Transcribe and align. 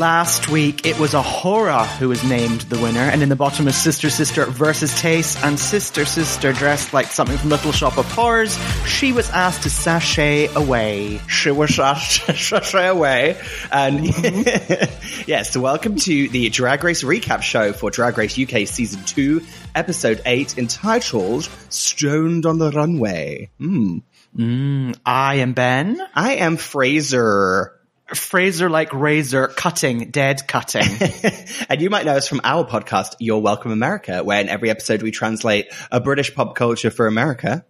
last 0.00 0.48
week 0.48 0.86
it 0.86 0.98
was 0.98 1.12
A'Whora 1.12 1.86
who 1.98 2.08
was 2.08 2.24
named 2.24 2.62
the 2.62 2.78
winner, 2.80 3.00
and 3.00 3.22
in 3.22 3.28
the 3.28 3.36
bottom 3.36 3.68
is 3.68 3.76
Sister 3.76 4.08
Sister 4.08 4.46
versus 4.46 4.94
Tayce, 4.94 5.36
and 5.44 5.60
Sister 5.60 6.06
Sister 6.06 6.54
dressed 6.54 6.94
like 6.94 7.08
something 7.08 7.36
from 7.36 7.50
Little 7.50 7.70
Shop 7.70 7.98
of 7.98 8.10
Horrors. 8.10 8.58
She 8.86 9.12
was 9.12 9.28
asked 9.28 9.64
to 9.64 9.70
sashay 9.70 10.46
away. 10.54 11.20
She 11.28 11.50
was 11.50 11.74
sashay 11.74 12.86
away. 12.86 13.38
And 13.70 14.06
yes, 15.26 15.52
so 15.52 15.60
welcome 15.60 15.96
to 15.96 16.28
the 16.30 16.48
Drag 16.48 16.82
Race 16.82 17.02
recap 17.02 17.42
show 17.42 17.74
for 17.74 17.90
Drag 17.90 18.16
Race 18.16 18.38
UK 18.38 18.66
Season 18.66 19.04
2, 19.04 19.42
Episode 19.74 20.22
8, 20.24 20.56
entitled 20.56 21.46
Stoned 21.68 22.46
on 22.46 22.58
the 22.58 22.70
Runway. 22.70 23.50
Hmm. 23.58 23.98
Mm, 24.34 24.98
I 25.04 25.34
am 25.36 25.52
Ben. 25.52 26.00
I 26.14 26.36
am 26.36 26.56
Frazer. 26.56 27.79
Frazer 28.14 28.68
like 28.68 28.92
razor 28.92 29.48
cutting, 29.48 30.10
dead 30.10 30.46
cutting. 30.46 30.82
and 31.68 31.80
you 31.80 31.90
might 31.90 32.04
know 32.04 32.16
us 32.16 32.28
from 32.28 32.40
our 32.44 32.64
podcast, 32.64 33.14
You're 33.18 33.40
Welcome 33.40 33.72
America, 33.72 34.22
where 34.24 34.40
in 34.40 34.48
every 34.48 34.70
episode 34.70 35.02
we 35.02 35.10
translate 35.10 35.72
a 35.90 36.00
British 36.00 36.34
pop 36.34 36.54
culture 36.54 36.90
for 36.90 37.06
America. 37.06 37.64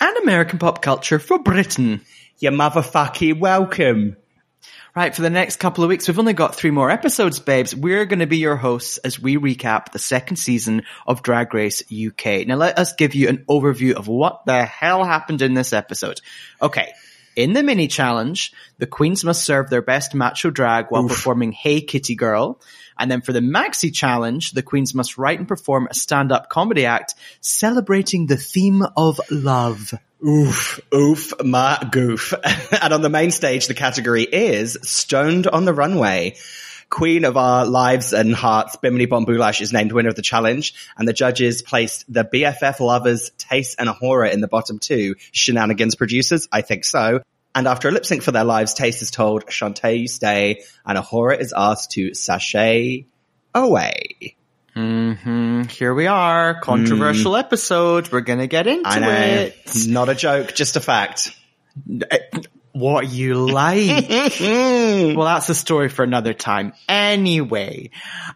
And 0.00 0.16
American 0.18 0.58
pop 0.58 0.82
culture 0.82 1.18
for 1.18 1.38
Britain. 1.38 2.02
You 2.38 2.50
motherfucking 2.50 3.38
welcome. 3.38 4.16
Right, 4.94 5.14
for 5.14 5.20
the 5.20 5.28
next 5.28 5.56
couple 5.56 5.84
of 5.84 5.90
weeks, 5.90 6.08
we've 6.08 6.18
only 6.18 6.32
got 6.32 6.54
three 6.54 6.70
more 6.70 6.90
episodes, 6.90 7.38
babes. 7.38 7.76
We're 7.76 8.06
going 8.06 8.20
to 8.20 8.26
be 8.26 8.38
your 8.38 8.56
hosts 8.56 8.96
as 8.96 9.20
we 9.20 9.36
recap 9.36 9.92
the 9.92 9.98
second 9.98 10.36
season 10.36 10.84
of 11.06 11.22
Drag 11.22 11.52
Race 11.52 11.82
UK. 11.92 12.46
Now 12.46 12.56
let 12.56 12.78
us 12.78 12.94
give 12.94 13.14
you 13.14 13.28
an 13.28 13.44
overview 13.46 13.92
of 13.92 14.08
what 14.08 14.46
the 14.46 14.64
hell 14.64 15.04
happened 15.04 15.42
in 15.42 15.52
this 15.52 15.74
episode. 15.74 16.22
Okay. 16.62 16.94
In 17.36 17.52
the 17.52 17.62
mini 17.62 17.86
challenge, 17.86 18.52
the 18.78 18.86
queens 18.86 19.22
must 19.22 19.44
serve 19.44 19.68
their 19.68 19.82
best 19.82 20.14
macho 20.14 20.48
drag 20.48 20.86
while 20.88 21.04
Oof. 21.04 21.10
performing 21.10 21.52
Hey 21.52 21.82
Kitty 21.82 22.14
Girl. 22.14 22.58
And 22.98 23.10
then 23.10 23.20
for 23.20 23.34
the 23.34 23.40
maxi 23.40 23.92
challenge, 23.92 24.52
the 24.52 24.62
queens 24.62 24.94
must 24.94 25.18
write 25.18 25.38
and 25.38 25.46
perform 25.46 25.86
a 25.90 25.94
stand-up 25.94 26.48
comedy 26.48 26.86
act 26.86 27.14
celebrating 27.42 28.26
the 28.26 28.38
theme 28.38 28.82
of 28.96 29.20
love. 29.30 29.92
Oof, 30.26 30.80
oof, 30.94 31.34
ma 31.44 31.78
goof. 31.78 32.32
and 32.82 32.94
on 32.94 33.02
the 33.02 33.10
main 33.10 33.30
stage, 33.30 33.66
the 33.66 33.74
category 33.74 34.22
is 34.22 34.78
Stoned 34.82 35.46
on 35.46 35.66
the 35.66 35.74
Runway. 35.74 36.36
Queen 36.88 37.24
of 37.24 37.36
our 37.36 37.66
lives 37.66 38.12
and 38.12 38.34
hearts, 38.34 38.76
Bimini 38.76 39.06
Bon 39.06 39.26
Boulash 39.26 39.60
is 39.60 39.72
named 39.72 39.92
winner 39.92 40.08
of 40.08 40.14
the 40.14 40.22
challenge, 40.22 40.74
and 40.96 41.06
the 41.06 41.12
judges 41.12 41.62
placed 41.62 42.10
the 42.12 42.24
BFF 42.24 42.80
lovers 42.80 43.30
Tayce 43.38 43.74
and 43.78 43.88
A'Whora 43.88 44.32
in 44.32 44.40
the 44.40 44.48
bottom 44.48 44.78
two. 44.78 45.16
Shenanigans 45.32 45.96
producers, 45.96 46.48
I 46.52 46.62
think 46.62 46.84
so. 46.84 47.22
And 47.54 47.66
after 47.66 47.88
a 47.88 47.90
lip 47.90 48.06
sync 48.06 48.22
for 48.22 48.32
their 48.32 48.44
lives, 48.44 48.74
Tayce 48.74 49.02
is 49.02 49.10
told, 49.10 49.46
Shantay, 49.46 50.00
you 50.00 50.08
stay, 50.08 50.62
and 50.84 50.96
A'Whora 50.96 51.40
is 51.40 51.52
asked 51.56 51.92
to 51.92 52.14
sashay 52.14 53.06
away. 53.54 54.36
Mm-hmm. 54.76 55.62
Here 55.62 55.94
we 55.94 56.06
are. 56.06 56.60
Controversial 56.60 57.32
mm. 57.32 57.38
episode. 57.40 58.12
We're 58.12 58.20
gonna 58.20 58.46
get 58.46 58.66
into 58.66 58.90
it. 58.94 59.56
Not 59.88 60.10
a 60.10 60.14
joke, 60.14 60.54
just 60.54 60.76
a 60.76 60.80
fact. 60.80 61.34
What 62.76 63.08
you 63.08 63.46
like. 63.46 64.10
well, 64.40 65.24
that's 65.24 65.48
a 65.48 65.54
story 65.54 65.88
for 65.88 66.02
another 66.02 66.34
time. 66.34 66.74
Anyway, 66.88 67.88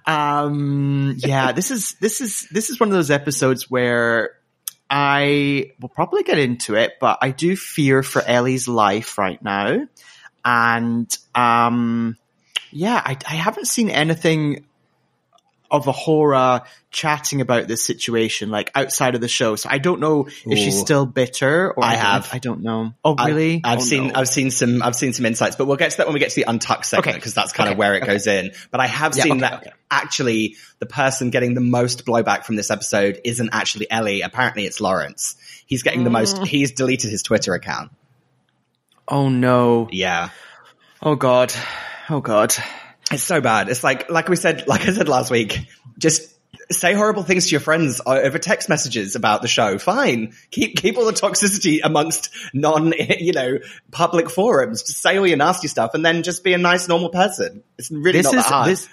um, 0.06 1.16
yeah, 1.19 1.52
this 1.52 1.70
is, 1.70 1.92
this 2.00 2.22
is, 2.22 2.48
this 2.50 2.70
is 2.70 2.80
one 2.80 2.88
of 2.88 2.94
those 2.94 3.11
episodes 3.11 3.70
where 3.70 4.30
I 4.88 5.72
will 5.78 5.91
probably 5.91 6.22
get 6.22 6.38
into 6.38 6.74
it, 6.74 6.94
but 7.00 7.18
I 7.20 7.33
do 7.33 7.55
fear 7.55 8.02
for 8.02 8.22
Ellie's 8.22 8.66
life 8.66 9.18
right 9.18 9.42
now. 9.42 9.86
And, 10.42 11.18
um, 11.34 12.16
yeah, 12.70 13.02
I, 13.05 13.18
I 13.28 13.34
haven't 13.34 13.67
seen 13.67 13.90
anything 13.90 14.64
of 15.70 15.85
A'Whora 15.86 16.64
chatting 16.91 17.41
about 17.41 17.69
this 17.69 17.85
situation, 17.85 18.51
like 18.51 18.70
outside 18.75 19.14
of 19.14 19.20
the 19.20 19.29
show. 19.29 19.55
So 19.57 19.69
I 19.70 19.79
don't 19.79 20.01
know 20.01 20.27
if 20.27 20.47
Ooh. 20.47 20.57
she's 20.57 20.79
still 20.79 21.07
bitter 21.07 21.70
or 21.73 21.85
I 21.85 21.95
have. 21.95 22.29
I 22.33 22.39
don't 22.39 22.63
know. 22.63 22.92
Oh, 23.05 23.14
really? 23.14 23.61
I, 23.63 23.70
have 23.70 23.79
oh, 23.79 23.83
seen, 23.83 24.09
no. 24.09 24.13
I've 24.17 24.29
seen 24.29 24.51
some, 24.51 24.83
I've 24.83 24.97
seen 24.97 25.13
some 25.13 25.27
insights, 25.27 25.57
but 25.57 25.67
we'll 25.67 25.77
get 25.77 25.92
to 25.92 25.97
that 25.98 26.07
when 26.07 26.14
we 26.14 26.20
get 26.20 26.30
to 26.30 26.36
the 26.36 26.47
untucked 26.48 26.86
segment 26.86 27.17
because 27.17 27.33
okay. 27.33 27.42
that's 27.42 27.53
kind 27.53 27.69
okay. 27.69 27.75
of 27.75 27.79
where 27.79 27.95
it 27.95 28.03
okay. 28.03 28.13
goes 28.13 28.27
in. 28.27 28.51
But 28.70 28.80
I 28.80 28.89
have 28.89 29.17
yeah, 29.17 29.23
seen 29.23 29.39
that 29.39 29.75
actually 29.91 30.57
the 30.80 30.86
person 30.86 31.30
getting 31.30 31.55
the 31.55 31.61
most 31.61 32.05
blowback 32.05 32.45
from 32.45 32.57
this 32.57 32.70
episode 32.70 33.20
isn't 33.25 33.51
actually 33.53 33.91
Ellie. 33.91 34.23
Apparently 34.23 34.67
it's 34.67 34.80
Lawrence. 34.80 35.36
He's 35.67 35.85
getting 35.85 36.01
mm. 36.01 36.05
the 36.05 36.11
most, 36.11 36.36
mm. 36.36 36.47
he's 36.47 36.73
deleted 36.73 37.11
his 37.11 37.23
Twitter 37.23 37.55
account. 37.55 37.92
Oh 39.07 39.29
no. 39.29 39.89
Yeah. 39.92 40.30
Oh 41.03 41.14
God. 41.14 41.53
Oh 42.09 42.20
God. 42.20 42.55
It's 43.11 43.23
so 43.23 43.41
bad. 43.41 43.69
It's 43.69 43.83
like, 43.83 44.11
like 44.11 44.29
we 44.29 44.37
said, 44.37 44.69
like 44.69 44.83
I 44.83 44.93
said 44.93 45.09
last 45.09 45.31
week, 45.31 45.59
just 45.98 46.37
say 46.71 46.95
horrible 46.95 47.25
things 47.25 47.47
to 47.47 47.51
your 47.51 47.61
friends 47.61 48.01
over 48.07 48.39
text 48.39 48.69
messages 48.69 49.17
about 49.17 49.43
the 49.43 49.48
show. 49.48 49.79
Fine. 49.79 50.35
Keep, 50.51 50.77
keep 50.77 50.97
all 50.97 51.05
the 51.05 51.13
toxicity 51.13 51.81
amongst 51.83 52.31
non, 52.55 52.93
you 53.19 53.33
know, 53.33 53.59
public 53.91 54.31
forums. 54.31 54.83
Just 54.85 55.01
say 55.01 55.19
all 55.19 55.27
your 55.27 55.37
nasty 55.37 55.69
stuff 55.69 55.95
and 55.95 56.05
then 56.05 56.23
just 56.23 56.45
be 56.45 56.53
a 56.53 56.59
nice, 56.59 56.87
normal 56.89 57.11
person. 57.11 57.65
It's 57.79 57.91
really 57.91 58.13
this 58.13 58.27
not 58.27 58.35
is, 58.35 58.45
that 58.45 58.53
hard. 58.53 58.71
This, 58.71 58.89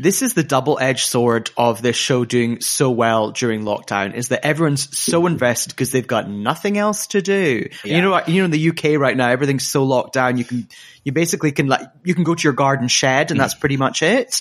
this 0.00 0.22
is 0.22 0.32
the 0.32 0.42
double-edged 0.42 1.06
sword 1.06 1.50
of 1.58 1.82
this 1.82 1.96
show 1.96 2.24
doing 2.24 2.60
so 2.62 2.90
well 2.90 3.32
during 3.32 3.64
lockdown 3.64 4.14
is 4.14 4.28
that 4.28 4.44
everyone's 4.46 4.96
so 4.98 5.26
invested 5.26 5.70
because 5.70 5.92
they've 5.92 6.06
got 6.06 6.28
nothing 6.28 6.78
else 6.78 7.08
to 7.08 7.20
do. 7.20 7.68
Yeah. 7.84 7.96
You 7.96 8.02
know 8.02 8.10
what? 8.10 8.28
You 8.28 8.40
know, 8.40 8.46
in 8.46 8.50
the 8.50 8.70
UK 8.70 8.98
right 8.98 9.16
now, 9.16 9.28
everything's 9.28 9.68
so 9.68 9.84
locked 9.84 10.14
down. 10.14 10.38
You 10.38 10.44
can, 10.44 10.68
you 11.04 11.12
basically 11.12 11.52
can 11.52 11.66
like, 11.66 11.82
you 12.02 12.14
can 12.14 12.24
go 12.24 12.34
to 12.34 12.42
your 12.42 12.54
garden 12.54 12.88
shed 12.88 13.30
and 13.30 13.38
that's 13.38 13.54
pretty 13.54 13.76
much 13.76 14.02
it. 14.02 14.40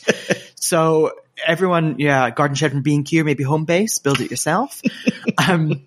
so 0.56 1.12
everyone, 1.46 1.96
yeah, 2.00 2.30
garden 2.30 2.56
shed 2.56 2.72
from 2.72 2.82
B&Q, 2.82 3.26
maybe 3.26 3.44
Homebase, 3.44 4.02
build 4.02 4.22
it 4.22 4.32
yourself. 4.32 4.82
um, 5.50 5.86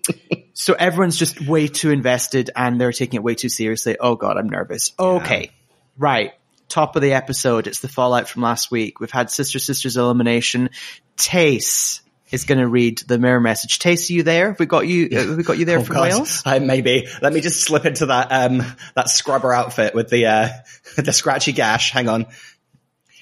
so 0.53 0.73
everyone's 0.73 1.17
just 1.17 1.41
way 1.41 1.67
too 1.67 1.89
invested 1.89 2.51
and 2.55 2.79
they're 2.79 2.91
taking 2.91 3.17
it 3.17 3.23
way 3.23 3.33
too 3.33 3.49
seriously. 3.49 3.97
Oh 3.99 4.15
God, 4.15 4.37
I'm 4.37 4.49
nervous. 4.49 4.91
Okay. 4.99 5.49
Right 5.97 6.33
top 6.73 6.95
of 6.95 7.03
the 7.03 7.13
episode. 7.13 7.67
It's 7.67 7.79
the 7.81 7.87
fallout 7.87 8.27
from 8.27 8.41
last 8.41 8.71
week. 8.71 8.99
We've 8.99 9.11
had 9.11 9.29
Sister 9.29 9.59
Sister's 9.59 9.95
elimination. 9.95 10.71
Tayce 11.17 12.01
is 12.31 12.45
going 12.45 12.57
to 12.57 12.67
read 12.67 12.97
the 13.07 13.19
mirror 13.19 13.39
message. 13.39 13.77
Tayce, 13.77 14.09
are 14.09 14.13
you 14.13 14.23
there? 14.23 14.47
Have 14.47 14.59
we 14.59 14.65
got 14.65 14.87
you? 14.87 15.07
Have 15.11 15.37
we 15.37 15.43
got 15.43 15.59
you 15.59 15.65
there 15.65 15.77
oh, 15.81 15.83
from 15.83 15.95
God. 15.95 16.01
Wales? 16.01 16.41
I 16.45 16.57
maybe. 16.57 17.07
Let 17.21 17.31
me 17.31 17.41
just 17.41 17.61
slip 17.61 17.85
into 17.85 18.07
that 18.07 18.31
um 18.31 18.63
that 18.95 19.09
scrubber 19.09 19.53
outfit 19.53 19.93
with 19.93 20.09
the 20.09 20.25
uh 20.25 20.49
the 20.97 21.13
scratchy 21.13 21.51
gash. 21.51 21.91
Hang 21.91 22.09
on. 22.09 22.25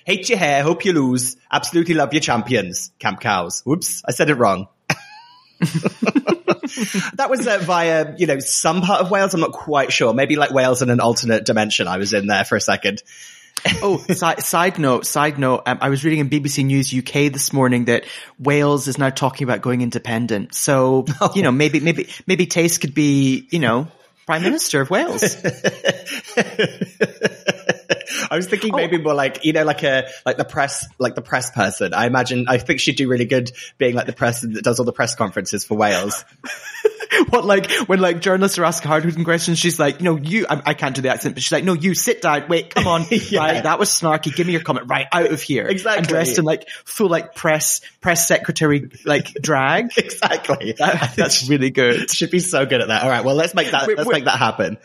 Hate 0.05 0.29
your 0.29 0.37
hair. 0.37 0.63
Hope 0.63 0.85
you 0.85 0.93
lose. 0.93 1.35
Absolutely 1.51 1.93
love 1.93 2.13
your 2.13 2.21
champions. 2.21 2.91
Camp 2.99 3.19
cows. 3.19 3.61
Whoops, 3.65 4.01
I 4.07 4.11
said 4.11 4.29
it 4.29 4.35
wrong. 4.35 4.67
that 5.59 7.27
was 7.29 7.45
uh, 7.45 7.59
via, 7.59 8.15
you 8.17 8.25
know, 8.25 8.39
some 8.39 8.81
part 8.81 9.01
of 9.01 9.11
Wales. 9.11 9.33
I'm 9.35 9.41
not 9.41 9.51
quite 9.51 9.91
sure. 9.91 10.13
Maybe 10.13 10.37
like 10.37 10.51
Wales 10.51 10.81
in 10.81 10.89
an 10.89 10.99
alternate 10.99 11.45
dimension. 11.45 11.87
I 11.87 11.97
was 11.97 12.13
in 12.13 12.25
there 12.25 12.45
for 12.45 12.55
a 12.55 12.61
second. 12.61 13.03
oh, 13.83 13.97
side, 13.97 14.41
side 14.41 14.79
note, 14.79 15.05
side 15.05 15.37
note. 15.37 15.63
Um, 15.65 15.77
I 15.81 15.89
was 15.89 16.03
reading 16.03 16.19
in 16.19 16.29
BBC 16.29 16.65
News 16.65 16.93
UK 16.93 17.31
this 17.31 17.53
morning 17.53 17.85
that 17.85 18.05
Wales 18.39 18.87
is 18.87 18.97
now 18.97 19.09
talking 19.09 19.45
about 19.45 19.61
going 19.61 19.81
independent. 19.81 20.55
So, 20.55 21.05
oh. 21.21 21.31
you 21.35 21.43
know, 21.43 21.51
maybe, 21.51 21.79
maybe, 21.79 22.09
maybe 22.25 22.47
Tayce 22.47 22.79
could 22.79 22.93
be, 22.93 23.47
you 23.51 23.59
know, 23.59 23.87
Prime 24.25 24.43
Minister 24.43 24.81
of 24.81 24.89
Wales. 24.89 25.21
I 28.29 28.35
was 28.35 28.47
thinking 28.47 28.73
oh. 28.73 28.77
maybe 28.77 28.97
oh. 28.97 29.01
more 29.01 29.13
like, 29.13 29.45
you 29.45 29.53
know, 29.53 29.63
like 29.63 29.83
a, 29.83 30.09
like 30.25 30.37
the 30.37 30.45
press, 30.45 30.87
like 30.97 31.15
the 31.15 31.21
press 31.21 31.51
person. 31.51 31.93
I 31.93 32.05
imagine, 32.07 32.45
I 32.47 32.57
think 32.57 32.79
she'd 32.79 32.95
do 32.95 33.07
really 33.07 33.25
good 33.25 33.51
being 33.77 33.95
like 33.95 34.05
the 34.05 34.13
person 34.13 34.53
that 34.53 34.63
does 34.63 34.79
all 34.79 34.85
the 34.85 34.93
press 34.93 35.15
conferences 35.15 35.65
for 35.65 35.75
Wales. 35.75 36.23
what 37.29 37.45
like 37.45 37.69
when 37.87 37.99
like 37.99 38.21
journalists 38.21 38.57
are 38.57 38.65
asking 38.65 38.87
hard 38.87 39.03
hitting 39.03 39.23
questions, 39.23 39.59
she's 39.59 39.79
like, 39.79 40.01
no, 40.01 40.17
you. 40.17 40.45
I, 40.49 40.61
I, 40.67 40.73
can't 40.73 40.95
do 40.95 41.01
the 41.01 41.09
accent, 41.09 41.35
but 41.35 41.43
she's 41.43 41.51
like, 41.51 41.63
no, 41.63 41.73
you 41.73 41.93
sit 41.93 42.21
down. 42.21 42.47
Wait, 42.47 42.73
come 42.73 42.87
on. 42.87 43.05
yeah. 43.11 43.39
Right, 43.39 43.63
that 43.63 43.79
was 43.79 43.89
snarky. 43.89 44.33
Give 44.35 44.47
me 44.47 44.53
your 44.53 44.63
comment. 44.63 44.87
Right 44.89 45.07
out 45.11 45.31
of 45.31 45.41
here. 45.41 45.67
Exactly. 45.67 45.99
And 45.99 46.07
dressed 46.07 46.37
in 46.37 46.45
like 46.45 46.69
full 46.85 47.09
like 47.09 47.35
press 47.35 47.81
press 47.99 48.27
secretary 48.27 48.89
like 49.05 49.25
drag. 49.41 49.97
exactly. 49.97 50.73
That, 50.77 51.13
that's 51.15 51.49
really 51.49 51.69
good. 51.69 52.09
Should 52.11 52.31
be 52.31 52.39
so 52.39 52.65
good 52.65 52.81
at 52.81 52.87
that. 52.87 53.03
All 53.03 53.09
right. 53.09 53.23
Well, 53.23 53.35
let's 53.35 53.53
make 53.53 53.71
that. 53.71 53.87
Wait, 53.87 53.97
let's 53.97 54.07
wait, 54.07 54.15
make 54.15 54.25
that 54.25 54.37
happen. 54.37 54.77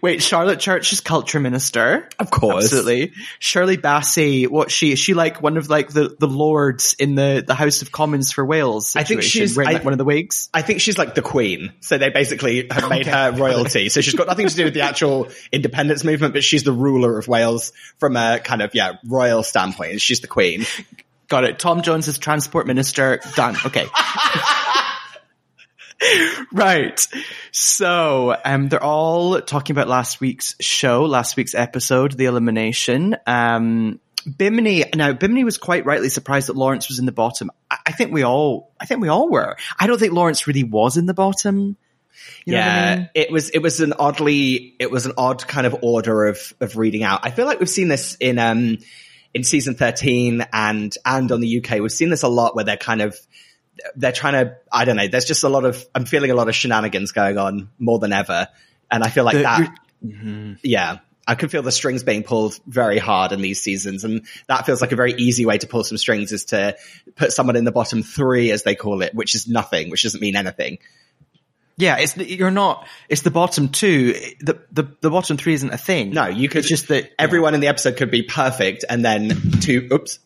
Wait, 0.00 0.22
Charlotte 0.22 0.60
Church 0.60 0.92
is 0.92 1.00
culture 1.00 1.40
minister. 1.40 2.08
Of 2.18 2.30
course. 2.30 2.71
Absolutely. 2.72 3.12
Shirley 3.38 3.76
Bassey. 3.76 4.48
What 4.48 4.70
she? 4.70 4.92
Is 4.92 4.98
she 4.98 5.14
like 5.14 5.42
one 5.42 5.56
of 5.56 5.68
like 5.68 5.88
the 5.88 6.16
the 6.18 6.26
lords 6.26 6.94
in 6.98 7.14
the 7.14 7.44
the 7.46 7.54
House 7.54 7.82
of 7.82 7.92
Commons 7.92 8.32
for 8.32 8.44
Wales? 8.44 8.96
I 8.96 9.04
think 9.04 9.22
she's 9.22 9.56
wearing, 9.56 9.72
like, 9.74 9.84
one 9.84 9.92
of 9.92 9.98
the 9.98 10.04
wigs. 10.04 10.48
I 10.52 10.62
think 10.62 10.80
she's 10.80 10.98
like 10.98 11.14
the 11.14 11.22
queen. 11.22 11.72
So 11.80 11.98
they 11.98 12.10
basically 12.10 12.66
have 12.70 12.88
made 12.88 13.06
her 13.06 13.32
royalty. 13.32 13.88
So 13.88 14.00
she's 14.00 14.14
got 14.14 14.26
nothing 14.26 14.48
to 14.48 14.54
do 14.54 14.64
with 14.64 14.74
the 14.74 14.82
actual 14.82 15.28
independence 15.50 16.04
movement, 16.04 16.34
but 16.34 16.44
she's 16.44 16.62
the 16.62 16.72
ruler 16.72 17.18
of 17.18 17.28
Wales 17.28 17.72
from 17.98 18.16
a 18.16 18.40
kind 18.40 18.62
of, 18.62 18.74
yeah, 18.74 18.94
royal 19.04 19.42
standpoint. 19.42 20.00
She's 20.00 20.20
the 20.20 20.28
queen. 20.28 20.64
Got 21.28 21.44
it. 21.44 21.58
Tom 21.58 21.82
Jones 21.82 22.08
is 22.08 22.18
transport 22.18 22.66
minister. 22.66 23.20
Done. 23.34 23.56
Okay. 23.64 23.86
right. 26.52 27.06
So, 27.50 28.36
um, 28.44 28.68
they're 28.68 28.82
all 28.82 29.40
talking 29.40 29.74
about 29.74 29.88
last 29.88 30.20
week's 30.20 30.54
show, 30.60 31.04
last 31.04 31.36
week's 31.36 31.54
episode, 31.54 32.12
the 32.12 32.26
elimination. 32.26 33.16
Um, 33.26 34.00
Bimini, 34.24 34.84
now 34.94 35.12
Bimini 35.12 35.44
was 35.44 35.58
quite 35.58 35.84
rightly 35.84 36.08
surprised 36.08 36.48
that 36.48 36.56
Lawrence 36.56 36.88
was 36.88 36.98
in 36.98 37.06
the 37.06 37.12
bottom. 37.12 37.50
I, 37.70 37.78
I 37.86 37.92
think 37.92 38.12
we 38.12 38.22
all, 38.22 38.72
I 38.80 38.86
think 38.86 39.00
we 39.00 39.08
all 39.08 39.28
were. 39.28 39.56
I 39.78 39.86
don't 39.86 39.98
think 39.98 40.12
Lawrence 40.12 40.46
really 40.46 40.64
was 40.64 40.96
in 40.96 41.06
the 41.06 41.14
bottom. 41.14 41.76
You 42.44 42.52
know 42.54 42.58
what 42.60 42.68
I 42.68 42.70
yeah, 42.70 42.96
mean? 42.96 43.08
it 43.14 43.32
was 43.32 43.50
it 43.50 43.58
was 43.60 43.80
an 43.80 43.94
oddly 43.98 44.74
it 44.78 44.90
was 44.90 45.06
an 45.06 45.12
odd 45.16 45.46
kind 45.46 45.66
of 45.66 45.76
order 45.82 46.26
of 46.26 46.52
of 46.60 46.76
reading 46.76 47.02
out. 47.02 47.20
I 47.24 47.30
feel 47.30 47.46
like 47.46 47.58
we've 47.58 47.68
seen 47.68 47.88
this 47.88 48.16
in 48.20 48.38
um 48.38 48.78
in 49.34 49.44
season 49.44 49.74
thirteen 49.74 50.44
and 50.52 50.94
and 51.04 51.32
on 51.32 51.40
the 51.40 51.64
UK. 51.64 51.80
We've 51.80 51.90
seen 51.90 52.10
this 52.10 52.22
a 52.22 52.28
lot 52.28 52.54
where 52.54 52.64
they're 52.64 52.76
kind 52.76 53.00
of 53.00 53.18
they're 53.96 54.12
trying 54.12 54.34
to 54.44 54.56
I 54.70 54.84
don't 54.84 54.96
know. 54.96 55.08
There's 55.08 55.24
just 55.24 55.44
a 55.44 55.48
lot 55.48 55.64
of 55.64 55.84
I'm 55.94 56.04
feeling 56.04 56.30
a 56.30 56.34
lot 56.34 56.48
of 56.48 56.54
shenanigans 56.54 57.12
going 57.12 57.38
on 57.38 57.70
more 57.78 57.98
than 57.98 58.12
ever, 58.12 58.48
and 58.90 59.02
I 59.02 59.08
feel 59.08 59.24
like 59.24 59.36
The- 59.36 59.42
that. 59.42 59.58
you're- 60.02 60.14
mm-hmm. 60.14 60.52
Yeah. 60.62 60.98
I 61.24 61.36
can 61.36 61.48
feel 61.48 61.62
the 61.62 61.70
strings 61.70 62.02
being 62.02 62.24
pulled 62.24 62.58
very 62.66 62.98
hard 62.98 63.30
in 63.30 63.40
these 63.40 63.60
seasons, 63.60 64.02
and 64.02 64.22
that 64.48 64.66
feels 64.66 64.80
like 64.80 64.90
a 64.90 64.96
very 64.96 65.12
easy 65.14 65.46
way 65.46 65.56
to 65.56 65.68
pull 65.68 65.84
some 65.84 65.96
strings 65.96 66.32
is 66.32 66.46
to 66.46 66.76
put 67.14 67.32
someone 67.32 67.54
in 67.54 67.64
the 67.64 67.70
bottom 67.70 68.02
three, 68.02 68.50
as 68.50 68.64
they 68.64 68.74
call 68.74 69.02
it, 69.02 69.14
which 69.14 69.36
is 69.36 69.46
nothing, 69.46 69.88
which 69.88 70.02
doesn't 70.02 70.20
mean 70.20 70.34
anything. 70.34 70.78
Yeah, 71.76 71.98
it's 71.98 72.16
you're 72.16 72.50
not. 72.50 72.88
It's 73.08 73.22
the 73.22 73.30
bottom 73.30 73.68
two. 73.68 74.14
The 74.40 74.60
the 74.72 74.88
the 75.00 75.10
bottom 75.10 75.36
three 75.36 75.54
isn't 75.54 75.72
a 75.72 75.78
thing. 75.78 76.10
No, 76.10 76.26
you 76.26 76.48
could 76.48 76.58
It's 76.58 76.68
just 76.68 76.88
that 76.88 77.12
everyone 77.20 77.54
in 77.54 77.60
the 77.60 77.68
episode 77.68 77.96
could 77.96 78.10
be 78.10 78.22
perfect, 78.24 78.84
and 78.88 79.04
then 79.04 79.30
two, 79.60 79.88
oops, 79.92 80.18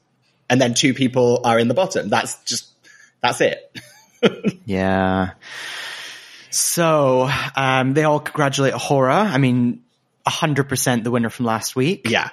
and 0.49 0.59
then 0.59 0.73
two 0.73 0.95
people 0.95 1.43
are 1.45 1.59
in 1.59 1.69
the 1.69 1.75
bottom. 1.75 2.09
That's 2.09 2.43
just 2.45 2.69
that's 3.27 3.41
it. 3.41 3.79
Yeah. 4.65 5.33
So 6.51 7.31
um, 7.55 7.95
they 7.95 8.03
all 8.05 8.19
congratulate 8.21 8.73
Hora. 8.75 9.17
I 9.17 9.39
mean, 9.39 9.83
hundred 10.27 10.69
percent 10.69 11.05
the 11.05 11.11
winner 11.11 11.29
from 11.31 11.45
last 11.47 11.77
week. 11.77 12.09
Yeah, 12.09 12.31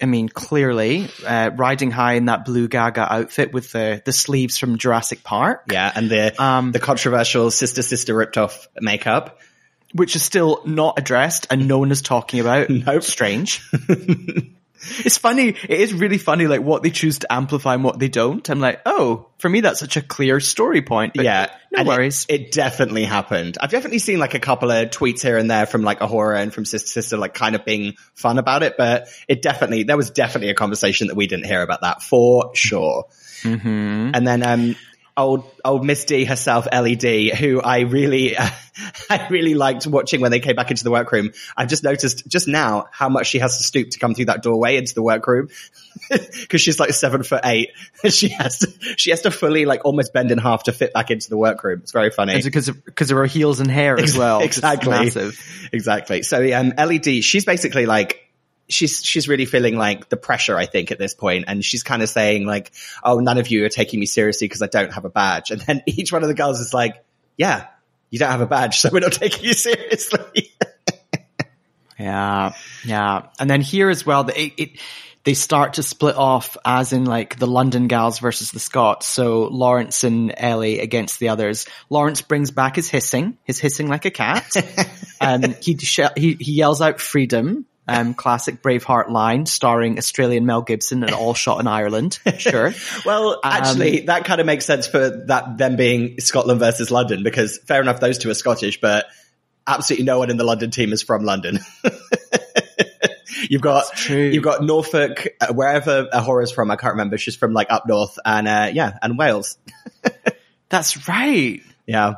I 0.00 0.06
mean, 0.06 0.28
clearly 0.28 1.08
uh, 1.26 1.50
riding 1.54 1.90
high 1.90 2.14
in 2.14 2.26
that 2.26 2.44
blue 2.44 2.68
Gaga 2.68 3.12
outfit 3.12 3.52
with 3.52 3.72
the 3.72 4.00
the 4.04 4.12
sleeves 4.12 4.58
from 4.58 4.78
Jurassic 4.78 5.22
Park, 5.24 5.64
yeah, 5.70 5.90
and 5.94 6.08
the 6.08 6.40
Um, 6.42 6.72
the 6.72 6.80
controversial 6.80 7.50
sister 7.50 7.82
sister 7.82 8.14
ripped 8.14 8.38
off 8.38 8.68
makeup. 8.80 9.40
which 9.92 10.16
is 10.16 10.22
still 10.22 10.62
not 10.64 10.98
addressed 10.98 11.46
and 11.50 11.68
no 11.68 11.78
one 11.78 11.90
is 11.90 12.00
talking 12.02 12.40
about. 12.40 12.68
Nope. 12.70 13.02
Strange. 13.02 13.60
it's 14.98 15.18
funny. 15.18 15.48
It 15.48 15.70
is 15.70 15.92
really 15.94 16.18
funny, 16.18 16.46
like 16.46 16.60
what 16.60 16.82
they 16.82 16.90
choose 16.90 17.18
to 17.20 17.32
amplify 17.32 17.74
and 17.74 17.84
what 17.84 17.98
they 17.98 18.08
don't. 18.08 18.48
I'm 18.48 18.60
like, 18.60 18.80
oh, 18.86 19.26
for 19.38 19.48
me, 19.48 19.60
that's 19.60 19.80
such 19.80 19.96
a 19.96 20.02
clear 20.02 20.40
story 20.40 20.82
point. 20.82 21.14
But 21.14 21.24
yeah, 21.24 21.46
no 21.72 21.80
and 21.80 21.88
it- 21.88 21.90
worries. 21.90 22.26
It, 22.28 22.52
definitely 22.52 23.04
happened. 23.04 23.58
I've 23.60 23.70
definitely 23.70 23.98
seen 23.98 24.18
like 24.18 24.34
a 24.34 24.40
couple 24.40 24.70
of 24.70 24.90
tweets 24.90 25.22
here 25.22 25.36
and 25.38 25.50
there 25.50 25.66
from 25.66 25.82
like 25.82 26.00
A'Whora 26.00 26.40
and 26.40 26.52
from 26.54 26.64
sister 26.64 26.88
sister, 26.88 27.16
like 27.16 27.34
kind 27.34 27.54
of 27.54 27.64
being 27.64 27.94
fun 28.14 28.38
about 28.38 28.62
it. 28.62 28.76
But 28.76 29.08
it 29.28 29.42
definitely 29.42 29.82
there 29.84 29.96
was 29.96 30.10
definitely 30.10 30.50
a 30.50 30.54
conversation 30.54 31.08
that 31.08 31.16
we 31.16 31.26
didn't 31.26 31.46
hear 31.46 31.62
about 31.62 31.80
that 31.82 32.02
for 32.02 32.50
sure. 32.54 33.06
hmm 33.42 34.10
And 34.14 34.26
then 34.26 34.42
um 34.46 34.76
old 35.16 35.44
old 35.64 35.84
Miss 35.84 36.04
D 36.04 36.24
herself, 36.24 36.66
Ellie 36.70 36.96
D, 36.96 37.34
who 37.34 37.60
I 37.60 37.80
really 37.80 38.36
I 39.10 39.28
really 39.30 39.54
liked 39.54 39.86
watching 39.86 40.20
when 40.20 40.30
they 40.30 40.40
came 40.40 40.56
back 40.56 40.70
into 40.70 40.84
the 40.84 40.90
workroom. 40.90 41.30
I've 41.56 41.68
just 41.68 41.84
noticed 41.84 42.26
just 42.26 42.48
now 42.48 42.86
how 42.90 43.08
much 43.08 43.28
she 43.28 43.38
has 43.38 43.58
to 43.58 43.64
stoop 43.64 43.90
to 43.90 43.98
come 43.98 44.14
through 44.14 44.26
that 44.26 44.42
doorway 44.42 44.76
into 44.76 44.94
the 44.94 45.02
workroom. 45.02 45.48
Cause 46.48 46.60
she's 46.60 46.80
like 46.80 46.90
seven 46.92 47.22
foot 47.22 47.42
eight. 47.44 47.70
she 48.08 48.28
has 48.30 48.58
to 48.58 48.72
she 48.96 49.10
has 49.10 49.22
to 49.22 49.30
fully 49.30 49.64
like 49.64 49.84
almost 49.84 50.12
bend 50.12 50.32
in 50.32 50.38
half 50.38 50.64
to 50.64 50.72
fit 50.72 50.92
back 50.92 51.10
into 51.10 51.30
the 51.30 51.36
workroom. 51.36 51.80
It's 51.82 51.92
very 51.92 52.10
funny. 52.10 52.34
It's 52.34 52.44
because 52.44 52.68
of, 52.68 52.84
because 52.84 53.10
of 53.10 53.16
her 53.16 53.26
heels 53.26 53.60
and 53.60 53.70
hair 53.70 53.98
as 53.98 54.16
well. 54.16 54.40
Exactly. 54.40 54.92
Exactly. 55.72 56.22
So 56.22 56.52
um, 56.52 56.72
Ellie 56.76 56.98
D, 56.98 57.20
she's 57.20 57.44
basically 57.44 57.86
like 57.86 58.20
she's 58.68 59.04
she's 59.04 59.28
really 59.28 59.46
feeling 59.46 59.76
like 59.76 60.08
the 60.08 60.16
pressure. 60.16 60.56
I 60.56 60.66
think 60.66 60.90
at 60.90 60.98
this 60.98 61.14
point, 61.14 61.44
and 61.48 61.64
she's 61.64 61.82
kind 61.82 62.02
of 62.02 62.08
saying 62.08 62.46
like, 62.46 62.72
"Oh, 63.02 63.20
none 63.20 63.38
of 63.38 63.48
you 63.48 63.64
are 63.64 63.68
taking 63.68 64.00
me 64.00 64.06
seriously 64.06 64.46
because 64.46 64.62
I 64.62 64.66
don't 64.66 64.92
have 64.92 65.04
a 65.04 65.10
badge." 65.10 65.50
And 65.50 65.60
then 65.60 65.82
each 65.86 66.12
one 66.12 66.22
of 66.22 66.28
the 66.28 66.34
girls 66.34 66.60
is 66.60 66.74
like, 66.74 67.04
"Yeah, 67.36 67.66
you 68.10 68.18
don't 68.18 68.30
have 68.30 68.40
a 68.40 68.46
badge, 68.46 68.78
so 68.78 68.90
we're 68.92 69.00
not 69.00 69.12
taking 69.14 69.44
you 69.44 69.54
seriously." 69.54 70.52
Yeah, 71.98 72.54
yeah. 72.84 73.26
And 73.38 73.48
then 73.48 73.60
here 73.60 73.88
as 73.88 74.04
well, 74.04 74.28
it, 74.28 74.52
it 74.56 74.70
they 75.24 75.34
start 75.34 75.74
to 75.74 75.82
split 75.82 76.16
off 76.16 76.56
as 76.64 76.92
in 76.92 77.06
like 77.06 77.38
the 77.38 77.46
London 77.46 77.88
gals 77.88 78.18
versus 78.18 78.50
the 78.50 78.60
Scots. 78.60 79.06
So 79.06 79.44
Lawrence 79.44 80.04
and 80.04 80.32
Ellie 80.36 80.80
against 80.80 81.18
the 81.18 81.30
others. 81.30 81.66
Lawrence 81.88 82.20
brings 82.20 82.50
back 82.50 82.76
his 82.76 82.90
hissing, 82.90 83.38
his 83.44 83.58
hissing 83.58 83.88
like 83.88 84.04
a 84.04 84.10
cat. 84.10 84.52
um, 85.20 85.54
he, 85.62 85.76
sh- 85.78 86.00
he 86.16 86.34
he 86.38 86.52
yells 86.52 86.82
out 86.82 87.00
freedom. 87.00 87.64
Um, 87.86 88.14
classic 88.14 88.62
Braveheart 88.62 89.10
line 89.10 89.44
starring 89.44 89.98
Australian 89.98 90.46
Mel 90.46 90.62
Gibson 90.62 91.02
and 91.02 91.12
all 91.12 91.34
shot 91.34 91.60
in 91.60 91.66
Ireland. 91.66 92.18
Sure. 92.38 92.72
well, 93.04 93.40
actually, 93.44 94.00
that 94.06 94.24
kind 94.24 94.40
of 94.40 94.46
makes 94.46 94.64
sense 94.64 94.86
for 94.86 95.24
that 95.26 95.58
them 95.58 95.76
being 95.76 96.18
Scotland 96.20 96.60
versus 96.60 96.90
London 96.90 97.22
because 97.22 97.58
fair 97.58 97.82
enough, 97.82 98.00
those 98.00 98.16
two 98.16 98.30
are 98.30 98.34
Scottish, 98.34 98.80
but 98.80 99.06
absolutely 99.66 100.06
no 100.06 100.18
one 100.18 100.30
in 100.30 100.38
the 100.38 100.44
London 100.44 100.70
team 100.70 100.94
is 100.94 101.02
from 101.02 101.24
London. 101.24 101.58
You've 103.50 103.60
got 103.60 103.92
true. 103.94 104.24
you've 104.28 104.42
got 104.42 104.62
Norfolk, 104.62 105.28
uh, 105.38 105.52
wherever 105.52 106.06
A'Whora's 106.06 106.50
from. 106.50 106.70
I 106.70 106.76
can't 106.76 106.94
remember. 106.94 107.18
She's 107.18 107.36
from 107.36 107.52
like 107.52 107.66
up 107.70 107.86
north, 107.86 108.18
and 108.24 108.48
uh, 108.48 108.70
yeah, 108.72 108.96
and 109.02 109.18
Wales. 109.18 109.58
That's 110.70 111.06
right. 111.06 111.60
Yeah, 111.86 112.14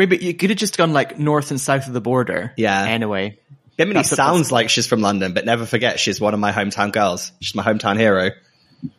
Maybe 0.00 0.16
you 0.16 0.32
could 0.32 0.48
have 0.48 0.58
just 0.58 0.78
gone 0.78 0.94
like 0.94 1.18
north 1.18 1.50
and 1.50 1.60
south 1.60 1.86
of 1.86 1.92
the 1.92 2.00
border. 2.00 2.54
Yeah. 2.56 2.84
Anyway. 2.84 3.38
Bimini 3.80 3.94
That's- 3.94 4.14
sounds 4.14 4.52
like 4.52 4.68
she's 4.68 4.86
from 4.86 5.00
London, 5.00 5.32
but 5.32 5.46
never 5.46 5.64
forget 5.64 5.98
she's 5.98 6.20
one 6.20 6.34
of 6.34 6.40
my 6.40 6.52
hometown 6.52 6.92
girls. 6.92 7.32
She's 7.40 7.54
my 7.54 7.62
hometown 7.62 7.96
hero. 7.98 8.32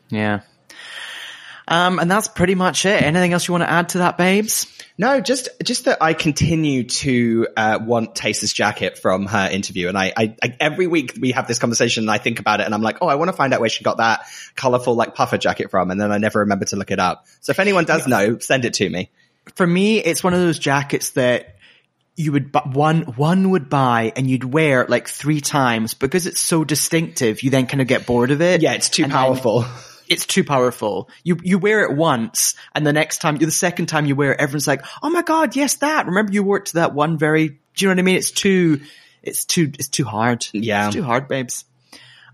Yeah. 0.10 0.40
Um, 1.68 2.00
and 2.00 2.10
that's 2.10 2.28
pretty 2.28 2.56
much 2.56 2.84
it. 2.88 3.04
Anything 3.04 3.32
else 3.32 3.48
you 3.48 3.52
want 3.52 3.64
to 3.64 3.70
add 3.70 3.90
to 3.90 4.00
that, 4.00 4.18
babes? 4.18 4.66
No, 4.98 5.22
just 5.22 5.50
just 5.64 5.86
that 5.86 6.00
I 6.02 6.14
continue 6.16 6.86
to 6.86 7.48
uh, 7.56 7.78
want 7.80 8.16
Tayce's 8.16 8.54
jacket 8.54 8.98
from 8.98 9.28
her 9.28 9.48
interview, 9.52 9.88
and 9.88 9.96
I, 9.96 10.12
I, 10.18 10.36
I 10.44 10.58
every 10.60 10.88
week 10.88 11.16
we 11.22 11.32
have 11.34 11.48
this 11.48 11.60
conversation, 11.60 12.06
and 12.06 12.12
I 12.12 12.18
think 12.18 12.40
about 12.40 12.60
it, 12.60 12.66
and 12.66 12.74
I'm 12.74 12.82
like, 12.82 12.98
oh, 13.02 13.08
I 13.08 13.16
want 13.16 13.30
to 13.30 13.38
find 13.38 13.54
out 13.54 13.60
where 13.60 13.70
she 13.70 13.84
got 13.84 13.98
that 13.98 14.26
colorful 14.56 14.96
like 14.96 15.14
puffer 15.14 15.38
jacket 15.38 15.70
from, 15.70 15.92
and 15.92 16.02
then 16.02 16.12
I 16.12 16.18
never 16.18 16.40
remember 16.40 16.66
to 16.66 16.76
look 16.76 16.90
it 16.90 17.00
up. 17.00 17.28
So 17.42 17.52
if 17.52 17.60
anyone 17.60 17.86
does 17.86 18.08
know, 18.08 18.40
send 18.40 18.66
it 18.66 18.74
to 18.76 18.90
me. 18.90 19.12
For 19.56 19.68
me, 19.68 20.00
it's 20.00 20.24
one 20.24 20.34
of 20.34 20.40
those 20.40 20.58
jackets 20.58 21.12
that 21.12 21.56
you 22.16 22.32
would, 22.34 22.52
bu- 22.52 22.72
one, 22.74 23.02
one 23.04 23.50
would 23.52 23.70
buy 23.70 24.12
and 24.16 24.30
you'd 24.30 24.44
wear 24.44 24.86
like 24.88 25.08
three 25.08 25.42
times 25.42 25.94
because 25.94 26.28
it's 26.28 26.42
so 26.42 26.64
distinctive. 26.64 27.42
You 27.44 27.50
then 27.50 27.68
kind 27.68 27.82
of 27.82 27.88
get 27.88 28.06
bored 28.06 28.32
of 28.32 28.42
it. 28.42 28.62
Yeah, 28.62 28.74
it's 28.74 28.90
too 28.90 29.08
powerful. 29.08 29.66
it's 30.10 30.26
too 30.26 30.44
powerful. 30.44 31.10
You 31.24 31.38
you 31.42 31.58
wear 31.58 31.84
it 31.84 31.96
once, 31.96 32.56
and 32.76 32.86
the 32.86 32.92
next 32.94 33.20
time, 33.20 33.38
you 33.38 33.46
the 33.46 33.52
second 33.52 33.86
time 33.86 34.06
you 34.06 34.16
wear 34.16 34.34
it, 34.34 34.40
everyone's 34.42 34.68
like, 34.68 34.84
"Oh 35.02 35.10
my 35.10 35.22
god, 35.22 35.56
yes, 35.56 35.76
that." 35.78 36.06
Remember, 36.06 36.34
you 36.34 36.44
wore 36.44 36.58
it 36.58 36.66
to 36.68 36.74
that 36.76 36.94
one 36.94 37.18
very. 37.18 37.48
Do 37.48 37.56
you 37.78 37.88
know 37.88 37.94
what 37.94 38.00
I 38.00 38.04
mean? 38.04 38.16
It's 38.18 38.32
too, 38.32 38.82
it's 39.24 39.46
too, 39.46 39.72
it's 39.80 39.88
too 39.88 40.04
hard. 40.04 40.46
Yeah. 40.52 40.88
it's 40.88 40.96
too 40.96 41.04
hard, 41.04 41.30
babes. 41.30 41.64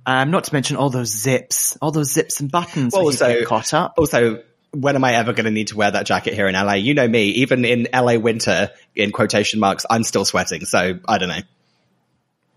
Um, 0.08 0.32
not 0.32 0.46
to 0.46 0.54
mention 0.54 0.78
all 0.78 0.90
those 0.90 1.10
zips, 1.10 1.78
all 1.82 1.92
those 1.92 2.12
zips 2.12 2.40
and 2.40 2.52
buttons. 2.52 2.94
Well, 2.94 3.06
that 3.06 3.12
you 3.12 3.18
so- 3.18 3.40
get 3.40 3.46
caught 3.46 3.74
up. 3.75 3.94
Also, 3.98 4.42
when 4.72 4.96
am 4.96 5.04
I 5.04 5.16
ever 5.16 5.34
going 5.34 5.46
to 5.46 5.52
need 5.52 5.68
to 5.68 5.78
wear 5.78 5.92
that 5.92 6.06
jacket 6.06 6.34
here 6.34 6.48
in 6.48 6.54
LA? 6.54 6.74
You 6.74 6.94
know 6.94 7.08
me, 7.08 7.26
even 7.30 7.66
in 7.66 7.88
LA 7.94 8.18
winter, 8.18 8.72
in 8.96 9.12
quotation 9.12 9.60
marks, 9.60 9.86
I'm 9.90 10.04
still 10.04 10.26
sweating. 10.26 10.66
So 10.66 11.00
I 11.08 11.18
don't 11.18 11.30
know. 11.30 11.42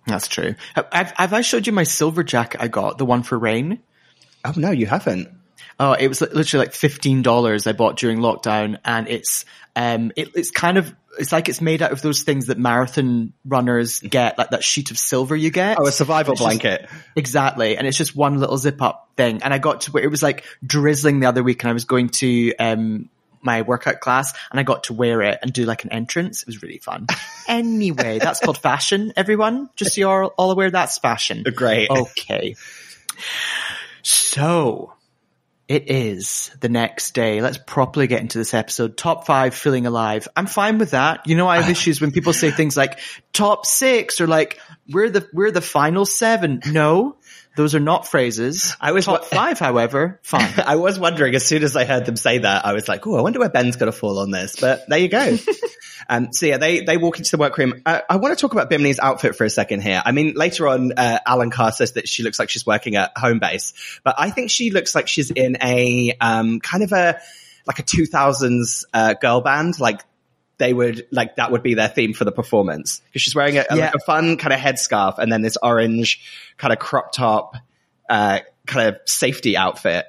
That's 0.07 0.29
true. 0.29 0.55
Have, 0.75 0.89
have, 0.93 1.13
have 1.17 1.33
I 1.33 1.41
showed 1.43 1.67
you 1.67 1.73
my 1.73 1.85
silver 1.85 2.23
jacket 2.23 2.61
I 2.61 2.69
got, 2.69 2.99
the 2.99 3.07
one 3.07 3.23
for 3.23 3.39
rain? 3.39 3.81
Oh 4.45 4.55
no, 4.57 4.71
you 4.71 4.87
haven't. 4.87 5.29
Oh, 5.79 5.93
it 5.93 6.09
was 6.09 6.21
literally 6.21 6.67
like 6.67 6.75
fifteen 6.75 7.23
dollars 7.23 7.67
I 7.67 7.73
bought 7.73 7.97
during 7.97 8.19
lockdown, 8.19 8.79
and 8.85 9.09
it's 9.09 9.45
um, 9.77 10.13
it, 10.17 10.31
it's 10.35 10.51
kind 10.51 10.79
of 10.79 10.95
it's 11.19 11.33
like 11.33 11.49
it's 11.49 11.61
made 11.61 11.83
out 11.83 11.93
of 11.93 12.03
those 12.03 12.23
things 12.23 12.47
that 12.47 12.59
marathon 12.59 13.33
runners 13.45 14.01
get, 14.01 14.39
like 14.39 14.51
that 14.51 14.63
sheet 14.65 14.91
of 14.91 14.99
silver 14.99 15.35
you 15.35 15.51
get. 15.51 15.79
Oh, 15.79 15.87
a 15.87 15.93
survival 15.93 16.33
It's 16.33 16.41
just- 16.41 16.61
blanket. 16.61 16.89
Exactly, 17.17 17.77
and 17.77 17.87
it's 17.87 17.97
just 17.99 18.15
one 18.15 18.39
little 18.39 18.57
zip 18.57 18.81
up 18.81 19.09
thing. 19.17 19.43
And 19.43 19.53
I 19.53 19.59
got 19.59 19.83
to 19.83 19.93
where 19.93 20.03
it 20.03 20.11
was 20.11 20.23
like 20.23 20.45
drizzling 20.65 21.21
the 21.21 21.27
other 21.27 21.43
week, 21.43 21.63
and 21.63 21.71
I 21.71 21.73
was 21.73 21.85
going 21.85 22.09
to 22.21 22.55
um 22.57 23.09
my 23.43 23.63
workout 23.63 24.01
class, 24.01 24.35
and 24.51 24.61
I 24.61 24.63
got 24.65 24.85
to 24.85 24.93
wear 24.93 25.23
it 25.23 25.39
and 25.43 25.51
do 25.53 25.65
like 25.65 25.85
an 25.85 25.93
entrance. 25.93 26.43
It 26.43 26.47
was 26.47 26.63
really 26.63 26.79
fun. 26.79 27.07
anyway, 27.49 28.19
that's 28.19 28.39
called 28.41 28.59
fashion. 28.59 29.13
Everyone, 29.17 29.71
just 29.77 29.95
so 29.95 30.01
you're 30.03 30.27
all 30.27 30.51
aware, 30.51 30.71
that's 30.71 30.99
fashion. 30.99 31.45
Great. 31.55 31.91
Okay. 31.91 32.55
So 34.03 34.93
it 35.71 35.89
is 35.89 36.51
the 36.59 36.69
next 36.69 37.15
day. 37.15 37.41
Let's 37.41 37.57
properly 37.57 38.09
get 38.09 38.21
into 38.23 38.39
this 38.39 38.55
episode. 38.55 38.97
Top 38.97 39.25
five 39.25 39.55
feeling 39.55 39.87
alive. 39.87 40.27
I'm 40.35 40.47
fine 40.47 40.79
with 40.79 40.91
that. 40.91 41.29
You 41.29 41.37
know, 41.37 41.47
I 41.47 41.61
have 41.61 41.71
issues 41.77 42.01
when 42.01 42.11
people 42.11 42.33
say 42.33 42.51
things 42.51 42.77
like 42.77 42.99
top 43.33 43.65
six 43.65 44.21
or 44.21 44.27
like 44.27 44.59
we're 44.91 45.11
the 45.11 45.29
we're 45.33 45.53
the 45.53 45.61
final 45.61 46.05
seven. 46.05 46.61
No, 46.67 47.19
Those 47.57 47.75
are 47.75 47.81
not 47.81 48.07
phrases. 48.07 48.77
I 48.81 48.93
was 48.93 49.07
top 49.07 49.25
five, 49.25 49.59
however, 49.59 50.21
fine. 50.23 50.53
I 50.65 50.77
was 50.77 50.99
wondering 50.99 51.35
as 51.35 51.45
soon 51.45 51.65
as 51.65 51.75
I 51.75 51.85
heard 51.85 52.07
them 52.07 52.17
say 52.17 52.39
that, 52.39 52.65
I 52.65 52.73
was 52.73 52.89
like, 52.89 53.07
oh, 53.07 53.17
I 53.17 53.23
wonder 53.23 53.41
where 53.41 53.49
Ben's 53.49 53.77
going 53.77 53.91
to 53.91 53.97
fall 53.97 54.21
on 54.21 54.31
this. 54.31 54.57
But 54.61 54.89
there 54.89 54.99
you 54.99 55.09
go. 55.09 55.37
um, 56.09 56.33
so 56.33 56.47
yeah, 56.47 56.59
they, 56.59 56.81
they 56.81 56.97
walk 56.97 57.19
into 57.19 57.33
the 57.33 57.39
workroom. 57.39 57.83
Uh, 57.85 58.01
I 58.09 58.17
want 58.17 58.37
to 58.37 58.41
talk 58.41 58.53
about 58.53 58.71
Bimini's 58.71 59.01
outfit 59.01 59.35
for 59.35 59.45
a 59.45 59.51
second 59.51 59.83
here. 59.83 60.01
I 60.05 60.13
mean, 60.13 60.35
later 60.35 60.69
on, 60.69 60.93
uh, 60.97 61.19
Alan 61.27 61.51
Carr 61.51 61.73
says 61.73 61.93
that 61.93 62.09
she 62.09 62.23
looks 62.23 62.39
like 62.39 62.51
she's 62.51 62.65
working 62.65 62.95
at 62.95 63.17
Homebase, 63.17 64.01
but 64.05 64.15
I 64.17 64.31
think 64.31 64.51
she 64.51 64.71
looks 64.71 64.95
like 64.95 65.09
she's 65.09 65.31
in 65.31 65.57
a, 65.61 66.17
um, 66.21 66.61
kind 66.61 66.85
of 66.85 66.93
a, 66.93 67.21
like 67.67 67.81
a 67.81 67.83
2000s, 67.83 68.85
uh, 68.95 69.15
girl 69.15 69.41
band, 69.41 69.81
like 69.81 70.01
they 70.61 70.73
would 70.73 71.09
like 71.11 71.35
that 71.37 71.51
would 71.51 71.65
be 71.65 71.75
their 71.75 71.89
theme 71.89 72.13
for 72.15 72.25
the 72.25 72.31
performance 72.31 73.03
because 73.07 73.23
she's 73.23 73.35
wearing 73.35 73.59
a, 73.59 73.65
Yeah. 73.69 73.87
like 73.87 73.95
a 73.97 73.99
fun 73.99 74.37
kind 74.37 74.53
of 74.53 74.61
headscarf 74.61 75.19
and 75.19 75.33
then 75.33 75.43
this 75.43 75.57
orange 75.61 76.21
kind 76.57 76.73
of 76.73 76.79
crop 76.79 77.13
top, 77.13 77.57
uh, 78.09 78.39
kind 78.67 78.89
of 78.91 79.01
safety 79.07 79.57
outfit. 79.57 80.07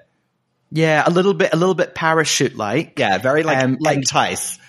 Yeah, 0.71 1.03
a 1.05 1.09
little 1.09 1.33
bit, 1.33 1.51
a 1.53 1.57
little 1.57 1.73
bit 1.75 1.95
parachute 1.95 2.55
like. 2.55 2.99
Yeah, 2.99 3.17
very 3.17 3.41
like 3.43 3.57
Um, 3.63 3.77
like- 3.79 3.97
entice. 3.97 4.59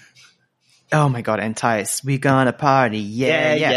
Oh 0.94 1.08
my 1.08 1.22
god, 1.22 1.40
entice. 1.40 2.04
We 2.04 2.18
gonna 2.18 2.52
party. 2.52 2.98
Yeah, 2.98 3.54
yeah. 3.54 3.70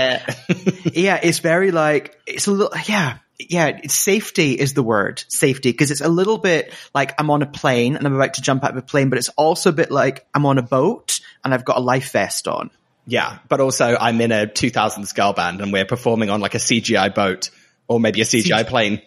yeah. 0.49 0.71
yeah, 0.93 1.19
it's 1.23 1.39
very 1.39 1.71
like 1.71 2.17
it's 2.27 2.47
a 2.47 2.51
little 2.51 2.73
yeah. 2.87 3.17
Yeah, 3.37 3.81
safety 3.87 4.53
is 4.53 4.73
the 4.73 4.83
word. 4.83 5.23
Safety 5.27 5.71
because 5.71 5.91
it's 5.91 6.01
a 6.01 6.07
little 6.09 6.37
bit 6.37 6.73
like 6.93 7.13
I'm 7.19 7.29
on 7.29 7.41
a 7.41 7.45
plane 7.45 7.95
and 7.95 8.05
I'm 8.05 8.15
about 8.15 8.35
to 8.35 8.41
jump 8.41 8.63
out 8.63 8.71
of 8.71 8.77
a 8.77 8.81
plane, 8.81 9.09
but 9.09 9.17
it's 9.17 9.29
also 9.29 9.69
a 9.71 9.73
bit 9.73 9.91
like 9.91 10.25
I'm 10.33 10.45
on 10.45 10.57
a 10.57 10.61
boat 10.61 11.19
and 11.43 11.53
I've 11.53 11.65
got 11.65 11.77
a 11.77 11.81
life 11.81 12.11
vest 12.11 12.47
on. 12.47 12.71
yeah, 13.05 13.39
but 13.49 13.59
also 13.59 13.97
I'm 13.99 14.19
in 14.21 14.31
a 14.31 14.47
2000s 14.47 15.13
girl 15.13 15.33
band 15.33 15.61
and 15.61 15.71
we're 15.73 15.85
performing 15.85 16.29
on 16.29 16.39
like 16.39 16.55
a 16.55 16.59
CGI 16.59 17.13
boat 17.13 17.49
or 17.87 17.99
maybe 17.99 18.21
a 18.21 18.23
CGI 18.23 18.63
CGI. 18.63 18.67
plane. 18.67 19.01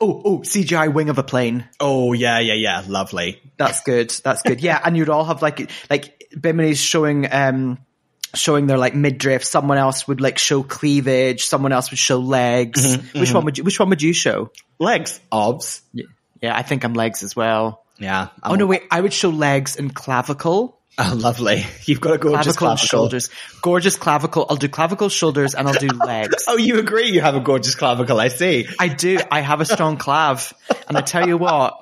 Oh, 0.00 0.22
oh, 0.24 0.38
CGI 0.38 0.92
wing 0.92 1.08
of 1.08 1.18
a 1.18 1.22
plane. 1.22 1.68
Oh 1.80 2.12
yeah, 2.12 2.38
yeah, 2.40 2.54
yeah, 2.54 2.82
lovely. 2.86 3.40
That's 3.56 3.82
good. 3.82 4.10
That's 4.24 4.42
good. 4.42 4.60
Yeah, 4.60 4.80
and 4.84 4.96
you'd 4.96 5.08
all 5.08 5.24
have 5.24 5.42
like 5.42 5.70
like 5.90 6.24
Bimini's 6.34 6.80
showing 6.80 7.32
um 7.32 7.78
showing 8.34 8.66
their 8.66 8.78
like 8.78 8.94
midriff. 8.94 9.44
Someone 9.44 9.78
else 9.78 10.06
would 10.06 10.20
like 10.20 10.38
show 10.38 10.62
cleavage. 10.62 11.44
Someone 11.46 11.72
else 11.72 11.90
would 11.90 11.98
show 11.98 12.18
legs. 12.18 12.84
Mm-hmm, 12.84 13.18
which 13.18 13.28
mm-hmm. 13.28 13.34
one 13.36 13.44
would 13.46 13.58
you? 13.58 13.64
Which 13.64 13.80
one 13.80 13.90
would 13.90 14.02
you 14.02 14.12
show? 14.12 14.50
Legs, 14.78 15.20
obs. 15.32 15.82
Yeah, 15.92 16.04
yeah. 16.40 16.56
I 16.56 16.62
think 16.62 16.84
I'm 16.84 16.94
legs 16.94 17.22
as 17.22 17.34
well. 17.34 17.84
Yeah. 17.98 18.28
Oh 18.42 18.54
no, 18.54 18.66
wait. 18.66 18.82
I 18.90 19.00
would 19.00 19.12
show 19.12 19.30
legs 19.30 19.76
and 19.76 19.94
clavicle. 19.94 20.78
Oh, 20.96 21.14
lovely. 21.16 21.66
You've 21.86 22.00
got 22.00 22.14
a 22.14 22.18
gorgeous 22.18 22.56
Clavicle, 22.56 22.66
clavicle. 22.66 22.70
and 22.70 22.80
shoulders. 22.80 23.30
Gorgeous 23.62 23.96
clavicle. 23.96 24.46
I'll 24.48 24.56
do 24.56 24.68
clavicle, 24.68 25.08
shoulders, 25.08 25.54
and 25.54 25.66
I'll 25.66 25.74
do 25.74 25.88
legs. 26.06 26.44
Oh, 26.46 26.56
you 26.56 26.78
agree? 26.78 27.10
You 27.10 27.20
have 27.20 27.34
a 27.34 27.40
gorgeous 27.40 27.74
clavicle. 27.74 28.20
I 28.20 28.28
see. 28.28 28.68
I 28.78 28.88
do. 28.88 29.18
I 29.30 29.40
have 29.40 29.60
a 29.60 29.64
strong 29.64 29.98
clav. 29.98 30.52
And 30.86 30.96
I 30.96 31.00
tell 31.00 31.26
you 31.26 31.36
what, 31.36 31.76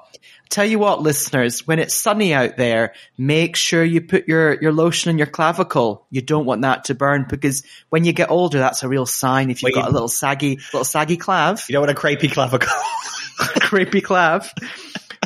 tell 0.52 0.64
you 0.66 0.78
what, 0.78 1.00
listeners, 1.02 1.66
when 1.66 1.78
it's 1.78 1.94
sunny 1.94 2.32
out 2.34 2.56
there, 2.56 2.92
make 3.18 3.56
sure 3.56 3.82
you 3.82 4.00
put 4.02 4.28
your, 4.28 4.60
your 4.60 4.72
lotion 4.72 5.10
in 5.10 5.18
your 5.18 5.26
clavicle. 5.26 6.06
You 6.10 6.20
don't 6.22 6.44
want 6.46 6.62
that 6.62 6.84
to 6.84 6.94
burn 6.94 7.26
because 7.28 7.64
when 7.88 8.04
you 8.04 8.12
get 8.12 8.30
older, 8.30 8.58
that's 8.58 8.82
a 8.82 8.88
real 8.88 9.06
sign 9.06 9.50
if 9.50 9.62
you've 9.62 9.72
Well, 9.74 9.82
got 9.84 9.90
a 9.90 9.92
little 9.92 10.08
saggy, 10.08 10.56
little 10.72 10.84
saggy 10.84 11.16
clav, 11.16 11.68
You 11.68 11.72
don't 11.72 11.86
want 11.86 11.90
a 11.96 12.00
crepey 12.00 12.30
clavicle. 12.30 12.68
creepy 13.38 14.00
clav. 14.00 14.48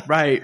Right. 0.07 0.43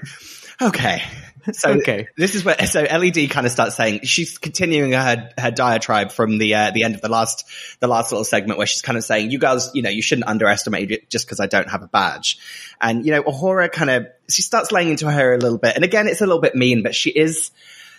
Okay. 0.62 1.04
So 1.54 1.72
Okay. 1.72 2.08
this 2.18 2.36
is 2.36 2.46
where 2.46 2.66
so 2.68 2.84
Ellie 2.84 3.12
D 3.12 3.28
kind 3.28 3.46
of 3.46 3.52
starts 3.52 3.76
saying 3.76 4.02
she's 4.04 4.38
continuing 4.38 4.94
her 4.94 5.30
her 5.38 5.52
diatribe 5.52 6.12
from 6.12 6.38
the 6.38 6.56
uh, 6.56 6.72
the 6.72 6.84
end 6.84 6.96
of 6.96 7.02
the 7.02 7.10
last 7.10 7.46
the 7.80 7.88
last 7.88 8.12
little 8.12 8.24
segment 8.24 8.58
where 8.58 8.68
she's 8.68 8.82
kind 8.82 8.98
of 8.98 9.04
saying 9.04 9.32
you 9.32 9.40
guys 9.40 9.70
you 9.74 9.82
know 9.82 9.90
you 9.90 10.02
shouldn't 10.02 10.28
underestimate 10.28 10.92
it 10.92 11.10
just 11.10 11.26
because 11.26 11.40
I 11.40 11.48
don't 11.48 11.70
have 11.70 11.84
a 11.84 11.88
badge. 11.88 12.40
And 12.80 13.06
you 13.06 13.12
know 13.12 13.24
A'Whora 13.24 13.72
kind 13.72 13.90
of 13.90 14.08
she 14.30 14.42
starts 14.42 14.72
laying 14.72 14.90
into 14.90 15.12
her 15.12 15.34
a 15.34 15.38
little 15.38 15.58
bit. 15.58 15.76
And 15.76 15.84
again 15.84 16.08
it's 16.08 16.22
a 16.22 16.26
little 16.26 16.42
bit 16.42 16.56
mean 16.56 16.82
but 16.82 16.96
she 16.96 17.10
is 17.10 17.52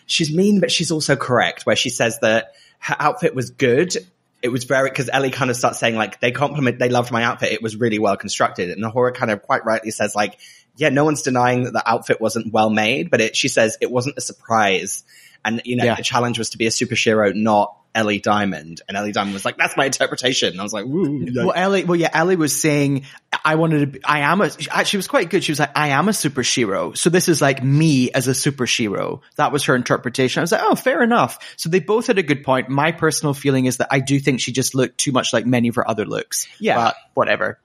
she's 0.07 0.35
mean 0.35 0.61
but 0.61 0.71
she's 0.71 0.91
also 0.91 1.15
correct 1.17 1.67
where 1.67 1.77
she 1.77 1.91
says 1.91 2.19
that 2.21 2.55
her 2.79 2.97
outfit 2.99 3.35
was 3.35 3.51
good. 3.51 3.95
It 4.43 4.49
was 4.49 4.65
very 4.65 4.91
because 4.91 5.09
Ellie 5.11 5.31
kind 5.31 5.51
of 5.51 5.57
starts 5.57 5.79
saying 5.79 5.97
like 5.97 6.21
they 6.21 6.31
compliment 6.31 6.79
they 6.79 6.91
loved 6.91 7.11
my 7.13 7.23
outfit. 7.25 7.53
It 7.53 7.63
was 7.63 7.77
really 7.77 7.99
well 7.99 8.17
constructed. 8.17 8.71
And 8.71 8.85
A'Whora 8.85 9.15
kind 9.15 9.31
of 9.31 9.43
quite 9.43 9.65
rightly 9.65 9.91
says 9.91 10.15
like 10.15 10.39
yeah 10.77 10.89
no 10.89 11.05
one's 11.05 11.23
denying 11.23 11.65
that 11.65 11.73
the 11.73 11.89
outfit 11.89 12.21
wasn't 12.21 12.53
well 12.53 12.71
made 12.71 13.11
but 13.11 13.21
it 13.21 13.37
she 13.37 13.49
says 13.49 13.77
it 13.81 13.91
wasn't 13.91 14.17
a 14.17 14.21
surprise 14.21 15.03
and 15.45 15.61
you 15.65 15.77
know 15.77 15.85
Yeah. 15.85 15.95
the 15.97 16.03
challenge 16.03 16.39
was 16.39 16.51
to 16.51 16.59
be 16.59 16.67
a 16.67 16.71
super 16.71 16.95
hero 16.95 17.33
not 17.33 17.77
Ellie 17.97 18.19
Diamond 18.19 18.81
and 18.89 18.97
Ellie 18.97 19.13
Diamond 19.13 19.35
was 19.35 19.45
like 19.45 19.57
that's 19.57 19.77
my 19.77 19.85
interpretation 19.87 20.49
and 20.51 20.59
I 20.59 20.65
was 20.65 20.73
like 20.73 20.85
Woo, 20.85 21.29
Well, 21.33 21.53
Ellie, 21.55 21.85
well, 21.85 21.95
yeah, 21.95 22.11
Ellie 22.13 22.35
was 22.35 22.59
saying, 22.61 23.05
I 23.45 23.55
wanted 23.55 23.79
to 23.81 23.87
be, 23.87 24.05
I 24.05 24.33
am 24.33 24.41
a, 24.41 24.51
she 24.51 24.97
was 24.97 25.07
quite 25.07 25.31
good. 25.31 25.45
She 25.45 25.53
was 25.53 25.61
like, 25.61 25.71
I 25.77 25.89
am 25.91 26.09
a 26.09 26.13
super 26.13 26.43
hero. 26.43 26.95
So 26.95 27.09
this 27.09 27.29
is 27.29 27.41
like 27.41 27.63
me 27.63 28.11
as 28.11 28.27
a 28.27 28.35
super 28.35 28.65
hero. 28.65 29.23
That 29.37 29.53
was 29.53 29.63
her 29.67 29.77
interpretation. 29.77 30.41
I 30.41 30.43
was 30.43 30.51
like, 30.51 30.63
oh, 30.65 30.75
fair 30.75 31.05
enough. 31.05 31.39
So 31.57 31.69
they 31.69 31.79
both 31.79 32.09
had 32.09 32.19
a 32.19 32.25
good 32.25 32.43
point. 32.43 32.69
My 32.69 32.91
personal 32.91 33.33
feeling 33.33 33.67
is 33.67 33.77
that 33.77 33.89
I 33.93 34.01
do 34.01 34.19
think 34.19 34.41
she 34.41 34.51
just 34.51 34.75
looked 34.75 34.99
too 34.99 35.13
much 35.13 35.33
like 35.33 35.47
many 35.47 35.69
of 35.69 35.77
her 35.77 35.89
other 35.89 36.05
looks. 36.05 36.49
Yeah. 36.59 36.75
But 36.77 36.97
whatever. 37.15 37.61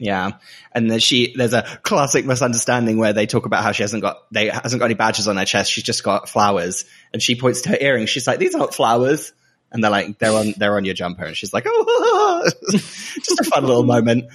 Yeah. 0.00 0.32
And 0.72 0.90
then 0.90 0.98
she, 0.98 1.34
there's 1.36 1.52
a 1.52 1.62
classic 1.82 2.24
misunderstanding 2.24 2.96
where 2.96 3.12
they 3.12 3.26
talk 3.26 3.44
about 3.44 3.62
how 3.62 3.72
she 3.72 3.82
hasn't 3.82 4.02
got, 4.02 4.22
they 4.32 4.48
hasn't 4.48 4.80
got 4.80 4.86
any 4.86 4.94
badges 4.94 5.28
on 5.28 5.36
her 5.36 5.44
chest. 5.44 5.70
She's 5.70 5.84
just 5.84 6.02
got 6.02 6.26
flowers. 6.26 6.86
And 7.12 7.22
she 7.22 7.36
points 7.36 7.60
to 7.62 7.68
her 7.68 7.76
earrings. 7.78 8.08
She's 8.08 8.26
like, 8.26 8.38
these 8.38 8.54
aren't 8.54 8.72
flowers. 8.72 9.34
And 9.70 9.84
they're 9.84 9.90
like, 9.90 10.18
they're 10.18 10.32
on, 10.32 10.54
they're 10.56 10.74
on 10.74 10.86
your 10.86 10.94
jumper. 10.94 11.24
And 11.24 11.36
she's 11.36 11.52
like, 11.52 11.64
oh, 11.66 12.50
just 12.70 13.40
a 13.40 13.44
fun 13.44 13.66
little 13.66 13.84
moment. 13.84 14.30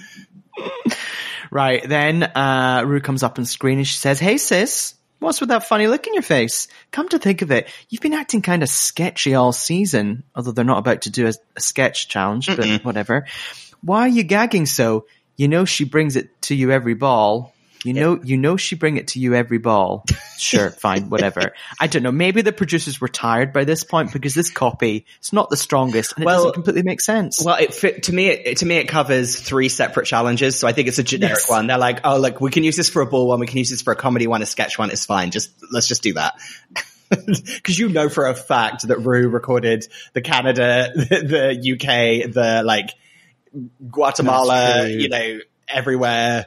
Right. 1.50 1.86
Then, 1.86 2.22
uh, 2.22 2.84
Ru 2.86 3.00
comes 3.00 3.24
up 3.24 3.40
on 3.40 3.44
screen 3.44 3.78
and 3.78 3.86
she 3.86 3.98
says, 3.98 4.20
Hey 4.20 4.38
sis, 4.38 4.94
what's 5.18 5.40
with 5.40 5.48
that 5.48 5.66
funny 5.66 5.88
look 5.88 6.06
in 6.06 6.14
your 6.14 6.22
face? 6.22 6.68
Come 6.92 7.08
to 7.08 7.18
think 7.18 7.42
of 7.42 7.50
it, 7.50 7.68
you've 7.88 8.02
been 8.02 8.14
acting 8.14 8.40
kind 8.40 8.62
of 8.62 8.68
sketchy 8.68 9.34
all 9.34 9.52
season, 9.52 10.22
although 10.34 10.52
they're 10.52 10.64
not 10.64 10.78
about 10.78 11.02
to 11.02 11.10
do 11.10 11.26
a, 11.26 11.32
a 11.56 11.60
sketch 11.60 12.08
challenge, 12.08 12.46
but 12.46 12.84
whatever. 12.84 13.26
Why 13.82 14.02
are 14.02 14.08
you 14.08 14.22
gagging 14.22 14.66
so? 14.66 15.06
You 15.36 15.48
know 15.48 15.64
she 15.64 15.84
brings 15.84 16.16
it 16.16 16.42
to 16.42 16.54
you 16.54 16.70
every 16.72 16.94
ball. 16.94 17.52
You 17.84 17.92
know, 17.92 18.20
you 18.24 18.36
know 18.36 18.56
she 18.56 18.74
bring 18.74 18.96
it 18.96 19.08
to 19.08 19.20
you 19.20 19.34
every 19.34 19.58
ball. 19.58 20.04
Sure, 20.38 20.68
fine, 20.70 21.08
whatever. 21.08 21.54
I 21.80 21.86
don't 21.86 22.02
know. 22.02 22.12
Maybe 22.12 22.42
the 22.42 22.52
producers 22.52 23.00
were 23.00 23.08
tired 23.08 23.54
by 23.54 23.64
this 23.64 23.84
point 23.84 24.12
because 24.12 24.34
this 24.34 24.50
copy 24.50 25.06
is 25.22 25.32
not 25.32 25.48
the 25.48 25.56
strongest 25.56 26.12
and 26.12 26.24
it 26.24 26.26
Well- 26.26 26.36
doesn't 26.40 26.52
completely 26.52 26.82
make 26.82 27.00
sense. 27.00 27.42
Well, 27.42 27.56
it 27.56 27.72
fit, 27.72 28.02
to 28.02 28.12
me, 28.12 28.26
it, 28.28 28.58
to 28.58 28.66
me, 28.66 28.76
it 28.76 28.84
covers 28.86 29.40
three 29.40 29.70
separate 29.70 30.04
challenges. 30.04 30.58
So 30.58 30.68
I 30.68 30.72
think 30.72 30.88
it's 30.88 30.98
a 30.98 31.02
generic 31.02 31.38
Yes. 31.38 31.48
one. 31.48 31.68
They're 31.68 31.78
like, 31.78 32.00
oh, 32.04 32.18
look, 32.18 32.38
we 32.42 32.50
can 32.50 32.64
use 32.64 32.76
this 32.76 32.90
for 32.90 33.00
a 33.00 33.06
ball 33.06 33.28
one. 33.28 33.40
We 33.40 33.46
can 33.46 33.56
use 33.56 33.70
this 33.70 33.80
for 33.80 33.94
a 33.94 33.96
comedy 33.96 34.26
one, 34.26 34.42
a 34.42 34.46
sketch 34.46 34.78
one. 34.78 34.90
It's 34.90 35.06
fine. 35.06 35.30
Just, 35.30 35.52
let's 35.72 35.88
just 35.88 36.02
do 36.02 36.12
that. 36.12 36.34
Cause 37.62 37.78
you 37.78 37.88
know 37.88 38.10
for 38.10 38.26
a 38.26 38.34
fact 38.34 38.88
that 38.88 38.98
Ru 38.98 39.30
recorded 39.30 39.86
the 40.12 40.20
Canada, 40.20 40.90
the, 40.96 41.56
the 41.56 41.72
UK, 41.72 42.30
the 42.30 42.62
like 42.62 42.90
Guatemala, 43.90 44.88
you 44.88 45.08
know, 45.08 45.38
everywhere, 45.68 46.46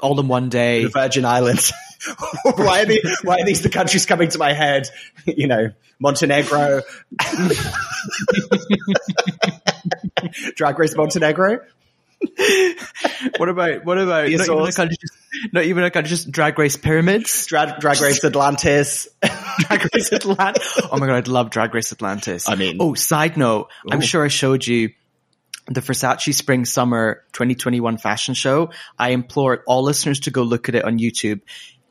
all 0.00 0.18
in 0.20 0.28
one 0.28 0.48
day. 0.48 0.84
the 0.84 0.90
Virgin 0.90 1.24
Islands. 1.24 1.72
why 2.56 2.82
are 2.82 2.86
why 3.22 3.40
are 3.40 3.44
these 3.44 3.62
the 3.62 3.68
countries 3.68 4.06
coming 4.06 4.28
to 4.30 4.38
my 4.38 4.52
head? 4.52 4.88
You 5.26 5.46
know, 5.46 5.72
Montenegro, 5.98 6.82
Drag 10.56 10.78
Race 10.78 10.96
Montenegro. 10.96 11.60
What 13.38 13.48
about 13.48 13.84
what 13.84 13.98
about 13.98 14.26
The 14.26 14.36
not 14.36 14.48
even, 14.48 14.66
a 14.66 14.72
country, 14.72 14.96
just, 15.00 15.14
not 15.52 15.64
even 15.64 15.84
a 15.84 15.90
country, 15.90 16.10
just 16.10 16.30
drag 16.30 16.58
race 16.58 16.76
pyramids? 16.76 17.46
Drag, 17.46 17.80
Drag 17.80 18.00
Race 18.00 18.22
Atlantis. 18.24 19.08
Drag 19.60 19.88
race 19.94 20.12
Atlantis. 20.12 20.80
Oh 20.90 20.98
my 20.98 21.06
god, 21.06 21.16
I'd 21.16 21.28
love 21.28 21.48
Drag 21.50 21.74
Race 21.74 21.92
Atlantis. 21.92 22.48
I 22.48 22.56
mean- 22.56 22.76
oh, 22.80 22.92
side 22.94 23.36
note, 23.38 23.70
I'm 23.90 24.02
sure 24.02 24.22
I 24.24 24.28
showed 24.28 24.66
you 24.66 24.90
the 25.70 25.80
Versace 25.80 26.34
Spring 26.34 26.64
Summer 26.64 27.22
2021 27.32 27.96
fashion 27.96 28.34
show. 28.34 28.70
I 28.98 29.10
implore 29.10 29.62
all 29.66 29.84
listeners 29.84 30.20
to 30.20 30.32
go 30.32 30.42
look 30.42 30.68
at 30.68 30.74
it 30.74 30.84
on 30.84 30.98
YouTube. 30.98 31.40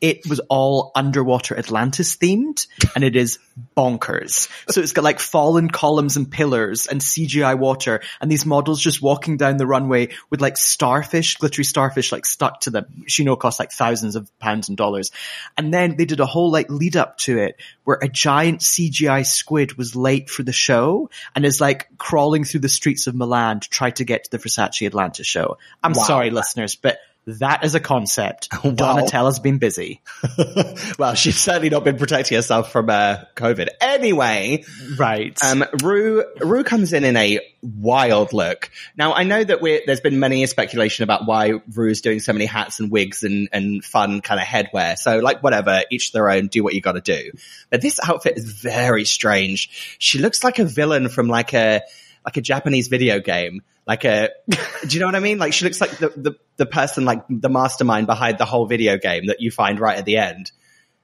It 0.00 0.26
was 0.28 0.40
all 0.48 0.92
underwater 0.94 1.56
Atlantis 1.58 2.16
themed 2.16 2.66
and 2.94 3.04
it 3.04 3.16
is 3.16 3.38
bonkers. 3.76 4.48
So 4.70 4.80
it's 4.80 4.92
got 4.92 5.04
like 5.04 5.20
fallen 5.20 5.68
columns 5.68 6.16
and 6.16 6.30
pillars 6.30 6.86
and 6.86 7.00
CGI 7.00 7.58
water 7.58 8.00
and 8.20 8.30
these 8.30 8.46
models 8.46 8.80
just 8.80 9.02
walking 9.02 9.36
down 9.36 9.56
the 9.58 9.66
runway 9.66 10.08
with 10.30 10.40
like 10.40 10.56
starfish, 10.56 11.36
glittery 11.36 11.64
starfish 11.64 12.12
like 12.12 12.24
stuck 12.26 12.60
to 12.62 12.70
them, 12.70 12.86
which 13.00 13.18
you 13.18 13.24
know 13.24 13.36
cost 13.36 13.58
like 13.58 13.72
thousands 13.72 14.16
of 14.16 14.30
pounds 14.38 14.68
and 14.68 14.78
dollars. 14.78 15.10
And 15.56 15.72
then 15.72 15.96
they 15.96 16.04
did 16.04 16.20
a 16.20 16.26
whole 16.26 16.50
like 16.50 16.70
lead 16.70 16.96
up 16.96 17.18
to 17.18 17.38
it 17.38 17.56
where 17.84 17.98
a 18.00 18.08
giant 18.08 18.60
CGI 18.60 19.26
squid 19.26 19.74
was 19.76 19.96
late 19.96 20.30
for 20.30 20.42
the 20.42 20.52
show 20.52 21.10
and 21.34 21.44
is 21.44 21.60
like 21.60 21.88
crawling 21.98 22.44
through 22.44 22.60
the 22.60 22.68
streets 22.68 23.06
of 23.06 23.14
Milan 23.14 23.60
to 23.60 23.68
try 23.68 23.90
to 23.90 24.04
get 24.04 24.24
to 24.24 24.30
the 24.30 24.38
Versace 24.38 24.86
Atlanta 24.86 25.24
show. 25.24 25.58
I'm 25.82 25.92
Wow. 25.92 26.02
sorry 26.04 26.30
listeners, 26.30 26.74
but 26.76 26.98
that 27.38 27.64
is 27.64 27.74
a 27.74 27.80
concept. 27.80 28.48
Wow. 28.62 28.72
Donatella's 28.72 29.38
been 29.40 29.58
busy. 29.58 30.02
well, 30.98 31.14
she's 31.14 31.36
certainly 31.38 31.70
not 31.70 31.82
been 31.82 31.96
protecting 31.96 32.36
herself 32.36 32.70
from 32.70 32.90
uh, 32.90 33.24
COVID. 33.34 33.68
Anyway, 33.80 34.64
Right. 34.98 35.36
um, 35.42 35.64
Ru 35.82 36.22
Ru 36.40 36.62
comes 36.62 36.92
in 36.92 37.04
in 37.04 37.16
a 37.16 37.40
wild 37.62 38.32
look. 38.32 38.70
Now, 38.96 39.14
I 39.14 39.24
know 39.24 39.42
that 39.42 39.60
we're, 39.60 39.80
there's 39.86 40.00
been 40.00 40.18
many 40.20 40.44
speculation 40.46 41.04
about 41.04 41.26
why 41.26 41.54
Ru's 41.74 42.00
doing 42.00 42.20
so 42.20 42.32
many 42.32 42.44
hats 42.46 42.80
and 42.80 42.90
wigs 42.90 43.22
and, 43.22 43.48
and 43.52 43.84
fun 43.84 44.20
kind 44.20 44.40
of 44.40 44.46
headwear. 44.46 44.96
So, 44.98 45.18
like, 45.18 45.42
whatever, 45.42 45.82
each 45.90 46.12
their 46.12 46.30
own. 46.30 46.48
Do 46.48 46.62
what 46.62 46.74
you 46.74 46.80
got 46.80 46.92
to 46.92 47.00
do. 47.00 47.32
But 47.70 47.80
this 47.80 47.98
outfit 48.06 48.36
is 48.36 48.44
very 48.44 49.04
strange. 49.04 49.96
She 49.98 50.18
looks 50.18 50.44
like 50.44 50.58
a 50.58 50.64
villain 50.64 51.08
from 51.08 51.28
like 51.28 51.54
a 51.54 51.82
like 52.24 52.36
a 52.36 52.42
Japanese 52.42 52.88
video 52.88 53.20
game. 53.20 53.62
Like 53.86 54.04
a, 54.04 54.30
do 54.48 54.58
you 54.88 55.00
know 55.00 55.06
what 55.06 55.14
I 55.14 55.20
mean? 55.20 55.38
Like 55.38 55.52
she 55.52 55.64
looks 55.64 55.80
like 55.80 55.90
the, 55.98 56.08
the, 56.10 56.36
the 56.56 56.66
person, 56.66 57.04
like 57.04 57.24
the 57.28 57.48
mastermind 57.48 58.06
behind 58.06 58.38
the 58.38 58.44
whole 58.44 58.66
video 58.66 58.98
game 58.98 59.26
that 59.26 59.40
you 59.40 59.50
find 59.50 59.80
right 59.80 59.98
at 59.98 60.04
the 60.04 60.18
end. 60.18 60.52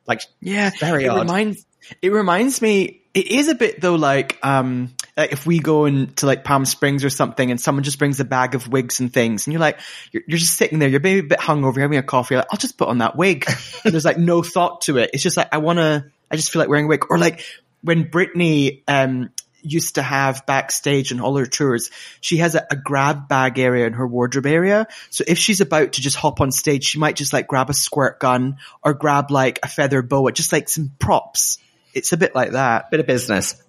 Like, 0.06 0.22
Yeah, 0.40 0.70
Very 0.78 1.04
it 1.04 1.08
odd. 1.08 1.20
Reminds, 1.20 1.66
it 2.02 2.12
reminds 2.12 2.62
me. 2.62 3.02
It 3.14 3.28
is 3.28 3.48
a 3.48 3.54
bit 3.54 3.80
though, 3.80 3.94
like 3.94 4.38
um, 4.42 4.94
like 5.16 5.32
if 5.32 5.46
we 5.46 5.58
go 5.58 5.86
into 5.86 6.26
like 6.26 6.44
Palm 6.44 6.66
Springs 6.66 7.02
or 7.02 7.08
something, 7.08 7.50
and 7.50 7.58
someone 7.58 7.82
just 7.82 7.98
brings 7.98 8.20
a 8.20 8.24
bag 8.24 8.54
of 8.54 8.68
wigs 8.68 9.00
and 9.00 9.10
things, 9.10 9.46
and 9.46 9.54
you're 9.54 9.60
like, 9.60 9.78
you're, 10.12 10.22
you're 10.26 10.38
just 10.38 10.54
sitting 10.54 10.78
there, 10.78 10.88
you're 10.88 11.00
maybe 11.00 11.20
a 11.20 11.28
bit 11.30 11.38
hungover, 11.38 11.76
you're 11.76 11.84
having 11.84 11.98
a 11.98 12.02
coffee, 12.02 12.34
you're 12.34 12.40
like, 12.40 12.48
I'll 12.52 12.58
just 12.58 12.76
put 12.76 12.88
on 12.88 12.98
that 12.98 13.16
wig. 13.16 13.46
And 13.84 13.92
there's 13.92 14.04
like 14.04 14.18
no 14.18 14.42
thought 14.42 14.82
to 14.82 14.98
it. 14.98 15.10
It's 15.14 15.22
just 15.22 15.36
like 15.36 15.48
I 15.52 15.58
want 15.58 15.78
to. 15.78 16.10
I 16.30 16.36
just 16.36 16.52
feel 16.52 16.60
like 16.60 16.68
wearing 16.68 16.86
a 16.86 16.88
wig, 16.88 17.04
or 17.08 17.18
like 17.18 17.42
when 17.82 18.10
Britney 18.10 18.82
um 18.86 19.30
used 19.72 19.96
to 19.96 20.02
have 20.02 20.46
backstage 20.46 21.12
on 21.12 21.20
all 21.20 21.36
her 21.36 21.46
tours, 21.46 21.90
she 22.20 22.38
has 22.38 22.54
a, 22.54 22.66
a 22.70 22.76
grab 22.76 23.28
bag 23.28 23.58
area 23.58 23.86
in 23.86 23.92
her 23.94 24.06
wardrobe 24.06 24.46
area. 24.46 24.86
So 25.10 25.24
if 25.26 25.38
she's 25.38 25.60
about 25.60 25.92
to 25.92 26.00
just 26.00 26.16
hop 26.16 26.40
on 26.40 26.50
stage, 26.50 26.84
she 26.84 26.98
might 26.98 27.16
just 27.16 27.32
like 27.32 27.46
grab 27.46 27.70
a 27.70 27.74
squirt 27.74 28.20
gun 28.20 28.56
or 28.82 28.94
grab 28.94 29.30
like 29.30 29.58
a 29.62 29.68
feather 29.68 30.02
boa, 30.02 30.32
just 30.32 30.52
like 30.52 30.68
some 30.68 30.90
props. 30.98 31.58
It's 31.94 32.12
a 32.12 32.16
bit 32.16 32.34
like 32.34 32.52
that. 32.52 32.90
bit 32.90 33.00
of 33.00 33.06
business. 33.06 33.60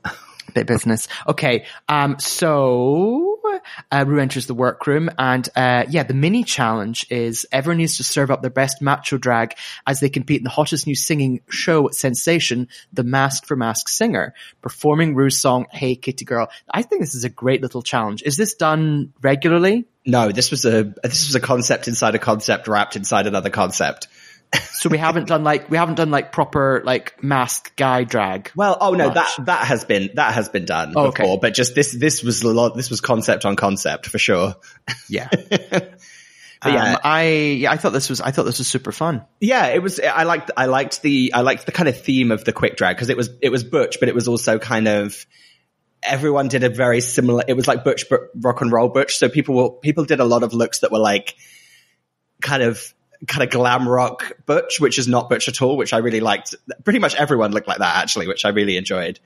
Bit 0.54 0.62
of 0.62 0.68
business. 0.68 1.08
Okay. 1.28 1.66
Um, 1.90 2.20
so, 2.20 3.40
uh, 3.92 4.06
Ru 4.08 4.20
enters 4.20 4.46
the 4.46 4.54
workroom 4.54 5.10
and, 5.18 5.48
uh, 5.56 5.86
yeah, 5.90 6.04
the 6.04 6.14
mini 6.14 6.44
challenge 6.44 7.06
is 7.10 7.46
everyone 7.52 7.78
needs 7.78 7.98
to 7.98 8.04
serve 8.04 8.32
up 8.32 8.42
their 8.42 8.52
best 8.52 8.82
macho 8.82 9.18
drag 9.18 9.56
as 9.86 10.00
they 10.00 10.10
compete 10.10 10.40
in 10.40 10.44
the 10.44 10.50
hottest 10.50 10.88
new 10.88 10.96
singing 10.96 11.42
show 11.50 11.90
sensation, 11.90 12.68
The 12.94 13.04
Mask 13.04 13.46
for 13.46 13.56
Mask 13.56 13.90
Singer, 13.90 14.34
performing 14.62 15.16
Ru's 15.16 15.40
song, 15.40 15.68
Hey 15.72 15.96
Kitty 15.96 16.26
Girl. 16.26 16.50
I 16.70 16.82
think 16.82 17.02
this 17.02 17.16
is 17.16 17.24
a 17.24 17.30
great 17.30 17.62
little 17.62 17.82
challenge. 17.82 18.24
Is 18.24 18.38
this 18.38 18.56
done 18.56 19.14
regularly? 19.22 19.86
No, 20.06 20.32
this 20.32 20.52
was 20.52 20.66
a, 20.66 20.84
this 21.04 21.28
was 21.28 21.36
a 21.36 21.40
concept 21.42 21.88
inside 21.88 22.16
a 22.16 22.20
concept 22.20 22.68
wrapped 22.68 22.96
inside 22.96 23.28
another 23.28 23.50
concept. 23.50 24.08
So 24.72 24.90
we 24.90 24.98
haven't 24.98 25.28
done 25.28 25.44
like, 25.44 25.70
we 25.70 25.78
haven't 25.78 25.96
done 25.96 26.12
like 26.12 26.32
proper 26.32 26.82
like 26.86 27.22
mask 27.24 27.76
guy 27.76 28.04
drag. 28.04 28.52
Well, 28.56 28.78
oh 28.80 28.94
no, 28.94 29.08
Much. 29.08 29.16
that, 29.38 29.46
that 29.48 29.68
has 29.68 29.86
been, 29.86 30.12
that 30.16 30.34
has 30.36 30.50
been 30.50 30.66
done 30.66 30.94
Oh, 30.96 31.08
okay. 31.08 31.24
before, 31.24 31.40
but 31.40 31.54
just 31.54 31.74
this, 31.76 31.92
this 31.92 32.24
was 32.24 32.44
a 32.44 32.50
lot, 32.50 32.76
this 32.76 32.90
was 32.90 33.02
concept 33.02 33.44
on 33.46 33.56
concept 33.56 34.06
for 34.06 34.20
sure. 34.20 34.56
Yeah. 35.10 35.30
But 36.60 36.74
yeah. 36.74 36.94
Um, 36.94 37.00
I, 37.04 37.28
yeah, 37.60 37.72
I 37.72 37.78
thought 37.78 37.94
this 37.94 38.10
was, 38.10 38.20
I 38.20 38.32
thought 38.32 38.44
this 38.46 38.58
was 38.58 38.68
super 38.68 38.92
fun. 38.92 39.24
Yeah, 39.40 39.68
it 39.68 39.82
was. 39.82 40.00
I 40.00 40.24
liked. 40.24 40.50
I 40.58 40.66
liked 40.66 41.04
the. 41.04 41.32
I 41.36 41.42
liked 41.42 41.68
the 41.68 41.72
kind 41.72 41.88
of 41.88 42.02
theme 42.02 42.32
of 42.32 42.46
the 42.46 42.52
quick 42.52 42.78
drag 42.78 42.96
because 42.96 43.10
it 43.10 43.16
was. 43.18 43.30
It 43.44 43.50
was 43.50 43.64
butch, 43.64 44.00
but 44.00 44.10
it 44.10 44.16
was 44.16 44.28
also 44.28 44.58
kind 44.58 44.88
of. 44.88 45.26
Everyone 46.02 46.48
did 46.48 46.64
a 46.64 46.70
very 46.70 47.00
similar. 47.02 47.44
It 47.48 47.54
was 47.54 47.68
like 47.68 47.84
butch, 47.84 48.06
but 48.10 48.22
rock 48.36 48.62
and 48.62 48.72
roll 48.72 48.90
butch. 48.90 49.18
So 49.18 49.30
people 49.30 49.54
were. 49.54 49.70
People 49.70 50.06
did 50.06 50.20
a 50.20 50.26
lot 50.26 50.42
of 50.42 50.54
looks 50.54 50.80
that 50.80 50.92
were 50.92 50.98
like, 50.98 51.36
kind 52.42 52.64
of. 52.64 52.92
Kind 53.26 53.44
of 53.44 53.50
glam 53.50 53.88
rock 53.88 54.34
butch, 54.46 54.80
which 54.80 55.00
is 55.00 55.08
not 55.08 55.30
butch 55.30 55.48
at 55.48 55.62
all, 55.62 55.78
which 55.78 55.94
I 55.94 55.98
really 55.98 56.20
liked. 56.20 56.56
Pretty 56.84 57.00
much 57.00 57.16
everyone 57.16 57.52
looked 57.52 57.68
like 57.68 57.80
that 57.80 57.98
actually, 57.98 58.28
which 58.28 58.46
I 58.46 58.50
really 58.50 58.78
enjoyed. 58.78 59.20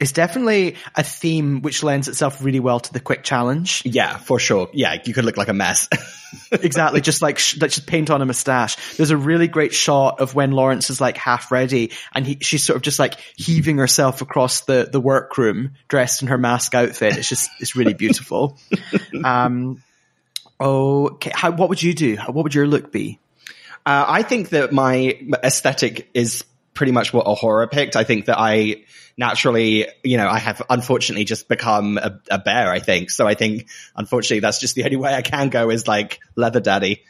It's 0.00 0.12
definitely 0.12 0.76
a 0.96 1.02
theme 1.02 1.60
which 1.60 1.82
lends 1.82 2.08
itself 2.08 2.42
really 2.42 2.58
well 2.58 2.80
to 2.80 2.90
the 2.90 3.00
quick 3.00 3.22
challenge. 3.22 3.82
Yeah, 3.84 4.16
for 4.16 4.38
sure. 4.38 4.70
Yeah, 4.72 4.96
you 5.04 5.12
could 5.12 5.26
look 5.26 5.36
like 5.36 5.48
a 5.48 5.52
mess. 5.52 5.90
exactly, 6.52 7.02
just 7.02 7.20
like 7.20 7.38
sh- 7.38 7.56
just 7.56 7.86
paint 7.86 8.08
on 8.08 8.22
a 8.22 8.24
mustache. 8.24 8.96
There's 8.96 9.10
a 9.10 9.16
really 9.18 9.46
great 9.46 9.74
shot 9.74 10.20
of 10.20 10.34
when 10.34 10.52
Lawrence 10.52 10.88
is 10.88 11.02
like 11.02 11.18
half 11.18 11.52
ready, 11.52 11.92
and 12.14 12.26
he, 12.26 12.38
she's 12.40 12.62
sort 12.62 12.76
of 12.76 12.82
just 12.82 12.98
like 12.98 13.20
heaving 13.36 13.76
herself 13.76 14.22
across 14.22 14.62
the 14.62 14.88
the 14.90 15.00
workroom, 15.00 15.72
dressed 15.88 16.22
in 16.22 16.28
her 16.28 16.38
mask 16.38 16.74
outfit. 16.74 17.18
It's 17.18 17.28
just 17.28 17.50
it's 17.60 17.76
really 17.76 17.94
beautiful. 17.94 18.56
um, 19.24 19.82
okay, 20.58 21.32
how, 21.34 21.50
what 21.50 21.68
would 21.68 21.82
you 21.82 21.92
do? 21.92 22.16
What 22.16 22.44
would 22.44 22.54
your 22.54 22.66
look 22.66 22.90
be? 22.90 23.18
Uh, 23.86 24.04
I 24.08 24.22
think 24.22 24.50
that 24.50 24.72
my 24.72 25.18
aesthetic 25.42 26.10
is 26.14 26.44
pretty 26.74 26.92
much 26.92 27.12
what 27.12 27.26
A'Whora 27.26 27.70
picked. 27.70 27.96
I 27.96 28.04
think 28.04 28.26
that 28.26 28.38
I 28.38 28.84
naturally, 29.16 29.86
you 30.02 30.16
know, 30.16 30.28
I 30.28 30.38
have 30.38 30.62
unfortunately 30.70 31.24
just 31.24 31.48
become 31.48 31.98
a, 31.98 32.20
a 32.30 32.38
bear, 32.38 32.70
I 32.70 32.78
think. 32.78 33.10
So 33.10 33.26
I 33.26 33.34
think, 33.34 33.68
unfortunately, 33.96 34.40
that's 34.40 34.60
just 34.60 34.74
the 34.74 34.84
only 34.84 34.96
way 34.96 35.14
I 35.14 35.22
can 35.22 35.48
go 35.48 35.70
is 35.70 35.88
like 35.88 36.20
leather 36.36 36.60
daddy. 36.60 37.02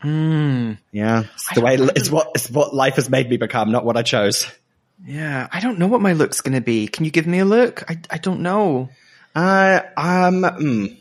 Hmm. 0.00 0.74
Yeah. 0.92 1.24
It's 1.34 1.54
the 1.54 1.60
way, 1.60 1.74
it's 1.76 2.10
what, 2.10 2.32
it's 2.34 2.50
what 2.50 2.74
life 2.74 2.96
has 2.96 3.08
made 3.08 3.28
me 3.28 3.36
become, 3.36 3.72
not 3.72 3.84
what 3.84 3.96
I 3.96 4.02
chose. 4.02 4.50
Yeah, 5.04 5.46
I 5.52 5.60
don't 5.60 5.78
know 5.78 5.86
what 5.86 6.00
my 6.00 6.12
look's 6.12 6.40
gonna 6.40 6.60
be. 6.60 6.88
Can 6.88 7.04
you 7.04 7.10
give 7.10 7.26
me 7.26 7.38
a 7.38 7.44
look? 7.44 7.88
I 7.88 7.98
I 8.10 8.18
don't 8.18 8.40
know. 8.40 8.88
Uh, 9.34 9.80
um, 9.96 10.42
mm, 10.42 10.96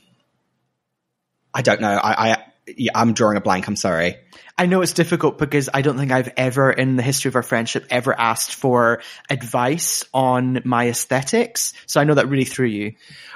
I 1.54 1.62
don't 1.64 1.82
know. 1.82 1.90
I, 1.90 2.32
I, 2.32 2.44
yeah, 2.76 2.92
I'm 2.96 3.14
drawing 3.14 3.38
a 3.38 3.42
blank. 3.42 3.68
I'm 3.68 3.76
sorry. 3.76 4.18
I 4.58 4.66
know 4.66 4.82
it's 4.82 4.94
difficult 4.94 5.38
because 5.38 5.70
I 5.72 5.82
don't 5.84 5.98
think 5.98 6.12
I've 6.12 6.34
ever 6.36 6.72
in 6.72 6.96
the 6.96 7.04
history 7.04 7.30
of 7.30 7.36
our 7.36 7.44
friendship 7.44 7.86
ever 7.92 8.20
asked 8.20 8.56
for 8.56 9.02
advice 9.30 10.04
on 10.14 10.62
my 10.66 10.88
aesthetics. 10.90 11.74
So 11.86 12.02
I 12.02 12.06
know 12.06 12.16
that 12.16 12.28
really 12.28 12.46
threw 12.46 12.66
you. 12.66 12.94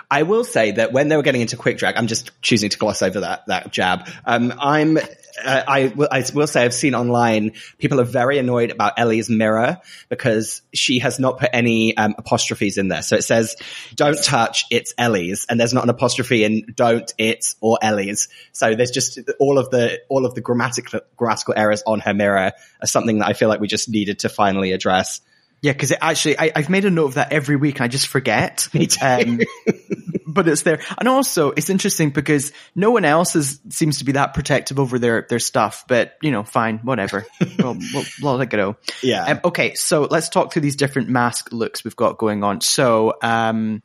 I 0.10 0.24
will 0.24 0.44
say 0.44 0.72
that 0.72 0.92
when 0.92 1.08
they 1.08 1.16
were 1.16 1.24
getting 1.24 1.42
into 1.42 1.58
quick 1.58 1.78
drag, 1.78 1.96
I'm 1.96 2.08
just 2.08 2.32
choosing 2.42 2.70
to 2.72 2.78
gloss 2.78 3.02
over 3.02 3.22
that 3.22 3.46
that 3.48 3.72
jab. 3.72 4.10
Um, 4.26 4.54
I'm. 4.60 4.98
Uh, 5.44 5.64
I, 5.68 5.88
will, 5.88 6.08
I 6.12 6.24
will 6.34 6.48
say 6.48 6.64
I've 6.64 6.74
seen 6.74 6.96
online 6.96 7.54
people 7.78 8.00
are 8.00 8.06
very 8.06 8.38
annoyed 8.38 8.72
about 8.72 8.94
Ellie's 8.98 9.30
mirror 9.30 9.80
because 10.10 10.62
she 10.74 11.00
has 11.00 11.20
not 11.20 11.40
put 11.40 11.50
any 11.54 11.96
um, 11.98 12.16
apostrophes 12.18 12.78
in 12.78 12.88
there. 12.88 13.02
So 13.02 13.16
it 13.16 13.24
says 13.24 13.56
"Don't 13.96 14.22
touch, 14.24 14.66
it's 14.70 14.94
Ellie's," 14.98 15.46
and 15.50 15.60
there's 15.60 15.74
not 15.74 15.84
an 15.84 15.90
apostrophe 15.90 16.44
in 16.44 16.74
"Don't," 16.76 17.12
"It's," 17.18 17.56
or 17.62 17.80
"Ellie's." 17.82 18.30
So 18.52 18.76
there's 18.76 18.92
just 18.92 19.20
all 19.40 19.58
of 19.58 19.70
the 19.70 20.02
all 20.10 20.26
of 20.26 20.36
the 20.36 20.42
grammatical 20.42 21.02
grammatical 21.18 21.54
errors 21.58 21.84
on 21.86 22.00
her 22.02 22.14
mirror 22.14 22.52
are 22.82 22.88
something 22.88 23.20
that 23.20 23.28
I 23.28 23.34
feel 23.34 23.50
like 23.50 23.60
we 23.60 23.68
just 23.68 23.90
needed 23.90 24.20
to 24.20 24.30
finally 24.30 24.72
address. 24.72 25.22
Yeah, 25.62 25.74
because 25.74 25.92
it 25.92 26.00
actually, 26.02 26.40
I, 26.40 26.52
I've 26.56 26.70
made 26.70 26.86
a 26.86 26.90
note 26.90 27.06
of 27.06 27.14
that 27.16 27.32
every 27.32 27.56
week 27.56 27.76
and 27.76 27.84
I 27.84 27.88
just 27.88 28.08
forget. 28.08 28.68
Um, 29.02 29.40
but 30.28 30.48
it's 30.48 30.62
there. 30.62 30.82
And 30.98 31.08
also, 31.08 31.52
it's 31.52 31.70
interesting 31.70 32.12
because 32.12 32.52
no 32.74 32.92
one 32.92 33.06
else 33.06 33.36
is, 33.36 33.60
seems 33.70 34.00
to 34.00 34.06
be 34.06 34.14
that 34.14 34.34
protective 34.34 34.80
over 34.80 34.98
their, 34.98 35.26
their 35.30 35.40
stuff. 35.40 35.86
But, 35.88 36.18
you 36.22 36.32
know, 36.32 36.44
fine, 36.44 36.80
whatever. 36.80 37.26
we'll, 37.60 37.78
we'll, 37.94 38.04
we'll 38.22 38.36
let 38.38 38.48
it 38.48 38.56
go. 38.56 38.78
Yeah. 39.04 39.26
Um, 39.26 39.40
okay, 39.46 39.74
so 39.76 40.08
let's 40.10 40.30
talk 40.30 40.54
through 40.54 40.62
these 40.62 40.78
different 40.78 41.10
mask 41.10 41.52
looks 41.52 41.84
we've 41.84 41.96
got 41.96 42.18
going 42.18 42.44
on. 42.44 42.62
So, 42.62 43.16
um, 43.22 43.84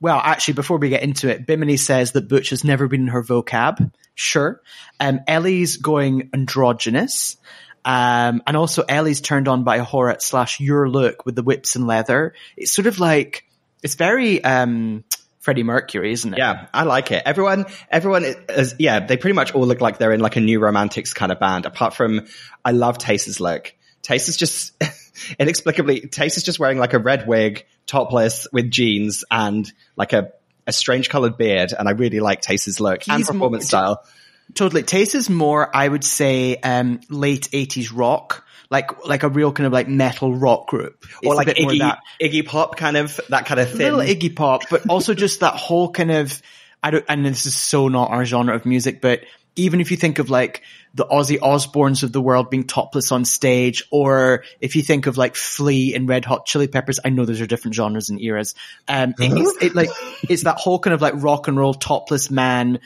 well, 0.00 0.20
actually, 0.22 0.54
before 0.54 0.78
we 0.78 0.90
get 0.90 1.02
into 1.02 1.28
it, 1.28 1.46
Bimini 1.46 1.76
says 1.76 2.12
that 2.12 2.28
Butch 2.28 2.50
has 2.50 2.64
never 2.64 2.86
been 2.86 3.02
in 3.02 3.08
her 3.08 3.22
vocab. 3.22 3.92
Sure. 4.14 4.60
Um, 5.00 5.20
Ellie's 5.26 5.78
going 5.78 6.30
androgynous. 6.32 7.36
Um, 7.84 8.42
and 8.46 8.56
also 8.56 8.82
Ellie's 8.88 9.20
turned 9.20 9.48
on 9.48 9.64
by 9.64 9.78
A'Whora 9.80 10.20
slash 10.20 10.60
your 10.60 10.88
look 10.88 11.24
with 11.24 11.34
the 11.36 11.42
whips 11.42 11.76
and 11.76 11.86
leather. 11.86 12.34
It's 12.56 12.72
sort 12.72 12.86
of 12.86 12.98
like, 13.00 13.44
it's 13.82 13.94
very, 13.94 14.42
um, 14.44 15.04
Freddie 15.40 15.62
Mercury, 15.62 16.12
isn't 16.12 16.34
it? 16.34 16.38
Yeah, 16.38 16.66
I 16.74 16.82
like 16.82 17.10
it. 17.10 17.22
Everyone, 17.24 17.64
everyone 17.90 18.24
is, 18.50 18.74
yeah, 18.78 19.00
they 19.00 19.16
pretty 19.16 19.34
much 19.34 19.54
all 19.54 19.66
look 19.66 19.80
like 19.80 19.96
they're 19.98 20.12
in 20.12 20.20
like 20.20 20.36
a 20.36 20.40
new 20.40 20.60
romantics 20.60 21.14
kind 21.14 21.32
of 21.32 21.40
band, 21.40 21.64
apart 21.64 21.94
from, 21.94 22.26
I 22.64 22.72
love 22.72 22.98
Tayce's 22.98 23.40
look. 23.40 23.72
Tayce 24.02 24.28
is 24.28 24.36
just, 24.36 24.72
inexplicably, 25.38 26.02
Tayce 26.02 26.36
is 26.36 26.42
just 26.42 26.58
wearing 26.58 26.78
like 26.78 26.92
a 26.92 26.98
red 26.98 27.26
wig, 27.26 27.64
topless 27.86 28.46
with 28.52 28.70
jeans 28.70 29.24
and 29.30 29.72
like 29.96 30.12
a, 30.12 30.32
a 30.66 30.72
strange 30.72 31.08
colored 31.08 31.38
beard. 31.38 31.72
And 31.78 31.88
I 31.88 31.92
really 31.92 32.20
like 32.20 32.42
Tayce's 32.42 32.80
look 32.80 33.08
and 33.08 33.24
performance 33.24 33.64
more- 33.64 33.68
style. 33.68 34.04
Totally. 34.54 34.82
Tayce 34.82 35.14
is 35.14 35.30
more, 35.30 35.74
I 35.74 35.86
would 35.86 36.04
say, 36.04 36.56
um, 36.56 37.00
late 37.08 37.48
eighties 37.52 37.92
rock. 37.92 38.44
Like, 38.70 39.06
like 39.06 39.22
a 39.22 39.30
real 39.30 39.50
kind 39.50 39.66
of 39.66 39.72
like 39.72 39.88
metal 39.88 40.36
rock 40.36 40.66
group. 40.68 41.06
It's 41.22 41.26
Or 41.26 41.32
a 41.32 41.36
like 41.36 41.48
Iggy, 41.48 41.78
that. 41.78 42.00
Iggy 42.20 42.44
Pop 42.46 42.76
kind 42.76 42.98
of, 42.98 43.18
that 43.30 43.46
kind 43.46 43.60
of 43.60 43.72
a 43.72 43.76
little 43.76 44.00
Iggy 44.00 44.36
Pop, 44.36 44.64
but 44.68 44.90
also 44.90 45.14
just 45.14 45.40
that 45.40 45.54
whole 45.54 45.90
kind 45.90 46.10
of, 46.10 46.42
I 46.82 46.90
don't, 46.90 47.04
and 47.08 47.24
this 47.24 47.46
is 47.46 47.56
so 47.56 47.88
not 47.88 48.10
our 48.10 48.26
genre 48.26 48.54
of 48.54 48.66
music, 48.66 49.00
but 49.00 49.22
even 49.56 49.80
if 49.80 49.90
you 49.90 49.96
think 49.96 50.18
of 50.18 50.28
like 50.28 50.62
the 50.94 51.06
Ozzy 51.06 51.38
Osbournes 51.38 52.02
of 52.02 52.12
the 52.12 52.20
world 52.20 52.50
being 52.50 52.64
topless 52.64 53.10
on 53.10 53.24
stage, 53.24 53.84
or 53.90 54.44
if 54.60 54.76
you 54.76 54.82
think 54.82 55.06
of 55.06 55.16
like 55.16 55.34
Flea 55.34 55.94
and 55.94 56.06
Red 56.06 56.26
Hot 56.26 56.44
Chili 56.44 56.68
Peppers, 56.68 57.00
I 57.02 57.08
know 57.08 57.24
those 57.24 57.40
are 57.40 57.46
different 57.46 57.74
genres 57.74 58.10
and 58.10 58.20
eras. 58.20 58.54
Um, 58.86 59.14
it- 59.18 59.32
it's, 59.32 59.62
it 59.62 59.74
like, 59.74 59.88
it's 60.28 60.42
that 60.42 60.58
whole 60.58 60.78
kind 60.78 60.92
of 60.92 61.00
like 61.00 61.14
rock 61.16 61.48
and 61.48 61.56
roll 61.56 61.72
topless 61.72 62.30
man, 62.30 62.80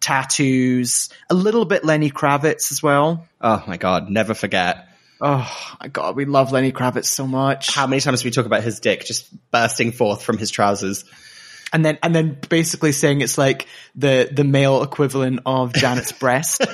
tattoos, 0.00 1.08
a 1.30 1.34
little 1.34 1.64
bit 1.64 1.84
Lenny 1.84 2.10
Kravitz 2.10 2.72
as 2.72 2.82
well. 2.82 3.26
Oh 3.40 3.62
my 3.66 3.76
god, 3.76 4.10
never 4.10 4.34
forget. 4.34 4.88
Oh 5.20 5.76
my 5.80 5.88
god, 5.88 6.16
we 6.16 6.24
love 6.24 6.52
Lenny 6.52 6.72
Kravitz 6.72 7.06
so 7.06 7.26
much. 7.26 7.74
How 7.74 7.86
many 7.86 8.00
times 8.00 8.22
do 8.22 8.28
we 8.28 8.30
talk 8.30 8.46
about 8.46 8.62
his 8.62 8.80
dick 8.80 9.04
just 9.04 9.28
bursting 9.50 9.92
forth 9.92 10.22
from 10.22 10.38
his 10.38 10.50
trousers? 10.50 11.04
and 11.72 11.84
then 11.84 11.98
and 12.02 12.14
then 12.14 12.38
basically 12.48 12.92
saying 12.92 13.20
it's 13.20 13.38
like 13.38 13.66
the 13.94 14.28
the 14.30 14.44
male 14.44 14.82
equivalent 14.82 15.40
of 15.46 15.72
Janet's 15.72 16.12
breast, 16.18 16.64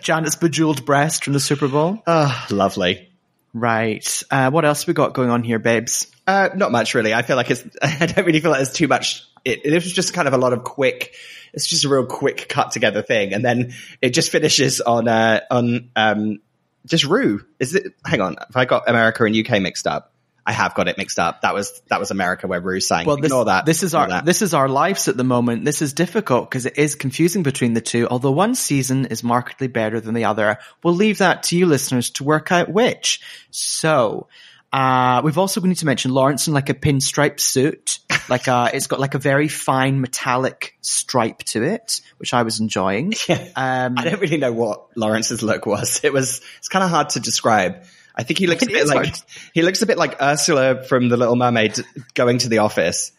Janet's 0.00 0.36
bejeweled 0.36 0.84
breast 0.84 1.24
from 1.24 1.32
the 1.32 1.40
Super 1.40 1.68
Bowl. 1.68 2.02
Oh, 2.06 2.46
lovely. 2.50 3.08
Right. 3.54 4.22
Uh, 4.30 4.50
what 4.50 4.64
else 4.64 4.86
we 4.86 4.94
got 4.94 5.12
going 5.12 5.28
on 5.28 5.42
here, 5.42 5.58
babes? 5.58 6.10
Uh, 6.26 6.48
not 6.54 6.72
much 6.72 6.94
really. 6.94 7.12
I 7.12 7.22
feel 7.22 7.36
like 7.36 7.50
it's. 7.50 7.64
I 7.82 8.06
don't 8.06 8.24
really 8.24 8.40
feel 8.40 8.50
like 8.50 8.58
there's 8.58 8.72
too 8.72 8.88
much. 8.88 9.26
It, 9.44 9.66
it 9.66 9.74
was 9.74 9.92
just 9.92 10.14
kind 10.14 10.28
of 10.28 10.34
a 10.34 10.38
lot 10.38 10.52
of 10.52 10.64
quick. 10.64 11.14
It's 11.52 11.66
just 11.66 11.84
a 11.84 11.88
real 11.88 12.06
quick 12.06 12.48
cut 12.48 12.72
together 12.72 13.02
thing, 13.02 13.32
and 13.32 13.44
then 13.44 13.74
it 14.00 14.10
just 14.10 14.30
finishes 14.30 14.80
on 14.80 15.08
uh, 15.08 15.40
on 15.50 15.90
um, 15.96 16.40
just 16.86 17.04
Ru. 17.04 17.44
Is 17.58 17.74
it? 17.74 17.94
Hang 18.04 18.20
on, 18.20 18.36
have 18.36 18.56
I 18.56 18.64
got 18.64 18.88
America 18.88 19.24
and 19.24 19.36
UK 19.36 19.60
mixed 19.60 19.86
up? 19.86 20.12
I 20.44 20.52
have 20.52 20.74
got 20.74 20.88
it 20.88 20.98
mixed 20.98 21.18
up. 21.18 21.42
That 21.42 21.54
was 21.54 21.82
that 21.88 22.00
was 22.00 22.10
America 22.10 22.48
where 22.48 22.60
Ru 22.60 22.80
sang. 22.80 23.06
Well, 23.06 23.16
this, 23.16 23.26
Ignore 23.26 23.44
that. 23.46 23.64
This 23.64 23.82
is 23.82 23.94
Ignore 23.94 24.02
our 24.02 24.08
that. 24.08 24.24
this 24.24 24.42
is 24.42 24.54
our 24.54 24.68
lives 24.68 25.08
at 25.08 25.16
the 25.16 25.24
moment. 25.24 25.64
This 25.64 25.82
is 25.82 25.92
difficult 25.92 26.50
because 26.50 26.66
it 26.66 26.78
is 26.78 26.94
confusing 26.94 27.42
between 27.42 27.74
the 27.74 27.80
two. 27.80 28.08
Although 28.08 28.32
one 28.32 28.54
season 28.54 29.06
is 29.06 29.22
markedly 29.22 29.68
better 29.68 30.00
than 30.00 30.14
the 30.14 30.24
other, 30.24 30.58
we'll 30.82 30.94
leave 30.94 31.18
that 31.18 31.44
to 31.44 31.56
you 31.56 31.66
listeners 31.66 32.10
to 32.10 32.24
work 32.24 32.50
out 32.50 32.68
which. 32.68 33.20
So. 33.50 34.28
Uh, 34.72 35.20
we've 35.22 35.36
also 35.36 35.60
need 35.60 35.76
to 35.76 35.86
mention 35.86 36.12
Lawrence 36.12 36.48
in 36.48 36.54
like 36.54 36.70
a 36.70 36.74
pinstripe 36.74 37.38
suit. 37.40 37.98
Like, 38.28 38.48
uh, 38.48 38.70
it's 38.72 38.86
got 38.86 39.00
like 39.00 39.14
a 39.14 39.18
very 39.18 39.48
fine 39.48 40.00
metallic 40.00 40.74
stripe 40.80 41.40
to 41.40 41.62
it, 41.62 42.00
which 42.16 42.32
I 42.32 42.42
was 42.42 42.60
enjoying. 42.60 43.12
Yeah. 43.28 43.48
Um, 43.54 43.94
I 43.98 44.04
don't 44.04 44.20
really 44.20 44.38
know 44.38 44.52
what 44.52 44.96
Lawrence's 44.96 45.42
look 45.42 45.64
was. 45.64 46.00
It 46.02 46.12
was 46.12 46.40
it's 46.58 46.68
kind 46.68 46.84
of 46.84 46.90
hard 46.90 47.10
to 47.10 47.20
describe. 47.20 47.84
I 48.14 48.24
think 48.24 48.38
he 48.38 48.46
looks 48.46 48.64
a 48.64 48.66
bit 48.68 48.86
like 48.88 49.06
hard. 49.06 49.18
he 49.54 49.62
looks 49.62 49.80
a 49.82 49.86
bit 49.86 49.96
like 49.96 50.20
Ursula 50.20 50.82
from 50.84 51.08
The 51.08 51.16
Little 51.16 51.36
Mermaid 51.36 51.78
going 52.14 52.38
to 52.38 52.48
the 52.48 52.58
office. 52.58 53.12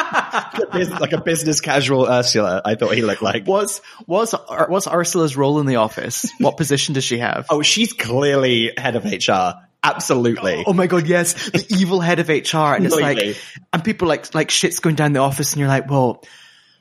like 0.74 1.12
a 1.12 1.20
business 1.24 1.60
casual 1.60 2.06
Ursula. 2.06 2.62
I 2.64 2.74
thought 2.74 2.94
he 2.94 3.02
looked 3.02 3.22
like. 3.22 3.46
was, 3.46 3.80
was, 4.06 4.34
was 4.48 4.86
Ursula's 4.86 5.36
role 5.36 5.60
in 5.60 5.66
the 5.66 5.76
office? 5.76 6.30
What 6.38 6.56
position 6.56 6.94
does 6.94 7.04
she 7.04 7.18
have? 7.18 7.46
Oh, 7.50 7.62
she's 7.62 7.92
clearly 7.92 8.72
head 8.76 8.96
of 8.96 9.04
HR. 9.04 9.54
Absolutely. 9.84 10.64
Oh 10.66 10.72
my 10.72 10.86
god, 10.86 11.06
yes, 11.06 11.50
the 11.50 11.64
evil 11.78 12.00
head 12.00 12.18
of 12.18 12.28
HR, 12.28 12.74
and 12.74 12.86
it's 12.86 12.96
like, 12.96 13.36
and 13.72 13.84
people 13.84 14.08
like 14.08 14.34
like 14.34 14.50
shit's 14.50 14.80
going 14.80 14.96
down 14.96 15.12
the 15.12 15.20
office, 15.20 15.52
and 15.52 15.60
you're 15.60 15.68
like, 15.68 15.90
well, 15.90 16.24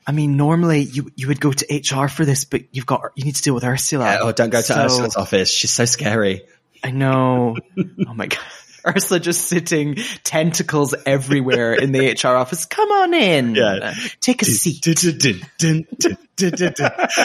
I 0.08 0.14
mean, 0.14 0.38
normally 0.38 0.80
you 0.82 1.12
you 1.16 1.28
would 1.28 1.42
go 1.42 1.52
to 1.52 1.66
HR 1.76 2.08
for 2.08 2.24
this, 2.26 2.46
but 2.46 2.64
you've 2.72 2.86
got 2.86 3.12
you 3.16 3.26
need 3.26 3.36
to 3.36 3.42
deal 3.42 3.54
with 3.54 3.64
Ursula. 3.66 4.06
Yeah, 4.06 4.18
oh, 4.22 4.32
don't 4.32 4.50
go 4.50 4.60
to 4.60 4.64
So- 4.64 4.86
Ursula's 4.86 5.16
office. 5.18 5.52
She's 5.52 5.72
so 5.72 5.86
scary. 5.86 6.44
I 6.84 6.92
know. 6.92 7.58
oh 8.08 8.14
my 8.14 8.28
god. 8.28 8.40
Ursula 8.88 9.20
just 9.20 9.46
sitting 9.46 9.96
tentacles 10.24 10.94
everywhere 11.06 11.74
in 11.74 11.92
the 11.92 12.12
HR 12.12 12.36
office. 12.36 12.66
Come 12.66 12.92
on 12.92 13.14
in. 13.14 13.56
Yeah. 13.56 13.80
Uh, 13.82 13.94
Take 14.20 14.42
a 14.42 14.46
seat. 14.46 14.86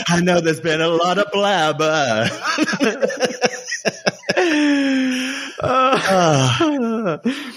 I 0.09 0.21
know 0.21 0.41
there's 0.41 0.61
been 0.61 0.81
a 0.81 0.89
lot 0.89 1.19
of 1.19 1.27
blabber. 1.33 2.29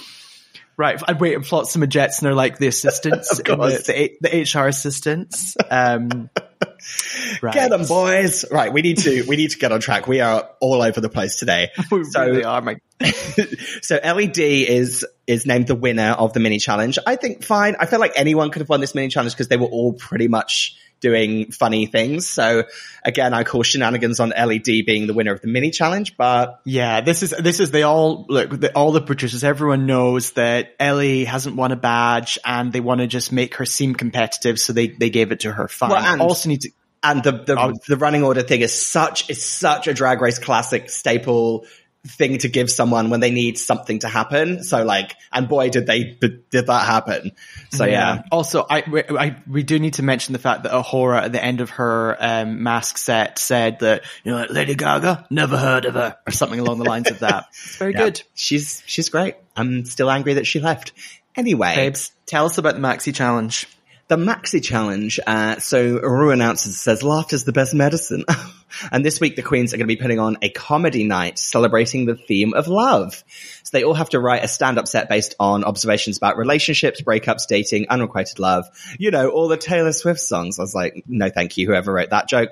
Right, 0.77 0.99
I'd 1.07 1.19
wait 1.19 1.35
and 1.35 1.43
plot 1.43 1.65
Flotsam 1.65 1.83
and 1.83 1.91
Jetsam 1.91 2.29
are 2.29 2.33
like 2.33 2.57
the 2.57 2.65
assistants, 2.65 3.37
the, 3.37 3.43
the, 3.43 4.17
the 4.19 4.59
HR 4.59 4.67
assistants. 4.67 5.55
Um, 5.69 6.31
right. 7.41 7.53
Get 7.53 7.69
them, 7.69 7.85
boys! 7.85 8.45
Right, 8.51 8.71
we 8.71 8.81
need 8.81 8.99
to 8.99 9.23
we 9.23 9.35
need 9.35 9.51
to 9.51 9.57
get 9.57 9.71
on 9.71 9.79
track. 9.79 10.07
We 10.07 10.21
are 10.21 10.49
all 10.59 10.81
over 10.81 11.01
the 11.01 11.09
place 11.09 11.35
today. 11.37 11.69
We 11.91 12.03
So 12.05 12.25
really 12.25 12.43
are, 12.43 12.61
my 12.61 12.77
so 13.81 13.99
Ellie 14.01 14.27
D 14.27 14.67
is 14.67 15.05
is 15.27 15.45
named 15.45 15.67
the 15.67 15.75
winner 15.75 16.11
of 16.11 16.33
the 16.33 16.39
mini 16.39 16.59
challenge. 16.59 16.97
I 17.05 17.15
think 17.15 17.43
fine. 17.43 17.75
I 17.79 17.85
feel 17.85 17.99
like 17.99 18.13
anyone 18.15 18.51
could 18.51 18.61
have 18.61 18.69
won 18.69 18.81
this 18.81 18.95
mini 18.95 19.09
challenge 19.09 19.33
because 19.33 19.47
they 19.47 19.57
were 19.57 19.67
all 19.67 19.93
pretty 19.93 20.27
much 20.27 20.77
doing 21.01 21.51
funny 21.51 21.87
things. 21.87 22.27
So 22.27 22.63
again, 23.03 23.33
I 23.33 23.43
call 23.43 23.63
shenanigans 23.63 24.19
on 24.19 24.31
Ellie 24.33 24.59
D 24.59 24.83
being 24.83 25.07
the 25.07 25.13
winner 25.13 25.33
of 25.33 25.41
the 25.41 25.47
mini 25.47 25.71
challenge, 25.71 26.15
but 26.15 26.61
Yeah, 26.63 27.01
this 27.01 27.23
is 27.23 27.31
this 27.31 27.59
is 27.59 27.71
they 27.71 27.83
all 27.83 28.25
look 28.29 28.57
the, 28.59 28.71
all 28.73 28.91
the 28.91 29.01
producers. 29.01 29.43
Everyone 29.43 29.85
knows 29.87 30.31
that 30.33 30.75
Ellie 30.79 31.25
hasn't 31.25 31.55
won 31.55 31.71
a 31.71 31.75
badge, 31.75 32.37
and 32.45 32.71
they 32.71 32.79
want 32.79 33.01
to 33.01 33.07
just 33.07 33.31
make 33.31 33.55
her 33.55 33.65
seem 33.65 33.95
competitive, 33.95 34.59
so 34.59 34.71
they 34.73 34.87
they 34.87 35.09
gave 35.09 35.31
it 35.31 35.41
to 35.41 35.51
her. 35.51 35.67
Fine. 35.67 35.89
Well, 35.89 36.03
and- 36.05 36.21
also 36.21 36.47
need 36.47 36.61
to 36.61 36.69
and 37.03 37.23
the 37.23 37.31
the, 37.31 37.59
Oh. 37.59 37.73
the 37.87 37.97
running 37.97 38.23
order 38.23 38.43
thing 38.43 38.61
is 38.61 38.73
such 38.73 39.29
is 39.29 39.43
such 39.43 39.87
a 39.87 39.93
drag 39.93 40.21
race 40.21 40.37
classic 40.39 40.89
staple 40.89 41.65
thing 42.07 42.39
to 42.39 42.49
give 42.49 42.71
someone 42.71 43.09
when 43.11 43.19
they 43.19 43.29
need 43.29 43.57
something 43.59 43.99
to 43.99 44.07
happen. 44.07 44.63
So 44.63 44.83
like, 44.83 45.15
and 45.31 45.47
boy, 45.47 45.69
did 45.69 45.85
they 45.85 46.17
did 46.19 46.65
that 46.67 46.85
happen. 46.85 47.33
So 47.69 47.85
yeah. 47.85 48.23
Also, 48.31 48.65
I, 48.67 48.83
we- 48.89 49.03
I 49.03 49.35
we 49.47 49.61
do 49.63 49.77
need 49.77 49.93
to 49.95 50.03
mention 50.03 50.33
the 50.33 50.39
fact 50.39 50.63
that 50.63 50.71
A'Whora 50.71 51.21
at 51.23 51.31
the 51.31 51.43
end 51.43 51.61
of 51.61 51.69
her 51.71 52.17
um, 52.19 52.63
mask 52.63 52.97
set 52.97 53.37
said 53.37 53.79
that 53.81 54.03
you 54.23 54.31
know 54.31 54.37
like, 54.39 54.49
Lady 54.49 54.73
Gaga 54.75 55.27
never 55.29 55.57
heard 55.57 55.85
of 55.85 55.93
her 55.93 56.17
or 56.27 56.31
something 56.31 56.59
along 56.59 56.79
the 56.79 56.85
lines 56.85 57.09
of 57.11 57.19
that. 57.19 57.45
It's 57.51 57.75
very 57.77 57.93
Yeah. 57.93 57.99
good. 58.05 58.21
She's 58.33 58.81
she's 58.87 59.09
great. 59.09 59.35
I'm 59.55 59.85
still 59.85 60.09
angry 60.09 60.33
that 60.35 60.47
she 60.47 60.59
left. 60.59 60.93
Anyway, 61.35 61.75
Babes, 61.75 62.11
tell 62.25 62.45
us 62.45 62.57
about 62.57 62.73
the 62.75 62.81
Maxi 62.81 63.13
Challenge. 63.13 63.67
The 64.11 64.17
Maxi 64.17 64.61
Challenge. 64.61 65.21
Uh, 65.25 65.59
so 65.59 65.97
Ru 66.01 66.31
announces 66.31 66.77
says 66.77 67.01
laughter's 67.01 67.45
the 67.45 67.53
best 67.53 67.73
medicine, 67.73 68.25
and 68.91 69.05
this 69.05 69.21
week 69.21 69.37
the 69.37 69.41
Queens 69.41 69.73
are 69.73 69.77
going 69.77 69.87
to 69.87 69.95
be 69.95 70.01
putting 70.01 70.19
on 70.19 70.35
a 70.41 70.49
comedy 70.49 71.05
night 71.05 71.39
celebrating 71.39 72.05
the 72.05 72.15
theme 72.15 72.53
of 72.53 72.67
love. 72.67 73.23
So 73.63 73.69
they 73.71 73.85
all 73.85 73.93
have 73.93 74.09
to 74.09 74.19
write 74.19 74.43
a 74.43 74.49
stand-up 74.49 74.89
set 74.89 75.07
based 75.07 75.35
on 75.39 75.63
observations 75.63 76.17
about 76.17 76.35
relationships, 76.35 77.01
breakups, 77.01 77.47
dating, 77.47 77.85
unrequited 77.89 78.37
love. 78.37 78.65
You 78.99 79.11
know, 79.11 79.29
all 79.29 79.47
the 79.47 79.55
Taylor 79.55 79.93
Swift 79.93 80.19
songs. 80.19 80.59
I 80.59 80.63
was 80.63 80.75
like, 80.75 81.05
no, 81.07 81.29
thank 81.29 81.55
you, 81.55 81.67
whoever 81.67 81.93
wrote 81.93 82.09
that 82.09 82.27
joke. 82.27 82.51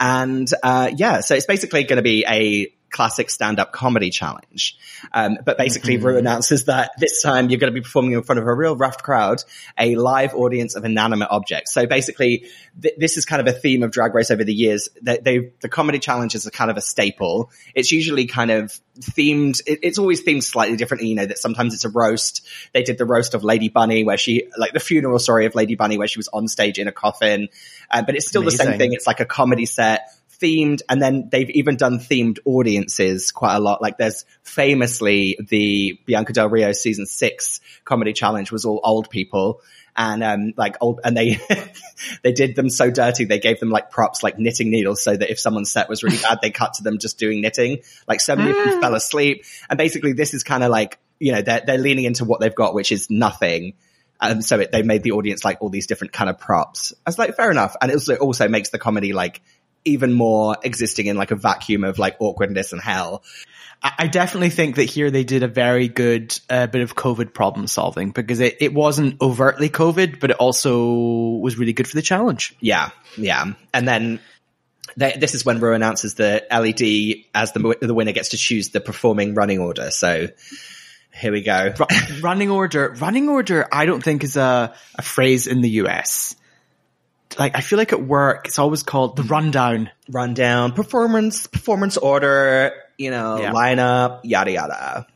And 0.00 0.50
uh, 0.62 0.92
yeah, 0.96 1.20
so 1.20 1.34
it's 1.34 1.44
basically 1.44 1.84
going 1.84 1.98
to 1.98 2.02
be 2.02 2.24
a 2.26 2.72
classic 2.96 3.28
stand-up 3.28 3.72
comedy 3.72 4.08
challenge. 4.08 4.78
Um, 5.12 5.36
but 5.44 5.58
basically, 5.58 5.98
Ru 5.98 6.16
announces 6.16 6.64
that 6.64 6.92
this 6.98 7.20
time 7.20 7.50
you're 7.50 7.60
going 7.60 7.70
to 7.70 7.78
be 7.78 7.82
performing 7.82 8.12
in 8.12 8.22
front 8.22 8.38
of 8.38 8.46
a 8.46 8.54
real 8.54 8.74
rough 8.74 9.02
crowd, 9.02 9.44
a 9.78 9.96
live 9.96 10.34
audience 10.34 10.76
of 10.76 10.84
inanimate 10.86 11.28
objects. 11.30 11.74
So 11.74 11.86
basically, 11.86 12.46
th- 12.80 12.94
this 12.96 13.18
is 13.18 13.26
kind 13.26 13.46
of 13.46 13.54
a 13.54 13.58
theme 13.58 13.82
of 13.82 13.90
Drag 13.90 14.14
Race 14.14 14.30
over 14.30 14.44
the 14.44 14.54
years. 14.54 14.88
They, 15.02 15.18
they, 15.18 15.50
the 15.60 15.68
comedy 15.68 15.98
challenges 15.98 16.46
are 16.46 16.50
kind 16.50 16.70
of 16.70 16.78
a 16.78 16.80
staple. 16.80 17.50
It's 17.74 17.92
usually 17.92 18.24
kind 18.24 18.50
of 18.50 18.72
themed. 18.98 19.60
It, 19.66 19.80
it's 19.82 19.98
always 19.98 20.24
themed 20.24 20.42
slightly 20.42 20.78
differently. 20.78 21.10
You 21.10 21.16
know 21.16 21.26
that 21.26 21.36
sometimes 21.36 21.74
it's 21.74 21.84
a 21.84 21.90
roast. 21.90 22.46
They 22.72 22.82
did 22.82 22.96
the 22.96 23.04
roast 23.04 23.34
of 23.34 23.44
Lady 23.44 23.68
Bunny, 23.68 24.04
where 24.04 24.16
she 24.16 24.48
like 24.56 24.72
the 24.72 24.80
funeral 24.80 25.18
story 25.18 25.44
of 25.44 25.54
Lady 25.54 25.74
Bunny, 25.74 25.98
where 25.98 26.08
she 26.08 26.18
was 26.18 26.28
on 26.28 26.48
stage 26.48 26.78
in 26.78 26.88
a 26.88 26.92
coffin. 26.92 27.48
Uh, 27.90 28.00
but 28.00 28.16
it's 28.16 28.26
still 28.26 28.42
the 28.42 28.50
same 28.50 28.78
thing. 28.78 28.94
It's 28.94 29.06
like 29.06 29.20
a 29.20 29.26
comedy 29.26 29.66
set 29.66 30.08
themed 30.40 30.82
and 30.88 31.00
then 31.00 31.28
they've 31.30 31.50
even 31.50 31.76
done 31.76 31.98
themed 31.98 32.38
audiences 32.44 33.32
quite 33.32 33.56
a 33.56 33.60
lot. 33.60 33.82
Like 33.82 33.98
there's 33.98 34.24
famously 34.42 35.38
the 35.48 35.98
bianca 36.06 36.32
del 36.32 36.48
rio 36.48 36.72
season 36.72 37.06
six 37.06 37.60
comedy 37.84 38.12
challenge 38.12 38.52
was 38.52 38.64
all 38.64 38.80
old 38.82 39.10
people. 39.10 39.60
And 39.96 40.22
um 40.22 40.52
like 40.56 40.76
old 40.80 41.00
and 41.04 41.16
they 41.16 41.40
they 42.22 42.32
did 42.32 42.54
them 42.54 42.68
so 42.68 42.90
dirty 42.90 43.24
they 43.24 43.38
gave 43.38 43.60
them 43.60 43.70
like 43.70 43.90
props 43.90 44.22
like 44.22 44.38
knitting 44.38 44.70
needles 44.70 45.02
so 45.02 45.16
that 45.16 45.30
if 45.30 45.40
someone's 45.40 45.70
set 45.70 45.88
was 45.88 46.02
really 46.02 46.18
bad 46.18 46.38
they 46.42 46.50
cut 46.50 46.74
to 46.74 46.82
them 46.82 46.98
just 46.98 47.18
doing 47.18 47.40
knitting. 47.40 47.78
Like 48.06 48.20
so 48.20 48.36
many 48.36 48.50
of 48.50 48.56
them 48.56 48.80
fell 48.80 48.94
asleep. 48.94 49.44
And 49.70 49.78
basically 49.78 50.12
this 50.12 50.34
is 50.34 50.42
kind 50.42 50.62
of 50.62 50.70
like 50.70 50.98
you 51.18 51.32
know 51.32 51.42
they're, 51.42 51.62
they're 51.66 51.78
leaning 51.78 52.04
into 52.04 52.24
what 52.24 52.40
they've 52.40 52.54
got 52.54 52.74
which 52.74 52.92
is 52.92 53.08
nothing. 53.10 53.74
And 54.20 54.44
so 54.44 54.60
it, 54.60 54.72
they 54.72 54.82
made 54.82 55.02
the 55.02 55.12
audience 55.12 55.44
like 55.44 55.58
all 55.60 55.68
these 55.68 55.86
different 55.86 56.12
kind 56.12 56.30
of 56.30 56.38
props. 56.38 56.94
I 57.04 57.10
was 57.10 57.18
like, 57.18 57.36
fair 57.36 57.50
enough. 57.50 57.76
And 57.80 57.90
it 57.90 57.94
also, 57.94 58.16
also 58.16 58.48
makes 58.48 58.70
the 58.70 58.78
comedy 58.78 59.12
like 59.12 59.42
even 59.86 60.12
more 60.12 60.56
existing 60.62 61.06
in 61.06 61.16
like 61.16 61.30
a 61.30 61.36
vacuum 61.36 61.84
of 61.84 61.98
like 61.98 62.16
awkwardness 62.20 62.72
and 62.72 62.80
hell. 62.80 63.22
I 63.82 64.06
definitely 64.06 64.50
think 64.50 64.76
that 64.76 64.84
here 64.84 65.10
they 65.10 65.22
did 65.22 65.42
a 65.42 65.48
very 65.48 65.86
good 65.86 66.36
uh, 66.48 66.66
bit 66.66 66.82
of 66.82 66.96
COVID 66.96 67.34
problem 67.34 67.66
solving 67.66 68.10
because 68.10 68.40
it, 68.40 68.56
it 68.60 68.72
wasn't 68.72 69.20
overtly 69.20 69.68
COVID, 69.68 70.18
but 70.18 70.30
it 70.30 70.38
also 70.38 71.38
was 71.40 71.58
really 71.58 71.74
good 71.74 71.86
for 71.86 71.94
the 71.94 72.02
challenge. 72.02 72.54
Yeah. 72.58 72.90
Yeah. 73.16 73.52
And 73.74 73.86
then 73.86 74.20
they, 74.96 75.12
this 75.12 75.34
is 75.34 75.44
when 75.44 75.60
Ru 75.60 75.74
announces 75.74 76.14
the 76.14 76.52
Ellie 76.52 76.72
D 76.72 77.28
as 77.34 77.52
the, 77.52 77.76
the 77.80 77.94
winner 77.94 78.12
gets 78.12 78.30
to 78.30 78.38
choose 78.38 78.70
the 78.70 78.80
performing 78.80 79.34
running 79.34 79.58
order. 79.58 79.90
So 79.90 80.28
here 81.12 81.32
we 81.32 81.42
go. 81.42 81.74
Ru- 81.78 82.20
running 82.22 82.50
order, 82.50 82.94
running 82.98 83.28
order, 83.28 83.68
I 83.70 83.84
don't 83.84 84.02
think 84.02 84.24
is 84.24 84.36
a, 84.36 84.74
a 84.94 85.02
phrase 85.02 85.46
in 85.46 85.60
the 85.60 85.70
US. 85.70 86.34
Like, 87.38 87.56
I 87.56 87.60
feel 87.60 87.78
like 87.78 87.92
at 87.92 88.02
work, 88.02 88.46
it's 88.46 88.58
always 88.58 88.82
called 88.82 89.16
the 89.16 89.22
rundown. 89.24 89.90
Rundown, 90.08 90.72
performance, 90.72 91.46
performance 91.46 91.96
order, 91.96 92.72
you 92.96 93.10
know, 93.10 93.38
Yeah. 93.40 93.52
lineup, 93.52 94.20
yada, 94.24 94.50
yada. 94.52 95.06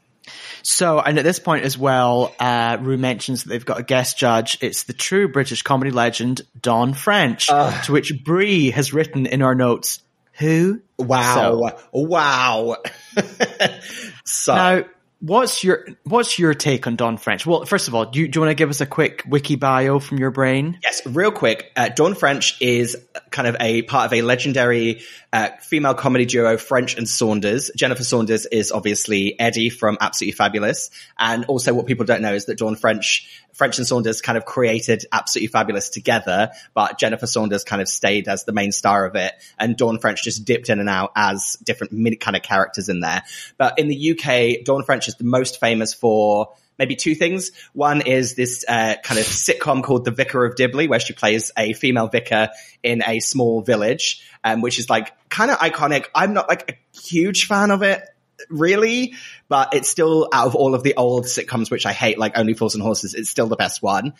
So, 0.62 1.00
and 1.00 1.16
at 1.18 1.24
this 1.24 1.38
point 1.38 1.64
as 1.64 1.78
well, 1.78 2.34
uh, 2.38 2.76
Ru 2.80 2.98
mentions 2.98 3.44
that 3.44 3.48
they've 3.50 3.64
got 3.64 3.80
a 3.80 3.82
guest 3.82 4.18
judge. 4.18 4.58
It's 4.60 4.82
the 4.82 4.92
true 4.92 5.28
British 5.28 5.62
comedy 5.62 5.90
legend, 5.90 6.42
Dawn 6.60 6.92
French, 6.92 7.46
to 7.46 7.82
which 7.88 8.12
Brie 8.24 8.70
has 8.72 8.92
written 8.92 9.24
in 9.24 9.40
our 9.40 9.54
notes, 9.54 10.00
who? 10.34 10.80
Wow. 10.98 11.34
So- 11.34 11.78
wow. 11.92 12.76
so, 14.24 14.54
Now, 14.54 14.84
what's 15.20 15.62
your, 15.62 15.86
what's 16.04 16.38
your 16.38 16.54
take 16.54 16.86
on 16.86 16.96
Dawn 16.96 17.16
French? 17.16 17.46
Well, 17.46 17.64
first 17.64 17.88
of 17.88 17.94
all, 17.94 18.06
do 18.06 18.20
you, 18.20 18.28
do 18.28 18.38
you 18.38 18.40
want 18.40 18.50
to 18.50 18.54
give 18.54 18.70
us 18.70 18.80
a 18.80 18.86
quick 18.86 19.22
wiki 19.26 19.56
bio 19.56 19.98
from 19.98 20.18
your 20.18 20.30
brain? 20.30 20.78
Yes, 20.82 21.06
real 21.06 21.30
quick. 21.30 21.70
Uh, 21.76 21.88
Dawn 21.90 22.14
French 22.14 22.60
is 22.60 22.96
kind 23.30 23.46
of 23.46 23.56
a 23.60 23.82
part 23.82 24.06
of 24.06 24.12
a 24.12 24.22
legendary 24.22 25.02
uh, 25.32 25.50
female 25.60 25.94
comedy 25.94 26.26
duo, 26.26 26.56
French 26.56 26.96
and 26.96 27.08
Saunders. 27.08 27.70
Jennifer 27.76 28.02
Saunders 28.02 28.46
is 28.46 28.72
obviously 28.72 29.38
Eddie 29.38 29.70
from 29.70 29.98
Absolutely 30.00 30.32
Fabulous. 30.32 30.90
And 31.18 31.44
also 31.44 31.74
what 31.74 31.86
people 31.86 32.04
don't 32.04 32.22
know 32.22 32.34
is 32.34 32.46
that 32.46 32.58
Dawn 32.58 32.76
French, 32.76 33.44
French 33.52 33.78
and 33.78 33.86
Saunders 33.86 34.20
kind 34.20 34.38
of 34.38 34.44
created 34.44 35.04
Absolutely 35.12 35.48
Fabulous 35.48 35.90
together, 35.90 36.50
but 36.74 36.98
Jennifer 36.98 37.26
Saunders 37.26 37.64
kind 37.64 37.82
of 37.82 37.88
stayed 37.88 38.28
as 38.28 38.44
the 38.44 38.52
main 38.52 38.72
star 38.72 39.04
of 39.04 39.16
it. 39.16 39.32
And 39.58 39.76
Dawn 39.76 39.98
French 39.98 40.22
just 40.22 40.44
dipped 40.44 40.68
in 40.68 40.80
and 40.80 40.88
out 40.88 41.12
as 41.16 41.56
different 41.62 41.92
mini 41.92 42.16
kind 42.16 42.36
of 42.36 42.42
characters 42.42 42.88
in 42.88 43.00
there. 43.00 43.22
But 43.58 43.78
in 43.78 43.88
the 43.88 44.10
UK, 44.12 44.64
Dawn 44.64 44.84
French 44.84 45.08
is 45.08 45.16
the 45.16 45.24
most 45.24 45.60
famous 45.60 45.94
for 45.94 46.50
maybe 46.80 46.96
two 46.96 47.14
things. 47.14 47.52
One 47.74 48.00
is 48.00 48.34
this 48.34 48.64
uh, 48.66 48.96
kind 49.04 49.20
of 49.20 49.26
sitcom 49.26 49.84
called 49.84 50.06
The 50.06 50.10
Vicar 50.10 50.46
of 50.46 50.56
Dibley, 50.56 50.88
where 50.88 50.98
she 50.98 51.12
plays 51.12 51.52
a 51.56 51.74
female 51.74 52.08
vicar 52.08 52.48
in 52.82 53.02
a 53.06 53.20
small 53.20 53.60
village, 53.60 54.26
um, 54.42 54.62
which 54.62 54.78
is 54.78 54.88
like 54.88 55.12
kind 55.28 55.50
of 55.50 55.58
iconic. 55.58 56.06
I'm 56.14 56.32
not 56.32 56.48
like 56.48 56.70
a 56.70 56.98
huge 56.98 57.46
fan 57.46 57.70
of 57.70 57.82
it, 57.82 58.02
really, 58.50 59.14
but 59.48 59.74
it's 59.74 59.88
still 59.88 60.28
out 60.32 60.46
of 60.46 60.54
all 60.54 60.74
of 60.74 60.82
the 60.82 60.94
old 60.96 61.24
sitcoms, 61.24 61.70
which 61.70 61.86
I 61.86 61.92
hate, 61.92 62.18
like 62.18 62.36
Only 62.36 62.54
Fools 62.54 62.74
and 62.74 62.82
Horses, 62.82 63.14
it's 63.14 63.30
still 63.30 63.46
the 63.46 63.56
best 63.56 63.82
one. 63.82 64.14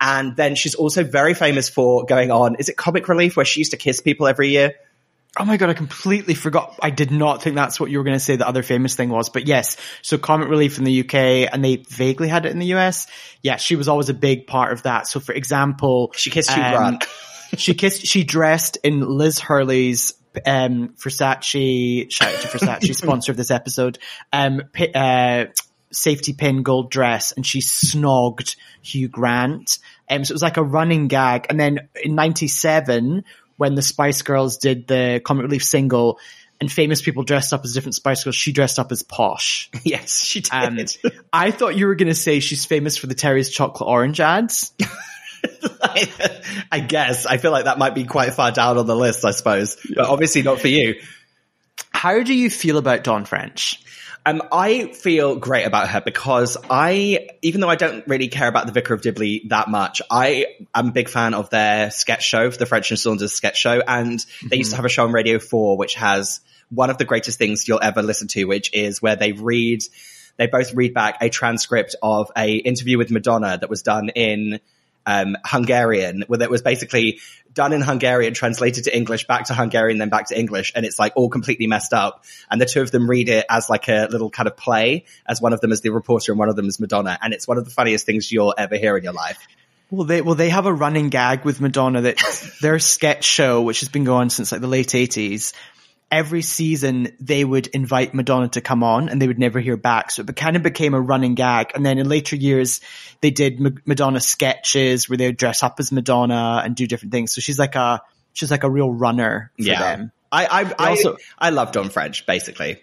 And 0.00 0.36
then 0.36 0.54
she's 0.56 0.74
also 0.74 1.04
very 1.04 1.34
famous 1.34 1.68
for 1.68 2.04
going 2.04 2.30
on, 2.30 2.56
is 2.56 2.68
it 2.68 2.76
Comic 2.76 3.08
Relief, 3.08 3.36
where 3.36 3.46
she 3.46 3.60
used 3.60 3.70
to 3.70 3.76
kiss 3.76 4.00
people 4.00 4.26
every 4.26 4.48
year? 4.48 4.74
Oh 5.36 5.44
my 5.44 5.56
god, 5.56 5.68
I 5.68 5.74
completely 5.74 6.34
forgot. 6.34 6.78
I 6.80 6.90
did 6.90 7.10
not 7.10 7.42
think 7.42 7.56
that's 7.56 7.80
what 7.80 7.90
you 7.90 7.98
were 7.98 8.04
going 8.04 8.14
to 8.14 8.20
say 8.20 8.36
the 8.36 8.46
other 8.46 8.62
famous 8.62 8.94
thing 8.94 9.08
was, 9.08 9.30
but 9.30 9.48
yes. 9.48 9.76
So 10.02 10.16
Comic 10.16 10.48
Relief 10.48 10.78
in 10.78 10.84
the 10.84 11.00
UK 11.00 11.14
and 11.52 11.64
they 11.64 11.76
vaguely 11.76 12.28
had 12.28 12.46
it 12.46 12.52
in 12.52 12.60
the 12.60 12.74
US. 12.74 13.08
Yeah, 13.42 13.56
she 13.56 13.74
was 13.74 13.88
always 13.88 14.08
a 14.08 14.14
big 14.14 14.46
part 14.46 14.72
of 14.72 14.84
that. 14.84 15.08
So 15.08 15.18
for 15.18 15.32
example, 15.32 16.12
She 16.14 16.30
kissed 16.30 16.52
Hugh 16.52 16.62
um, 16.62 16.72
Grant. 16.72 17.08
she 17.56 17.74
kissed, 17.74 18.06
she 18.06 18.22
dressed 18.22 18.78
in 18.84 19.00
Liz 19.00 19.40
Hurley's, 19.40 20.14
um, 20.46 20.94
Versace, 20.96 22.10
shout 22.10 22.34
out 22.34 22.40
to 22.40 22.48
Versace, 22.48 22.94
sponsor 22.96 23.32
of 23.32 23.36
this 23.36 23.50
episode, 23.50 23.98
um, 24.32 24.62
uh, 24.94 25.46
safety 25.92 26.32
pin 26.32 26.62
gold 26.62 26.90
dress 26.90 27.32
and 27.32 27.46
she 27.46 27.60
snogged 27.60 28.56
Hugh 28.82 29.08
Grant. 29.08 29.78
Um, 30.10 30.24
so 30.24 30.32
it 30.32 30.34
was 30.34 30.42
like 30.42 30.56
a 30.56 30.62
running 30.62 31.08
gag. 31.08 31.46
And 31.48 31.58
then 31.58 31.88
in 32.02 32.14
97, 32.14 33.24
when 33.56 33.74
the 33.74 33.82
Spice 33.82 34.22
Girls 34.22 34.58
did 34.58 34.86
the 34.86 35.20
Comic 35.24 35.44
Relief 35.44 35.64
single 35.64 36.18
and 36.60 36.70
famous 36.70 37.02
people 37.02 37.22
dressed 37.22 37.52
up 37.52 37.64
as 37.64 37.72
different 37.72 37.94
Spice 37.94 38.24
Girls, 38.24 38.36
she 38.36 38.52
dressed 38.52 38.78
up 38.78 38.92
as 38.92 39.02
posh. 39.02 39.70
yes, 39.84 40.22
she 40.22 40.40
did. 40.40 40.52
Um, 40.52 40.78
I 41.32 41.50
thought 41.50 41.76
you 41.76 41.86
were 41.86 41.94
going 41.94 42.08
to 42.08 42.14
say 42.14 42.40
she's 42.40 42.64
famous 42.64 42.96
for 42.96 43.06
the 43.06 43.14
Terry's 43.14 43.50
chocolate 43.50 43.88
orange 43.88 44.20
ads. 44.20 44.72
I 46.72 46.80
guess. 46.80 47.26
I 47.26 47.36
feel 47.38 47.50
like 47.50 47.64
that 47.64 47.78
might 47.78 47.94
be 47.94 48.04
quite 48.04 48.34
far 48.34 48.52
down 48.52 48.78
on 48.78 48.86
the 48.86 48.96
list, 48.96 49.24
I 49.24 49.30
suppose. 49.32 49.76
But 49.94 50.06
obviously 50.06 50.42
not 50.42 50.60
for 50.60 50.68
you. 50.68 51.00
How 51.92 52.22
do 52.22 52.34
you 52.34 52.50
feel 52.50 52.78
about 52.78 53.04
Dawn 53.04 53.24
French? 53.24 53.80
Um, 54.26 54.42
I 54.50 54.92
feel 54.92 55.36
great 55.36 55.66
about 55.66 55.88
her 55.90 56.00
because 56.00 56.56
I, 56.70 57.28
even 57.42 57.60
though 57.60 57.68
I 57.68 57.76
don't 57.76 58.06
really 58.06 58.28
care 58.28 58.48
about 58.48 58.66
the 58.66 58.72
Vicar 58.72 58.94
of 58.94 59.02
Dibley 59.02 59.42
that 59.48 59.68
much, 59.68 60.00
I 60.10 60.46
am 60.74 60.88
a 60.88 60.92
big 60.92 61.10
fan 61.10 61.34
of 61.34 61.50
their 61.50 61.90
sketch 61.90 62.24
show, 62.24 62.48
the 62.48 62.64
French 62.64 62.90
and 62.90 62.98
Saunders 62.98 63.32
sketch 63.32 63.58
show. 63.58 63.82
And 63.86 64.24
they 64.48 64.56
used 64.56 64.70
to 64.70 64.76
have 64.76 64.86
a 64.86 64.88
show 64.88 65.04
on 65.04 65.12
Radio 65.12 65.38
4, 65.38 65.76
which 65.76 65.96
has 65.96 66.40
one 66.70 66.88
of 66.88 66.96
the 66.96 67.04
greatest 67.04 67.38
things 67.38 67.68
you'll 67.68 67.82
ever 67.82 68.02
listen 68.02 68.28
to, 68.28 68.44
which 68.46 68.72
is 68.72 69.02
where 69.02 69.16
they 69.16 69.32
read, 69.32 69.84
they 70.38 70.46
both 70.46 70.72
read 70.72 70.94
back 70.94 71.18
a 71.20 71.28
transcript 71.28 71.94
of 72.02 72.30
a 72.36 72.54
interview 72.54 72.96
with 72.96 73.10
Madonna 73.10 73.58
that 73.58 73.68
was 73.68 73.82
done 73.82 74.08
in 74.08 74.60
um, 75.06 75.36
Hungarian, 75.44 76.24
where 76.26 76.42
it 76.42 76.50
was 76.50 76.62
basically 76.62 77.20
done 77.52 77.72
in 77.72 77.80
Hungarian, 77.80 78.34
translated 78.34 78.84
to 78.84 78.96
English, 78.96 79.26
back 79.26 79.46
to 79.46 79.54
Hungarian, 79.54 79.98
then 79.98 80.08
back 80.08 80.28
to 80.28 80.38
English, 80.38 80.72
and 80.74 80.84
it's 80.84 80.98
like 80.98 81.12
all 81.16 81.28
completely 81.28 81.66
messed 81.66 81.92
up. 81.92 82.24
And 82.50 82.60
the 82.60 82.66
two 82.66 82.82
of 82.82 82.90
them 82.90 83.08
read 83.08 83.28
it 83.28 83.46
as 83.48 83.70
like 83.70 83.88
a 83.88 84.08
little 84.10 84.30
kind 84.30 84.46
of 84.46 84.56
play, 84.56 85.04
as 85.26 85.40
one 85.40 85.52
of 85.52 85.60
them 85.60 85.72
is 85.72 85.80
the 85.80 85.90
reporter 85.90 86.32
and 86.32 86.38
one 86.38 86.48
of 86.48 86.56
them 86.56 86.66
is 86.66 86.80
Madonna, 86.80 87.18
and 87.22 87.32
it's 87.32 87.46
one 87.46 87.58
of 87.58 87.64
the 87.64 87.70
funniest 87.70 88.06
things 88.06 88.30
you'll 88.30 88.54
ever 88.56 88.76
hear 88.76 88.96
in 88.96 89.04
your 89.04 89.12
life. 89.12 89.38
Well, 89.90 90.06
they 90.06 90.22
well 90.22 90.34
they 90.34 90.48
have 90.48 90.66
a 90.66 90.72
running 90.72 91.10
gag 91.10 91.44
with 91.44 91.60
Madonna 91.60 92.00
that 92.02 92.16
their 92.60 92.78
sketch 92.78 93.24
show, 93.24 93.62
which 93.62 93.80
has 93.80 93.88
been 93.88 94.04
going 94.04 94.30
since 94.30 94.50
like 94.50 94.60
the 94.60 94.66
late 94.66 94.94
eighties. 94.94 95.52
Every 96.14 96.42
season, 96.42 97.08
they 97.18 97.44
would 97.44 97.66
invite 97.66 98.14
Madonna 98.14 98.48
to 98.50 98.60
come 98.60 98.84
on, 98.84 99.08
and 99.08 99.20
they 99.20 99.26
would 99.26 99.40
never 99.40 99.58
hear 99.58 99.76
back. 99.76 100.12
So 100.12 100.22
it 100.22 100.36
kind 100.36 100.54
of 100.54 100.62
became 100.62 100.94
a 100.94 101.00
running 101.00 101.34
gag. 101.34 101.72
And 101.74 101.84
then 101.84 101.98
in 101.98 102.08
later 102.08 102.36
years, 102.36 102.80
they 103.20 103.32
did 103.32 103.58
M- 103.60 103.82
Madonna 103.84 104.20
sketches 104.20 105.08
where 105.08 105.16
they 105.16 105.26
would 105.26 105.36
dress 105.36 105.64
up 105.64 105.80
as 105.80 105.90
Madonna 105.90 106.62
and 106.64 106.76
do 106.76 106.86
different 106.86 107.10
things. 107.10 107.32
So 107.34 107.40
she's 107.40 107.58
like 107.58 107.74
a 107.74 108.00
she's 108.32 108.52
like 108.52 108.62
a 108.62 108.70
real 108.70 108.92
runner 108.92 109.50
for 109.58 109.64
them. 109.80 110.12
I 110.30 110.46
I 110.46 110.74
I, 110.78 110.88
also- 110.90 111.16
I 111.36 111.50
love 111.50 111.72
Dawn 111.72 111.90
French, 111.90 112.26
basically. 112.26 112.80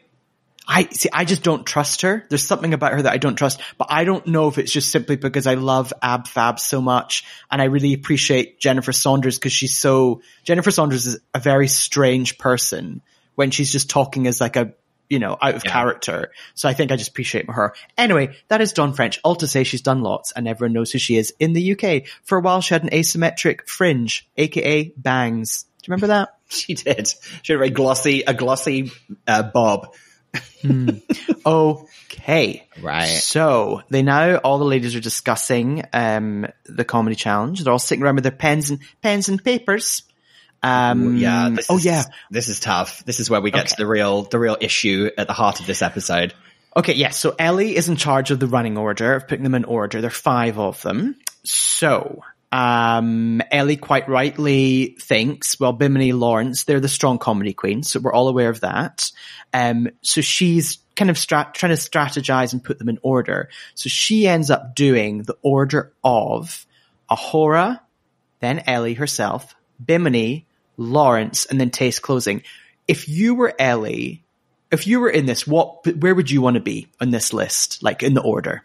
I 0.68 0.90
see. 0.92 1.10
I 1.12 1.24
just 1.24 1.42
don't 1.42 1.66
trust 1.66 2.02
her. 2.02 2.26
There's 2.30 2.44
something 2.44 2.74
about 2.74 2.92
her 2.94 3.02
that 3.02 3.14
I 3.14 3.18
don't 3.18 3.36
trust, 3.36 3.62
but 3.78 3.88
I 3.90 4.04
don't 4.04 4.28
know 4.28 4.48
if 4.50 4.58
it's 4.58 4.72
just 4.74 4.92
simply 4.92 5.16
because 5.16 5.48
I 5.48 5.54
love 5.56 5.94
Ab 6.02 6.28
Fab 6.28 6.60
so 6.60 6.82
much, 6.82 7.24
and 7.50 7.62
I 7.62 7.66
really 7.66 7.94
appreciate 7.94 8.60
Jennifer 8.60 8.92
Saunders 8.92 9.40
because 9.40 9.54
she's 9.54 9.78
so. 9.78 10.22
Jennifer 10.44 10.70
Saunders 10.72 11.08
is 11.08 11.18
a 11.34 11.40
very 11.40 11.70
strange 11.70 12.38
person 12.38 13.02
when 13.36 13.52
she's 13.52 13.72
just 13.72 13.90
talking 13.90 14.28
as 14.28 14.40
like 14.42 14.56
a 14.56 14.74
you 15.10 15.20
know 15.20 15.38
out 15.42 15.56
of 15.56 15.64
Yeah. 15.66 15.72
character. 15.72 16.32
So 16.56 16.70
I 16.70 16.74
think 16.74 16.92
I 16.92 16.96
just 16.96 17.10
appreciate 17.10 17.50
her. 17.50 17.74
Anyway, 17.98 18.36
that 18.48 18.62
is 18.62 18.74
Dawn 18.74 18.94
French. 18.94 19.20
All 19.24 19.36
to 19.36 19.48
say, 19.48 19.64
she's 19.64 19.82
done 19.82 20.02
lots, 20.02 20.32
and 20.32 20.48
everyone 20.48 20.74
knows 20.74 20.92
who 20.92 21.00
she 21.00 21.18
is 21.18 21.34
in 21.40 21.54
the 21.54 21.72
UK. 21.74 22.04
For 22.24 22.38
a 22.38 22.42
while, 22.42 22.62
she 22.62 22.74
had 22.74 22.84
an 22.84 22.90
asymmetric 22.92 23.68
fringe, 23.68 24.30
aka 24.38 24.94
bangs. 24.96 25.64
Do 25.82 25.90
you 25.90 25.92
remember 25.94 26.08
that? 26.08 26.30
She 26.52 26.74
did. 26.74 27.08
She 27.44 27.54
had 27.54 27.56
a 27.56 27.60
very 27.60 27.70
glossy, 27.70 28.24
a 28.28 28.34
glossy 28.34 28.92
uh, 29.26 29.42
bob. 29.44 29.94
Okay. 31.46 32.68
Right. 32.82 33.06
So 33.06 33.82
they 33.90 34.02
now 34.02 34.36
all 34.38 34.58
the 34.60 34.66
ladies 34.66 34.96
are 34.96 35.00
discussing 35.00 35.84
um 35.94 36.46
the 36.66 36.86
comedy 36.86 37.16
challenge. 37.16 37.64
They're 37.64 37.72
all 37.74 37.80
sitting 37.80 38.04
around 38.04 38.16
with 38.16 38.24
their 38.24 38.32
pens 38.32 38.70
and 38.70 38.80
pens 39.02 39.30
and 39.30 39.44
papers. 39.44 40.04
Um 40.64 41.18
Yeah. 41.18 41.50
This 41.50 41.68
oh 41.70 41.78
is, 41.78 41.86
yeah. 41.86 42.04
This 42.30 42.48
is 42.48 42.60
tough. 42.60 43.04
This 43.06 43.20
is 43.20 43.30
where 43.30 43.42
we 43.42 43.52
get 43.52 43.62
Okay. 43.62 43.70
to 43.70 43.76
the 43.78 43.88
real, 43.88 44.24
the 44.24 44.40
real 44.40 44.58
issue 44.60 45.10
at 45.18 45.28
the 45.28 45.34
heart 45.34 45.60
of 45.60 45.68
this 45.68 45.82
episode. 45.82 46.34
Okay, 46.76 46.94
yes. 46.94 47.18
So 47.18 47.36
Ellie 47.38 47.76
is 47.76 47.90
in 47.90 47.96
charge 47.98 48.32
of 48.32 48.40
the 48.40 48.48
running 48.48 48.78
order, 48.78 49.16
of 49.16 49.28
putting 49.28 49.44
them 49.44 49.56
in 49.56 49.66
order. 49.66 50.00
There 50.02 50.08
are 50.08 50.12
five 50.12 50.58
of 50.58 50.82
them. 50.84 51.18
So, 51.44 52.24
um, 52.54 53.42
Ellie 53.52 53.78
quite 53.78 54.08
rightly 54.08 54.96
thinks, 55.00 55.60
well, 55.60 55.74
Bimini 55.74 56.14
Lawrence, 56.14 56.64
they're 56.66 56.80
the 56.80 56.88
strong 56.88 57.18
comedy 57.18 57.54
queens. 57.54 57.90
So 57.90 58.00
we're 58.00 58.14
all 58.14 58.28
aware 58.30 58.50
of 58.50 58.62
that. 58.62 59.12
Um, 59.54 59.90
so 60.02 60.22
she's 60.22 60.78
kind 60.96 61.10
of 61.10 61.18
strat- 61.18 61.54
trying 61.54 61.76
to 61.76 61.82
strategize 61.82 62.54
and 62.54 62.64
put 62.64 62.78
them 62.78 62.90
in 62.90 63.00
order. 63.02 63.50
So 63.76 63.90
she 63.90 64.28
ends 64.28 64.50
up 64.50 64.76
doing 64.76 65.24
the 65.24 65.36
order 65.42 65.92
of 66.04 66.66
A'Whora, 67.10 67.80
then 68.40 68.60
Ellie 68.68 68.94
herself, 68.94 69.56
Bimini, 69.84 70.46
Lawrence, 70.78 71.46
and 71.46 71.60
then 71.60 71.70
Tayce 71.70 72.00
Closing. 72.02 72.44
If 72.88 73.08
you 73.08 73.36
were 73.36 73.54
Ellie, 73.60 74.24
if 74.72 74.88
you 74.88 75.00
were 75.00 75.10
in 75.10 75.26
this, 75.26 75.46
what, 75.46 75.86
where 75.98 76.16
would 76.16 76.32
you 76.32 76.42
want 76.42 76.56
to 76.56 76.62
be 76.62 76.88
on 77.00 77.10
this 77.10 77.34
list? 77.34 77.84
Like 77.84 78.04
in 78.04 78.14
the 78.14 78.22
order? 78.22 78.64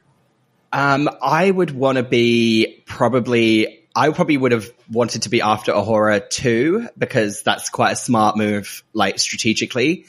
Um, 0.73 1.09
I 1.23 1.51
would 1.51 1.71
want 1.71 1.97
to 1.97 2.03
be 2.03 2.83
probably. 2.87 3.83
I 3.99 4.11
probably 4.11 4.37
would 4.37 4.53
have 4.53 4.71
wanted 4.91 5.23
to 5.23 5.31
be 5.31 5.41
after 5.41 5.73
A'Whora 5.73 6.29
too, 6.29 6.87
because 6.99 7.43
that's 7.43 7.71
quite 7.71 7.93
a 7.93 7.97
smart 7.97 8.37
move, 8.37 8.85
like 8.93 9.19
strategically. 9.19 10.05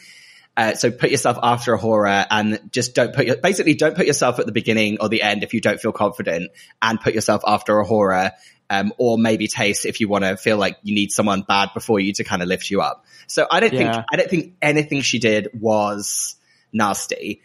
Uh, 0.58 0.74
so 0.74 0.92
put 0.92 1.10
yourself 1.10 1.38
after 1.42 1.78
A'Whora 1.78 2.26
and 2.30 2.60
just 2.70 2.96
don't 2.96 3.16
put 3.16 3.28
your, 3.28 3.38
basically 3.38 3.76
don't 3.76 3.96
put 3.96 4.08
yourself 4.08 4.40
at 4.40 4.46
the 4.46 4.52
beginning 4.52 4.98
or 5.00 5.08
the 5.08 5.22
end 5.22 5.44
if 5.44 5.54
you 5.54 5.62
don't 5.62 5.80
feel 5.80 5.94
confident 5.94 6.52
and 6.82 7.00
put 7.00 7.14
yourself 7.14 7.44
after 7.48 7.76
A'Whora, 7.76 8.32
um, 8.70 8.94
or 8.98 9.18
maybe 9.18 9.48
Tayce 9.48 9.86
if 9.86 10.00
you 10.00 10.08
want 10.08 10.24
to 10.24 10.38
feel 10.38 10.58
like 10.58 10.78
you 10.84 10.94
need 10.94 11.12
someone 11.12 11.42
bad 11.42 11.70
before 11.74 12.00
you 12.00 12.14
to 12.14 12.24
kind 12.24 12.42
of 12.42 12.48
lift 12.48 12.70
you 12.70 12.82
up. 12.82 13.06
So 13.28 13.48
I 13.50 13.60
don't 13.60 13.74
Yeah. 13.74 13.94
think, 13.94 14.06
I 14.12 14.16
don't 14.18 14.30
think 14.30 14.54
anything 14.62 15.02
she 15.02 15.20
did 15.20 15.50
was 15.54 16.36
nasty 16.74 17.42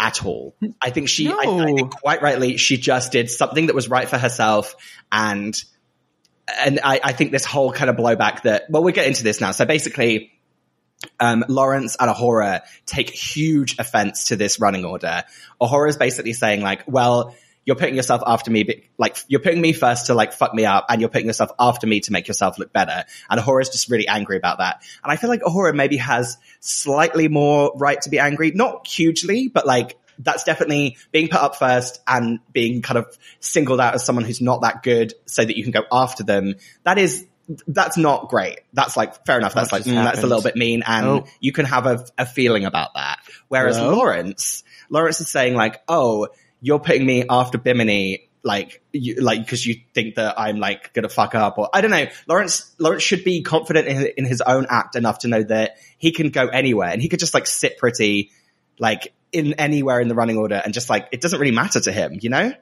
at 0.00 0.24
all. 0.24 0.54
I 0.82 0.90
think 0.90 1.08
she, 1.08 1.28
I, 1.28 1.44
I 1.46 1.72
think 1.72 1.92
quite 1.92 2.22
rightly, 2.22 2.56
she 2.56 2.76
just 2.76 3.12
did 3.12 3.30
something 3.30 3.66
that 3.66 3.74
was 3.74 3.88
right 3.88 4.08
for 4.08 4.18
herself 4.18 4.74
and 5.10 5.54
and 6.62 6.78
I, 6.84 7.00
I 7.02 7.12
think 7.12 7.32
this 7.32 7.46
whole 7.46 7.72
kind 7.72 7.88
of 7.88 7.96
blowback 7.96 8.42
that 8.42 8.64
well 8.68 8.82
we'll 8.82 8.92
get 8.92 9.06
into 9.06 9.24
this 9.24 9.40
now. 9.40 9.52
So 9.52 9.64
basically 9.64 10.32
um, 11.20 11.44
Lawrence 11.48 11.96
and 11.98 12.10
A'Whora 12.10 12.62
take 12.86 13.10
huge 13.10 13.78
offense 13.78 14.26
to 14.26 14.36
this 14.36 14.60
running 14.60 14.84
order. 14.84 15.24
A'Whora 15.60 15.88
is 15.88 15.96
basically 15.96 16.32
saying 16.32 16.60
like, 16.60 16.82
well, 16.86 17.34
you're 17.64 17.76
putting 17.76 17.96
yourself 17.96 18.22
after 18.26 18.50
me, 18.50 18.88
like 18.98 19.16
you're 19.28 19.40
putting 19.40 19.60
me 19.60 19.72
first 19.72 20.06
to 20.06 20.14
like 20.14 20.32
fuck 20.32 20.54
me 20.54 20.64
up 20.64 20.86
and 20.88 21.00
you're 21.00 21.10
putting 21.10 21.26
yourself 21.26 21.50
after 21.58 21.86
me 21.86 22.00
to 22.00 22.12
make 22.12 22.28
yourself 22.28 22.58
look 22.58 22.72
better. 22.72 23.04
And 23.30 23.40
A'Whora 23.40 23.62
is 23.62 23.70
just 23.70 23.90
really 23.90 24.08
angry 24.08 24.36
about 24.36 24.58
that. 24.58 24.82
And 25.02 25.12
I 25.12 25.16
feel 25.16 25.30
like 25.30 25.42
A'Whora 25.42 25.74
maybe 25.74 25.96
has 25.96 26.36
slightly 26.60 27.28
more 27.28 27.72
right 27.76 28.00
to 28.02 28.10
be 28.10 28.18
angry, 28.18 28.52
not 28.52 28.86
hugely, 28.86 29.48
but 29.48 29.66
like 29.66 29.96
that's 30.18 30.44
definitely 30.44 30.96
being 31.12 31.28
put 31.28 31.40
up 31.40 31.56
first 31.56 32.00
and 32.06 32.38
being 32.52 32.82
kind 32.82 32.98
of 32.98 33.18
singled 33.40 33.80
out 33.80 33.94
as 33.94 34.04
someone 34.04 34.24
who's 34.24 34.40
not 34.40 34.62
that 34.62 34.82
good 34.82 35.14
so 35.26 35.44
that 35.44 35.56
you 35.56 35.62
can 35.62 35.72
go 35.72 35.84
after 35.90 36.22
them. 36.22 36.54
That 36.84 36.98
is 36.98 37.26
that's 37.66 37.96
not 37.98 38.28
great. 38.28 38.60
That's 38.72 38.96
like 38.96 39.26
fair 39.26 39.38
enough. 39.38 39.54
That's 39.54 39.72
like 39.72 39.84
mm, 39.84 39.92
that's 39.92 40.22
a 40.22 40.26
little 40.26 40.42
bit 40.42 40.56
mean, 40.56 40.82
and 40.86 41.06
oh. 41.06 41.24
you 41.40 41.52
can 41.52 41.66
have 41.66 41.86
a, 41.86 42.04
a, 42.16 42.24
feeling 42.24 42.64
about 42.64 42.94
that. 42.94 43.18
Whereas 43.48 43.76
Hello? 43.76 43.96
Lawrence, 43.96 44.64
Lawrence 44.88 45.20
is 45.20 45.28
saying 45.28 45.54
like, 45.54 45.82
"Oh, 45.86 46.28
you're 46.64 46.80
putting 46.80 47.04
me 47.06 47.24
after 47.28 47.58
Bimini, 47.58 48.28
like, 48.42 48.82
you, 48.92 49.16
like 49.16 49.40
because 49.40 49.66
you 49.66 49.76
think 49.94 50.16
that 50.16 50.38
I'm 50.38 50.58
like 50.58 50.92
gonna 50.94 51.08
fuck 51.08 51.34
up, 51.34 51.58
or 51.58 51.68
I 51.72 51.80
don't 51.80 51.90
know." 51.90 52.06
Lawrence, 52.26 52.74
Lawrence 52.78 53.02
should 53.02 53.22
be 53.22 53.42
confident 53.42 53.86
in, 53.86 54.06
in 54.16 54.24
his 54.24 54.40
own 54.40 54.66
act 54.68 54.96
enough 54.96 55.20
to 55.20 55.28
know 55.28 55.42
that 55.42 55.76
he 55.98 56.12
can 56.12 56.30
go 56.30 56.48
anywhere, 56.48 56.88
and 56.88 57.00
he 57.00 57.08
could 57.08 57.20
just 57.20 57.34
like 57.34 57.46
sit 57.46 57.78
pretty, 57.78 58.30
like 58.78 59.12
in 59.32 59.54
anywhere 59.54 60.00
in 60.00 60.08
the 60.08 60.14
running 60.14 60.38
order, 60.38 60.60
and 60.64 60.74
just 60.74 60.88
like 60.90 61.08
it 61.12 61.20
doesn't 61.20 61.38
really 61.38 61.54
matter 61.54 61.80
to 61.80 61.92
him, 61.92 62.18
you 62.20 62.30
know? 62.30 62.52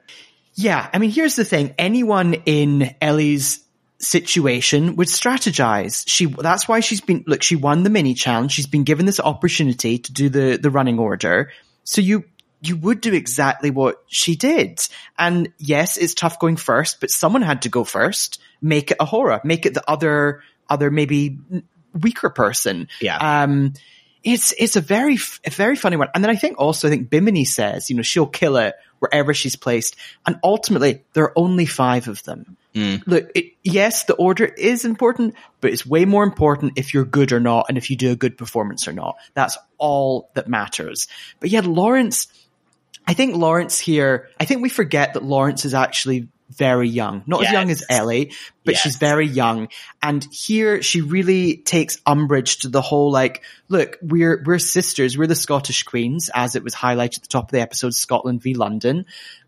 Yeah, 0.55 0.87
I 0.93 0.99
mean, 0.99 1.11
here's 1.11 1.35
the 1.35 1.45
thing: 1.45 1.73
anyone 1.77 2.33
in 2.45 2.95
Ellie's 3.01 3.63
situation 3.99 4.95
would 4.97 5.07
strategize. 5.07 6.03
She, 6.07 6.25
that's 6.25 6.67
why 6.67 6.81
she's 6.81 7.01
been, 7.01 7.23
look, 7.25 7.41
she 7.41 7.55
won 7.55 7.83
the 7.83 7.89
mini 7.89 8.13
challenge. 8.13 8.51
She's 8.51 8.67
been 8.67 8.83
given 8.83 9.05
this 9.05 9.19
opportunity 9.19 9.97
to 9.97 10.13
do 10.13 10.29
the, 10.29 10.57
the 10.61 10.69
running 10.69 10.99
order. 10.99 11.51
So 11.83 12.01
you, 12.01 12.25
you 12.63 12.77
would 12.77 13.01
do 13.01 13.13
exactly 13.13 13.71
what 13.71 14.01
she 14.07 14.35
did. 14.35 14.79
And 15.17 15.51
yes, 15.57 15.97
it's 15.97 16.13
tough 16.13 16.39
going 16.39 16.55
first, 16.55 17.01
but 17.01 17.11
someone 17.11 17.41
had 17.41 17.63
to 17.63 17.69
go 17.69 17.83
first. 17.83 18.39
Make 18.61 18.91
it 18.91 18.99
A'Whora. 18.99 19.43
Make 19.43 19.65
it 19.65 19.73
the 19.73 19.83
other, 19.89 20.41
other 20.69 20.89
maybe 20.89 21.37
weaker 21.99 22.29
person. 22.29 22.87
Yeah. 23.01 23.17
Um, 23.17 23.73
it's, 24.23 24.53
it's 24.57 24.77
a 24.77 24.81
very, 24.81 25.17
a 25.45 25.49
very 25.49 25.75
funny 25.75 25.97
one. 25.97 26.07
And 26.15 26.23
then 26.23 26.31
I 26.31 26.35
think 26.35 26.57
also, 26.57 26.87
I 26.87 26.91
think 26.91 27.09
Bimini 27.09 27.43
says, 27.43 27.89
you 27.89 27.97
know, 27.97 28.01
she'll 28.01 28.25
kill 28.27 28.55
it 28.55 28.75
wherever 28.99 29.33
she's 29.33 29.57
placed. 29.57 29.97
And 30.25 30.39
ultimately, 30.41 31.03
there 31.11 31.25
are 31.25 31.33
only 31.35 31.65
five 31.65 32.07
of 32.07 32.23
them. 32.23 32.55
Mm. 32.73 33.05
Look, 33.05 33.31
it, 33.35 33.53
yes, 33.63 34.05
the 34.05 34.15
order 34.15 34.45
is 34.45 34.85
important, 34.85 35.35
but 35.59 35.71
it's 35.71 35.85
way 35.85 36.05
more 36.05 36.23
important 36.23 36.73
if 36.77 36.93
you're 36.93 37.03
good 37.03 37.33
or 37.33 37.41
not 37.41 37.65
and 37.67 37.77
if 37.77 37.89
you 37.89 37.97
do 37.97 38.11
a 38.11 38.15
good 38.15 38.37
performance 38.37 38.87
or 38.87 38.93
not. 38.93 39.17
That's 39.33 39.57
all 39.77 40.29
that 40.35 40.47
matters. 40.47 41.09
But 41.41 41.49
yeah, 41.49 41.61
Lawrence, 41.63 42.27
I 43.05 43.13
think 43.13 43.35
Lawrence 43.35 43.79
here, 43.79 44.29
I 44.39 44.45
think 44.45 44.61
we 44.61 44.69
forget 44.69 45.13
that 45.13 45.23
Lawrence 45.23 45.65
is 45.65 45.73
actually 45.73 46.29
very 46.49 46.87
young. 46.87 47.23
Not 47.25 47.41
yes. 47.41 47.49
as 47.49 47.53
young 47.53 47.71
as 47.71 47.83
Ellie, 47.89 48.33
but 48.63 48.73
yes. 48.73 48.81
she's 48.81 48.95
very 48.97 49.27
young. 49.27 49.69
And 50.01 50.25
here 50.31 50.81
she 50.81 51.01
really 51.01 51.57
takes 51.57 51.97
umbrage 52.05 52.59
to 52.59 52.69
the 52.69 52.81
whole 52.81 53.11
like, 53.11 53.43
look, 53.69 53.97
we're, 54.01 54.43
we're 54.45 54.59
sisters. 54.59 55.17
We're 55.17 55.27
the 55.27 55.35
Scottish 55.35 55.83
Queens, 55.83 56.29
as 56.33 56.55
it 56.55 56.63
was 56.63 56.75
highlighted 56.75 57.17
at 57.17 57.21
the 57.23 57.27
top 57.27 57.45
of 57.45 57.51
the 57.51 57.61
episode, 57.61 57.93
Scotland 57.93 58.41
v 58.41 58.53
London. 58.53 59.05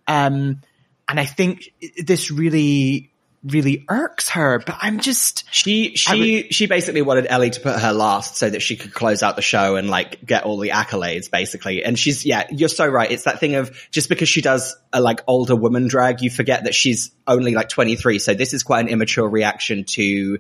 Um, 0.08 0.62
and 1.08 1.20
I 1.20 1.26
think 1.26 1.72
this 1.98 2.32
really 2.32 3.12
really 3.46 3.86
irks 3.88 4.30
her, 4.30 4.60
but 4.60 4.78
I'm 4.82 5.00
just 5.00 5.46
she 5.54 5.96
she 5.96 6.22
re- 6.22 6.48
she 6.52 6.66
basically 6.66 7.02
wanted 7.02 7.28
Ellie 7.28 7.52
to 7.52 7.60
put 7.60 7.80
her 7.80 7.94
last 7.94 8.38
so 8.38 8.50
that 8.50 8.62
she 8.62 8.76
could 8.76 8.94
close 8.94 9.22
out 9.22 9.36
the 9.36 9.42
show 9.42 9.76
and 9.76 9.90
like 9.90 10.26
get 10.26 10.44
all 10.44 10.58
the 10.58 10.70
accolades 10.70 11.30
basically. 11.30 11.84
And 11.84 11.98
she's 11.98 12.26
yeah, 12.26 12.48
you're 12.50 12.70
so 12.70 12.88
right. 12.88 13.10
It's 13.10 13.24
that 13.24 13.40
thing 13.40 13.56
of 13.56 13.88
just 13.92 14.10
because 14.10 14.30
she 14.30 14.42
does 14.42 14.76
a 14.92 15.00
like 15.00 15.22
older 15.28 15.56
woman 15.56 15.88
drag, 15.88 16.22
you 16.22 16.30
forget 16.30 16.64
that 16.64 16.74
she's 16.74 17.12
only 17.28 17.54
like 17.54 17.70
23. 17.70 18.20
So 18.20 18.34
this 18.34 18.54
is 18.54 18.64
quite 18.64 18.82
an 18.82 18.88
immature 18.88 19.30
reaction 19.30 19.84
to 19.84 20.40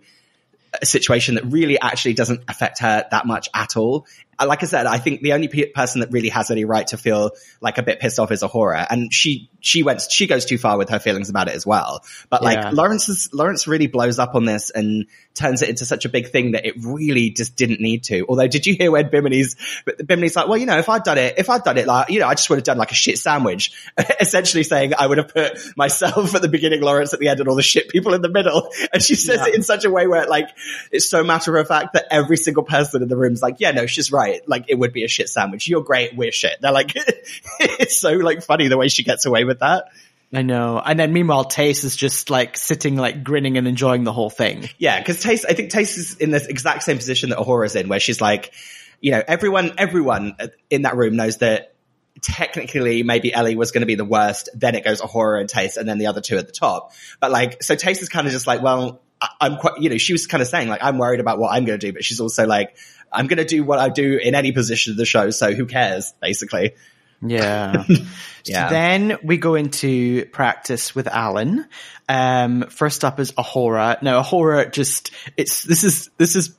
a 0.81 0.85
situation 0.85 1.35
that 1.35 1.45
really 1.45 1.79
actually 1.79 2.13
doesn't 2.13 2.43
affect 2.47 2.79
her 2.79 3.05
that 3.11 3.25
much 3.25 3.49
at 3.53 3.77
all 3.77 4.07
like 4.43 4.63
I 4.63 4.65
said, 4.65 4.85
I 4.85 4.97
think 4.97 5.21
the 5.21 5.33
only 5.33 5.47
pe- 5.47 5.69
person 5.69 6.01
that 6.01 6.11
really 6.11 6.29
has 6.29 6.51
any 6.51 6.65
right 6.65 6.85
to 6.87 6.97
feel 6.97 7.31
like 7.61 7.77
a 7.77 7.83
bit 7.83 7.99
pissed 7.99 8.19
off 8.19 8.31
is 8.31 8.43
A'Whora, 8.43 8.85
and 8.89 9.13
she 9.13 9.49
she 9.61 9.83
went 9.83 10.01
she 10.09 10.27
goes 10.27 10.45
too 10.45 10.57
far 10.57 10.77
with 10.77 10.89
her 10.89 10.99
feelings 10.99 11.29
about 11.29 11.47
it 11.47 11.55
as 11.55 11.65
well. 11.65 12.03
But 12.29 12.43
like 12.43 12.57
yeah. 12.57 12.71
Lawrence 12.71 13.07
is, 13.09 13.33
Lawrence 13.33 13.67
really 13.67 13.87
blows 13.87 14.19
up 14.19 14.35
on 14.35 14.45
this 14.45 14.69
and 14.69 15.07
turns 15.33 15.61
it 15.61 15.69
into 15.69 15.85
such 15.85 16.05
a 16.05 16.09
big 16.09 16.29
thing 16.29 16.51
that 16.51 16.65
it 16.65 16.75
really 16.79 17.29
just 17.29 17.55
didn't 17.55 17.79
need 17.81 18.03
to. 18.05 18.25
Although, 18.27 18.47
did 18.47 18.65
you 18.65 18.75
hear 18.75 18.91
when 18.91 19.09
Bimini's 19.09 19.55
Bimini's 19.85 20.35
like, 20.35 20.47
well, 20.47 20.57
you 20.57 20.65
know, 20.65 20.77
if 20.77 20.89
I'd 20.89 21.03
done 21.03 21.17
it, 21.17 21.35
if 21.37 21.49
I'd 21.49 21.63
done 21.63 21.77
it 21.77 21.87
like, 21.87 22.09
you 22.09 22.19
know, 22.19 22.27
I 22.27 22.35
just 22.35 22.49
would 22.49 22.57
have 22.57 22.65
done 22.65 22.77
like 22.77 22.91
a 22.91 22.95
shit 22.95 23.17
sandwich, 23.17 23.71
essentially 24.19 24.63
saying 24.63 24.93
I 24.97 25.07
would 25.07 25.17
have 25.17 25.29
put 25.29 25.77
myself 25.77 26.35
at 26.35 26.41
the 26.41 26.49
beginning, 26.49 26.81
Lawrence 26.81 27.13
at 27.13 27.19
the 27.19 27.29
end, 27.29 27.39
and 27.39 27.47
all 27.47 27.55
the 27.55 27.63
shit 27.63 27.89
people 27.89 28.13
in 28.13 28.21
the 28.21 28.29
middle. 28.29 28.69
And 28.93 29.03
she 29.03 29.15
says 29.15 29.39
yeah. 29.39 29.47
it 29.47 29.55
in 29.55 29.63
such 29.63 29.83
a 29.83 29.89
way 29.89 30.07
where 30.07 30.25
like 30.27 30.49
it's 30.89 31.09
so 31.09 31.23
matter 31.23 31.57
of 31.57 31.67
fact 31.67 31.93
that 31.93 32.05
every 32.11 32.37
single 32.37 32.63
person 32.63 33.01
in 33.01 33.09
the 33.09 33.17
room's 33.17 33.41
like, 33.41 33.55
yeah, 33.57 33.71
no, 33.71 33.87
she's 33.87 34.11
right 34.11 34.24
right. 34.31 34.47
Like 34.47 34.65
it 34.67 34.75
would 34.75 34.93
be 34.93 35.03
a 35.03 35.07
shit 35.07 35.29
sandwich. 35.29 35.67
You're 35.67 35.83
great. 35.83 36.15
We're 36.15 36.31
shit. 36.31 36.59
They're 36.61 36.71
like, 36.71 36.91
it's 37.59 37.97
so 37.97 38.11
like 38.11 38.43
funny 38.43 38.67
the 38.67 38.77
way 38.77 38.87
she 38.87 39.03
gets 39.03 39.25
away 39.25 39.43
with 39.43 39.59
that. 39.59 39.85
I 40.33 40.41
know. 40.41 40.81
And 40.83 40.99
then 40.99 41.13
meanwhile, 41.13 41.45
Tayce 41.45 41.83
is 41.83 41.95
just 41.95 42.29
like 42.29 42.57
sitting, 42.57 42.95
like 42.95 43.23
grinning 43.23 43.57
and 43.57 43.67
enjoying 43.67 44.03
the 44.03 44.11
whole 44.11 44.29
thing. 44.29 44.69
Yeah. 44.77 45.01
Cause 45.03 45.23
Tayce, 45.23 45.45
I 45.47 45.53
think 45.53 45.71
Tayce 45.71 45.97
is 45.97 46.15
in 46.15 46.31
this 46.31 46.47
exact 46.47 46.83
same 46.83 46.97
position 46.97 47.29
that 47.29 47.39
A'Whora's 47.39 47.75
in 47.75 47.87
where 47.87 47.99
she's 47.99 48.19
like, 48.19 48.53
you 48.99 49.11
know, 49.11 49.23
everyone, 49.25 49.73
everyone 49.77 50.35
in 50.69 50.83
that 50.83 50.95
room 50.95 51.15
knows 51.15 51.37
that 51.37 51.75
technically 52.21 53.03
maybe 53.03 53.33
Ellie 53.33 53.55
was 53.55 53.71
going 53.71 53.81
to 53.81 53.87
be 53.87 53.95
the 53.95 54.05
worst. 54.05 54.49
Then 54.53 54.75
it 54.75 54.83
goes 54.83 54.99
A'Whora 55.01 55.41
and 55.41 55.49
Tayce 55.49 55.77
and 55.77 55.87
then 55.87 55.99
the 55.99 56.07
other 56.07 56.21
two 56.21 56.37
at 56.37 56.47
the 56.47 56.53
top. 56.53 56.91
But 57.19 57.31
like, 57.31 57.61
so 57.63 57.75
Tayce 57.75 58.01
is 58.01 58.09
kind 58.09 58.25
of 58.25 58.33
just 58.33 58.47
like, 58.47 58.61
well, 58.61 59.01
I'm 59.39 59.57
quite, 59.57 59.79
you 59.79 59.89
know, 59.89 59.97
she 59.97 60.13
was 60.13 60.27
kind 60.27 60.41
of 60.41 60.47
saying 60.47 60.67
like, 60.67 60.83
I'm 60.83 60.97
worried 60.97 61.19
about 61.19 61.39
what 61.39 61.53
I'm 61.53 61.65
going 61.65 61.79
to 61.79 61.87
do, 61.87 61.93
but 61.93 62.03
she's 62.03 62.19
also 62.19 62.45
like, 62.45 62.75
I'm 63.11 63.27
going 63.27 63.37
to 63.37 63.45
do 63.45 63.63
what 63.63 63.79
I 63.79 63.89
do 63.89 64.17
in 64.17 64.35
any 64.35 64.51
position 64.51 64.91
of 64.91 64.97
the 64.97 65.05
show. 65.05 65.29
So 65.29 65.53
who 65.53 65.65
cares, 65.65 66.13
basically? 66.21 66.73
Yeah. 67.21 67.83
yeah. 68.45 68.67
So 68.67 68.73
then 68.73 69.17
we 69.23 69.37
go 69.37 69.55
into 69.55 70.25
practice 70.25 70.93
with 70.93 71.07
Alan. 71.07 71.65
Um, 72.07 72.63
first 72.69 73.03
up 73.03 73.19
is 73.19 73.31
A'Whora. 73.31 74.01
Now, 74.01 74.21
A'Whora 74.21 74.71
just, 74.71 75.11
it's, 75.37 75.63
this 75.63 75.83
is, 75.83 76.09
this 76.17 76.35
is 76.35 76.55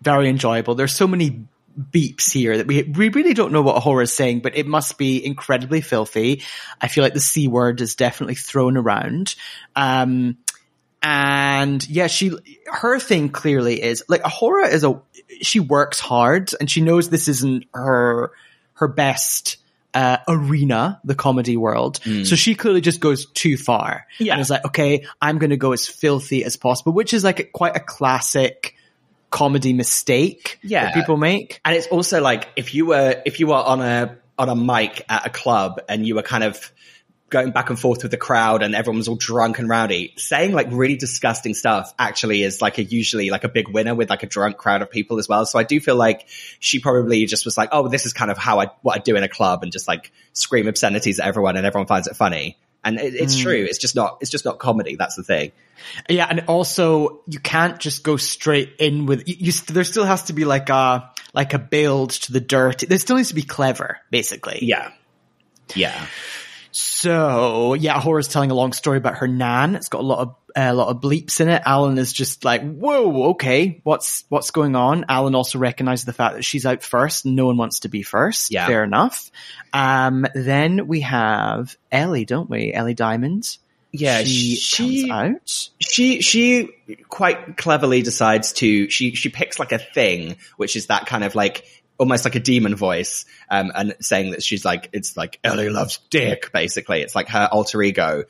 very 0.00 0.28
enjoyable. 0.28 0.74
There's 0.74 0.94
so 0.94 1.06
many 1.06 1.44
beeps 1.78 2.32
here 2.32 2.56
that 2.56 2.66
we, 2.66 2.82
we 2.82 3.08
really 3.10 3.34
don't 3.34 3.52
know 3.52 3.62
what 3.62 3.82
A'Whora 3.82 4.04
is 4.04 4.12
saying, 4.12 4.40
but 4.40 4.56
it 4.56 4.66
must 4.66 4.98
be 4.98 5.24
incredibly 5.24 5.80
filthy. 5.80 6.42
I 6.80 6.88
feel 6.88 7.04
like 7.04 7.14
the 7.14 7.20
C 7.20 7.48
word 7.48 7.80
is 7.80 7.94
definitely 7.94 8.34
thrown 8.34 8.76
around. 8.76 9.34
Um, 9.76 10.38
and 11.02 11.88
yeah, 11.88 12.08
she, 12.08 12.32
her 12.66 12.98
thing 12.98 13.30
clearly 13.30 13.82
is 13.82 14.04
like 14.08 14.22
A'Whora 14.22 14.70
is 14.70 14.84
a, 14.84 15.00
she 15.42 15.60
works 15.60 16.00
hard 16.00 16.52
and 16.58 16.70
she 16.70 16.80
knows 16.80 17.10
this 17.10 17.28
isn't 17.28 17.64
her, 17.74 18.32
her 18.74 18.88
best, 18.88 19.56
uh, 19.92 20.18
arena, 20.28 21.00
the 21.04 21.14
comedy 21.14 21.56
world. 21.56 22.00
Mm. 22.04 22.26
So 22.26 22.36
she 22.36 22.54
clearly 22.54 22.80
just 22.80 23.00
goes 23.00 23.26
too 23.26 23.56
far. 23.56 24.06
Yeah. 24.18 24.34
And 24.34 24.40
is 24.40 24.50
like, 24.50 24.64
okay, 24.66 25.04
I'm 25.20 25.38
going 25.38 25.50
to 25.50 25.56
go 25.56 25.72
as 25.72 25.86
filthy 25.86 26.44
as 26.44 26.56
possible, 26.56 26.92
which 26.92 27.12
is 27.12 27.24
like 27.24 27.40
a, 27.40 27.44
quite 27.44 27.76
a 27.76 27.80
classic, 27.80 28.76
comedy 29.30 29.72
mistake 29.72 30.58
yeah. 30.62 30.86
that 30.86 30.94
people 30.94 31.16
make. 31.16 31.60
And 31.64 31.76
it's 31.76 31.86
also 31.86 32.20
like 32.20 32.48
if 32.56 32.74
you 32.74 32.86
were 32.86 33.22
if 33.24 33.40
you 33.40 33.46
were 33.48 33.54
on 33.54 33.80
a 33.80 34.18
on 34.38 34.48
a 34.48 34.56
mic 34.56 35.04
at 35.08 35.26
a 35.26 35.30
club 35.30 35.80
and 35.88 36.06
you 36.06 36.16
were 36.16 36.22
kind 36.22 36.44
of 36.44 36.72
going 37.30 37.52
back 37.52 37.70
and 37.70 37.78
forth 37.78 38.02
with 38.02 38.10
the 38.10 38.16
crowd 38.16 38.62
and 38.62 38.74
everyone 38.74 38.98
was 38.98 39.08
all 39.08 39.16
drunk 39.16 39.58
and 39.58 39.68
rowdy. 39.68 40.12
Saying 40.16 40.52
like 40.52 40.66
really 40.70 40.96
disgusting 40.96 41.54
stuff 41.54 41.94
actually 41.98 42.42
is 42.42 42.60
like 42.60 42.78
a 42.78 42.82
usually 42.82 43.30
like 43.30 43.44
a 43.44 43.48
big 43.48 43.68
winner 43.68 43.94
with 43.94 44.10
like 44.10 44.24
a 44.24 44.26
drunk 44.26 44.56
crowd 44.56 44.82
of 44.82 44.90
people 44.90 45.18
as 45.18 45.28
well. 45.28 45.46
So 45.46 45.58
I 45.58 45.62
do 45.62 45.80
feel 45.80 45.96
like 45.96 46.26
she 46.58 46.80
probably 46.80 47.24
just 47.26 47.44
was 47.44 47.56
like, 47.56 47.70
oh, 47.72 47.88
this 47.88 48.04
is 48.04 48.12
kind 48.12 48.30
of 48.30 48.36
how 48.36 48.60
I 48.60 48.66
what 48.82 48.96
I 48.96 48.98
do 48.98 49.16
in 49.16 49.22
a 49.22 49.28
club 49.28 49.62
and 49.62 49.70
just 49.72 49.86
like 49.88 50.12
scream 50.32 50.66
obscenities 50.66 51.20
at 51.20 51.26
everyone 51.26 51.56
and 51.56 51.64
everyone 51.64 51.86
finds 51.86 52.08
it 52.08 52.16
funny. 52.16 52.58
And 52.82 52.98
it, 52.98 53.14
it's 53.14 53.36
mm. 53.36 53.42
true. 53.42 53.66
It's 53.68 53.78
just 53.78 53.94
not. 53.94 54.18
It's 54.20 54.30
just 54.30 54.46
not 54.46 54.58
comedy. 54.58 54.96
That's 54.96 55.14
the 55.14 55.22
thing. 55.22 55.52
Yeah, 56.08 56.26
and 56.28 56.44
also 56.48 57.20
you 57.28 57.38
can't 57.38 57.78
just 57.78 58.02
go 58.02 58.16
straight 58.16 58.76
in 58.78 59.04
with. 59.04 59.28
You, 59.28 59.36
you, 59.38 59.52
there 59.52 59.84
still 59.84 60.04
has 60.04 60.24
to 60.24 60.32
be 60.32 60.46
like 60.46 60.70
a 60.70 61.10
like 61.34 61.52
a 61.52 61.58
build 61.58 62.10
to 62.10 62.32
the 62.32 62.40
dirt. 62.40 62.82
There 62.88 62.98
still 62.98 63.16
needs 63.16 63.28
to 63.28 63.34
be 63.34 63.42
clever, 63.42 63.98
basically. 64.10 64.60
Yeah, 64.62 64.92
yeah. 65.74 66.06
So 66.72 67.74
yeah, 67.74 68.00
Hora's 68.00 68.28
telling 68.28 68.50
a 68.50 68.54
long 68.54 68.72
story 68.72 68.98
about 68.98 69.18
her 69.18 69.28
nan. 69.28 69.74
It's 69.76 69.88
got 69.88 70.00
a 70.00 70.06
lot 70.06 70.18
of 70.20 70.34
a 70.56 70.74
lot 70.74 70.88
of 70.88 71.00
bleeps 71.00 71.40
in 71.40 71.48
it. 71.48 71.62
Alan 71.64 71.98
is 71.98 72.12
just 72.12 72.44
like, 72.44 72.62
whoa, 72.62 73.30
okay, 73.30 73.80
what's 73.84 74.24
what's 74.28 74.50
going 74.50 74.76
on? 74.76 75.04
Alan 75.08 75.34
also 75.34 75.58
recognizes 75.58 76.04
the 76.04 76.12
fact 76.12 76.36
that 76.36 76.42
she's 76.44 76.66
out 76.66 76.82
first. 76.82 77.26
No 77.26 77.46
one 77.46 77.56
wants 77.56 77.80
to 77.80 77.88
be 77.88 78.02
first. 78.02 78.50
Yeah, 78.50 78.66
fair 78.66 78.84
enough. 78.84 79.30
Um, 79.72 80.26
then 80.34 80.86
we 80.86 81.00
have 81.00 81.76
Ellie, 81.92 82.24
don't 82.24 82.50
we? 82.50 82.72
Ellie 82.72 82.94
Diamond. 82.94 83.56
yeah, 83.92 84.22
she, 84.22 84.56
she- 84.56 85.08
comes 85.08 85.10
out. 85.10 85.68
she 85.80 86.20
she 86.20 86.68
quite 87.08 87.56
cleverly 87.56 88.02
decides 88.02 88.52
to 88.54 88.88
she 88.90 89.14
she 89.14 89.28
picks 89.28 89.58
like 89.58 89.72
a 89.72 89.78
thing 89.78 90.36
which 90.56 90.76
is 90.76 90.86
that 90.86 91.06
kind 91.06 91.24
of 91.24 91.34
like 91.34 91.64
almost 92.00 92.24
like 92.24 92.34
a 92.34 92.40
demon 92.40 92.74
voice 92.74 93.26
um 93.50 93.70
and 93.74 93.94
saying 94.00 94.32
that 94.32 94.42
she's 94.42 94.64
like 94.64 94.88
it's 94.92 95.16
like 95.16 95.38
Ellie 95.44 95.70
loves 95.70 95.98
dick 96.10 96.50
basically 96.52 97.02
it's 97.02 97.14
like 97.14 97.28
her 97.28 97.48
alter 97.52 97.80
ego 97.82 98.24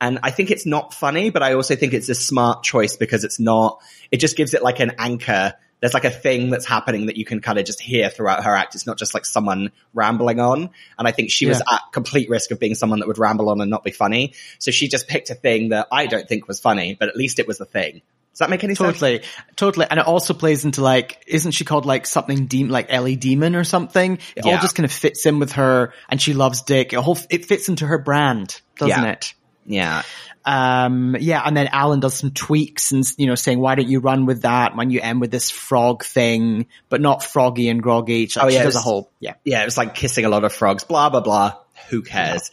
and 0.00 0.20
I 0.22 0.30
think 0.30 0.50
it's 0.50 0.64
not 0.64 0.94
funny 0.94 1.30
but 1.30 1.42
I 1.42 1.54
also 1.54 1.76
think 1.76 1.92
it's 1.92 2.08
a 2.08 2.14
smart 2.14 2.62
choice 2.62 2.96
because 2.96 3.24
it's 3.24 3.38
not 3.38 3.82
it 4.10 4.18
just 4.18 4.36
gives 4.36 4.54
it 4.54 4.62
like 4.62 4.80
an 4.80 4.92
anchor 4.98 5.54
there's 5.80 5.94
like 5.94 6.04
a 6.04 6.10
thing 6.10 6.50
that's 6.50 6.66
happening 6.66 7.06
that 7.06 7.16
you 7.16 7.24
can 7.24 7.40
kind 7.40 7.58
of 7.58 7.64
just 7.64 7.80
hear 7.80 8.08
throughout 8.08 8.44
her 8.44 8.54
act. 8.54 8.74
It's 8.74 8.86
not 8.86 8.98
just 8.98 9.12
like 9.12 9.26
someone 9.26 9.72
rambling 9.92 10.40
on. 10.40 10.70
And 10.98 11.06
I 11.06 11.12
think 11.12 11.30
she 11.30 11.46
was 11.46 11.60
at 11.60 11.80
complete 11.92 12.30
risk 12.30 12.50
of 12.50 12.58
being 12.58 12.74
someone 12.74 13.00
that 13.00 13.08
would 13.08 13.18
ramble 13.18 13.50
on 13.50 13.60
and 13.60 13.70
not 13.70 13.84
be 13.84 13.90
funny. 13.90 14.32
So 14.58 14.70
she 14.70 14.88
just 14.88 15.06
picked 15.06 15.28
a 15.30 15.34
thing 15.34 15.70
that 15.70 15.88
I 15.92 16.06
don't 16.06 16.26
think 16.26 16.48
was 16.48 16.60
funny, 16.60 16.96
but 16.98 17.08
at 17.08 17.16
least 17.16 17.38
it 17.38 17.46
was 17.46 17.60
a 17.60 17.66
thing. 17.66 18.00
Does 18.36 18.40
that 18.40 18.50
make 18.50 18.62
any 18.64 18.74
sense? 18.74 18.98
Totally, 18.98 19.22
totally, 19.56 19.86
and 19.88 19.98
it 19.98 20.04
also 20.06 20.34
plays 20.34 20.66
into 20.66 20.82
like, 20.82 21.24
isn't 21.26 21.52
she 21.52 21.64
called 21.64 21.86
like 21.86 22.06
something 22.06 22.44
demon, 22.44 22.70
like 22.70 22.88
Ellie 22.90 23.16
Demon 23.16 23.56
or 23.56 23.64
something? 23.64 24.18
It 24.36 24.44
all 24.44 24.50
Yeah. 24.52 24.60
just 24.60 24.74
kind 24.74 24.84
of 24.84 24.92
fits 24.92 25.24
in 25.24 25.38
with 25.38 25.52
her, 25.52 25.94
and 26.10 26.20
she 26.20 26.34
loves 26.34 26.60
Dick. 26.60 26.92
It 26.92 26.96
whole 26.98 27.16
it 27.30 27.46
fits 27.46 27.70
into 27.70 27.86
her 27.86 27.96
brand, 27.96 28.60
doesn't 28.78 29.02
Yeah. 29.04 29.10
it? 29.12 29.32
Yeah. 29.64 30.02
Um, 30.44 31.16
yeah, 31.18 31.42
and 31.44 31.56
then 31.56 31.68
Alan 31.72 32.00
does 32.00 32.12
some 32.14 32.30
tweaks 32.30 32.92
and 32.92 33.10
you 33.16 33.26
know 33.26 33.36
saying, 33.36 33.58
"Why 33.58 33.74
don't 33.74 33.88
you 33.88 34.00
run 34.00 34.26
with 34.26 34.42
that 34.42 34.76
when 34.76 34.90
you 34.90 35.00
end 35.00 35.20
with 35.20 35.30
this 35.30 35.50
frog 35.50 36.04
thing, 36.04 36.66
but 36.90 37.00
not 37.00 37.24
froggy 37.24 37.70
and 37.70 37.82
groggy?" 37.82 38.26
She, 38.26 38.38
Oh, 38.38 38.48
she 38.50 38.56
yeah, 38.56 38.64
does 38.64 38.76
a 38.76 38.80
whole 38.80 39.10
yeah. 39.18 39.32
Yeah. 39.44 39.62
It 39.62 39.64
was 39.64 39.78
like 39.78 39.94
kissing 39.94 40.26
a 40.26 40.28
lot 40.28 40.44
of 40.44 40.52
frogs, 40.52 40.84
blah, 40.84 41.08
blah, 41.08 41.20
blah. 41.20 41.54
Who 41.88 42.02
cares? 42.02 42.50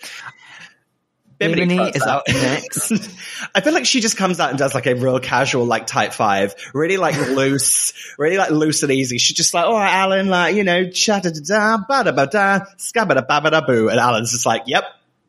Bimini 1.51 1.75
Bimini 1.75 1.89
is 1.95 2.01
up 2.03 2.23
next. 2.27 2.91
I 3.55 3.61
feel 3.61 3.73
like 3.73 3.85
she 3.85 4.01
just 4.01 4.17
comes 4.17 4.39
out 4.39 4.49
and 4.49 4.59
does 4.59 4.73
like 4.73 4.85
a 4.87 4.95
real 4.95 5.19
casual, 5.19 5.65
like 5.65 5.87
type 5.87 6.13
five, 6.13 6.55
really 6.73 6.97
like 6.97 7.15
loose, 7.29 7.93
really 8.17 8.37
like 8.37 8.51
loose 8.51 8.83
and 8.83 8.91
easy. 8.91 9.17
She's 9.17 9.37
just 9.37 9.53
like, 9.53 9.65
all 9.65 9.73
right, 9.73 9.93
Alan, 9.93 10.27
like, 10.27 10.55
you 10.55 10.63
know, 10.63 10.89
cha 10.89 11.19
da 11.19 11.29
da 11.29 11.39
da, 11.45 11.77
ba 11.87 12.03
da 12.03 12.11
ba 12.11 12.27
da, 12.27 12.59
scabba 12.77 13.15
da 13.15 13.21
ba 13.21 13.41
ba 13.41 13.51
da 13.51 13.61
boo. 13.65 13.89
And 13.89 13.99
Alan's 13.99 14.31
just 14.31 14.45
like, 14.45 14.63
yep. 14.67 14.85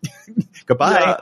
Goodbye. 0.67 1.21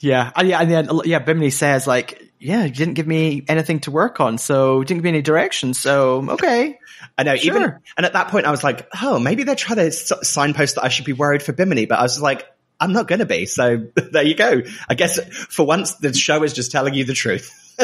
Yeah, 0.00 0.30
and 0.36 0.48
yeah, 0.48 0.60
and 0.60 0.70
then 0.70 0.88
yeah, 1.04 1.18
Bimini 1.20 1.48
says 1.50 1.86
like, 1.86 2.30
"Yeah, 2.38 2.64
you 2.64 2.70
didn't 2.72 2.94
give 2.94 3.06
me 3.06 3.42
anything 3.48 3.80
to 3.80 3.90
work 3.90 4.20
on, 4.20 4.36
so 4.36 4.80
you 4.80 4.84
didn't 4.84 4.98
give 4.98 5.04
me 5.04 5.10
any 5.10 5.22
direction, 5.22 5.72
so 5.72 6.28
okay." 6.32 6.78
I 7.16 7.22
know, 7.22 7.34
even, 7.34 7.62
Sure. 7.62 7.80
and 7.96 8.04
at 8.04 8.12
that 8.14 8.28
point 8.28 8.44
I 8.44 8.50
was 8.50 8.64
like, 8.64 8.88
oh, 9.00 9.18
maybe 9.18 9.44
they're 9.44 9.54
trying 9.54 9.76
to 9.76 9.86
s- 9.86 10.12
signpost 10.22 10.74
that 10.74 10.84
I 10.84 10.88
should 10.88 11.04
be 11.04 11.12
worried 11.12 11.42
for 11.42 11.52
Bimini, 11.52 11.86
but 11.86 11.98
I 11.98 12.02
was 12.02 12.20
like, 12.20 12.44
I'm 12.84 12.92
not 12.92 13.08
going 13.08 13.20
to 13.20 13.26
be. 13.26 13.46
So 13.46 13.86
there 14.12 14.22
you 14.22 14.34
go. 14.34 14.62
I 14.88 14.94
guess 14.94 15.18
for 15.48 15.66
once 15.66 15.94
the 15.94 16.12
show 16.12 16.42
is 16.42 16.52
just 16.52 16.70
telling 16.70 16.94
you 16.94 17.04
the 17.04 17.14
truth. 17.14 17.50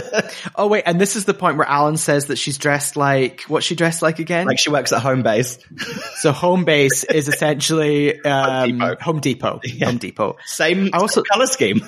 Oh 0.55 0.69
wait, 0.69 0.85
and 0.87 1.01
this 1.01 1.17
is 1.17 1.25
the 1.25 1.35
point 1.35 1.57
where 1.57 1.67
Alan 1.67 1.97
says 1.97 2.27
that 2.27 2.37
she's 2.37 2.59
dressed 2.59 2.97
like 2.97 3.43
what's 3.49 3.67
she 3.67 3.75
dressed 3.75 4.03
like 4.03 4.21
again? 4.21 4.47
like 4.47 4.59
she 4.61 4.71
works 4.71 4.93
at 4.93 5.03
Homebase. 5.03 5.59
so 6.17 6.33
Homebase 6.33 7.13
is 7.13 7.27
essentially 7.29 8.21
um, 8.25 8.79
Depot. 8.79 8.97
Home 9.01 9.21
Depot. 9.21 9.61
Home 9.83 9.99
Depot. 9.99 10.37
Same 10.47 10.91
I 10.93 10.99
also- 10.99 11.25
color 11.25 11.47
scheme. 11.47 11.81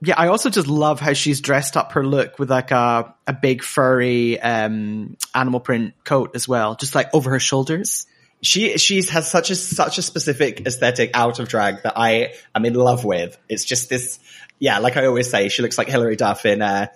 Yeah, 0.00 0.14
I 0.16 0.28
also 0.28 0.48
just 0.50 0.68
love 0.68 1.00
how 1.00 1.12
she's 1.14 1.40
dressed 1.40 1.76
up 1.76 1.92
her 1.92 2.06
look 2.06 2.38
with 2.38 2.50
like 2.50 2.70
a 2.70 3.12
a 3.26 3.32
big 3.32 3.64
furry 3.64 4.38
um, 4.40 5.16
animal 5.34 5.58
print 5.58 5.94
coat 6.04 6.32
as 6.36 6.46
well, 6.46 6.76
just 6.76 6.94
like 6.94 7.12
over 7.14 7.30
her 7.30 7.40
shoulders. 7.40 8.06
She 8.44 8.76
she's 8.76 9.08
has 9.10 9.30
such 9.30 9.50
a 9.50 9.54
such 9.54 9.98
a 9.98 10.02
specific 10.02 10.66
aesthetic 10.66 11.10
out 11.14 11.38
of 11.38 11.48
drag 11.48 11.82
that 11.82 11.94
I 11.96 12.34
am 12.54 12.64
in 12.64 12.74
love 12.74 13.04
with. 13.04 13.38
It's 13.48 13.64
just 13.64 13.88
this, 13.88 14.18
yeah. 14.58 14.78
Like 14.78 14.96
I 14.96 15.06
always 15.06 15.30
say, 15.30 15.48
she 15.48 15.62
looks 15.62 15.78
like 15.78 15.88
Hilary 15.88 16.16
Duff 16.16 16.44
in 16.44 16.60
uh 16.60 16.88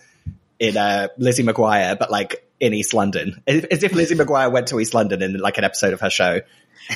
in 0.59 0.77
uh 0.77 1.09
Lizzie 1.17 1.43
McGuire, 1.43 1.99
but 1.99 2.11
like 2.11 2.45
in 2.61 2.75
East 2.75 2.93
London, 2.93 3.43
as 3.47 3.83
if 3.83 3.93
Lizzie 3.95 4.15
McGuire 4.15 4.53
went 4.53 4.69
to 4.69 4.79
East 4.79 4.93
London 4.93 5.23
in 5.23 5.39
like 5.39 5.59
an 5.59 5.65
episode 5.65 5.95
of 5.95 6.01
her 6.01 6.11
show. 6.11 6.41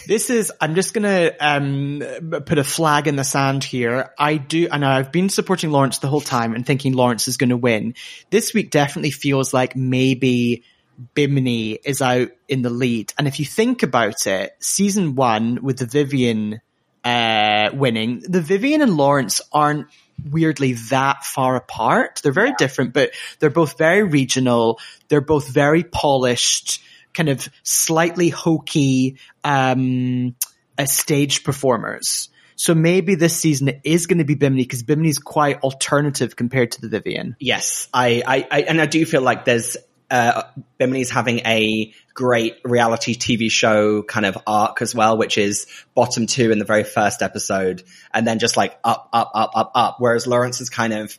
This 0.06 0.30
is, 0.30 0.50
I'm 0.60 0.74
just 0.74 0.94
gonna, 0.94 1.32
um, 1.38 2.02
put 2.46 2.58
a 2.58 2.64
flag 2.64 3.08
in 3.08 3.16
the 3.16 3.24
sand 3.24 3.62
here. 3.62 4.10
I 4.18 4.36
do, 4.38 4.68
and 4.70 4.84
I've 4.84 5.12
been 5.12 5.28
supporting 5.28 5.70
Lawrence 5.70 5.98
the 5.98 6.08
whole 6.08 6.20
time 6.20 6.54
and 6.54 6.64
thinking 6.64 6.94
Lawrence 6.94 7.28
is 7.28 7.36
gonna 7.36 7.58
win. 7.58 7.94
This 8.30 8.54
week 8.54 8.70
definitely 8.70 9.10
feels 9.10 9.52
like 9.52 9.76
maybe 9.76 10.64
Bimini 11.14 11.72
is 11.72 12.02
out 12.02 12.30
in 12.48 12.62
the 12.62 12.70
lead. 12.70 13.12
And 13.18 13.26
if 13.26 13.38
you 13.38 13.46
think 13.46 13.82
about 13.82 14.26
it, 14.26 14.56
season 14.60 15.14
one 15.14 15.62
with 15.62 15.78
the 15.78 15.86
Vivienne, 15.86 16.60
uh, 17.04 17.70
winning, 17.72 18.20
the 18.20 18.40
Vivienne 18.40 18.82
and 18.82 18.96
Lawrence 18.96 19.40
aren't 19.52 19.88
weirdly 20.30 20.74
that 20.74 21.24
far 21.24 21.56
apart. 21.56 22.20
They're 22.22 22.32
very 22.32 22.54
different, 22.56 22.92
but 22.92 23.12
they're 23.38 23.50
both 23.50 23.78
very 23.78 24.02
regional. 24.02 24.78
They're 25.08 25.20
both 25.20 25.48
very 25.48 25.82
polished, 25.82 26.80
kind 27.14 27.28
of 27.28 27.48
slightly 27.62 28.28
hokey, 28.28 29.16
um, 29.42 30.36
uh, 30.78 30.86
stage 30.86 31.44
performers. 31.44 32.28
So 32.56 32.74
maybe 32.74 33.16
this 33.16 33.36
season 33.36 33.68
it 33.68 33.80
is 33.82 34.06
going 34.06 34.18
to 34.18 34.24
be 34.24 34.34
Bimini 34.34 34.62
because 34.62 34.82
Bimini's 34.82 35.18
quite 35.18 35.60
alternative 35.62 36.36
compared 36.36 36.72
to 36.72 36.80
the 36.80 36.88
Vivienne. 36.88 37.36
Yes, 37.40 37.88
I, 37.92 38.22
I, 38.24 38.46
I 38.50 38.60
and 38.62 38.80
I 38.80 38.86
do 38.86 39.04
feel 39.04 39.22
like 39.22 39.44
there's 39.44 39.76
uh, 40.12 40.42
Bimini's 40.78 41.08
having 41.08 41.38
a 41.40 41.92
great 42.12 42.58
reality 42.64 43.14
TV 43.14 43.50
show 43.50 44.02
kind 44.02 44.26
of 44.26 44.36
arc 44.46 44.82
as 44.82 44.94
well, 44.94 45.16
which 45.16 45.38
is 45.38 45.66
bottom 45.94 46.26
two 46.26 46.52
in 46.52 46.58
the 46.58 46.66
very 46.66 46.84
first 46.84 47.22
episode, 47.22 47.82
and 48.12 48.26
then 48.26 48.38
just 48.38 48.58
like 48.58 48.78
up, 48.84 49.08
up, 49.10 49.30
up, 49.34 49.52
up, 49.54 49.72
up. 49.74 49.96
Whereas 50.00 50.26
Lawrence 50.26 50.58
has 50.58 50.68
kind 50.68 50.92
of 50.92 51.18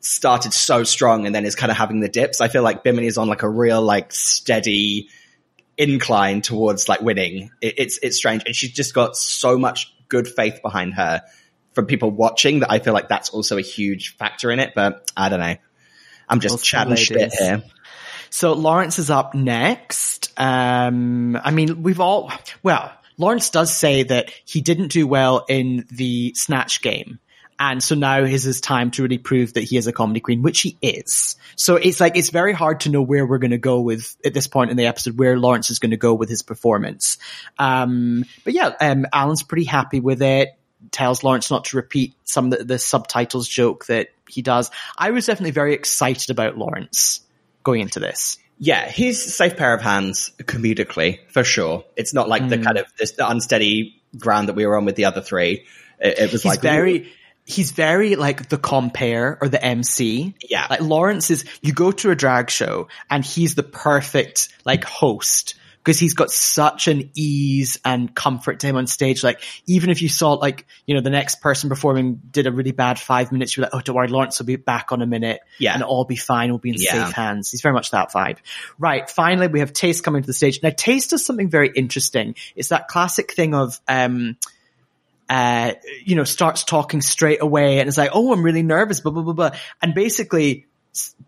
started 0.00 0.52
so 0.52 0.82
strong 0.82 1.24
and 1.26 1.32
then 1.32 1.44
is 1.44 1.54
kind 1.54 1.70
of 1.70 1.78
having 1.78 2.00
the 2.00 2.08
dips. 2.08 2.40
I 2.40 2.48
feel 2.48 2.64
like 2.64 2.82
Bimini 2.82 3.06
is 3.06 3.16
on 3.16 3.28
like 3.28 3.44
a 3.44 3.48
real 3.48 3.80
like 3.80 4.12
steady 4.12 5.08
incline 5.78 6.42
towards 6.42 6.88
like 6.88 7.00
winning. 7.00 7.52
It, 7.60 7.74
it's 7.78 7.98
it's 8.02 8.16
strange, 8.16 8.42
and 8.44 8.56
she's 8.56 8.72
just 8.72 8.92
got 8.92 9.16
so 9.16 9.56
much 9.56 9.94
good 10.08 10.26
faith 10.26 10.62
behind 10.62 10.94
her 10.94 11.22
from 11.74 11.86
people 11.86 12.10
watching 12.10 12.58
that 12.60 12.72
I 12.72 12.80
feel 12.80 12.92
like 12.92 13.08
that's 13.08 13.30
also 13.30 13.56
a 13.56 13.62
huge 13.62 14.16
factor 14.16 14.50
in 14.50 14.58
it. 14.58 14.72
But 14.74 15.08
I 15.16 15.28
don't 15.28 15.38
know. 15.38 15.54
I'm 16.28 16.40
just 16.40 16.56
Those 16.56 16.62
chatting 16.64 16.96
shit 16.96 17.16
ladies. 17.16 17.38
here. 17.38 17.62
So 18.32 18.54
Lawrence 18.54 18.98
is 18.98 19.10
up 19.10 19.34
next. 19.34 20.32
Um, 20.38 21.36
I 21.36 21.50
mean, 21.50 21.82
we've 21.82 22.00
all, 22.00 22.32
well, 22.62 22.90
Lawrence 23.18 23.50
does 23.50 23.76
say 23.76 24.04
that 24.04 24.32
he 24.46 24.62
didn't 24.62 24.88
do 24.88 25.06
well 25.06 25.44
in 25.50 25.86
the 25.90 26.32
snatch 26.34 26.80
game. 26.80 27.18
And 27.60 27.84
so 27.84 27.94
now 27.94 28.20
is 28.20 28.42
his 28.42 28.62
time 28.62 28.90
to 28.92 29.02
really 29.02 29.18
prove 29.18 29.52
that 29.52 29.64
he 29.64 29.76
is 29.76 29.86
a 29.86 29.92
comedy 29.92 30.20
queen, 30.20 30.40
which 30.40 30.62
he 30.62 30.78
is. 30.80 31.36
So 31.56 31.76
it's 31.76 32.00
like, 32.00 32.16
it's 32.16 32.30
very 32.30 32.54
hard 32.54 32.80
to 32.80 32.88
know 32.88 33.02
where 33.02 33.26
we're 33.26 33.36
going 33.36 33.50
to 33.50 33.58
go 33.58 33.82
with, 33.82 34.16
at 34.24 34.32
this 34.32 34.46
point 34.46 34.70
in 34.70 34.78
the 34.78 34.86
episode, 34.86 35.18
where 35.18 35.38
Lawrence 35.38 35.70
is 35.70 35.78
going 35.78 35.90
to 35.90 35.98
go 35.98 36.14
with 36.14 36.30
his 36.30 36.40
performance. 36.40 37.18
Um, 37.58 38.24
but 38.44 38.54
yeah, 38.54 38.72
um, 38.80 39.04
Alan's 39.12 39.42
pretty 39.42 39.64
happy 39.64 40.00
with 40.00 40.22
it. 40.22 40.56
Tells 40.90 41.22
Lawrence 41.22 41.50
not 41.50 41.66
to 41.66 41.76
repeat 41.76 42.14
some 42.24 42.50
of 42.50 42.58
the, 42.58 42.64
the 42.64 42.78
subtitles 42.78 43.46
joke 43.46 43.84
that 43.86 44.08
he 44.26 44.40
does. 44.40 44.70
I 44.96 45.10
was 45.10 45.26
definitely 45.26 45.50
very 45.50 45.74
excited 45.74 46.30
about 46.30 46.56
Lawrence 46.56 47.20
going 47.62 47.80
into 47.80 48.00
this. 48.00 48.38
Yeah, 48.58 48.88
he's 48.88 49.26
a 49.26 49.30
safe 49.30 49.56
pair 49.56 49.74
of 49.74 49.82
hands 49.82 50.30
comedically 50.42 51.18
for 51.30 51.42
sure. 51.42 51.84
It's 51.96 52.14
not 52.14 52.28
like 52.28 52.48
the 52.48 52.56
Hmm. 52.58 52.62
kind 52.62 52.78
of 52.78 52.86
this 52.98 53.12
the 53.12 53.28
unsteady 53.28 54.00
ground 54.16 54.48
that 54.48 54.54
we 54.54 54.66
were 54.66 54.76
on 54.76 54.84
with 54.84 54.94
the 54.96 55.06
other 55.06 55.20
three. 55.20 55.64
It, 55.98 56.18
it 56.18 56.32
was 56.32 56.42
he's 56.42 56.50
like 56.50 56.60
very 56.60 57.10
he's 57.44 57.72
very 57.72 58.14
like 58.14 58.48
the 58.48 58.58
compare 58.58 59.36
or 59.40 59.48
the 59.48 59.62
MC. 59.64 60.34
Yeah. 60.48 60.66
Like 60.70 60.80
Lawrence 60.80 61.30
is 61.30 61.44
you 61.60 61.72
go 61.72 61.90
to 61.90 62.10
a 62.10 62.14
drag 62.14 62.50
show 62.50 62.86
and 63.10 63.24
he's 63.24 63.56
the 63.56 63.64
perfect 63.64 64.48
like 64.64 64.84
host 64.84 65.54
because 65.82 65.98
he's 65.98 66.14
got 66.14 66.30
such 66.30 66.86
an 66.86 67.10
ease 67.14 67.78
and 67.84 68.14
comfort 68.14 68.60
to 68.60 68.68
him 68.68 68.76
on 68.76 68.86
stage. 68.86 69.24
Like 69.24 69.42
even 69.66 69.90
if 69.90 70.00
you 70.00 70.08
saw 70.08 70.34
like, 70.34 70.64
you 70.86 70.94
know, 70.94 71.00
the 71.00 71.10
next 71.10 71.40
person 71.40 71.68
performing 71.68 72.20
did 72.30 72.46
a 72.46 72.52
really 72.52 72.70
bad 72.70 73.00
five 73.00 73.32
minutes, 73.32 73.56
you're 73.56 73.62
like, 73.62 73.74
oh, 73.74 73.80
don't 73.80 73.96
worry, 73.96 74.06
Lawrence 74.06 74.38
will 74.38 74.46
be 74.46 74.54
back 74.54 74.92
on 74.92 75.02
a 75.02 75.06
minute. 75.06 75.40
Yeah. 75.58 75.72
And 75.72 75.82
it'll 75.82 75.92
all 75.92 76.04
be 76.04 76.14
fine. 76.14 76.50
We'll 76.50 76.58
be 76.58 76.70
in 76.70 76.76
Yeah. 76.78 77.06
safe 77.06 77.14
hands. 77.14 77.50
He's 77.50 77.62
very 77.62 77.74
much 77.74 77.90
that 77.90 78.12
vibe. 78.12 78.38
Right. 78.78 79.10
Finally, 79.10 79.48
we 79.48 79.58
have 79.58 79.72
Tayce 79.72 80.00
coming 80.00 80.22
to 80.22 80.26
the 80.26 80.32
stage. 80.32 80.62
Now, 80.62 80.70
Tayce 80.70 81.08
does 81.08 81.26
something 81.26 81.50
very 81.50 81.68
interesting. 81.74 82.36
It's 82.54 82.68
that 82.68 82.86
classic 82.86 83.32
thing 83.32 83.52
of, 83.52 83.80
um, 83.88 84.36
uh, 85.28 85.72
you 86.04 86.14
know, 86.14 86.24
starts 86.24 86.62
talking 86.62 87.00
straight 87.00 87.42
away 87.42 87.80
and 87.80 87.88
it's 87.88 87.98
like, 87.98 88.10
oh, 88.12 88.32
I'm 88.32 88.44
really 88.44 88.62
nervous, 88.62 89.00
blah, 89.00 89.10
blah, 89.10 89.22
blah, 89.22 89.32
blah. 89.32 89.50
And 89.80 89.94
basically 89.94 90.66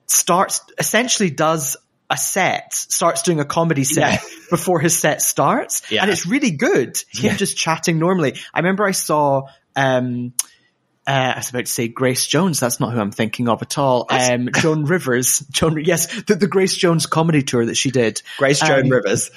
starts, 0.06 0.60
essentially 0.78 1.30
does 1.30 1.76
a 2.14 2.16
set, 2.16 2.72
starts 2.72 3.22
doing 3.22 3.40
a 3.40 3.44
comedy 3.44 3.84
set 3.84 4.22
Yeah. 4.22 4.28
before 4.50 4.80
his 4.80 4.98
set 4.98 5.20
starts. 5.20 5.82
Yeah. 5.90 6.02
And 6.02 6.10
it's 6.10 6.26
really 6.26 6.52
good. 6.52 6.96
Him 7.10 7.32
Yeah. 7.32 7.36
just 7.36 7.56
chatting 7.56 7.98
normally. 7.98 8.34
I 8.52 8.60
remember 8.60 8.84
I 8.86 8.92
saw, 8.92 9.48
um, 9.76 10.32
uh, 11.06 11.32
I 11.34 11.38
was 11.38 11.50
about 11.50 11.66
to 11.66 11.70
say 11.70 11.88
Grace 11.88 12.26
Jones. 12.26 12.60
That's 12.60 12.80
not 12.80 12.92
who 12.92 13.00
I'm 13.00 13.10
thinking 13.10 13.48
of 13.48 13.60
at 13.60 13.76
all. 13.76 14.06
Um, 14.08 14.48
Joan 14.54 14.84
Rivers. 14.84 15.40
Joan, 15.50 15.84
yes, 15.84 16.06
the, 16.22 16.36
the, 16.36 16.46
Grace 16.46 16.74
Jones 16.74 17.04
comedy 17.04 17.42
tour 17.42 17.66
that 17.66 17.76
she 17.76 17.90
did. 17.90 18.22
Grace 18.38 18.60
Joan 18.60 18.84
um, 18.84 18.88
Rivers. 18.88 19.30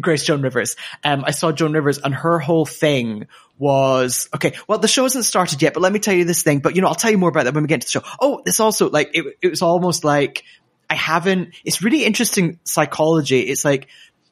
Grace 0.00 0.24
Joan 0.24 0.42
Rivers. 0.42 0.74
Um, 1.04 1.22
I 1.24 1.30
saw 1.30 1.52
Joan 1.52 1.74
Rivers 1.74 1.98
and 1.98 2.14
her 2.14 2.38
whole 2.38 2.64
thing 2.66 3.26
was, 3.58 4.28
okay, 4.34 4.54
well, 4.66 4.78
the 4.78 4.88
show 4.88 5.04
hasn't 5.04 5.24
started 5.26 5.62
yet, 5.62 5.74
but 5.74 5.80
let 5.80 5.92
me 5.92 5.98
tell 6.00 6.14
you 6.14 6.24
this 6.24 6.42
thing, 6.42 6.58
but 6.58 6.74
you 6.74 6.82
know, 6.82 6.88
I'll 6.88 6.94
tell 6.94 7.10
you 7.10 7.18
more 7.18 7.28
about 7.28 7.44
that 7.44 7.54
when 7.54 7.62
we 7.62 7.68
get 7.68 7.82
to 7.82 7.86
the 7.86 7.90
show. 7.90 8.02
Oh, 8.18 8.42
this 8.44 8.58
also, 8.58 8.90
like, 8.90 9.10
it, 9.12 9.36
it 9.42 9.48
was 9.48 9.62
almost 9.62 10.02
like, 10.04 10.44
I 10.92 10.94
haven't, 10.94 11.54
it's 11.64 11.82
really 11.82 12.04
interesting 12.04 12.58
psychology. 12.64 13.40
It's 13.40 13.64
like, 13.64 13.88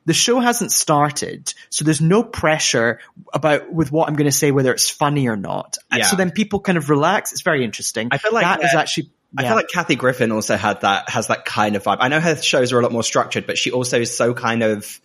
the 0.07 0.15
show 0.15 0.41
hasn't 0.41 0.73
started, 0.73 1.53
so 1.69 1.85
there's 1.85 2.01
no 2.01 2.23
pressure 2.25 3.01
about 3.35 3.71
with 3.71 3.93
what 3.93 4.09
I'm 4.09 4.17
going 4.17 4.31
to 4.31 4.37
say, 4.37 4.51
whether 4.51 4.73
it's 4.73 4.89
funny 4.89 5.29
or 5.29 5.37
not. 5.37 5.77
Yeah. 5.95 6.05
so 6.05 6.17
then 6.17 6.31
people 6.31 6.61
kind 6.61 6.79
of 6.79 6.89
relax. 6.89 7.33
It's 7.33 7.43
very 7.43 7.65
interesting. 7.65 8.09
I 8.11 8.17
feel 8.17 8.33
like 8.33 8.45
that 8.45 8.61
uh, 8.61 8.67
is 8.67 8.75
actually. 8.75 9.11
Yeah. 9.33 9.45
I 9.45 9.49
feel 9.49 9.57
like 9.57 9.69
Kathy 9.69 9.97
Griffin 9.97 10.33
also 10.33 10.57
had 10.57 10.81
that, 10.81 11.11
has 11.11 11.27
that 11.29 11.45
kind 11.45 11.77
of 11.77 11.85
vibe. 11.85 11.99
I 12.01 12.09
know 12.09 12.19
her 12.19 12.35
shows 12.37 12.73
are 12.73 12.81
a 12.81 12.83
lot 12.83 12.93
more 12.93 13.05
structured, 13.05 13.47
but 13.47 13.59
she 13.59 13.71
also 13.71 14.01
is 14.01 14.17
so 14.17 14.33
kind 14.33 14.63
of, 14.63 15.01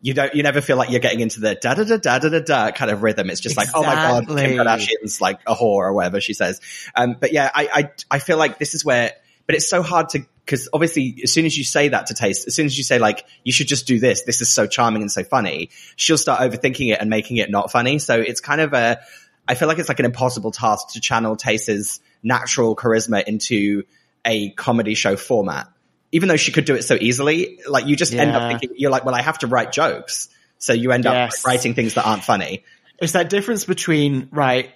you 0.00 0.14
don't, 0.14 0.32
you 0.32 0.44
never 0.44 0.60
feel 0.60 0.76
like 0.76 0.90
you're 0.90 1.00
getting 1.00 1.20
into 1.20 1.40
the 1.40 1.56
da 1.56 1.74
da 1.74 1.84
da 1.84 1.96
da 1.96 2.18
da 2.20 2.28
da 2.30 2.40
da 2.40 2.70
kind 2.70 2.90
of 2.90 3.02
rhythm. 3.02 3.28
It's 3.30 3.40
just 3.40 3.58
exactly. 3.58 3.82
like, 3.82 3.98
oh 3.98 4.20
my 4.20 4.20
god, 4.20 4.28
Kim 4.28 4.56
Kardashian's 4.56 5.20
like 5.20 5.40
a 5.46 5.54
whore 5.54 5.84
or 5.84 5.92
whatever 5.92 6.20
she 6.20 6.34
says. 6.34 6.60
Um, 6.94 7.16
but 7.20 7.32
yeah, 7.32 7.50
I, 7.52 7.68
I, 7.72 7.90
I 8.12 8.18
feel 8.20 8.38
like 8.38 8.58
this 8.58 8.74
is 8.74 8.84
where, 8.84 9.12
but 9.46 9.56
it's 9.56 9.68
so 9.68 9.82
hard 9.82 10.10
to 10.10 10.24
because 10.50 10.68
obviously 10.72 11.20
as 11.22 11.32
soon 11.32 11.46
as 11.46 11.56
you 11.56 11.62
say 11.62 11.90
that 11.90 12.06
to 12.06 12.14
Tayce, 12.14 12.44
as 12.48 12.56
soon 12.56 12.66
as 12.66 12.76
you 12.76 12.82
say 12.82 12.98
like, 12.98 13.24
you 13.44 13.52
should 13.52 13.68
just 13.68 13.86
do 13.86 14.00
this, 14.00 14.22
this 14.22 14.40
is 14.40 14.50
so 14.50 14.66
charming 14.66 15.00
and 15.00 15.12
so 15.12 15.22
funny, 15.22 15.70
she'll 15.94 16.18
start 16.18 16.40
overthinking 16.40 16.92
it 16.92 16.98
and 17.00 17.08
making 17.08 17.36
it 17.36 17.52
not 17.52 17.70
funny. 17.70 18.00
So 18.00 18.18
it's 18.18 18.40
kind 18.40 18.60
of 18.60 18.72
a, 18.72 18.98
I 19.46 19.54
feel 19.54 19.68
like 19.68 19.78
it's 19.78 19.88
like 19.88 20.00
an 20.00 20.06
impossible 20.06 20.50
task 20.50 20.94
to 20.94 21.00
channel 21.00 21.36
Tayce's 21.36 22.00
natural 22.24 22.74
charisma 22.74 23.22
into 23.22 23.84
a 24.24 24.50
comedy 24.50 24.94
show 24.94 25.14
format. 25.14 25.68
Even 26.10 26.28
though 26.28 26.36
she 26.36 26.50
could 26.50 26.64
do 26.64 26.74
it 26.74 26.82
so 26.82 26.96
easily, 27.00 27.60
like 27.68 27.86
you 27.86 27.94
just 27.94 28.12
yeah. 28.12 28.22
end 28.22 28.32
up 28.32 28.50
thinking, 28.50 28.76
you're 28.76 28.90
like, 28.90 29.04
well, 29.04 29.14
I 29.14 29.22
have 29.22 29.38
to 29.38 29.46
write 29.46 29.70
jokes. 29.70 30.30
So 30.58 30.72
you 30.72 30.90
end 30.90 31.04
yes. 31.04 31.44
up 31.44 31.46
writing 31.46 31.74
things 31.74 31.94
that 31.94 32.04
aren't 32.04 32.24
funny. 32.24 32.64
It's 32.98 33.12
that 33.12 33.30
difference 33.30 33.64
between, 33.66 34.28
right, 34.32 34.72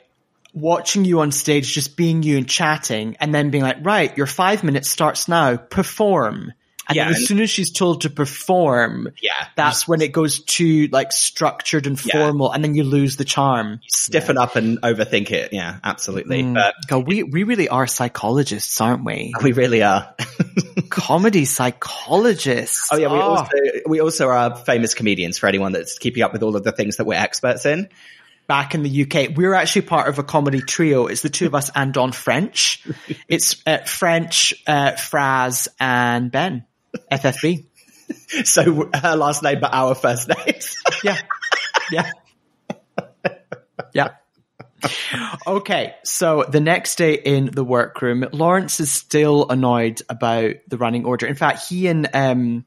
watching 0.54 1.04
you 1.04 1.20
on 1.20 1.32
stage, 1.32 1.72
just 1.72 1.96
being 1.96 2.22
you 2.22 2.38
and 2.38 2.48
chatting, 2.48 3.16
and 3.20 3.34
then 3.34 3.50
being 3.50 3.64
like, 3.64 3.84
right, 3.84 4.16
your 4.16 4.26
five 4.26 4.64
minutes 4.64 4.88
starts 4.88 5.28
now, 5.28 5.56
perform. 5.56 6.52
And 6.86 6.96
yeah, 6.96 7.08
as 7.08 7.26
soon 7.26 7.40
as 7.40 7.48
she's 7.48 7.72
told 7.72 8.02
to 8.02 8.10
perform, 8.10 9.08
yeah, 9.22 9.46
that's 9.56 9.88
when 9.88 10.02
it 10.02 10.12
goes 10.12 10.40
too 10.40 10.88
like 10.92 11.12
structured 11.12 11.86
and 11.86 11.98
formal, 11.98 12.48
yeah. 12.48 12.54
and 12.54 12.62
then 12.62 12.74
you 12.74 12.84
lose 12.84 13.16
the 13.16 13.24
charm. 13.24 13.80
You 13.82 13.88
stiffen 13.88 14.36
yeah. 14.36 14.42
up 14.42 14.56
and 14.56 14.82
overthink 14.82 15.30
it. 15.30 15.54
Yeah, 15.54 15.78
absolutely. 15.82 16.42
Mm. 16.42 16.54
But 16.54 16.74
God, 16.86 17.06
we 17.06 17.22
we 17.22 17.44
really 17.44 17.70
are 17.70 17.86
psychologists, 17.86 18.78
aren't 18.82 19.02
we? 19.02 19.32
We 19.42 19.52
really 19.52 19.82
are. 19.82 20.14
Comedy 20.90 21.46
psychologists. 21.46 22.90
Oh 22.92 22.98
yeah, 22.98 23.10
we 23.10 23.18
oh. 23.18 23.22
also 23.22 23.56
we 23.86 24.00
also 24.00 24.28
are 24.28 24.54
famous 24.54 24.92
comedians 24.92 25.38
for 25.38 25.46
anyone 25.46 25.72
that's 25.72 25.98
keeping 25.98 26.22
up 26.22 26.34
with 26.34 26.42
all 26.42 26.54
of 26.54 26.64
the 26.64 26.72
things 26.72 26.98
that 26.98 27.06
we're 27.06 27.14
experts 27.14 27.64
in 27.64 27.88
back 28.46 28.74
in 28.74 28.82
the 28.82 29.02
UK. 29.02 29.36
We're 29.36 29.54
actually 29.54 29.82
part 29.82 30.08
of 30.08 30.18
a 30.18 30.22
comedy 30.22 30.60
trio. 30.60 31.06
It's 31.06 31.22
the 31.22 31.28
two 31.28 31.46
of 31.46 31.54
us 31.54 31.70
and 31.74 31.92
Dawn 31.92 32.12
French. 32.12 32.84
It's 33.28 33.62
uh, 33.66 33.78
French, 33.78 34.54
uh, 34.66 34.92
Fraz, 34.92 35.68
and 35.80 36.30
Ben, 36.30 36.64
FFB. 37.10 37.66
So 38.44 38.90
her 38.92 39.16
last 39.16 39.42
name, 39.42 39.60
but 39.60 39.72
our 39.72 39.94
first 39.94 40.28
names. 40.28 40.76
yeah. 41.04 41.16
Yeah. 41.90 42.10
Yeah. 43.94 44.08
Okay, 45.46 45.94
so 46.04 46.44
the 46.46 46.60
next 46.60 46.96
day 46.96 47.14
in 47.14 47.46
the 47.46 47.64
workroom, 47.64 48.26
Lawrence 48.32 48.78
is 48.80 48.92
still 48.92 49.48
annoyed 49.48 50.02
about 50.10 50.56
the 50.68 50.76
running 50.76 51.06
order. 51.06 51.26
In 51.26 51.34
fact, 51.34 51.66
he 51.68 51.86
and 51.88 52.08
um, 52.12 52.64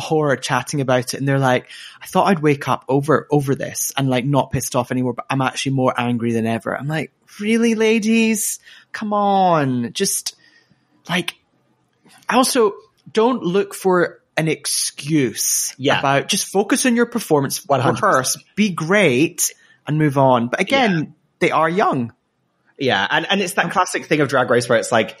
horror 0.00 0.36
chatting 0.36 0.80
about 0.80 1.12
it 1.12 1.18
and 1.18 1.28
they're 1.28 1.38
like, 1.38 1.68
I 2.00 2.06
thought 2.06 2.28
I'd 2.28 2.40
wake 2.40 2.68
up 2.68 2.84
over, 2.88 3.26
over 3.30 3.54
this 3.54 3.92
and 3.96 4.08
like 4.08 4.24
not 4.24 4.50
pissed 4.50 4.74
off 4.74 4.90
anymore, 4.90 5.12
but 5.12 5.26
I'm 5.28 5.42
actually 5.42 5.72
more 5.72 5.92
angry 5.98 6.32
than 6.32 6.46
ever. 6.46 6.76
I'm 6.76 6.88
like, 6.88 7.12
really 7.40 7.74
ladies? 7.74 8.58
Come 8.92 9.12
on. 9.12 9.92
Just 9.92 10.34
like, 11.08 11.34
also 12.28 12.74
don't 13.10 13.42
look 13.42 13.74
for 13.74 14.20
an 14.36 14.48
excuse 14.48 15.74
yeah. 15.76 15.98
about 15.98 16.28
just 16.28 16.48
focus 16.48 16.86
on 16.86 16.96
your 16.96 17.06
performance, 17.06 17.64
100%. 17.66 17.94
rehearse, 17.94 18.42
be 18.56 18.70
great 18.70 19.52
and 19.86 19.98
move 19.98 20.16
on. 20.16 20.48
But 20.48 20.60
again, 20.60 20.98
yeah. 20.98 21.10
they 21.40 21.50
are 21.50 21.68
young. 21.68 22.14
Yeah. 22.78 23.06
And, 23.10 23.26
and 23.28 23.40
it's 23.42 23.54
that 23.54 23.66
um, 23.66 23.70
classic 23.70 24.06
thing 24.06 24.20
of 24.20 24.28
drag 24.28 24.48
race 24.48 24.68
where 24.68 24.78
it's 24.78 24.90
like, 24.90 25.18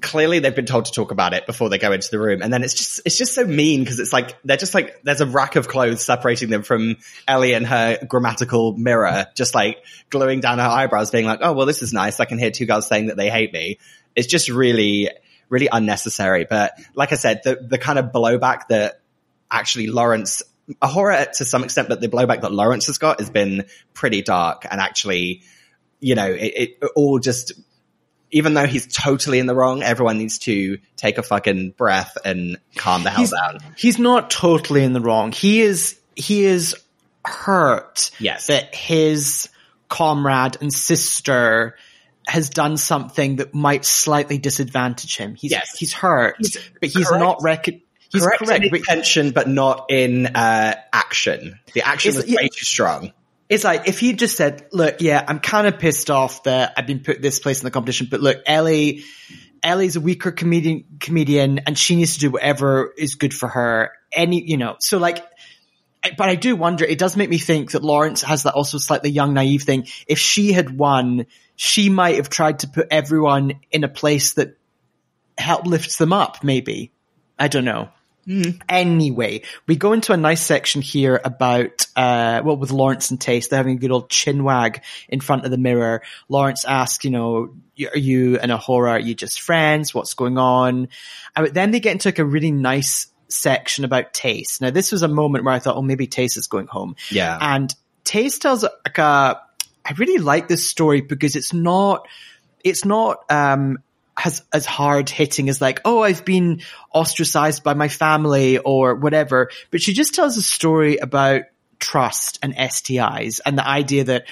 clearly 0.00 0.38
they've 0.38 0.54
been 0.54 0.66
told 0.66 0.86
to 0.86 0.92
talk 0.92 1.10
about 1.10 1.34
it 1.34 1.46
before 1.46 1.68
they 1.68 1.78
go 1.78 1.92
into 1.92 2.10
the 2.10 2.18
room. 2.18 2.42
And 2.42 2.52
then 2.52 2.62
it's 2.62 2.74
just, 2.74 3.00
it's 3.04 3.18
just 3.18 3.34
so 3.34 3.44
mean 3.44 3.80
because 3.80 3.98
it's 3.98 4.12
like, 4.12 4.36
they're 4.44 4.56
just 4.56 4.74
like, 4.74 5.02
there's 5.02 5.20
a 5.20 5.26
rack 5.26 5.56
of 5.56 5.68
clothes 5.68 6.04
separating 6.04 6.48
them 6.48 6.62
from 6.62 6.96
Ellie 7.28 7.52
and 7.52 7.66
her 7.66 7.98
grammatical 8.06 8.76
mirror, 8.76 9.26
just 9.34 9.54
like 9.54 9.84
gluing 10.08 10.40
down 10.40 10.58
her 10.58 10.64
eyebrows 10.64 11.10
being 11.10 11.26
like, 11.26 11.40
oh, 11.42 11.52
well, 11.52 11.66
this 11.66 11.82
is 11.82 11.92
nice. 11.92 12.20
I 12.20 12.24
can 12.24 12.38
hear 12.38 12.50
two 12.50 12.66
girls 12.66 12.86
saying 12.86 13.06
that 13.06 13.16
they 13.16 13.30
hate 13.30 13.52
me. 13.52 13.78
It's 14.16 14.28
just 14.28 14.48
really, 14.48 15.10
really 15.48 15.68
unnecessary. 15.70 16.46
But 16.48 16.72
like 16.94 17.12
I 17.12 17.16
said, 17.16 17.42
the, 17.44 17.56
the 17.56 17.78
kind 17.78 17.98
of 17.98 18.06
blowback 18.06 18.68
that 18.68 19.00
actually 19.50 19.88
Lawrence, 19.88 20.42
A'Whora 20.80 21.32
to 21.32 21.44
some 21.44 21.64
extent, 21.64 21.88
but 21.88 22.00
the 22.00 22.08
blowback 22.08 22.42
that 22.42 22.52
Lawrence 22.52 22.86
has 22.86 22.98
got 22.98 23.20
has 23.20 23.28
been 23.28 23.66
pretty 23.92 24.22
dark 24.22 24.66
and 24.70 24.80
actually, 24.80 25.42
you 25.98 26.14
know, 26.14 26.28
it, 26.30 26.78
it 26.80 26.84
all 26.96 27.18
just 27.18 27.52
even 28.30 28.54
though 28.54 28.66
he's 28.66 28.86
totally 28.86 29.38
in 29.38 29.46
the 29.46 29.54
wrong, 29.54 29.82
everyone 29.82 30.18
needs 30.18 30.38
to 30.40 30.78
take 30.96 31.18
a 31.18 31.22
fucking 31.22 31.70
breath 31.76 32.16
and 32.24 32.58
calm 32.76 33.02
the 33.02 33.10
hell 33.10 33.20
he's, 33.20 33.30
down. 33.30 33.58
He's 33.76 33.98
not 33.98 34.30
totally 34.30 34.84
in 34.84 34.92
the 34.92 35.00
wrong. 35.00 35.32
He 35.32 35.60
is, 35.60 35.98
he 36.14 36.44
is 36.44 36.76
hurt. 37.24 38.10
Yes. 38.18 38.46
That 38.46 38.74
his 38.74 39.48
comrade 39.88 40.56
and 40.60 40.72
sister 40.72 41.76
has 42.26 42.50
done 42.50 42.76
something 42.76 43.36
that 43.36 43.54
might 43.54 43.84
slightly 43.84 44.38
disadvantage 44.38 45.16
him. 45.16 45.34
He's, 45.34 45.50
yes. 45.50 45.76
he's 45.76 45.92
hurt, 45.92 46.36
he's 46.38 46.56
but 46.80 46.90
he's 46.90 47.08
correct. 47.08 47.20
not 47.20 47.42
He's 48.12 48.24
correct, 48.24 48.44
correct 48.44 48.64
in 48.64 48.74
intention, 48.74 49.30
but 49.30 49.48
not 49.48 49.86
in 49.88 50.26
uh, 50.26 50.74
action. 50.92 51.60
The 51.74 51.82
action 51.82 52.16
was 52.16 52.26
way 52.26 52.48
too 52.48 52.64
strong. 52.64 53.12
It's 53.50 53.64
like 53.64 53.88
if 53.88 53.98
he 53.98 54.12
just 54.12 54.36
said, 54.36 54.68
look, 54.72 55.00
yeah, 55.00 55.22
I'm 55.26 55.40
kind 55.40 55.66
of 55.66 55.80
pissed 55.80 56.08
off 56.08 56.44
that 56.44 56.74
I've 56.76 56.86
been 56.86 57.00
put 57.00 57.20
this 57.20 57.40
place 57.40 57.60
in 57.60 57.64
the 57.64 57.72
competition, 57.72 58.06
but 58.08 58.20
look, 58.20 58.40
Ellie, 58.46 59.02
Ellie's 59.60 59.96
a 59.96 60.00
weaker 60.00 60.30
comedian, 60.30 60.84
comedian 61.00 61.58
and 61.66 61.76
she 61.76 61.96
needs 61.96 62.14
to 62.14 62.20
do 62.20 62.30
whatever 62.30 62.94
is 62.96 63.16
good 63.16 63.34
for 63.34 63.48
her. 63.48 63.90
Any, 64.12 64.40
you 64.40 64.56
know, 64.56 64.76
so 64.78 64.98
like, 64.98 65.24
but 66.16 66.28
I 66.28 66.36
do 66.36 66.54
wonder, 66.54 66.84
it 66.84 66.98
does 66.98 67.16
make 67.16 67.28
me 67.28 67.38
think 67.38 67.72
that 67.72 67.82
Lawrence 67.82 68.22
has 68.22 68.44
that 68.44 68.54
also 68.54 68.78
slightly 68.78 69.10
young, 69.10 69.34
naive 69.34 69.64
thing. 69.64 69.88
If 70.06 70.20
she 70.20 70.52
had 70.52 70.70
won, 70.70 71.26
she 71.56 71.90
might 71.90 72.16
have 72.16 72.30
tried 72.30 72.60
to 72.60 72.68
put 72.68 72.86
everyone 72.92 73.60
in 73.72 73.82
a 73.82 73.88
place 73.88 74.34
that 74.34 74.56
help 75.36 75.66
lifts 75.66 75.96
them 75.96 76.12
up, 76.12 76.44
maybe. 76.44 76.92
I 77.36 77.48
don't 77.48 77.64
know. 77.64 77.88
Mm. 78.30 78.62
Anyway, 78.68 79.42
we 79.66 79.74
go 79.74 79.92
into 79.92 80.12
a 80.12 80.16
nice 80.16 80.40
section 80.40 80.82
here 80.82 81.20
about, 81.24 81.86
uh, 81.96 82.42
well, 82.44 82.56
with 82.56 82.70
Lawrence 82.70 83.10
and 83.10 83.18
Tayce, 83.18 83.48
they're 83.48 83.56
having 83.56 83.76
a 83.76 83.80
good 83.80 83.90
old 83.90 84.08
chin 84.08 84.44
wag 84.44 84.82
in 85.08 85.18
front 85.18 85.44
of 85.44 85.50
the 85.50 85.58
mirror. 85.58 86.02
Lawrence 86.28 86.64
asks, 86.64 87.04
you 87.04 87.10
know, 87.10 87.52
are 87.92 87.98
you 87.98 88.38
and 88.38 88.52
A'Whora, 88.52 88.90
are 88.90 89.00
you 89.00 89.16
just 89.16 89.40
friends? 89.40 89.92
What's 89.92 90.14
going 90.14 90.38
on? 90.38 90.88
And 91.34 91.48
then 91.48 91.72
they 91.72 91.80
get 91.80 91.92
into 91.92 92.08
like 92.08 92.20
a 92.20 92.24
really 92.24 92.52
nice 92.52 93.08
section 93.26 93.84
about 93.84 94.12
Tayce. 94.12 94.60
Now, 94.60 94.70
this 94.70 94.92
was 94.92 95.02
a 95.02 95.08
moment 95.08 95.44
where 95.44 95.54
I 95.54 95.58
thought, 95.58 95.76
oh, 95.76 95.82
maybe 95.82 96.06
Tayce 96.06 96.36
is 96.36 96.46
going 96.46 96.68
home. 96.68 96.94
Yeah. 97.10 97.36
And 97.40 97.74
Tayce 98.04 98.38
tells 98.38 98.62
like 98.62 98.98
a, 98.98 99.40
I 99.84 99.92
really 99.96 100.22
like 100.22 100.46
this 100.46 100.64
story 100.68 101.00
because 101.00 101.34
it's 101.34 101.52
not, 101.52 102.06
it's 102.62 102.84
not, 102.84 103.24
um, 103.28 103.78
as 104.24 104.42
as 104.52 104.66
hard 104.66 105.08
hitting 105.08 105.48
as 105.48 105.60
like, 105.60 105.80
oh, 105.84 106.02
I've 106.02 106.24
been 106.24 106.60
ostracized 106.92 107.62
by 107.62 107.74
my 107.74 107.88
family 107.88 108.58
or 108.58 108.94
whatever. 108.94 109.50
But 109.70 109.82
she 109.82 109.92
just 109.92 110.14
tells 110.14 110.36
a 110.36 110.42
story 110.42 110.98
about 110.98 111.42
trust 111.78 112.38
and 112.42 112.54
STIs 112.54 113.40
and 113.44 113.56
the 113.56 113.66
idea 113.66 114.04
that 114.04 114.26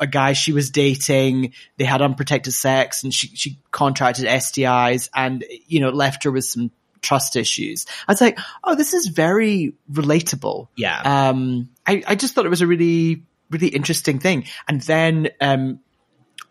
a 0.00 0.06
guy 0.06 0.32
she 0.32 0.52
was 0.52 0.70
dating, 0.70 1.52
they 1.76 1.84
had 1.84 2.00
unprotected 2.02 2.52
sex 2.52 3.02
and 3.02 3.12
she, 3.12 3.28
she 3.34 3.58
contracted 3.70 4.26
STIs 4.26 5.08
and, 5.14 5.44
you 5.66 5.80
know, 5.80 5.90
left 5.90 6.24
her 6.24 6.30
with 6.30 6.44
some 6.44 6.70
trust 7.02 7.36
issues. 7.36 7.86
I 8.06 8.12
was 8.12 8.20
like, 8.20 8.38
oh, 8.64 8.74
this 8.74 8.94
is 8.94 9.08
very 9.08 9.74
relatable. 9.90 10.68
Yeah. 10.76 11.28
Um, 11.30 11.68
I, 11.86 12.02
I 12.06 12.14
just 12.14 12.34
thought 12.34 12.46
it 12.46 12.50
was 12.50 12.62
a 12.62 12.66
really, 12.66 13.24
really 13.50 13.68
interesting 13.68 14.18
thing. 14.18 14.44
And 14.68 14.80
then, 14.82 15.30
um, 15.40 15.80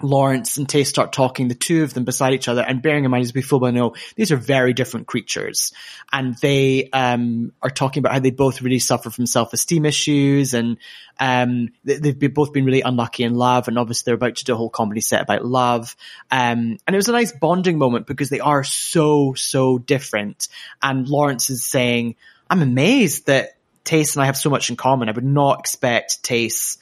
Lawrence 0.02 0.58
and 0.58 0.70
Tay 0.70 0.84
start 0.84 1.12
talking, 1.12 1.48
the 1.48 1.56
two 1.56 1.84
of 1.84 1.94
them 1.94 2.06
beside 2.06 2.34
each 2.34 2.48
other, 2.48 2.62
and 2.62 2.82
bearing 2.82 3.04
in 3.04 3.12
mind 3.12 3.24
as 3.24 3.34
we 3.34 3.42
full 3.42 3.60
well 3.60 3.72
know, 3.72 3.96
these 4.16 4.32
are 4.32 4.38
very 4.38 4.74
different 4.74 5.08
creatures. 5.08 5.74
And 6.14 6.36
they 6.38 6.90
um, 6.92 7.52
are 7.62 7.70
talking 7.70 8.02
about 8.02 8.14
how 8.14 8.20
they 8.20 8.32
both 8.32 8.62
really 8.62 8.80
suffer 8.80 9.10
from 9.10 9.26
self-esteem 9.26 9.86
issues 9.86 10.54
and 10.54 10.78
um, 11.20 11.70
they, 11.84 12.16
have 12.22 12.34
both 12.34 12.54
been 12.54 12.66
really 12.66 12.82
unlucky 12.82 13.24
in 13.24 13.34
love 13.34 13.68
and 13.68 13.80
obviously 13.80 14.04
they're 14.06 14.16
about 14.16 14.36
to 14.36 14.46
do 14.46 14.54
a 14.54 14.58
whole 14.58 14.70
comedy 14.70 15.02
set 15.02 15.22
about 15.22 15.44
love. 15.44 15.96
Um, 16.30 16.78
and 16.86 16.96
it 16.96 16.96
was 16.96 17.10
a 17.10 17.14
nice 17.14 17.32
bonding 17.32 17.80
moment 17.80 18.06
because 18.06 18.30
they 18.30 18.40
are 18.40 18.64
so, 18.64 19.34
so 19.34 19.80
different. 19.80 20.48
And 20.82 21.08
Lawrence 21.08 21.50
is 21.50 21.64
saying, 21.64 22.16
I'm 22.50 22.62
amazed 22.62 23.28
that 23.28 23.58
Tayce 23.84 24.16
and 24.16 24.24
I 24.24 24.28
have 24.28 24.38
so 24.38 24.50
much 24.50 24.70
in 24.70 24.76
common. 24.76 25.10
I 25.10 25.14
would 25.14 25.24
not 25.24 25.60
expect 25.60 26.22
Tayce 26.24 26.78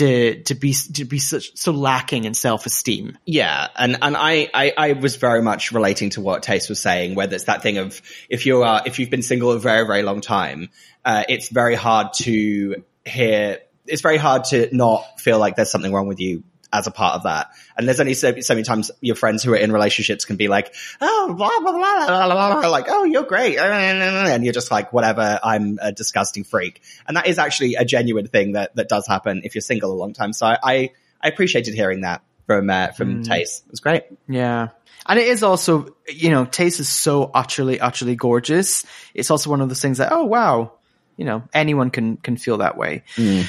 to 0.00 0.42
to 0.44 0.54
be 0.54 0.72
to 0.94 1.04
be 1.04 1.18
such 1.18 1.56
so 1.56 1.72
lacking 1.72 2.24
in 2.24 2.32
self 2.32 2.64
esteem. 2.64 3.18
Yeah, 3.26 3.68
and 3.76 3.98
and 4.00 4.16
I, 4.16 4.48
I 4.52 4.72
I 4.76 4.92
was 4.94 5.16
very 5.16 5.42
much 5.42 5.72
relating 5.72 6.10
to 6.10 6.22
what 6.22 6.42
Tayce 6.42 6.68
was 6.70 6.80
saying, 6.80 7.14
whether 7.14 7.34
it's 7.34 7.44
that 7.44 7.62
thing 7.62 7.76
of 7.76 8.00
if 8.30 8.46
you 8.46 8.62
are 8.62 8.82
if 8.86 8.98
you've 8.98 9.10
been 9.10 9.22
single 9.22 9.52
a 9.52 9.58
very 9.58 9.86
very 9.86 10.02
long 10.02 10.22
time, 10.22 10.70
uh, 11.04 11.24
it's 11.28 11.50
very 11.50 11.74
hard 11.74 12.14
to 12.14 12.82
hear. 13.04 13.58
It's 13.86 14.02
very 14.02 14.16
hard 14.16 14.44
to 14.44 14.68
not 14.72 15.20
feel 15.20 15.38
like 15.38 15.56
there's 15.56 15.70
something 15.70 15.92
wrong 15.92 16.06
with 16.06 16.20
you 16.20 16.44
as 16.72 16.86
a 16.86 16.90
part 16.90 17.16
of 17.16 17.24
that. 17.24 17.50
And 17.76 17.86
there's 17.86 18.00
only 18.00 18.14
so, 18.14 18.40
so 18.40 18.54
many 18.54 18.64
times 18.64 18.90
your 19.00 19.16
friends 19.16 19.42
who 19.42 19.52
are 19.52 19.56
in 19.56 19.72
relationships 19.72 20.24
can 20.24 20.36
be 20.36 20.48
like, 20.48 20.72
oh, 21.00 21.34
blah, 21.36 21.48
blah, 21.60 21.72
blah, 21.72 22.06
blah, 22.06 22.26
blah, 22.26 22.60
blah, 22.60 22.70
like, 22.70 22.86
oh, 22.88 23.04
you're 23.04 23.24
great. 23.24 23.58
And 23.58 24.44
you're 24.44 24.52
just 24.52 24.70
like, 24.70 24.92
whatever, 24.92 25.40
I'm 25.42 25.78
a 25.82 25.92
disgusting 25.92 26.44
freak. 26.44 26.80
And 27.06 27.16
that 27.16 27.26
is 27.26 27.38
actually 27.38 27.74
a 27.74 27.84
genuine 27.84 28.28
thing 28.28 28.52
that, 28.52 28.76
that 28.76 28.88
does 28.88 29.06
happen 29.06 29.42
if 29.44 29.54
you're 29.54 29.62
single 29.62 29.92
a 29.92 29.94
long 29.94 30.12
time. 30.12 30.32
So 30.32 30.46
I, 30.46 30.90
I 31.20 31.28
appreciated 31.28 31.74
hearing 31.74 32.02
that 32.02 32.22
from, 32.46 32.70
uh, 32.70 32.88
from 32.92 33.22
mm. 33.22 33.26
Tayce. 33.26 33.62
It 33.64 33.70
was 33.70 33.80
great. 33.80 34.04
Yeah. 34.28 34.68
And 35.06 35.18
it 35.18 35.26
is 35.26 35.42
also, 35.42 35.96
you 36.08 36.30
know, 36.30 36.44
Tayce 36.44 36.78
is 36.78 36.88
so 36.88 37.30
utterly, 37.34 37.80
utterly 37.80 38.14
gorgeous. 38.14 38.84
It's 39.14 39.30
also 39.30 39.50
one 39.50 39.60
of 39.60 39.68
those 39.68 39.82
things 39.82 39.98
that, 39.98 40.12
oh, 40.12 40.24
wow, 40.24 40.74
you 41.16 41.24
know, 41.24 41.42
anyone 41.52 41.90
can, 41.90 42.16
can 42.16 42.36
feel 42.36 42.58
that 42.58 42.76
way. 42.76 43.02
Mm. 43.16 43.44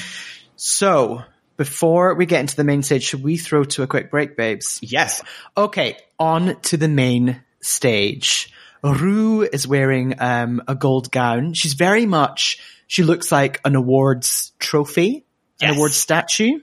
So 0.56 1.22
before 1.56 2.14
we 2.14 2.26
get 2.26 2.40
into 2.40 2.56
the 2.56 2.64
main 2.64 2.82
stage, 2.82 3.02
should 3.02 3.22
we 3.22 3.36
throw 3.36 3.64
to 3.64 3.82
a 3.82 3.86
quick 3.86 4.10
break, 4.10 4.36
babes? 4.36 4.78
Yes. 4.82 5.22
Okay, 5.56 5.96
on 6.18 6.60
to 6.62 6.76
the 6.76 6.88
main 6.88 7.42
stage. 7.60 8.52
Ru 8.82 9.42
is 9.42 9.66
wearing 9.66 10.20
um, 10.20 10.62
a 10.66 10.74
gold 10.74 11.10
gown. 11.10 11.54
She's 11.54 11.74
very 11.74 12.06
much, 12.06 12.58
she 12.86 13.04
looks 13.04 13.30
like 13.30 13.60
an 13.64 13.76
awards 13.76 14.52
trophy, 14.58 15.24
yes. 15.60 15.70
an 15.70 15.76
awards 15.76 15.96
statue. 15.96 16.60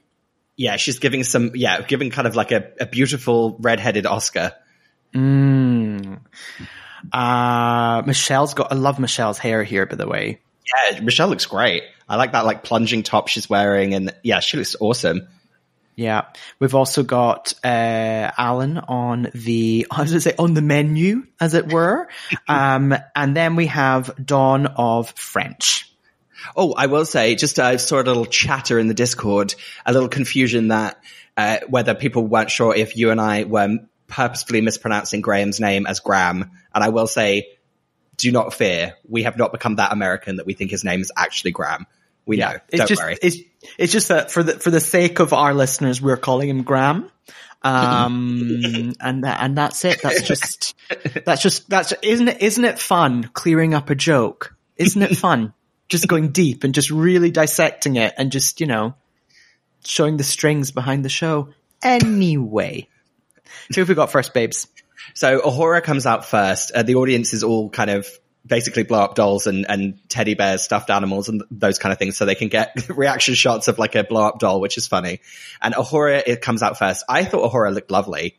Yeah, 0.58 0.76
she's 0.76 1.00
giving 1.00 1.24
some, 1.24 1.52
yeah, 1.56 1.82
giving 1.82 2.10
kind 2.10 2.28
of 2.28 2.36
like 2.36 2.52
a, 2.52 2.72
a 2.82 2.86
beautiful 2.86 3.56
red-headed 3.60 4.06
Oscar. 4.06 4.52
Mm. 5.16 6.20
Uh, 7.14 8.04
Michelle's 8.06 8.54
got, 8.54 8.74
I 8.74 8.76
love 8.76 9.00
Michelle's 9.00 9.38
hair 9.38 9.64
here, 9.64 9.86
by 9.86 9.96
the 9.96 10.08
way. 10.08 10.42
Yeah, 10.70 11.00
Michelle 11.02 11.30
looks 11.30 11.46
great. 11.46 11.84
I 12.08 12.16
like 12.16 12.32
that 12.32 12.46
like 12.46 12.64
plunging 12.64 13.04
top 13.04 13.28
she's 13.28 13.50
wearing, 13.50 13.94
and 13.94 14.14
yeah, 14.24 14.40
she 14.40 14.58
looks 14.58 14.76
awesome. 14.80 15.28
Yeah, 15.96 16.28
we've 16.60 16.76
also 16.76 17.04
got 17.04 17.54
uh, 17.64 18.32
Alan 18.38 18.78
on 18.78 19.28
the 19.34 19.86
how 19.92 20.04
does 20.04 20.14
it 20.14 20.22
say 20.22 20.34
on 20.40 20.54
the 20.54 20.62
menu, 20.62 21.28
as 21.42 21.54
it 21.56 21.72
were, 21.72 22.08
um, 22.48 22.96
and 23.16 23.36
then 23.36 23.56
we 23.56 23.66
have 23.68 24.14
Dawn 24.24 24.66
of 24.66 25.12
French. 25.12 25.94
Oh, 26.56 26.74
I 26.74 26.86
will 26.86 27.06
say, 27.06 27.36
just 27.36 27.60
I 27.60 27.76
uh, 27.76 27.78
saw 27.78 28.02
a 28.02 28.04
little 28.04 28.26
chatter 28.26 28.80
in 28.80 28.88
the 28.88 28.94
Discord, 28.94 29.54
a 29.86 29.92
little 29.92 30.08
confusion 30.08 30.70
that 30.70 30.98
uh, 31.36 31.58
whether 31.68 31.94
people 31.96 32.26
weren't 32.26 32.50
sure 32.50 32.74
if 32.74 32.96
you 32.96 33.12
and 33.12 33.20
I 33.20 33.44
were 33.44 33.80
purposefully 34.08 34.62
mispronouncing 34.62 35.22
Graham's 35.22 35.60
name 35.60 35.86
as 35.86 36.00
Graham, 36.00 36.52
and 36.74 36.84
I 36.84 36.90
will 36.90 37.08
say 37.08 37.59
do 38.20 38.32
not 38.32 38.54
fear. 38.54 38.96
We 39.08 39.24
have 39.24 39.38
not 39.38 39.52
become 39.52 39.78
that 39.78 39.92
American 39.92 40.36
that 40.36 40.46
we 40.46 40.54
think 40.54 40.70
his 40.70 40.84
name 40.84 41.02
is 41.02 41.12
actually 41.18 41.52
Graham. 41.52 41.88
We 42.26 42.38
yeah, 42.38 42.52
know. 42.52 42.58
It's 42.70 42.78
Don't 42.78 42.88
just, 42.88 43.02
worry. 43.02 43.18
It's, 43.22 43.38
it's 43.78 43.92
just 43.92 44.10
that 44.10 44.30
for 44.30 44.44
the, 44.44 44.54
for 44.54 44.70
the 44.70 44.80
sake 44.80 45.20
of 45.20 45.34
our 45.34 45.54
listeners, 45.54 46.02
we're 46.02 46.18
calling 46.18 46.50
him 46.50 46.64
Graham. 46.64 47.10
Um, 47.64 48.94
and 49.00 49.24
that, 49.24 49.38
and 49.42 49.58
that's 49.58 49.84
it. 49.86 50.02
That's 50.04 50.22
just, 50.22 50.76
that's 51.26 51.42
just, 51.42 51.70
that's, 51.70 51.94
isn't 52.04 52.28
it, 52.28 52.42
isn't 52.42 52.66
it 52.66 52.78
fun 52.78 53.24
clearing 53.34 53.74
up 53.74 53.90
a 53.90 53.96
joke? 53.96 54.56
Isn't 54.76 55.02
it 55.02 55.18
fun? 55.18 55.54
just 55.90 56.08
going 56.08 56.32
deep 56.32 56.64
and 56.64 56.76
just 56.76 56.92
really 56.92 57.32
dissecting 57.32 57.96
it 57.96 58.14
and 58.18 58.32
just, 58.32 58.62
you 58.62 58.68
know, 58.68 58.94
showing 59.84 60.18
the 60.18 60.24
strings 60.24 60.72
behind 60.72 61.04
the 61.04 61.10
show. 61.10 61.50
Anyway. 61.82 62.88
So 63.72 63.82
who 63.82 63.90
we 63.90 63.96
got 63.96 64.12
first, 64.12 64.34
babes? 64.34 64.68
So 65.14 65.40
A'Whora 65.40 65.84
comes 65.84 66.06
out 66.06 66.26
first. 66.26 66.72
Uh, 66.72 66.84
the 66.84 66.96
audience 66.96 67.34
is 67.34 67.44
all 67.44 67.70
kind 67.70 67.90
of 67.90 68.08
basically 68.46 68.84
blow 68.84 69.02
up 69.02 69.16
dolls 69.16 69.48
and, 69.48 69.66
and 69.70 70.00
teddy 70.10 70.34
bears, 70.34 70.62
stuffed 70.62 70.90
animals 70.90 71.30
and 71.30 71.44
those 71.52 71.78
kind 71.78 71.92
of 71.92 72.00
things 72.00 72.18
so 72.18 72.26
they 72.26 72.36
can 72.36 72.48
get 72.48 72.90
reaction 72.90 73.36
shots 73.36 73.68
of 73.68 73.78
like 73.80 73.96
a 73.96 74.04
blow 74.04 74.28
up 74.28 74.40
doll, 74.40 74.62
which 74.62 74.78
is 74.78 74.88
funny. 74.88 75.20
And 75.62 75.74
A'Whora, 75.74 76.24
it 76.26 76.42
comes 76.42 76.64
out 76.64 76.78
first. 76.78 77.04
I 77.08 77.24
thought 77.24 77.52
A'Whora 77.52 77.74
looked 77.74 77.92
lovely. 77.92 78.38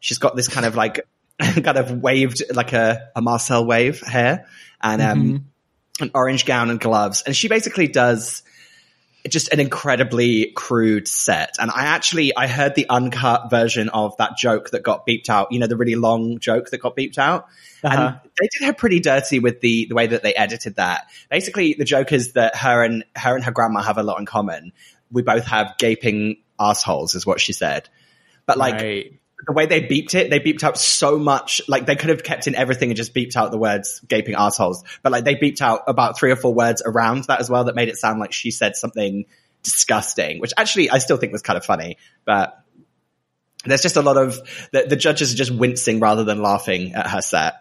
She's 0.00 0.18
got 0.18 0.36
this 0.36 0.48
kind 0.48 0.66
of 0.66 0.76
like, 0.76 1.06
kind 1.40 1.78
of 1.78 2.02
waved, 2.02 2.42
like 2.52 2.72
a, 2.72 3.10
a 3.14 3.22
Marcel 3.22 3.64
wave 3.64 4.00
hair 4.00 4.46
and, 4.80 5.02
um, 5.02 5.22
mm-hmm. 5.22 6.02
an 6.04 6.10
orange 6.14 6.44
gown 6.44 6.70
and 6.70 6.80
gloves. 6.80 7.22
And 7.22 7.34
she 7.34 7.48
basically 7.48 7.88
does, 7.88 8.42
just 9.26 9.52
an 9.52 9.60
incredibly 9.60 10.52
crude 10.52 11.08
set. 11.08 11.56
And 11.58 11.70
I 11.70 11.86
actually, 11.86 12.36
I 12.36 12.46
heard 12.46 12.74
the 12.74 12.88
uncut 12.88 13.50
version 13.50 13.88
of 13.88 14.16
that 14.18 14.36
joke 14.36 14.70
that 14.70 14.82
got 14.82 15.06
beeped 15.06 15.28
out, 15.28 15.50
you 15.50 15.58
know, 15.58 15.66
the 15.66 15.76
really 15.76 15.96
long 15.96 16.38
joke 16.38 16.70
that 16.70 16.78
got 16.78 16.96
beeped 16.96 17.18
out. 17.18 17.46
Uh-huh. 17.82 17.96
And 17.96 18.30
they 18.40 18.48
did 18.52 18.66
her 18.66 18.72
pretty 18.72 19.00
dirty 19.00 19.38
with 19.38 19.60
the, 19.60 19.86
the 19.86 19.94
way 19.94 20.06
that 20.06 20.22
they 20.22 20.34
edited 20.34 20.76
that. 20.76 21.08
Basically, 21.30 21.74
the 21.74 21.84
joke 21.84 22.12
is 22.12 22.32
that 22.32 22.56
her 22.56 22.82
and, 22.82 23.04
her 23.16 23.34
and 23.34 23.44
her 23.44 23.52
grandma 23.52 23.82
have 23.82 23.98
a 23.98 24.02
lot 24.02 24.20
in 24.20 24.26
common. 24.26 24.72
We 25.10 25.22
both 25.22 25.46
have 25.46 25.74
gaping 25.78 26.38
assholes 26.58 27.14
is 27.14 27.26
what 27.26 27.40
she 27.40 27.52
said. 27.52 27.88
But 28.46 28.56
like, 28.56 28.74
right 28.74 29.20
the 29.46 29.52
way 29.52 29.66
they 29.66 29.80
beeped 29.80 30.14
it, 30.14 30.30
they 30.30 30.40
beeped 30.40 30.62
out 30.62 30.78
so 30.78 31.18
much. 31.18 31.60
Like 31.68 31.86
they 31.86 31.96
could 31.96 32.10
have 32.10 32.22
kept 32.22 32.46
in 32.46 32.54
everything 32.54 32.90
and 32.90 32.96
just 32.96 33.14
beeped 33.14 33.36
out 33.36 33.50
the 33.50 33.58
words 33.58 34.00
gaping 34.00 34.34
assholes. 34.34 34.84
But 35.02 35.12
like 35.12 35.24
they 35.24 35.36
beeped 35.36 35.60
out 35.60 35.82
about 35.86 36.18
three 36.18 36.30
or 36.30 36.36
four 36.36 36.52
words 36.52 36.82
around 36.84 37.24
that 37.24 37.40
as 37.40 37.48
well 37.48 37.64
that 37.64 37.74
made 37.74 37.88
it 37.88 37.96
sound 37.96 38.20
like 38.20 38.32
she 38.32 38.50
said 38.50 38.76
something 38.76 39.26
disgusting, 39.62 40.40
which 40.40 40.52
actually 40.56 40.90
I 40.90 40.98
still 40.98 41.16
think 41.16 41.32
was 41.32 41.42
kind 41.42 41.56
of 41.56 41.64
funny. 41.64 41.98
But 42.24 42.58
there's 43.64 43.82
just 43.82 43.96
a 43.96 44.02
lot 44.02 44.16
of 44.16 44.38
the, 44.72 44.86
the 44.88 44.96
judges 44.96 45.32
are 45.32 45.36
just 45.36 45.50
wincing 45.50 46.00
rather 46.00 46.24
than 46.24 46.42
laughing 46.42 46.94
at 46.94 47.08
her 47.08 47.22
set. 47.22 47.54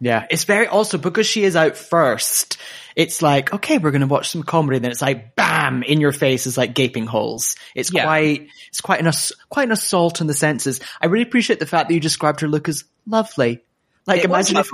Yeah, 0.00 0.26
it's 0.30 0.44
very 0.44 0.66
also 0.66 0.96
because 0.96 1.26
she 1.26 1.44
is 1.44 1.56
out 1.56 1.76
first. 1.76 2.56
It's 2.96 3.20
like 3.20 3.52
okay, 3.52 3.76
we're 3.76 3.90
going 3.90 4.00
to 4.00 4.06
watch 4.06 4.30
some 4.30 4.42
comedy. 4.42 4.78
Then 4.78 4.90
it's 4.90 5.02
like 5.02 5.36
bam 5.36 5.82
in 5.82 6.00
your 6.00 6.12
face 6.12 6.46
is 6.46 6.56
like 6.56 6.74
gaping 6.74 7.06
holes. 7.06 7.54
It's 7.74 7.92
yeah. 7.92 8.04
quite 8.04 8.48
it's 8.68 8.80
quite 8.80 9.04
an 9.04 9.12
quite 9.50 9.64
an 9.64 9.72
assault 9.72 10.22
on 10.22 10.26
the 10.26 10.34
senses. 10.34 10.80
I 11.00 11.06
really 11.06 11.24
appreciate 11.24 11.60
the 11.60 11.66
fact 11.66 11.88
that 11.88 11.94
you 11.94 12.00
described 12.00 12.40
her 12.40 12.48
look 12.48 12.68
as 12.68 12.84
lovely. 13.06 13.62
Like 14.06 14.20
it 14.20 14.24
imagine 14.24 14.56
if 14.56 14.70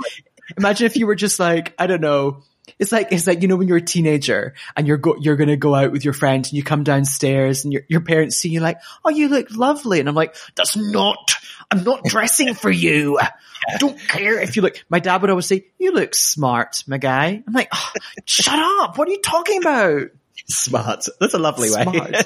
imagine 0.57 0.85
if 0.85 0.95
you 0.95 1.07
were 1.07 1.15
just 1.15 1.39
like 1.39 1.73
I 1.77 1.87
don't 1.87 2.01
know. 2.01 2.43
It's 2.79 2.91
like 2.91 3.09
it's 3.11 3.27
like 3.27 3.41
you 3.41 3.49
know 3.49 3.55
when 3.57 3.67
you're 3.67 3.77
a 3.77 3.81
teenager 3.81 4.53
and 4.75 4.87
you're 4.87 4.97
go, 4.97 5.15
you're 5.19 5.35
gonna 5.35 5.57
go 5.57 5.75
out 5.75 5.91
with 5.91 6.05
your 6.05 6.13
friends 6.13 6.49
and 6.49 6.57
you 6.57 6.63
come 6.63 6.83
downstairs 6.83 7.63
and 7.63 7.73
your 7.73 7.83
your 7.87 8.01
parents 8.01 8.37
see 8.37 8.49
you 8.49 8.59
like 8.59 8.79
oh 9.05 9.09
you 9.09 9.29
look 9.29 9.47
lovely 9.51 9.99
and 10.01 10.09
I'm 10.09 10.15
like 10.15 10.35
that's 10.55 10.75
not 10.75 11.36
I'm 11.69 11.83
not 11.83 12.03
dressing 12.05 12.53
for 12.53 12.71
you. 12.71 13.19
I 13.19 13.77
don't 13.77 13.99
care 13.99 14.41
if 14.41 14.55
you 14.55 14.61
look. 14.61 14.83
My 14.89 14.99
dad 14.99 15.21
would 15.21 15.29
always 15.29 15.45
say, 15.45 15.67
"You 15.77 15.91
look 15.91 16.15
smart, 16.15 16.83
my 16.87 16.97
guy." 16.97 17.43
I'm 17.45 17.53
like, 17.53 17.69
oh, 17.73 17.91
"Shut 18.25 18.57
up! 18.57 18.97
What 18.97 19.07
are 19.07 19.11
you 19.11 19.21
talking 19.21 19.59
about?" 19.61 20.09
Smart. 20.49 21.05
That's 21.19 21.33
a 21.33 21.39
lovely 21.39 21.67
smart. 21.67 21.93
way. 21.93 22.21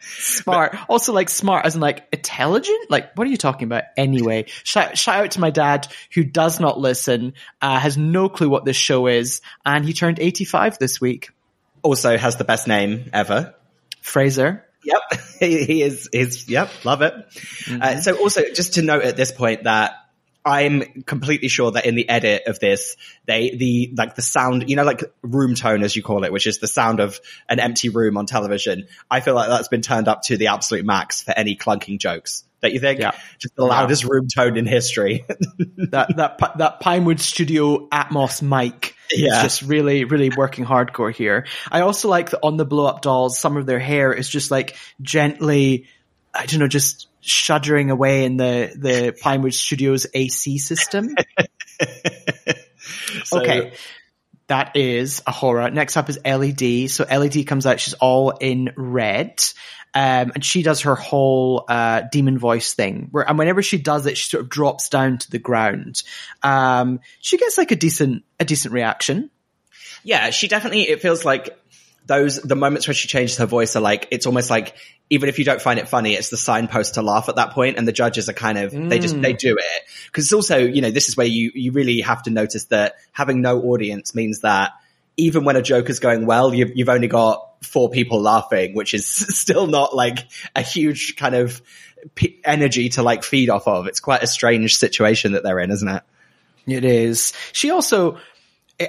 smart. 0.00 0.76
Also, 0.88 1.12
like 1.12 1.30
smart 1.30 1.64
as 1.64 1.74
in 1.74 1.80
like 1.80 2.06
intelligent. 2.12 2.90
Like, 2.90 3.14
what 3.14 3.26
are 3.26 3.30
you 3.30 3.38
talking 3.38 3.66
about? 3.66 3.84
Anyway, 3.96 4.46
shout, 4.62 4.98
shout 4.98 5.24
out 5.24 5.30
to 5.32 5.40
my 5.40 5.50
dad 5.50 5.88
who 6.12 6.22
does 6.22 6.60
not 6.60 6.78
listen, 6.78 7.34
uh, 7.62 7.78
has 7.78 7.96
no 7.96 8.28
clue 8.28 8.50
what 8.50 8.64
this 8.64 8.76
show 8.76 9.06
is, 9.06 9.40
and 9.64 9.86
he 9.86 9.94
turned 9.94 10.18
85 10.20 10.78
this 10.78 11.00
week. 11.00 11.30
Also 11.82 12.18
has 12.18 12.36
the 12.36 12.44
best 12.44 12.68
name 12.68 13.08
ever. 13.12 13.54
Fraser. 14.02 14.66
Yep, 14.84 15.20
he, 15.40 15.64
he 15.64 15.82
is. 15.82 16.08
Is 16.12 16.48
yep, 16.48 16.70
love 16.84 17.02
it. 17.02 17.14
Mm-hmm. 17.14 17.82
Uh, 17.82 18.00
so 18.00 18.16
also, 18.16 18.42
just 18.54 18.74
to 18.74 18.82
note 18.82 19.02
at 19.04 19.16
this 19.16 19.32
point 19.32 19.64
that 19.64 19.92
I'm 20.44 21.02
completely 21.02 21.48
sure 21.48 21.70
that 21.72 21.86
in 21.86 21.94
the 21.94 22.08
edit 22.08 22.44
of 22.46 22.58
this, 22.58 22.96
they, 23.26 23.50
the, 23.56 23.94
like 23.96 24.16
the 24.16 24.22
sound, 24.22 24.68
you 24.68 24.76
know, 24.76 24.84
like 24.84 25.04
room 25.22 25.54
tone 25.54 25.84
as 25.84 25.94
you 25.94 26.02
call 26.02 26.24
it, 26.24 26.32
which 26.32 26.46
is 26.46 26.58
the 26.58 26.66
sound 26.66 27.00
of 27.00 27.20
an 27.48 27.60
empty 27.60 27.90
room 27.90 28.16
on 28.16 28.26
television. 28.26 28.88
I 29.10 29.20
feel 29.20 29.34
like 29.34 29.48
that's 29.48 29.68
been 29.68 29.82
turned 29.82 30.08
up 30.08 30.22
to 30.24 30.36
the 30.36 30.48
absolute 30.48 30.84
max 30.84 31.22
for 31.22 31.32
any 31.32 31.56
clunking 31.56 31.98
jokes. 31.98 32.44
Don't 32.60 32.72
you 32.72 32.80
think? 32.80 33.00
Yeah. 33.00 33.12
Just 33.38 33.56
the 33.56 33.64
loudest 33.64 34.02
yeah. 34.02 34.08
room 34.10 34.28
tone 34.28 34.56
in 34.56 34.66
history. 34.66 35.24
that, 35.90 36.16
that, 36.16 36.58
that 36.58 36.80
Pinewood 36.80 37.20
Studio 37.20 37.88
Atmos 37.88 38.42
mic 38.42 38.96
yeah. 39.14 39.42
just 39.42 39.62
really, 39.62 40.04
really 40.04 40.30
working 40.30 40.64
hardcore 40.64 41.14
here. 41.14 41.46
I 41.70 41.80
also 41.80 42.08
like 42.08 42.30
that 42.30 42.40
on 42.42 42.56
the 42.56 42.64
blow 42.64 42.86
up 42.86 43.02
dolls, 43.02 43.38
some 43.38 43.56
of 43.56 43.66
their 43.66 43.78
hair 43.78 44.12
is 44.12 44.28
just 44.28 44.50
like 44.50 44.76
gently 45.00 45.86
I 46.34 46.46
don't 46.46 46.60
know, 46.60 46.68
just 46.68 47.08
shuddering 47.20 47.90
away 47.90 48.24
in 48.24 48.36
the, 48.36 48.72
the 48.74 49.16
Pinewood 49.22 49.54
Studios 49.54 50.06
AC 50.12 50.58
system. 50.58 51.14
So- 53.24 53.40
okay. 53.40 53.72
That 54.52 54.76
is 54.76 55.22
A'Whora. 55.26 55.72
Next 55.72 55.96
up 55.96 56.10
is 56.10 56.18
Ellie 56.26 56.52
D. 56.52 56.86
So 56.86 57.06
Ellie 57.08 57.30
D 57.30 57.42
comes 57.44 57.64
out. 57.64 57.80
She's 57.80 57.94
all 57.94 58.32
in 58.32 58.70
red. 58.76 59.42
Um, 59.94 60.32
and 60.34 60.44
she 60.44 60.62
does 60.62 60.82
her 60.82 60.94
whole, 60.94 61.64
uh, 61.66 62.02
demon 62.12 62.38
voice 62.38 62.74
thing 62.74 63.08
where, 63.12 63.26
and 63.26 63.38
whenever 63.38 63.62
she 63.62 63.78
does 63.78 64.04
it, 64.04 64.18
she 64.18 64.28
sort 64.28 64.42
of 64.42 64.50
drops 64.50 64.90
down 64.90 65.16
to 65.16 65.30
the 65.30 65.38
ground. 65.38 66.02
Um, 66.42 67.00
she 67.22 67.38
gets 67.38 67.56
like 67.56 67.70
a 67.70 67.76
decent, 67.76 68.24
a 68.38 68.44
decent 68.44 68.74
reaction. 68.74 69.30
Yeah, 70.04 70.28
she 70.28 70.48
definitely. 70.48 70.82
It 70.82 71.00
feels 71.00 71.24
like 71.24 71.58
those 72.04 72.36
the 72.36 72.56
moments 72.56 72.86
where 72.86 72.94
she 72.94 73.08
changes 73.08 73.38
her 73.38 73.46
voice 73.46 73.74
are 73.74 73.80
like 73.80 74.08
it's 74.10 74.26
almost 74.26 74.50
like 74.50 74.74
even 75.12 75.28
if 75.28 75.38
you 75.38 75.44
don't 75.44 75.60
find 75.60 75.78
it 75.78 75.88
funny, 75.88 76.14
it's 76.14 76.30
the 76.30 76.38
signpost 76.38 76.94
to 76.94 77.02
laugh 77.02 77.28
at 77.28 77.36
that 77.36 77.50
point, 77.50 77.76
and 77.76 77.86
the 77.86 77.92
judges 77.92 78.30
are 78.30 78.32
kind 78.32 78.56
of 78.56 78.72
they 78.72 78.98
just 78.98 79.20
they 79.20 79.34
do 79.34 79.58
it 79.58 79.82
because 80.06 80.24
it's 80.24 80.32
also 80.32 80.56
you 80.56 80.80
know 80.80 80.90
this 80.90 81.10
is 81.10 81.18
where 81.18 81.26
you 81.26 81.52
you 81.54 81.70
really 81.72 82.00
have 82.00 82.22
to 82.22 82.30
notice 82.30 82.64
that 82.66 82.94
having 83.12 83.42
no 83.42 83.60
audience 83.60 84.14
means 84.14 84.40
that 84.40 84.72
even 85.18 85.44
when 85.44 85.56
a 85.56 85.62
joke 85.62 85.90
is 85.90 86.00
going 86.00 86.24
well, 86.24 86.54
you've 86.54 86.72
you've 86.74 86.88
only 86.88 87.08
got 87.08 87.62
four 87.62 87.90
people 87.90 88.22
laughing, 88.22 88.74
which 88.74 88.94
is 88.94 89.06
still 89.38 89.66
not 89.66 89.94
like 89.94 90.20
a 90.56 90.62
huge 90.62 91.16
kind 91.16 91.34
of 91.34 91.60
p- 92.14 92.40
energy 92.42 92.88
to 92.88 93.02
like 93.02 93.22
feed 93.22 93.50
off 93.50 93.68
of. 93.68 93.88
It's 93.88 94.00
quite 94.00 94.22
a 94.22 94.26
strange 94.26 94.76
situation 94.76 95.32
that 95.32 95.42
they're 95.42 95.60
in, 95.60 95.70
isn't 95.70 95.88
it? 95.88 96.02
It 96.66 96.86
is. 96.86 97.34
She 97.52 97.70
also, 97.70 98.18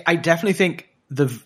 I 0.08 0.16
definitely 0.16 0.54
think 0.54 0.88
the 1.10 1.38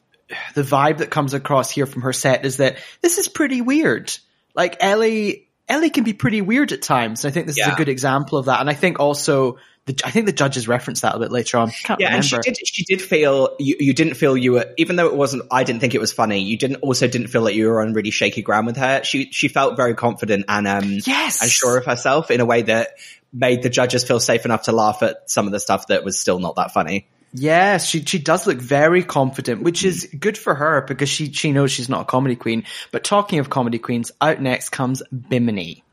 the 0.53 0.61
vibe 0.61 0.97
that 0.97 1.09
comes 1.09 1.33
across 1.33 1.71
here 1.71 1.87
from 1.87 2.03
her 2.03 2.13
set 2.13 2.45
is 2.45 2.57
that 2.57 2.77
this 3.01 3.17
is 3.17 3.27
pretty 3.27 3.61
weird. 3.61 4.15
Like 4.57 4.77
Ellie, 4.81 5.47
Ellie 5.69 5.91
can 5.91 6.03
be 6.03 6.13
pretty 6.13 6.41
weird 6.41 6.73
at 6.73 6.81
times. 6.81 7.23
I 7.23 7.31
think 7.31 7.45
this 7.47 7.57
is 7.57 7.67
a 7.67 7.75
good 7.75 7.89
example 7.89 8.37
of 8.39 8.47
that. 8.47 8.59
And 8.59 8.69
I 8.69 8.73
think 8.73 8.99
also 8.99 9.57
the 9.85 10.01
I 10.03 10.11
think 10.11 10.25
the 10.25 10.33
judges 10.33 10.67
referenced 10.67 11.03
that 11.03 11.15
a 11.15 11.19
bit 11.19 11.31
later 11.31 11.57
on. 11.57 11.69
Can't 11.69 11.99
Yeah, 11.99 12.13
and 12.13 12.25
she 12.25 12.37
did. 12.39 12.57
She 12.65 12.83
did 12.83 13.01
feel 13.01 13.55
you. 13.59 13.77
You 13.79 13.93
didn't 13.93 14.15
feel 14.15 14.35
you 14.35 14.53
were, 14.53 14.65
even 14.77 14.95
though 14.95 15.07
it 15.07 15.15
wasn't. 15.15 15.43
I 15.51 15.63
didn't 15.63 15.79
think 15.79 15.95
it 15.95 16.01
was 16.01 16.11
funny. 16.11 16.39
You 16.39 16.57
didn't 16.57 16.77
also 16.77 17.07
didn't 17.07 17.27
feel 17.27 17.41
like 17.41 17.55
you 17.55 17.67
were 17.67 17.81
on 17.81 17.93
really 17.93 18.11
shaky 18.11 18.41
ground 18.41 18.67
with 18.67 18.77
her. 18.77 19.03
She 19.03 19.31
she 19.31 19.47
felt 19.47 19.77
very 19.77 19.93
confident 19.95 20.45
and 20.49 20.67
um 20.67 20.99
Yes. 21.05 21.41
and 21.41 21.51
sure 21.51 21.77
of 21.77 21.85
herself 21.85 22.31
in 22.31 22.41
a 22.41 22.45
way 22.45 22.63
that 22.63 22.95
made 23.31 23.61
the 23.61 23.69
judges 23.69 24.03
feel 24.03 24.19
safe 24.19 24.45
enough 24.45 24.63
to 24.63 24.71
laugh 24.71 25.03
at 25.03 25.29
some 25.29 25.45
of 25.45 25.51
the 25.51 25.59
stuff 25.59 25.87
that 25.87 26.03
was 26.03 26.19
still 26.19 26.39
not 26.39 26.55
that 26.55 26.73
funny. 26.73 27.07
Yes, 27.33 27.85
she 27.85 28.03
she 28.03 28.19
does 28.19 28.47
look 28.47 28.57
very 28.57 29.03
confident, 29.03 29.61
which 29.61 29.83
is 29.83 30.07
good 30.17 30.37
for 30.37 30.55
her 30.55 30.81
because 30.81 31.09
she 31.09 31.31
she 31.31 31.51
knows 31.51 31.71
she's 31.71 31.89
not 31.89 32.01
a 32.01 32.05
comedy 32.05 32.35
queen. 32.35 32.63
But 32.91 33.03
talking 33.03 33.39
of 33.39 33.49
comedy 33.49 33.79
queens, 33.79 34.11
out 34.21 34.41
next 34.41 34.69
comes 34.69 35.03
Bimini. 35.11 35.83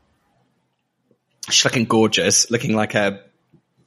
She's 1.49 1.65
looking 1.65 1.85
gorgeous, 1.85 2.49
looking 2.49 2.75
like 2.75 2.95
a 2.95 3.21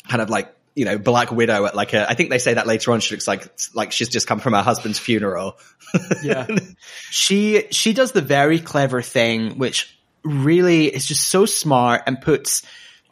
kind 0.09 0.23
of 0.23 0.31
like 0.31 0.55
you 0.75 0.85
know 0.85 0.99
Black 0.99 1.33
Widow 1.33 1.65
at 1.65 1.75
like 1.75 1.95
a. 1.95 2.09
I 2.09 2.15
think 2.15 2.31
they 2.31 2.39
say 2.39 2.55
that 2.55 2.67
later 2.67 2.93
on. 2.93 3.01
She 3.01 3.15
looks 3.15 3.27
like 3.27 3.51
like 3.75 3.93
she's 3.93 4.11
just 4.11 4.27
come 4.27 4.41
from 4.41 4.53
her 4.53 4.63
husband's 4.63 4.99
funeral. 4.99 5.59
Yeah. 6.23 6.47
she 7.11 7.65
she 7.71 7.95
does 7.95 8.13
the 8.13 8.21
very 8.21 8.59
clever 8.59 9.01
thing 9.01 9.57
which 9.57 9.99
really 10.23 10.87
is 10.87 11.07
just 11.07 11.29
so 11.29 11.47
smart 11.47 12.03
and 12.07 12.21
puts 12.21 12.63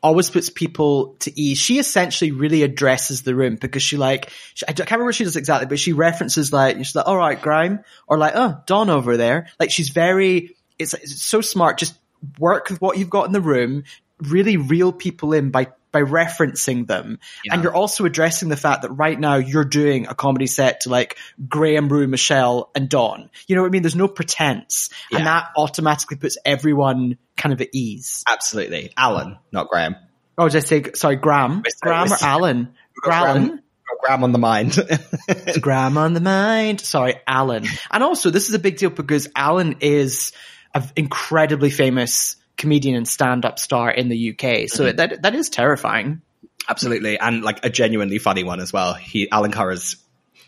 always 0.07 0.31
puts 0.31 0.51
people 0.51 1.17
to 1.21 1.41
ease. 1.41 1.59
She 1.59 1.79
essentially 1.79 2.31
really 2.31 2.63
addresses 2.63 3.23
the 3.23 3.35
room 3.35 3.57
because 3.57 3.83
she 3.83 3.97
like 3.97 4.31
she, 4.55 4.65
I 4.67 4.73
can't 4.73 4.89
remember 4.91 5.07
what 5.07 5.15
she 5.17 5.25
does 5.25 5.37
exactly, 5.37 5.67
but 5.67 5.81
she 5.81 5.93
references 5.93 6.53
like 6.53 6.77
she's 6.79 6.95
like, 6.95 7.07
"All 7.07 7.17
right, 7.17 7.41
Grime," 7.41 7.81
or 8.07 8.17
like, 8.17 8.33
"Oh, 8.37 8.63
Dawn 8.67 8.89
over 8.89 9.17
there." 9.17 9.49
Like 9.59 9.71
she's 9.71 9.89
very 9.89 10.57
it's, 10.79 10.95
it's 10.95 11.23
so 11.23 11.41
smart. 11.41 11.79
Just 11.79 11.99
work 12.39 12.71
with 12.71 12.81
what 12.81 12.99
you've 12.99 13.11
got 13.11 13.27
in 13.27 13.33
the 13.33 13.41
room. 13.41 13.83
Really 14.21 14.57
reel 14.57 14.93
people 14.93 15.33
in 15.33 15.51
by 15.51 15.69
by 15.97 16.03
referencing 16.03 16.87
them, 16.87 17.19
and 17.51 17.63
you're 17.63 17.75
also 17.75 18.05
addressing 18.05 18.51
the 18.51 18.57
fact 18.57 18.83
that 18.83 18.91
right 18.91 19.19
now 19.19 19.37
you're 19.37 19.65
doing 19.65 20.07
a 20.09 20.15
comedy 20.15 20.47
set 20.47 20.81
to 20.83 20.91
like 20.91 21.17
Graham, 21.49 21.89
Ru, 21.89 22.07
Michelle, 22.07 22.71
and 22.75 22.87
Dawn. 22.87 23.31
You 23.47 23.57
know 23.57 23.63
what 23.63 23.69
I 23.69 23.71
mean? 23.71 23.81
There's 23.83 23.97
no 23.97 24.07
pretense, 24.09 24.91
Yeah. 25.11 25.19
and 25.19 25.27
that 25.27 25.47
automatically 25.57 26.19
puts 26.19 26.37
everyone 26.45 27.17
kind 27.35 27.55
of 27.55 27.63
at 27.63 27.69
ease. 27.73 28.25
Absolutely, 28.29 28.93
Alan, 28.95 29.39
not 29.53 29.69
Graham. 29.69 29.97
Oh, 30.37 30.51
did 30.51 30.59
I 30.59 30.61
say 30.61 30.85
sorry, 30.95 31.17
Graham? 31.17 31.63
Sorry, 31.67 31.95
Graham 31.95 32.13
or. 32.13 32.17
Alan? 32.21 32.75
Graham, 33.03 33.63
Graham 34.05 34.23
on 34.25 34.33
the 34.33 34.39
mind. 34.39 34.79
Graham 35.63 35.97
on 35.97 36.13
the 36.13 36.21
mind. 36.21 36.83
Sorry, 36.83 37.15
Alan. 37.27 37.65
And 37.91 38.03
also, 38.03 38.29
this 38.29 38.49
is 38.51 38.55
a 38.55 38.59
big 38.59 38.77
deal 38.77 38.91
because 38.91 39.29
Alan 39.35 39.77
is 39.81 40.33
an 40.75 40.85
incredibly 40.95 41.71
famous 41.71 42.37
comedian 42.57 42.97
and 42.97 43.07
stand-up 43.07 43.59
star 43.59 43.91
in 43.91 44.09
the 44.09 44.31
UK. 44.31 44.69
So 44.69 44.91
that 44.91 45.23
that 45.23 45.35
is 45.35 45.51
terrifying. 45.51 46.23
Absolutely, 46.69 47.19
and 47.19 47.43
like 47.43 47.65
a 47.65 47.71
genuinely 47.71 48.19
funny 48.19 48.45
one 48.45 48.61
as 48.61 48.73
well. 48.73 48.95
He 48.95 49.31
Alan 49.31 49.53
Carr's 49.53 49.97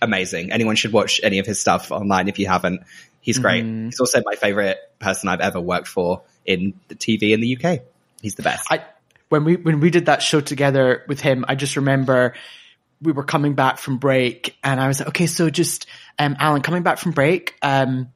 amazing. 0.00 0.52
Anyone 0.52 0.76
should 0.76 0.92
watch 0.92 1.20
any 1.22 1.38
of 1.38 1.46
his 1.46 1.60
stuff 1.60 1.90
online 1.90 2.28
if 2.28 2.38
you 2.38 2.46
haven't. 2.46 2.82
He's 3.20 3.38
great. 3.38 3.64
He's 3.64 4.00
also 4.00 4.22
my 4.24 4.36
favorite 4.36 4.78
person 4.98 5.28
I've 5.28 5.40
ever 5.40 5.60
worked 5.60 5.88
for 5.88 6.22
in 6.46 6.74
the 6.88 6.94
TV 6.94 7.32
in 7.34 7.40
the 7.40 7.56
UK. 7.56 7.80
He's 8.22 8.36
the 8.36 8.42
best. 8.42 8.66
I 8.70 8.84
when 9.28 9.44
we 9.44 9.56
when 9.56 9.80
we 9.80 9.90
did 9.90 10.06
that 10.06 10.22
show 10.22 10.40
together 10.40 11.04
with 11.08 11.20
him, 11.20 11.44
I 11.46 11.54
just 11.54 11.76
remember 11.76 12.34
we 13.00 13.12
were 13.12 13.24
coming 13.24 13.54
back 13.54 13.78
from 13.78 13.98
break, 13.98 14.56
and 14.64 14.80
I 14.80 14.88
was 14.88 14.98
like, 15.00 15.10
okay, 15.10 15.26
so 15.26 15.50
just 15.50 15.86
um, 16.18 16.36
Alan, 16.38 16.62
coming 16.62 16.82
back 16.82 16.98
from 16.98 17.12
break, 17.12 17.54
um, 17.62 18.12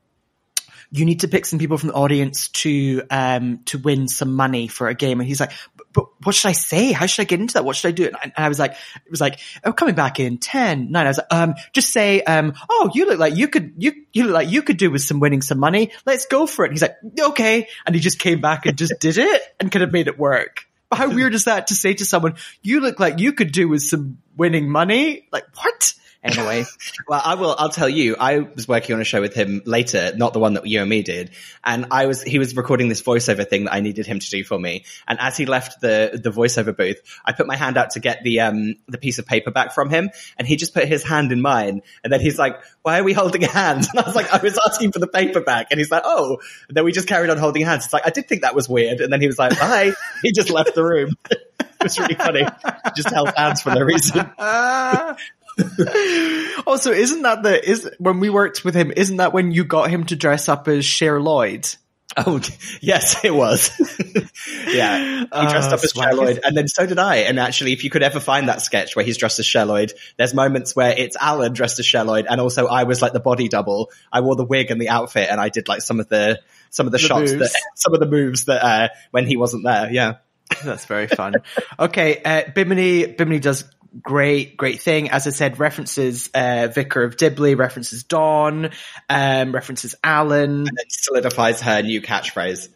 you 0.93 1.05
need 1.05 1.21
to 1.21 1.29
pick 1.29 1.47
some 1.47 1.59
people 1.59 1.79
from 1.79 1.89
the 1.89 1.95
audience 1.95 2.49
to 2.49 3.03
um 3.11 3.61
to 3.65 3.79
win 3.79 4.07
some 4.07 4.35
money 4.35 4.69
for 4.69 4.89
a 4.89 4.95
game, 4.95 5.21
and 5.21 5.29
he's 5.29 5.41
like. 5.41 5.53
"But- 5.93 6.07
what 6.25 6.35
should 6.35 6.49
I 6.49 6.53
say? 6.53 6.93
How 6.93 7.07
should 7.07 7.23
I 7.23 7.25
get 7.25 7.41
into 7.41 7.55
that? 7.55 7.65
What 7.65 7.77
should 7.77 7.89
I 7.89 7.93
do? 7.93 8.11
And 8.23 8.33
I, 8.37 8.49
was 8.49 8.59
like, 8.59 8.73
it 8.73 9.11
was 9.11 9.21
like, 9.21 9.41
oh, 9.65 9.73
coming 9.73 9.95
back 9.95 10.21
in 10.21 10.39
10, 10.39 10.91
9. 10.91 11.07
I 11.07 11.09
was 11.09 11.19
like, 11.19 11.27
um, 11.31 11.55
just 11.73 11.93
say, 11.93 12.23
um, 12.23 12.55
oh, 12.69 12.91
you 12.95 13.07
look 13.07 13.19
like 13.19 13.37
you 13.37 13.49
could, 13.49 13.75
you, 13.77 13.93
you 14.13 14.25
look 14.25 14.35
like 14.35 14.51
you 14.51 14.63
could 14.63 14.77
do 14.77 14.91
with 14.91 15.03
some 15.03 15.21
winning 15.21 15.43
some 15.43 15.59
money. 15.59 15.93
Let's 16.07 16.27
go 16.27 16.47
for 16.47 16.65
it. 16.65 16.69
And 16.69 16.75
he's 16.75 16.83
like, 16.83 16.97
okay. 17.21 17.69
And 17.87 17.95
he 17.95 18.01
just 18.01 18.19
came 18.19 18.41
back 18.41 18.67
and 18.67 18.77
just 18.77 18.99
did 19.01 19.19
it 19.19 19.43
and 19.61 19.71
kind 19.71 19.83
of 19.83 19.93
made 19.93 20.09
it 20.09 20.19
work. 20.19 20.67
But 20.91 20.97
how 20.97 21.09
weird 21.09 21.35
is 21.35 21.45
that 21.45 21.69
to 21.69 21.75
say 21.75 21.95
to 21.95 22.05
someone, 22.05 22.35
you 22.63 22.81
look 22.81 23.01
like 23.01 23.19
you 23.19 23.33
could 23.33 23.53
do 23.53 23.69
with 23.69 23.83
some 23.83 24.19
winning 24.37 24.71
money? 24.71 25.27
Like, 25.33 25.45
what? 25.57 25.95
Anyway, 26.25 26.65
Well, 27.09 27.21
I 27.25 27.35
will. 27.35 27.55
I'll 27.59 27.69
tell 27.69 27.89
you. 27.89 28.17
I 28.19 28.39
was 28.39 28.69
working 28.69 28.95
on 28.95 29.01
a 29.01 29.05
show 29.05 29.21
with 29.21 29.35
him 29.35 29.63
later, 29.65 30.13
not 30.17 30.33
the 30.33 30.39
one 30.39 30.55
that 30.55 30.65
you 30.67 30.81
and 30.81 30.89
me 30.89 31.03
did, 31.03 31.31
and 31.65 31.87
I 31.91 32.07
was. 32.07 32.23
He 32.23 32.39
was 32.39 32.55
recording 32.55 32.89
this 32.89 33.03
voiceover 33.03 33.49
thing 33.49 33.65
that 33.65 33.75
I 33.75 33.81
needed 33.81 34.07
him 34.07 34.21
to 34.21 34.31
do 34.31 34.45
for 34.45 34.57
me. 34.57 34.85
And 35.09 35.19
as 35.21 35.37
he 35.37 35.47
left 35.47 35.81
the 35.81 36.21
the 36.23 36.31
voiceover 36.31 36.77
booth, 36.77 37.01
I 37.25 37.33
put 37.33 37.49
my 37.49 37.57
hand 37.57 37.77
out 37.77 37.91
to 37.91 38.01
get 38.01 38.23
the 38.23 38.41
um 38.41 38.77
the 38.87 38.99
piece 38.99 39.19
of 39.19 39.27
paper 39.27 39.51
back 39.51 39.75
from 39.75 39.91
him, 39.91 40.11
and 40.39 40.47
he 40.47 40.55
just 40.55 40.75
put 40.75 40.87
his 40.87 41.03
hand 41.03 41.33
in 41.33 41.43
mine, 41.43 41.83
and 42.05 42.13
then 42.13 42.21
he's 42.21 42.39
like, 42.39 42.57
"Why 42.83 43.01
are 43.01 43.05
we 43.05 43.15
holding 43.15 43.43
hands?" 43.43 43.89
And 43.93 43.99
I 43.99 44.03
was 44.03 44.15
like, 44.15 44.33
"I 44.33 44.39
was 44.39 44.59
asking 44.65 44.93
for 44.93 45.01
the 45.01 45.09
paper 45.09 45.41
back," 45.41 45.69
and 45.73 45.81
he's 45.81 45.91
like, 45.91 46.03
"Oh." 46.05 46.39
And 46.69 46.77
then 46.77 46.85
we 46.85 46.93
just 46.93 47.09
carried 47.09 47.31
on 47.31 47.39
holding 47.39 47.65
hands. 47.65 47.87
It's 47.87 47.93
like 47.93 48.07
I 48.07 48.11
did 48.11 48.29
think 48.29 48.43
that 48.43 48.55
was 48.55 48.69
weird, 48.69 49.01
and 49.01 49.13
then 49.13 49.21
he 49.21 49.27
was 49.27 49.41
like, 49.41 49.59
"Bye." 49.59 49.93
he 50.23 50.31
just 50.31 50.51
left 50.51 50.77
the 50.77 50.85
room. 50.85 51.17
it 51.31 51.83
was 51.83 51.99
really 51.99 52.15
funny. 52.15 52.47
Just 52.95 53.11
held 53.11 53.33
hands 53.37 53.63
for 53.63 53.75
no 53.75 53.81
reason. 53.81 54.31
also, 56.67 56.93
isn't 56.93 57.23
that 57.23 57.43
the, 57.43 57.69
is, 57.69 57.91
when 57.99 58.21
we 58.21 58.31
worked 58.31 58.65
with 58.65 58.75
him, 58.75 58.93
isn't 58.97 59.19
that 59.19 59.33
when 59.33 59.53
you 59.53 59.65
got 59.65 59.91
him 59.91 60.05
to 60.07 60.17
dress 60.17 60.49
up 60.49 60.69
as 60.69 60.85
Cher 60.85 61.21
Lloyd? 61.21 61.69
Oh, 62.17 62.41
yes, 62.81 63.25
it 63.25 63.35
was. 63.35 63.71
yeah. 64.69 65.21
He 65.21 65.27
dressed 65.27 65.71
Oh, 65.71 65.75
up 65.75 65.85
as 65.85 65.97
Lloyd, 65.97 66.41
and 66.45 66.57
then 66.57 66.69
so 66.69 66.87
did 66.87 66.99
I. 66.99 67.17
And 67.17 67.39
actually, 67.39 67.73
if 67.73 67.85
you 67.85 67.91
could 67.91 68.03
ever 68.03 68.21
find 68.21 68.49
that 68.49 68.61
sketch 68.61 68.95
where 68.97 69.05
he's 69.05 69.17
dressed 69.17 69.39
as 69.39 69.47
Cher 69.47 69.65
Lloyd, 69.65 69.93
there's 70.17 70.35
moments 70.35 70.77
where 70.77 70.95
it's 70.97 71.17
Alan 71.19 71.53
dressed 71.53 71.79
as 71.79 71.87
Cher 71.87 72.05
Lloyd, 72.05 72.27
and 72.29 72.41
also 72.41 72.67
I 72.67 72.85
was 72.85 73.01
like 73.01 73.13
the 73.13 73.21
body 73.21 73.49
double. 73.49 73.91
I 74.13 74.21
wore 74.21 74.37
the 74.37 74.45
wig 74.45 74.71
and 74.71 74.81
the 74.81 74.91
outfit, 74.91 75.29
and 75.31 75.41
I 75.41 75.49
did 75.49 75.69
like 75.69 75.83
some 75.83 76.01
of 76.01 76.09
the, 76.09 76.41
some 76.71 76.87
of 76.87 76.93
the, 76.93 76.99
shots 76.99 77.33
moves. 77.33 77.53
that, 77.53 77.63
some 77.77 77.95
of 77.95 78.01
the 78.01 78.07
moves 78.07 78.45
that, 78.47 78.65
uh, 78.65 78.89
when 79.11 79.27
he 79.27 79.37
wasn't 79.37 79.65
there. 79.65 79.91
Yeah. 79.91 80.17
That's 80.65 80.85
very 80.85 81.07
fun. 81.07 81.37
okay, 81.79 82.21
uh, 82.23 82.43
Bimini, 82.55 83.07
Bimini 83.07 83.39
does 83.39 83.65
great, 84.01 84.57
great 84.57 84.81
thing. 84.81 85.11
As 85.11 85.27
I 85.27 85.31
said, 85.31 85.59
references 85.59 86.31
uh, 86.35 86.69
Vicar 86.73 87.03
of 87.03 87.17
Dibley, 87.17 87.55
references 87.55 88.05
Dawn, 88.05 88.71
um, 89.09 89.53
references 89.53 89.95
Alan. 90.03 90.67
And 90.69 90.79
solidifies 90.89 91.61
her 91.61 91.83
new 91.83 92.01
catchphrase. 92.01 92.69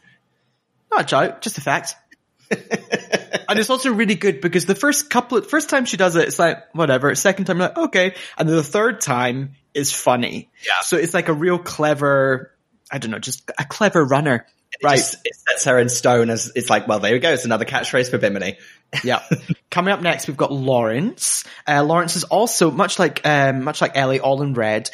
Not 0.91 1.03
a 1.03 1.05
joke, 1.05 1.41
just 1.41 1.59
a 1.59 1.61
fact. 1.61 1.95
and 2.51 3.59
it's 3.59 3.71
also 3.71 3.93
really 3.93 4.15
good 4.15 4.41
because 4.41 4.67
the 4.67 4.75
first 4.75 5.11
couple, 5.11 5.41
first 5.43 5.69
time 5.69 5.85
she 5.85 5.97
does 5.97 6.15
it, 6.17 6.29
it's 6.29 6.39
like 6.39 6.59
whatever. 6.75 7.15
Second 7.15 7.47
time, 7.47 7.59
like 7.59 7.77
okay, 7.77 8.15
and 8.39 8.49
then 8.49 8.57
the 8.57 8.63
third 8.63 9.01
time 9.01 9.57
is 9.75 9.93
funny. 9.93 10.49
Yeah. 10.65 10.81
So 10.83 10.97
it's 10.97 11.13
like 11.13 11.29
a 11.29 11.33
real 11.33 11.59
clever, 11.59 12.53
I 12.91 12.99
don't 12.99 13.11
know, 13.11 13.19
just 13.19 13.51
a 13.59 13.65
clever 13.65 14.05
runner. 14.05 14.47
It 14.73 14.85
Right. 14.85 14.97
just- 14.97 15.17
it 15.25 15.35
sets 15.49 15.65
her 15.65 15.79
in 15.79 15.89
stone 15.89 16.29
as, 16.31 16.53
it's 16.55 16.69
like, 16.69 16.87
well, 16.87 16.99
there 17.01 17.13
we 17.13 17.19
go. 17.19 17.33
It's 17.33 17.45
another 17.45 17.65
catchphrase 17.65 18.11
for 18.11 18.19
Bimini. 18.19 18.59
Yeah. 19.05 19.23
Coming 19.71 19.93
up 19.93 20.01
next, 20.03 20.29
we've 20.29 20.37
got 20.37 20.53
Lawrence. 20.53 21.45
Uh, 21.67 21.83
Lawrence 21.83 22.17
is 22.17 22.25
also 22.25 22.71
much 22.71 22.99
like 22.99 23.21
um, 23.25 23.63
much 23.65 23.81
like 23.81 23.93
Ellie, 23.97 24.21
all 24.21 24.43
in 24.43 24.55
red. 24.55 24.91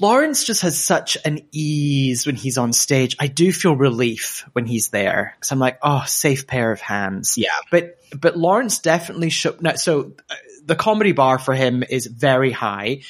Lawrence 0.00 0.42
just 0.44 0.62
has 0.62 0.78
such 0.82 1.16
an 1.24 1.40
ease 1.52 2.26
when 2.26 2.34
he's 2.34 2.58
on 2.58 2.72
stage. 2.72 3.16
I 3.20 3.28
do 3.28 3.52
feel 3.52 3.76
relief 3.76 4.44
when 4.52 4.66
he's 4.66 4.88
there 4.88 5.34
because 5.36 5.52
I'm 5.52 5.60
like, 5.60 5.78
oh, 5.82 6.02
safe 6.06 6.46
pair 6.48 6.72
of 6.72 6.80
hands. 6.80 7.38
Yeah. 7.38 7.48
But 7.70 7.98
but 8.18 8.36
Lawrence 8.36 8.80
definitely. 8.80 9.32
No, 9.60 9.76
so 9.76 10.12
uh, 10.28 10.34
the 10.64 10.74
comedy 10.74 11.12
bar 11.12 11.38
for 11.38 11.54
him 11.54 11.84
is 11.88 12.06
very 12.06 12.50
high. 12.50 13.02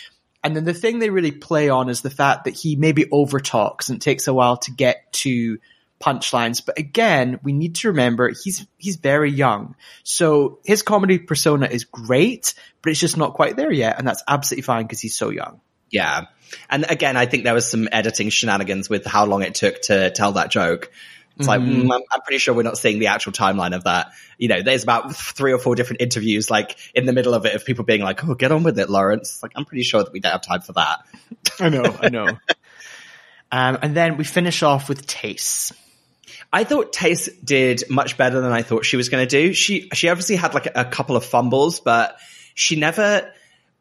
And 0.45 0.55
then 0.55 0.65
the 0.65 0.75
thing 0.75 0.99
they 0.99 1.11
really 1.11 1.33
play 1.33 1.71
on 1.71 1.89
is 1.89 2.03
the 2.03 2.11
fact 2.11 2.45
that 2.45 2.55
he 2.55 2.77
maybe 2.77 3.07
overtalks 3.07 3.89
and 3.89 4.01
takes 4.01 4.29
a 4.29 4.35
while 4.35 4.59
to 4.59 4.71
get 4.71 5.11
to 5.15 5.59
punchlines. 6.01 6.65
But 6.65 6.79
again, 6.79 7.41
we 7.43 7.53
need 7.53 7.77
to 7.77 7.89
remember 7.89 8.29
he's 8.29 8.67
he's 8.77 8.97
very 8.97 9.31
young. 9.31 9.75
So 10.03 10.59
his 10.65 10.83
comedy 10.83 11.19
persona 11.19 11.67
is 11.67 11.85
great, 11.85 12.55
but 12.83 12.91
it's 12.91 13.01
just 13.01 13.17
not 13.17 13.35
quite 13.35 13.57
there 13.57 13.73
yet, 13.73 13.99
and 13.99 14.07
that's 14.07 14.23
absolutely 14.29 14.63
fine 14.63 14.85
because 14.85 15.01
he's 15.01 15.17
so 15.17 15.31
young. 15.31 15.61
Yeah. 15.91 16.27
And 16.69 16.85
again, 16.89 17.17
I 17.17 17.27
think 17.27 17.45
there 17.45 17.55
was 17.55 17.71
some 17.71 17.89
editing 17.91 18.29
shenanigans 18.29 18.91
with 18.91 19.07
how 19.07 19.25
long 19.25 19.43
it 19.43 19.55
took 19.55 19.81
to 19.83 20.11
tell 20.11 20.33
that 20.33 20.51
joke. 20.51 20.93
It's 21.37 21.49
like, 21.49 21.61
mm, 21.61 21.93
I'm, 21.93 22.03
I'm 22.13 22.21
pretty 22.21 22.39
sure 22.39 22.55
we're 22.55 22.63
not 22.63 22.79
seeing 22.79 23.01
the 23.01 23.09
actual 23.09 23.33
timeline 23.33 23.75
of 23.75 23.85
that. 23.85 24.13
You 24.39 24.49
know, 24.49 24.63
there's 24.63 24.85
about 24.85 25.17
three 25.17 25.53
or 25.53 25.59
four 25.59 25.75
different 25.75 26.01
interviews, 26.01 26.49
like 26.49 26.77
in 26.95 27.07
the 27.07 27.13
middle 27.13 27.35
of 27.35 27.45
it, 27.45 27.55
of 27.55 27.65
people 27.65 27.85
being 27.85 28.03
like, 28.03 28.25
"Oh, 28.25 28.35
get 28.35 28.53
on 28.53 28.63
with 28.63 28.79
it, 28.79 28.89
Lawrence." 28.89 29.43
Like, 29.43 29.53
I'm 29.57 29.65
pretty 29.65 29.83
sure 29.83 30.05
that 30.05 30.13
we 30.13 30.21
don't 30.21 30.31
have 30.31 30.43
time 30.43 30.61
for 30.61 30.75
that. 30.75 31.01
I 31.59 31.71
know, 31.71 31.85
I 32.01 32.09
know. 32.09 32.29
um, 33.53 33.79
and 33.83 33.97
then 33.97 34.17
we 34.17 34.23
finish 34.23 34.63
off 34.63 34.89
with 34.89 35.07
Tayce. 35.09 35.73
I 36.53 36.63
thought 36.63 36.93
Tayce 36.93 37.29
did 37.45 37.83
much 37.91 38.17
better 38.17 38.41
than 38.41 38.53
I 38.53 38.63
thought 38.63 38.85
she 38.85 38.97
was 38.97 39.09
going 39.09 39.27
to 39.27 39.29
do. 39.29 39.55
She 39.55 39.89
she 39.93 40.09
obviously 40.09 40.37
had 40.37 40.55
like 40.55 40.67
a, 40.67 40.73
a 40.77 40.85
couple 40.85 41.17
of 41.17 41.25
fumbles, 41.25 41.81
but 41.81 42.17
she 42.55 42.77
never. 42.77 43.29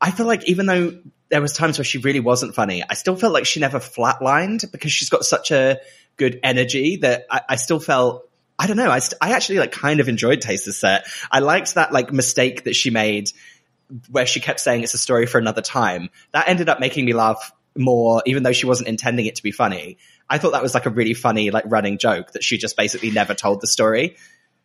I 0.04 0.12
feel 0.12 0.28
like 0.28 0.48
even 0.50 0.66
though 0.66 1.00
there 1.30 1.42
was 1.42 1.54
times 1.54 1.78
where 1.78 1.86
she 1.86 1.98
really 1.98 2.20
wasn't 2.20 2.54
funny, 2.54 2.84
I 2.88 2.94
still 2.94 3.16
felt 3.16 3.34
like 3.34 3.46
she 3.46 3.62
never 3.62 3.80
flatlined 3.80 4.70
because 4.72 4.92
she's 4.92 5.10
got 5.10 5.24
such 5.24 5.50
a 5.52 5.80
good 6.18 6.42
energy 6.44 6.98
that 6.98 7.26
I, 7.32 7.42
I 7.50 7.56
still 7.56 7.80
felt 7.80 8.30
I 8.60 8.68
don't 8.68 8.78
know. 8.78 8.92
I, 8.92 9.00
st- 9.00 9.18
I 9.20 9.32
actually 9.32 9.60
like 9.60 9.72
kind 9.72 10.00
of 10.00 10.08
enjoyed 10.08 10.42
Tayce's 10.42 10.78
set. 10.78 11.08
I 11.32 11.40
liked 11.40 11.74
that 11.76 11.92
like 11.92 12.14
mistake 12.14 12.66
that 12.66 12.76
she 12.76 12.92
made 12.92 13.32
where 14.12 14.26
she 14.26 14.40
kept 14.42 14.60
saying 14.60 14.84
it's 14.84 14.94
a 14.94 14.98
story 15.00 15.26
for 15.26 15.38
another 15.38 15.62
time. 15.62 16.10
That 16.34 16.48
ended 16.48 16.70
up 16.70 16.80
making 16.80 17.06
me 17.06 17.14
laugh 17.14 17.52
more, 17.76 18.22
even 18.26 18.44
though 18.44 18.52
she 18.52 18.66
wasn't 18.66 18.90
intending 18.90 19.26
it 19.26 19.36
to 19.36 19.44
be 19.44 19.52
funny. 19.52 19.98
I 20.30 20.38
thought 20.38 20.52
that 20.52 20.62
was 20.62 20.74
like 20.74 20.86
a 20.86 20.90
really 20.90 21.14
funny, 21.14 21.50
like 21.50 21.66
running 21.68 21.98
joke 21.98 22.32
that 22.34 22.44
she 22.44 22.58
just 22.58 22.78
basically 22.78 23.12
never 23.12 23.34
told 23.34 23.62
the 23.62 23.68
story. 23.68 24.18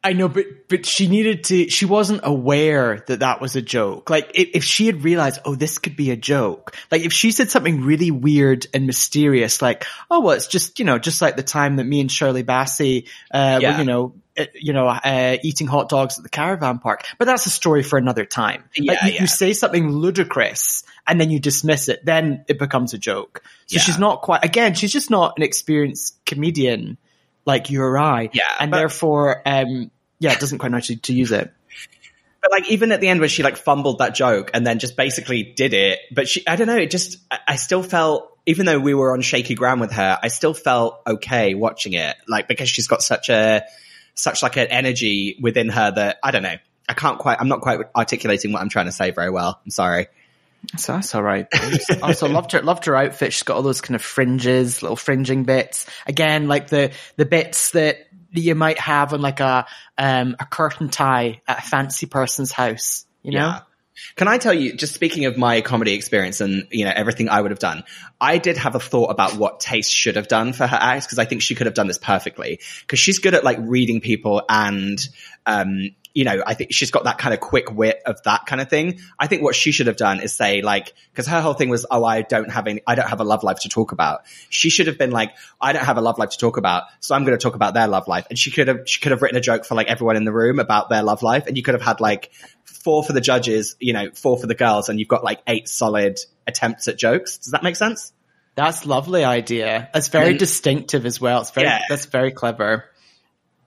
I 0.02 0.12
know, 0.12 0.28
but 0.28 0.68
but 0.68 0.86
she 0.86 1.08
needed 1.08 1.44
to. 1.44 1.68
She 1.68 1.84
wasn't 1.84 2.20
aware 2.22 3.02
that 3.08 3.18
that 3.20 3.40
was 3.40 3.56
a 3.56 3.62
joke. 3.62 4.10
Like 4.10 4.30
if, 4.34 4.48
if 4.54 4.64
she 4.64 4.86
had 4.86 5.02
realized, 5.02 5.40
oh, 5.44 5.56
this 5.56 5.78
could 5.78 5.96
be 5.96 6.12
a 6.12 6.16
joke. 6.16 6.76
Like 6.90 7.02
if 7.02 7.12
she 7.12 7.32
said 7.32 7.50
something 7.50 7.82
really 7.82 8.12
weird 8.12 8.66
and 8.72 8.86
mysterious, 8.86 9.60
like, 9.60 9.86
oh, 10.08 10.20
well, 10.20 10.36
it's 10.36 10.46
just 10.46 10.78
you 10.78 10.84
know, 10.84 10.98
just 11.00 11.20
like 11.20 11.34
the 11.36 11.42
time 11.42 11.76
that 11.76 11.84
me 11.84 12.00
and 12.00 12.10
Shirley 12.12 12.44
Bassey, 12.44 13.08
uh, 13.34 13.58
Yeah. 13.60 13.72
were, 13.72 13.78
you 13.80 13.84
know, 13.86 14.14
uh, 14.38 14.44
you 14.54 14.72
know, 14.72 14.86
uh, 14.86 15.36
eating 15.42 15.66
hot 15.66 15.88
dogs 15.88 16.16
at 16.16 16.22
the 16.22 16.30
caravan 16.30 16.78
park. 16.78 17.04
But 17.18 17.24
that's 17.24 17.46
a 17.46 17.50
story 17.50 17.82
for 17.82 17.98
another 17.98 18.24
time. 18.24 18.62
like 18.78 19.00
Yeah, 19.00 19.06
you, 19.06 19.12
yeah. 19.14 19.20
you 19.22 19.26
say 19.26 19.52
something 19.52 19.90
ludicrous 19.90 20.84
and 21.08 21.20
then 21.20 21.30
you 21.30 21.40
dismiss 21.40 21.88
it, 21.88 22.04
then 22.04 22.44
it 22.46 22.60
becomes 22.60 22.94
a 22.94 22.98
joke. 22.98 23.42
So 23.66 23.74
Yeah. 23.76 23.80
she's 23.82 23.98
not 23.98 24.22
quite. 24.22 24.44
Again, 24.44 24.74
she's 24.74 24.92
just 24.92 25.10
not 25.10 25.34
an 25.38 25.42
experienced 25.42 26.24
comedian 26.24 26.98
like 27.48 27.70
you 27.70 27.82
or 27.82 27.98
I. 27.98 28.30
Yeah, 28.32 28.42
and 28.60 28.70
but- 28.70 28.76
therefore, 28.76 29.42
um, 29.44 29.90
yeah, 30.20 30.32
it 30.32 30.38
doesn't 30.38 30.58
quite 30.58 30.70
know 30.70 30.78
to, 30.78 30.96
to 30.96 31.12
use 31.12 31.32
it. 31.32 31.52
But 32.40 32.52
like 32.52 32.70
even 32.70 32.92
at 32.92 33.00
the 33.00 33.08
end 33.08 33.18
where 33.18 33.28
she 33.28 33.42
like 33.42 33.56
fumbled 33.56 33.98
that 33.98 34.14
joke 34.14 34.52
and 34.54 34.64
then 34.64 34.78
just 34.78 34.96
basically 34.96 35.42
did 35.42 35.74
it, 35.74 35.98
but 36.12 36.28
she, 36.28 36.46
I 36.46 36.54
don't 36.54 36.68
know, 36.68 36.76
it 36.76 36.90
just, 36.90 37.18
I, 37.30 37.38
I 37.48 37.56
still 37.56 37.82
felt, 37.82 38.30
even 38.46 38.64
though 38.64 38.78
we 38.78 38.94
were 38.94 39.12
on 39.12 39.22
shaky 39.22 39.56
ground 39.56 39.80
with 39.80 39.92
her, 39.92 40.18
I 40.22 40.28
still 40.28 40.54
felt 40.54 41.00
okay 41.04 41.54
watching 41.54 41.94
it, 41.94 42.16
like 42.28 42.46
because 42.46 42.68
she's 42.68 42.86
got 42.86 43.02
such 43.02 43.28
a, 43.28 43.64
such 44.14 44.42
like 44.42 44.56
an 44.56 44.68
energy 44.68 45.36
within 45.42 45.68
her 45.68 45.90
that, 45.90 46.18
I 46.22 46.30
don't 46.30 46.44
know, 46.44 46.56
I 46.88 46.94
can't 46.94 47.18
quite, 47.18 47.38
I'm 47.40 47.48
not 47.48 47.60
quite 47.60 47.80
articulating 47.96 48.52
what 48.52 48.62
I'm 48.62 48.68
trying 48.68 48.86
to 48.86 48.92
say 48.92 49.10
very 49.10 49.30
well. 49.30 49.60
I'm 49.64 49.70
sorry. 49.72 50.06
So 50.76 50.92
that's 50.92 51.14
all 51.14 51.22
right. 51.22 51.46
also 52.02 52.28
loved 52.28 52.52
her 52.52 52.62
loved 52.62 52.84
her 52.86 52.96
outfit. 52.96 53.32
She's 53.32 53.42
got 53.42 53.56
all 53.56 53.62
those 53.62 53.80
kind 53.80 53.94
of 53.94 54.02
fringes, 54.02 54.82
little 54.82 54.96
fringing 54.96 55.44
bits. 55.44 55.86
Again, 56.06 56.48
like 56.48 56.68
the 56.68 56.92
the 57.16 57.24
bits 57.24 57.70
that 57.70 57.98
you 58.32 58.54
might 58.54 58.78
have 58.78 59.12
on 59.14 59.20
like 59.20 59.40
a 59.40 59.66
um 59.96 60.36
a 60.38 60.44
curtain 60.44 60.88
tie 60.88 61.40
at 61.46 61.58
a 61.58 61.62
fancy 61.62 62.06
person's 62.06 62.52
house. 62.52 63.06
You 63.22 63.32
know? 63.32 63.38
Yeah. 63.38 63.60
Can 64.16 64.28
I 64.28 64.38
tell 64.38 64.54
you, 64.54 64.74
just 64.74 64.94
speaking 64.94 65.24
of 65.24 65.36
my 65.36 65.60
comedy 65.60 65.92
experience 65.94 66.40
and, 66.40 66.68
you 66.70 66.84
know, 66.84 66.92
everything 66.94 67.28
I 67.28 67.40
would 67.40 67.50
have 67.50 67.58
done, 67.58 67.84
I 68.20 68.38
did 68.38 68.56
have 68.56 68.74
a 68.74 68.80
thought 68.80 69.10
about 69.10 69.34
what 69.34 69.60
Tayce 69.60 69.90
should 69.90 70.16
have 70.16 70.28
done 70.28 70.52
for 70.52 70.66
her 70.66 70.78
act 70.80 71.06
because 71.06 71.18
I 71.18 71.24
think 71.24 71.42
she 71.42 71.54
could 71.54 71.66
have 71.66 71.74
done 71.74 71.88
this 71.88 71.98
perfectly 71.98 72.60
because 72.82 72.98
she's 72.98 73.18
good 73.18 73.34
at 73.34 73.44
like 73.44 73.58
reading 73.60 74.00
people 74.00 74.42
and, 74.48 74.98
um, 75.46 75.90
you 76.18 76.24
know, 76.24 76.42
I 76.44 76.54
think 76.54 76.72
she's 76.72 76.90
got 76.90 77.04
that 77.04 77.16
kind 77.18 77.32
of 77.32 77.38
quick 77.38 77.72
wit 77.72 78.02
of 78.04 78.20
that 78.24 78.44
kind 78.44 78.60
of 78.60 78.68
thing. 78.68 78.98
I 79.20 79.28
think 79.28 79.40
what 79.44 79.54
she 79.54 79.70
should 79.70 79.86
have 79.86 79.96
done 79.96 80.18
is 80.18 80.34
say 80.34 80.62
like, 80.62 80.92
cause 81.14 81.28
her 81.28 81.40
whole 81.40 81.54
thing 81.54 81.68
was, 81.68 81.86
oh, 81.88 82.02
I 82.02 82.22
don't 82.22 82.50
have 82.50 82.66
any, 82.66 82.82
I 82.88 82.96
don't 82.96 83.08
have 83.08 83.20
a 83.20 83.24
love 83.24 83.44
life 83.44 83.60
to 83.60 83.68
talk 83.68 83.92
about. 83.92 84.22
She 84.50 84.68
should 84.68 84.88
have 84.88 84.98
been 84.98 85.12
like, 85.12 85.30
I 85.60 85.72
don't 85.72 85.84
have 85.84 85.96
a 85.96 86.00
love 86.00 86.18
life 86.18 86.30
to 86.30 86.38
talk 86.38 86.56
about, 86.56 86.82
so 86.98 87.14
I'm 87.14 87.24
going 87.24 87.38
to 87.38 87.40
talk 87.40 87.54
about 87.54 87.74
their 87.74 87.86
love 87.86 88.08
life. 88.08 88.26
And 88.30 88.36
she 88.36 88.50
could 88.50 88.66
have, 88.66 88.80
she 88.88 88.98
could 89.00 89.12
have 89.12 89.22
written 89.22 89.38
a 89.38 89.40
joke 89.40 89.64
for 89.64 89.76
like 89.76 89.86
everyone 89.86 90.16
in 90.16 90.24
the 90.24 90.32
room 90.32 90.58
about 90.58 90.88
their 90.88 91.04
love 91.04 91.22
life. 91.22 91.46
And 91.46 91.56
you 91.56 91.62
could 91.62 91.74
have 91.74 91.82
had 91.82 92.00
like 92.00 92.32
four 92.64 93.04
for 93.04 93.12
the 93.12 93.20
judges, 93.20 93.76
you 93.78 93.92
know, 93.92 94.10
four 94.12 94.38
for 94.40 94.48
the 94.48 94.56
girls, 94.56 94.88
and 94.88 94.98
you've 94.98 95.06
got 95.06 95.22
like 95.22 95.40
eight 95.46 95.68
solid 95.68 96.18
attempts 96.48 96.88
at 96.88 96.98
jokes. 96.98 97.38
Does 97.38 97.52
that 97.52 97.62
make 97.62 97.76
sense? 97.76 98.12
That's 98.56 98.84
lovely 98.84 99.22
idea. 99.22 99.88
It's 99.94 100.08
very 100.08 100.30
then- 100.30 100.38
distinctive 100.38 101.06
as 101.06 101.20
well. 101.20 101.42
It's 101.42 101.52
very 101.52 101.68
Yeah. 101.68 101.82
that's 101.88 102.06
very 102.06 102.32
clever. 102.32 102.86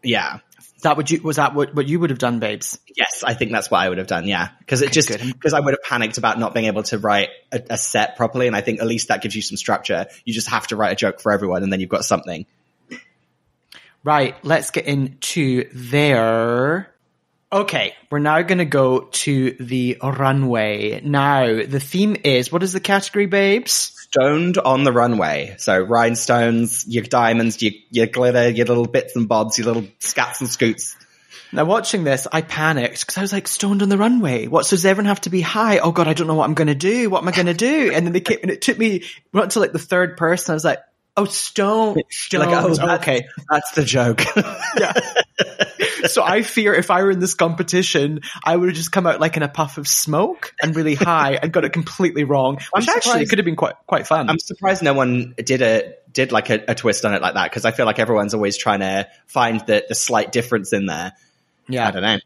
Yeah. 0.03 0.39
That 0.81 0.97
what 0.97 1.09
you 1.11 1.21
was 1.21 1.35
that 1.35 1.53
what, 1.53 1.73
what 1.75 1.87
you 1.87 1.99
would 1.99 2.09
have 2.09 2.19
done, 2.19 2.39
babes? 2.39 2.79
Yes, 2.95 3.23
I 3.23 3.33
think 3.33 3.51
that's 3.51 3.69
what 3.69 3.79
I 3.79 3.89
would 3.89 3.97
have 3.97 4.07
done. 4.07 4.27
Yeah, 4.27 4.49
because 4.59 4.81
it 4.81 4.91
just 4.91 5.09
because 5.09 5.53
I 5.53 5.59
would 5.59 5.73
have 5.73 5.83
panicked 5.83 6.17
about 6.17 6.39
not 6.39 6.53
being 6.53 6.65
able 6.65 6.83
to 6.83 6.97
write 6.97 7.29
a, 7.51 7.61
a 7.71 7.77
set 7.77 8.17
properly, 8.17 8.47
and 8.47 8.55
I 8.55 8.61
think 8.61 8.79
at 8.79 8.87
least 8.87 9.09
that 9.09 9.21
gives 9.21 9.35
you 9.35 9.41
some 9.41 9.57
structure. 9.57 10.07
You 10.25 10.33
just 10.33 10.49
have 10.49 10.67
to 10.67 10.75
write 10.75 10.91
a 10.91 10.95
joke 10.95 11.19
for 11.19 11.31
everyone, 11.31 11.63
and 11.63 11.71
then 11.71 11.79
you've 11.79 11.89
got 11.89 12.05
something. 12.05 12.45
Right, 14.03 14.35
let's 14.43 14.71
get 14.71 14.85
into 14.85 15.69
their. 15.73 16.91
Okay, 17.53 17.93
we're 18.09 18.19
now 18.19 18.41
going 18.41 18.59
to 18.59 18.65
go 18.65 19.01
to 19.01 19.51
the 19.59 19.97
runway. 20.01 21.01
Now, 21.01 21.63
the 21.63 21.79
theme 21.79 22.15
is 22.23 22.51
what 22.51 22.63
is 22.63 22.73
the 22.73 22.79
category, 22.79 23.25
babes? 23.25 24.00
Stoned 24.13 24.57
on 24.57 24.83
the 24.83 24.91
runway, 24.91 25.55
so 25.57 25.79
rhinestones, 25.79 26.85
your 26.85 27.03
diamonds, 27.03 27.61
your 27.61 27.71
your 27.91 28.07
glitter, 28.07 28.49
your 28.49 28.65
little 28.65 28.85
bits 28.85 29.15
and 29.15 29.29
bobs, 29.29 29.57
your 29.57 29.67
little 29.67 29.83
scats 30.01 30.41
and 30.41 30.49
scoots. 30.49 30.97
Now, 31.53 31.65
watching 31.65 32.03
this, 32.03 32.27
I 32.31 32.41
panicked 32.41 33.01
because 33.01 33.17
I 33.17 33.21
was 33.21 33.33
like, 33.33 33.47
stoned 33.47 33.81
on 33.81 33.89
the 33.89 33.97
runway. 33.97 34.47
What? 34.47 34.65
So 34.65 34.75
does 34.75 34.85
everyone 34.85 35.07
have 35.07 35.21
to 35.21 35.29
be 35.29 35.41
high? 35.41 35.79
Oh 35.79 35.91
God, 35.91 36.09
I 36.09 36.13
don't 36.13 36.27
know 36.27 36.35
what 36.35 36.45
I'm 36.45 36.53
going 36.53 36.67
to 36.67 36.75
do. 36.75 37.09
What 37.09 37.21
am 37.21 37.29
I 37.29 37.31
going 37.31 37.45
to 37.47 37.53
do? 37.53 37.91
And 37.93 38.05
then 38.05 38.13
they 38.13 38.21
came, 38.21 38.39
and 38.41 38.51
it 38.51 38.61
took 38.61 38.77
me 38.77 39.03
not 39.31 39.51
to 39.51 39.59
like 39.61 39.71
the 39.71 39.79
third 39.79 40.17
person. 40.17 40.51
I 40.51 40.55
was 40.55 40.65
like, 40.65 40.79
oh, 41.17 41.25
stone, 41.25 41.97
stoned. 42.09 42.51
Like, 42.51 42.63
oh, 42.63 42.73
that's- 42.73 42.99
okay. 43.01 43.27
That's 43.49 43.71
the 43.71 43.83
joke. 43.83 44.21
Yeah. 44.79 44.93
so 46.07 46.23
I 46.23 46.43
fear 46.43 46.73
if 46.73 46.89
I 46.91 47.03
were 47.03 47.11
in 47.11 47.19
this 47.19 47.33
competition, 47.33 48.21
I 48.43 48.55
would 48.55 48.69
have 48.69 48.75
just 48.75 48.91
come 48.91 49.05
out 49.05 49.19
like 49.19 49.37
in 49.37 49.43
a 49.43 49.49
puff 49.49 49.77
of 49.77 49.87
smoke 49.87 50.53
and 50.61 50.75
really 50.75 50.95
high 50.95 51.33
and 51.41 51.51
got 51.51 51.65
it 51.65 51.73
completely 51.73 52.23
wrong. 52.23 52.57
I'm 52.73 52.81
Which 52.81 52.89
actually 52.89 53.01
surprised- 53.01 53.29
could 53.29 53.39
have 53.39 53.45
been 53.45 53.55
quite 53.55 53.75
quite 53.87 54.07
fun. 54.07 54.29
I'm 54.29 54.39
surprised 54.39 54.81
no 54.81 54.93
one 54.93 55.33
did 55.37 55.61
a 55.61 55.93
did 56.13 56.31
like 56.31 56.49
a, 56.49 56.63
a 56.69 56.75
twist 56.75 57.03
on 57.05 57.13
it 57.13 57.21
like 57.21 57.33
that 57.35 57.49
because 57.49 57.65
I 57.65 57.71
feel 57.71 57.85
like 57.85 57.99
everyone's 57.99 58.33
always 58.33 58.57
trying 58.57 58.79
to 58.79 59.07
find 59.27 59.59
the 59.67 59.83
the 59.87 59.95
slight 59.95 60.31
difference 60.31 60.71
in 60.73 60.85
there. 60.85 61.13
yeah. 61.67 61.87
I 61.87 61.91
don't 61.91 62.01
know. 62.03 62.17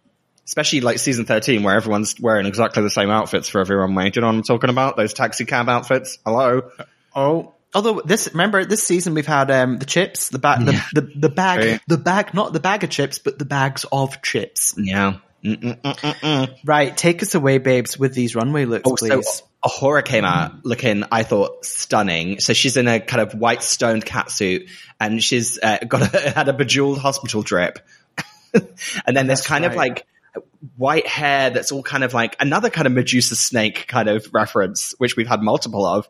Especially 0.45 0.81
like 0.81 0.99
season 0.99 1.25
13 1.25 1.63
where 1.63 1.75
everyone's 1.75 2.19
wearing 2.19 2.45
exactly 2.45 2.83
the 2.83 2.89
same 2.91 3.09
outfits 3.09 3.49
for 3.49 3.59
every 3.61 3.75
runway. 3.75 4.11
Do 4.11 4.19
you 4.19 4.21
know 4.21 4.27
what 4.27 4.36
I'm 4.36 4.43
talking 4.43 4.69
about? 4.69 4.95
Those 4.97 5.13
taxi 5.13 5.45
cab 5.45 5.67
outfits? 5.69 6.19
Hello? 6.23 6.69
Oh. 7.15 7.55
Although 7.76 8.01
this, 8.05 8.30
remember 8.32 8.65
this 8.65 8.82
season 8.84 9.13
we've 9.13 9.28
had 9.28 9.51
um, 9.51 9.78
the 9.78 9.86
chips, 9.86 10.30
the 10.30 10.39
bag, 10.39 10.65
the, 10.65 10.71
the 10.93 11.01
the 11.15 11.30
bag, 11.30 11.59
Right. 11.59 11.82
the 11.88 11.97
bag, 11.97 12.34
not 12.34 12.53
the 12.53 12.59
bag 12.59 12.84
of 12.84 12.89
chips, 12.89 13.19
but 13.19 13.38
the 13.38 13.45
bags 13.45 13.86
of 13.91 14.21
chips. 14.21 14.73
Yeah. 14.78 15.17
Mm-mm-mm-mm-mm. 15.43 16.57
Right, 16.65 16.95
take 16.97 17.21
us 17.21 17.36
away, 17.36 17.59
babes, 17.59 17.99
with 17.99 18.13
these 18.15 18.36
runway 18.36 18.65
looks, 18.65 18.89
Oh, 18.89 18.95
so 18.95 19.07
please. 19.07 19.43
A'Whora 19.63 20.03
came 20.03 20.26
out 20.26 20.65
looking, 20.65 21.03
I 21.11 21.23
thought, 21.23 21.65
stunning. 21.65 22.39
So 22.39 22.53
she's 22.53 22.78
in 22.78 22.88
a 22.88 22.99
kind 22.99 23.21
of 23.21 23.38
white 23.39 23.61
stoned 23.61 24.05
catsuit 24.05 24.69
and 24.99 25.23
she's 25.23 25.59
uh, 25.61 25.80
got 25.88 26.13
a, 26.13 26.30
had 26.36 26.47
a 26.47 26.53
bejeweled 26.53 26.97
hospital 26.99 27.41
drip. 27.43 27.80
and 29.05 29.15
then 29.15 29.28
there's 29.28 29.45
kind 29.45 29.65
of 29.65 29.76
like 29.76 30.05
white 30.78 31.07
hair 31.07 31.49
that's 31.49 31.71
all 31.71 31.84
kind 31.84 32.03
of 32.03 32.13
like 32.13 32.36
another 32.39 32.69
kind 32.69 32.88
of 32.88 32.93
Medusa 32.93 33.36
snake 33.36 33.88
kind 33.88 34.09
of 34.09 34.28
reference, 34.34 34.93
which 34.97 35.15
we've 35.15 35.28
had 35.28 35.41
multiple 35.41 35.86
of. 35.86 36.07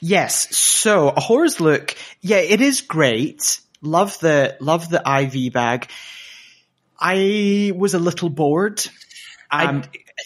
Yes. 0.00 0.56
So 0.56 1.10
A'Whora's 1.10 1.60
look, 1.60 1.94
yeah, 2.20 2.38
it 2.38 2.60
is 2.60 2.80
great. 2.80 3.60
Love 3.82 4.18
the 4.20 4.56
love 4.60 4.88
the 4.88 5.02
IV 5.06 5.52
bag. 5.52 5.88
I 6.98 7.72
was 7.76 7.94
a 7.94 7.98
little 7.98 8.30
bored. 8.30 8.84
Um, 9.50 9.60
I, 9.60 9.68
I 9.68 9.80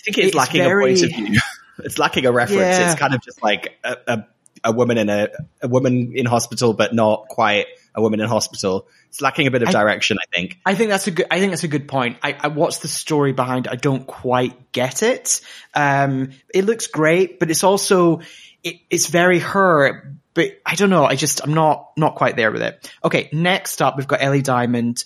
think 0.04 0.18
it's, 0.18 0.26
it's 0.28 0.34
lacking 0.34 0.62
very- 0.62 0.94
a 0.94 0.96
point 0.96 1.04
of 1.04 1.10
view. 1.10 1.40
it's 1.84 1.98
lacking 1.98 2.26
a 2.26 2.32
reference. 2.32 2.60
Yeah. 2.60 2.92
It's 2.92 3.00
kind 3.00 3.14
of 3.14 3.22
just 3.22 3.42
like 3.42 3.78
a, 3.84 3.96
a 4.06 4.26
a 4.62 4.72
woman 4.72 4.98
in 4.98 5.08
a, 5.08 5.28
a 5.62 5.68
woman 5.68 6.12
in 6.14 6.26
hospital, 6.26 6.74
but 6.74 6.94
not 6.94 7.28
quite 7.28 7.66
a 7.94 8.02
woman 8.02 8.20
in 8.20 8.28
hospital. 8.28 8.88
It's 9.08 9.20
lacking 9.20 9.46
a 9.46 9.50
bit 9.50 9.62
of 9.62 9.68
I- 9.68 9.72
direction, 9.72 10.18
I 10.20 10.36
think. 10.36 10.58
I 10.64 10.74
think 10.74 10.90
that's 10.90 11.06
a 11.06 11.10
good. 11.10 11.26
I 11.30 11.40
think 11.40 11.52
that's 11.52 11.64
a 11.64 11.68
good 11.68 11.88
point. 11.88 12.18
I, 12.22 12.36
I 12.38 12.48
what's 12.48 12.78
the 12.78 12.88
story 12.88 13.32
behind? 13.32 13.66
it? 13.66 13.72
I 13.72 13.76
don't 13.76 14.06
quite 14.06 14.72
get 14.72 15.02
it. 15.02 15.40
Um, 15.74 16.30
it 16.52 16.64
looks 16.64 16.86
great, 16.86 17.38
but 17.40 17.50
it's 17.50 17.64
also 17.64 18.20
it, 18.64 18.76
it's 18.90 19.06
very 19.06 19.38
her. 19.40 20.14
But 20.32 20.60
I 20.64 20.76
don't 20.76 20.90
know. 20.90 21.04
I 21.04 21.16
just 21.16 21.42
I'm 21.42 21.54
not 21.54 21.90
not 21.96 22.14
quite 22.14 22.36
there 22.36 22.52
with 22.52 22.62
it. 22.62 22.92
Okay, 23.04 23.28
next 23.32 23.82
up 23.82 23.96
we've 23.96 24.06
got 24.06 24.22
Ellie 24.22 24.42
Diamond. 24.42 25.02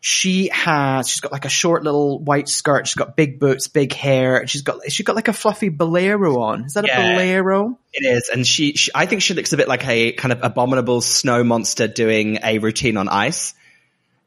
She 0.00 0.48
has 0.52 1.08
she's 1.08 1.20
got 1.20 1.32
like 1.32 1.44
a 1.44 1.48
short 1.48 1.82
little 1.82 2.18
white 2.20 2.48
skirt. 2.48 2.86
She's 2.86 2.94
got 2.94 3.16
big 3.16 3.40
boots, 3.40 3.66
big 3.68 3.92
hair. 3.92 4.46
She's 4.46 4.62
got 4.62 4.80
she's 4.90 5.04
got 5.04 5.16
like 5.16 5.28
a 5.28 5.32
fluffy 5.32 5.68
bolero 5.70 6.40
on. 6.40 6.64
Is 6.64 6.74
that 6.74 6.86
Yeah. 6.86 7.00
a 7.00 7.14
bolero? 7.14 7.78
It 7.92 8.04
is, 8.06 8.28
and 8.28 8.46
she, 8.46 8.74
she, 8.74 8.90
I 8.94 9.06
think 9.06 9.22
she 9.22 9.34
looks 9.34 9.52
a 9.52 9.56
bit 9.56 9.66
like 9.66 9.86
a 9.88 10.12
kind 10.12 10.30
of 10.32 10.40
abominable 10.44 11.00
snow 11.00 11.42
monster 11.42 11.88
doing 11.88 12.38
a 12.44 12.58
routine 12.58 12.96
on 12.96 13.08
ice. 13.08 13.54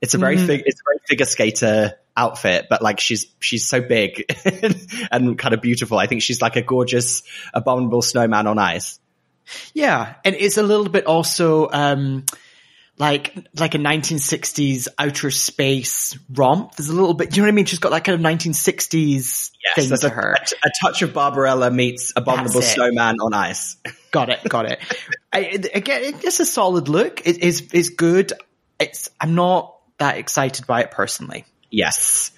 It's 0.02 0.14
a 0.14 0.18
very, 0.18 0.36
Mhm. 0.36 0.48
fig, 0.48 0.64
it's 0.66 0.82
a 0.82 0.84
very 0.86 1.00
figure 1.08 1.26
skater 1.26 1.94
outfit, 2.16 2.68
but 2.70 2.82
like 2.82 3.00
she's 3.00 3.28
she's 3.40 3.68
so 3.68 3.82
big 3.82 4.26
and 5.12 5.38
kind 5.38 5.54
of 5.54 5.62
beautiful. 5.62 5.98
I 5.98 6.08
think 6.08 6.22
she's 6.22 6.42
like 6.42 6.56
a 6.56 6.62
gorgeous 6.62 7.24
abominable 7.54 8.02
snowman 8.02 8.48
on 8.48 8.58
ice. 8.58 9.00
Yeah, 9.74 10.16
and 10.24 10.36
it's 10.36 10.58
a 10.58 10.64
little 10.64 10.90
bit 10.90 11.06
also 11.06 11.70
um, 11.72 12.26
like 12.98 13.36
like 13.58 13.74
a 13.74 13.80
1960s 13.80 14.88
outer 14.98 15.32
space 15.32 16.18
romp. 16.32 16.76
There's 16.76 16.90
a 16.90 16.94
little 16.94 17.16
bit, 17.16 17.36
you 17.36 17.42
know 17.42 17.48
what 17.48 17.54
I 17.54 17.56
mean? 17.56 17.66
She's 17.66 17.80
got 17.80 17.90
that 17.90 18.04
kind 18.04 18.24
of 18.24 18.32
1960s 18.32 19.52
thing 19.76 19.90
to 19.90 20.08
a, 20.08 20.10
her. 20.10 20.34
a, 20.34 20.68
a 20.68 20.72
touch 20.82 21.02
of 21.02 21.14
Barbarella 21.14 21.72
meets 21.72 22.14
abominable 22.16 22.62
snowman 22.62 23.16
on 23.20 23.34
ice. 23.34 23.78
Got 24.12 24.30
it, 24.30 24.44
got 24.44 24.70
it. 24.70 24.80
I, 25.32 25.40
again, 25.74 26.16
it's 26.22 26.42
a 26.42 26.46
solid 26.46 26.90
look. 26.90 27.26
It 27.26 27.38
is 27.38 27.62
is 27.72 27.92
good. 27.92 28.34
It's 28.78 29.10
I'm 29.22 29.36
not 29.36 29.78
that 30.00 30.18
excited 30.18 30.68
by 30.68 30.82
it 30.82 30.92
personally, 30.92 31.46
yes. 31.72 32.32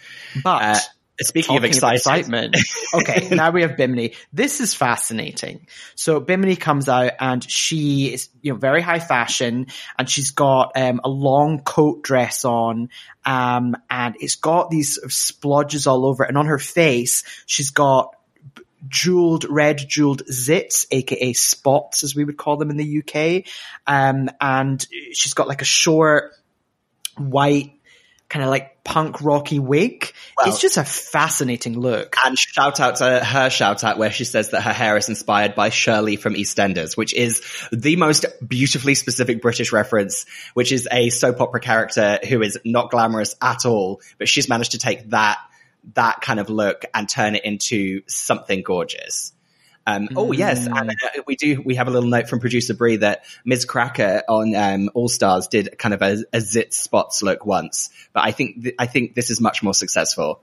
but. 0.44 0.62
Uh, 0.62 0.80
speaking 1.22 1.58
of 1.58 1.64
excitement. 1.64 2.56
Okay, 2.94 3.30
now 3.32 3.52
we 3.52 3.62
have 3.62 3.78
Bimini. 3.78 4.14
This 4.32 4.60
is 4.60 4.74
fascinating. 4.74 5.68
So 5.96 6.20
Bimini 6.20 6.56
comes 6.56 6.90
out 6.90 7.14
and 7.20 7.44
she 7.50 8.14
is, 8.14 8.30
you 8.42 8.54
know, 8.54 8.60
very 8.60 8.82
high 8.82 9.00
fashion 9.00 9.68
and 9.98 10.10
she's 10.10 10.32
got 10.32 10.74
um, 10.76 11.02
a 11.04 11.10
long 11.10 11.62
coat 11.62 12.04
dress 12.04 12.46
on 12.46 12.90
um, 13.26 13.76
and 13.90 14.16
it's 14.20 14.36
got 14.36 14.70
these 14.70 14.96
sort 14.96 15.06
of 15.06 15.12
splodges 15.12 15.88
all 15.88 16.06
over 16.06 16.24
it. 16.24 16.30
And 16.30 16.38
on 16.38 16.48
her 16.48 16.60
face, 16.60 17.24
she's 17.46 17.72
got 17.72 18.16
jeweled, 18.88 19.46
red 19.50 19.78
jeweled 19.78 20.24
zits, 20.26 20.86
aka 20.92 21.34
spots 21.34 22.04
as 22.04 22.16
we 22.16 22.26
would 22.26 22.38
call 22.38 22.58
them 22.58 22.70
in 22.70 22.78
the 22.78 23.00
UK. 23.00 23.46
Um, 23.88 24.30
and 24.42 24.86
she's 25.14 25.34
got 25.34 25.48
like 25.48 25.62
a 25.62 25.66
short 25.66 26.34
white 27.18 27.80
kind 28.34 28.44
of 28.44 28.50
like 28.50 28.84
punk 28.84 29.22
rocky 29.22 29.60
wig. 29.60 30.12
Well- 30.36 30.50
it's 30.50 30.60
just 30.60 30.78
a 30.78 30.84
fascinating 30.84 31.80
look. 31.80 32.16
And 32.26 32.38
shout 32.38 32.80
out 32.80 32.96
to 32.96 33.24
her 33.24 33.52
shout 33.52 33.84
out 33.84 34.00
where 34.00 34.12
she 34.12 34.24
says 34.26 34.50
that 34.50 34.62
her 34.62 34.74
hair 34.74 34.98
is 34.98 35.08
inspired 35.08 35.54
by 35.54 35.70
Shirley 35.70 36.16
from 36.16 36.34
EastEnders, 36.34 36.98
which 36.98 37.14
is 37.14 37.44
the 37.72 37.96
most 37.96 38.26
beautifully 38.46 38.96
specific 38.96 39.40
British 39.40 39.72
reference, 39.72 40.26
which 40.56 40.72
is 40.72 40.88
a 40.92 41.12
soap 41.12 41.42
opera 41.42 41.60
character 41.60 42.18
who 42.28 42.42
is 42.42 42.58
not 42.66 42.90
glamorous 42.90 43.36
at 43.40 43.68
all, 43.68 44.02
but 44.18 44.28
she's 44.28 44.50
managed 44.50 44.72
to 44.72 44.80
take 44.80 45.12
that, 45.12 45.38
that 45.94 46.22
kind 46.22 46.40
of 46.40 46.50
look 46.50 46.86
and 46.92 47.08
turn 47.08 47.36
it 47.36 47.46
into 47.46 48.02
something 48.08 48.64
gorgeous. 48.64 49.33
Um, 49.86 50.10
oh 50.16 50.32
yes, 50.32 50.66
and 50.66 50.90
uh, 50.92 51.22
we 51.28 51.36
do. 51.36 51.62
We 51.64 51.76
have 51.76 51.88
a 51.88 51.92
little 51.92 52.08
note 52.10 52.30
from 52.30 52.40
producer 52.40 52.74
Bree 52.74 52.98
that 52.98 53.26
Miz 53.44 53.66
Cracker 53.66 54.24
on 54.30 54.56
um, 54.56 54.90
All 54.94 55.10
Stars 55.10 55.48
did 55.48 55.78
kind 55.78 55.94
of 55.94 56.02
a, 56.02 56.24
a 56.32 56.40
zit 56.40 56.74
spots 56.74 57.22
look 57.22 57.46
once, 57.46 57.90
but 58.14 58.24
I 58.24 58.32
think 58.32 58.64
th- 58.64 58.76
I 58.80 58.86
think 58.86 59.14
this 59.14 59.30
is 59.30 59.42
much 59.42 59.62
more 59.62 59.74
successful 59.74 60.42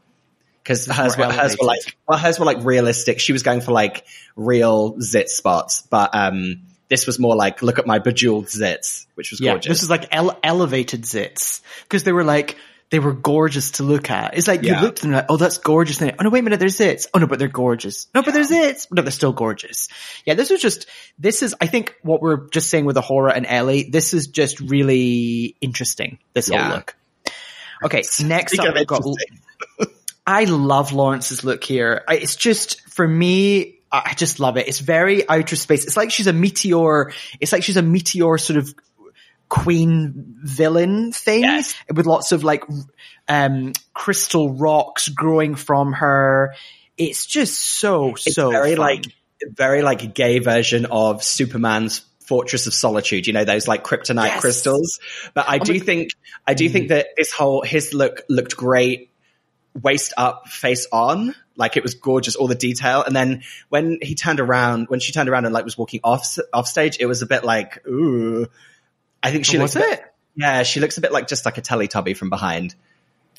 because 0.63 0.85
hers 0.87 1.17
were, 1.17 1.25
hers 1.33 1.57
were 1.59 1.67
like 1.67 1.97
well 2.07 2.19
hers 2.19 2.39
were 2.39 2.45
like 2.45 2.65
realistic. 2.65 3.19
She 3.19 3.33
was 3.33 3.43
going 3.43 3.63
for 3.63 3.73
like 3.73 4.05
real 4.37 5.01
zit 5.01 5.31
spots, 5.31 5.83
but 5.89 6.15
um, 6.15 6.63
this 6.91 7.07
was 7.07 7.19
more 7.19 7.35
like 7.35 7.63
look 7.63 7.79
at 7.79 7.87
my 7.87 7.99
bejeweled 7.99 8.47
zits, 8.47 9.07
which 9.15 9.31
was 9.31 9.41
Yeah, 9.41 9.53
gorgeous. 9.53 9.71
this 9.71 9.83
is 9.83 9.89
like 9.89 10.15
ele- 10.15 10.39
elevated 10.43 11.03
zits 11.05 11.63
because 11.85 12.05
they 12.05 12.13
were 12.13 12.25
like 12.25 12.57
they 12.91 12.99
were 12.99 13.13
gorgeous 13.13 13.73
to 13.73 13.83
look 13.85 14.11
at. 14.11 14.37
It's 14.37 14.49
like 14.49 14.63
Yeah. 14.63 14.77
you 14.81 14.83
looked 14.87 14.99
at 14.99 15.03
them 15.03 15.13
like, 15.13 15.27
oh, 15.29 15.37
that's 15.37 15.59
gorgeous. 15.59 16.01
And 16.01 16.13
oh 16.19 16.25
no, 16.25 16.31
wait 16.31 16.41
a 16.41 16.43
minute, 16.43 16.59
there's 16.61 16.77
zits. 16.79 17.07
Oh 17.15 17.19
no, 17.19 17.27
but 17.27 17.39
they're 17.39 17.49
gorgeous. 17.49 18.09
No, 18.15 18.23
but 18.23 18.35
there's 18.35 18.51
zits. 18.51 18.89
No, 18.91 19.03
they're 19.03 19.13
still 19.13 19.33
gorgeous. 19.33 19.89
Yeah, 20.27 20.35
this 20.35 20.51
was 20.51 20.61
just 20.61 20.87
this 21.19 21.43
is 21.43 21.55
I 21.61 21.67
think 21.67 21.95
what 22.03 22.21
we're 22.21 22.49
just 22.51 22.69
saying 22.69 22.85
with 22.85 22.97
A'Whora 22.97 23.33
and 23.37 23.47
Ellie. 23.47 23.85
This 23.91 24.13
is 24.13 24.27
just 24.27 24.61
really 24.61 25.57
interesting. 25.61 26.19
This 26.35 26.49
Yeah. 26.49 26.63
whole 26.67 26.77
look. 26.77 26.97
Okay, 27.85 28.03
next 28.25 28.59
up 28.59 28.75
we've 28.75 28.87
got. 28.87 29.03
I 30.27 30.45
love 30.45 30.93
Lawrence's 30.93 31.45
look 31.45 31.65
here. 31.65 32.05
It's 32.09 32.37
just 32.37 32.81
for 32.91 33.07
me. 33.07 33.77
I 33.93 34.15
just 34.15 34.39
love 34.39 34.57
it. 34.57 34.69
It's 34.69 34.79
very 34.79 35.29
outer 35.29 35.57
space. 35.57 35.85
It's 35.85 35.97
like 35.97 36.13
she's 36.13 36.29
a 36.29 36.33
meteor. 36.33 37.13
It's 37.41 37.51
like 37.53 37.65
she's 37.65 37.77
a 37.77 37.83
meteor 37.83 38.39
sort 38.39 38.59
of 38.59 38.73
queen 39.51 40.39
villain 40.43 41.13
thing 41.13 41.43
Yes. 41.43 41.75
with 41.95 42.07
lots 42.07 42.33
of 42.33 42.43
like 42.45 42.65
um 43.29 43.73
crystal 43.93 44.55
rocks 44.55 45.09
growing 45.11 45.55
from 45.57 45.93
her. 45.93 46.55
It's 46.97 47.27
just 47.27 47.61
so 47.61 48.11
it's 48.11 48.35
so 48.35 48.51
very 48.51 48.77
fun. 48.77 48.79
like 48.81 49.05
very 49.57 49.83
like 49.83 50.03
a 50.03 50.07
gay 50.07 50.39
version 50.39 50.87
of 50.87 51.23
Superman's 51.23 52.01
Fortress 52.27 52.67
of 52.69 52.75
Solitude. 52.75 53.27
You 53.27 53.33
know 53.33 53.45
those 53.45 53.67
like 53.67 53.83
kryptonite 53.85 54.27
Yes. 54.27 54.41
crystals. 54.41 55.01
But 55.35 55.47
I 55.49 55.59
do 55.59 55.73
my- 55.75 55.79
think 55.81 56.11
I 56.47 56.55
do 56.55 56.69
think 56.69 56.89
that 56.89 57.09
this 57.17 57.33
whole 57.33 57.63
his 57.63 57.93
look 57.93 58.23
looked 58.29 58.57
great, 58.57 59.11
waist 59.83 60.13
up, 60.17 60.47
face 60.49 60.87
on. 60.93 61.35
Like 61.57 61.77
it 61.77 61.83
was 61.83 61.95
gorgeous, 61.95 62.37
all 62.37 62.47
the 62.47 62.55
detail. 62.55 63.03
And 63.03 63.15
then 63.17 63.43
when 63.69 63.99
he 64.01 64.15
turned 64.15 64.41
around, 64.41 64.87
when 64.89 65.01
she 65.01 65.13
turned 65.13 65.29
around 65.29 65.45
and 65.45 65.53
like 65.53 65.65
was 65.65 65.77
walking 65.77 66.01
off 66.05 66.39
off 66.53 66.69
stage, 66.69 66.99
it 67.01 67.07
was 67.07 67.21
a 67.23 67.27
bit 67.27 67.43
like 67.45 67.85
ooh. 67.87 68.47
I 69.23 69.31
think 69.31 69.45
she 69.45 69.59
oh, 69.59 69.63
was 69.63 69.75
looks 69.75 69.87
a 69.87 69.91
bit- 69.91 70.01
it? 70.01 70.15
yeah, 70.37 70.63
she 70.63 70.81
looks 70.81 70.99
a 70.99 71.01
bit 71.01 71.13
like 71.13 71.29
just 71.29 71.45
like 71.45 71.59
a 71.59 71.63
Teletubby 71.63 72.17
from 72.17 72.31
behind. 72.31 72.75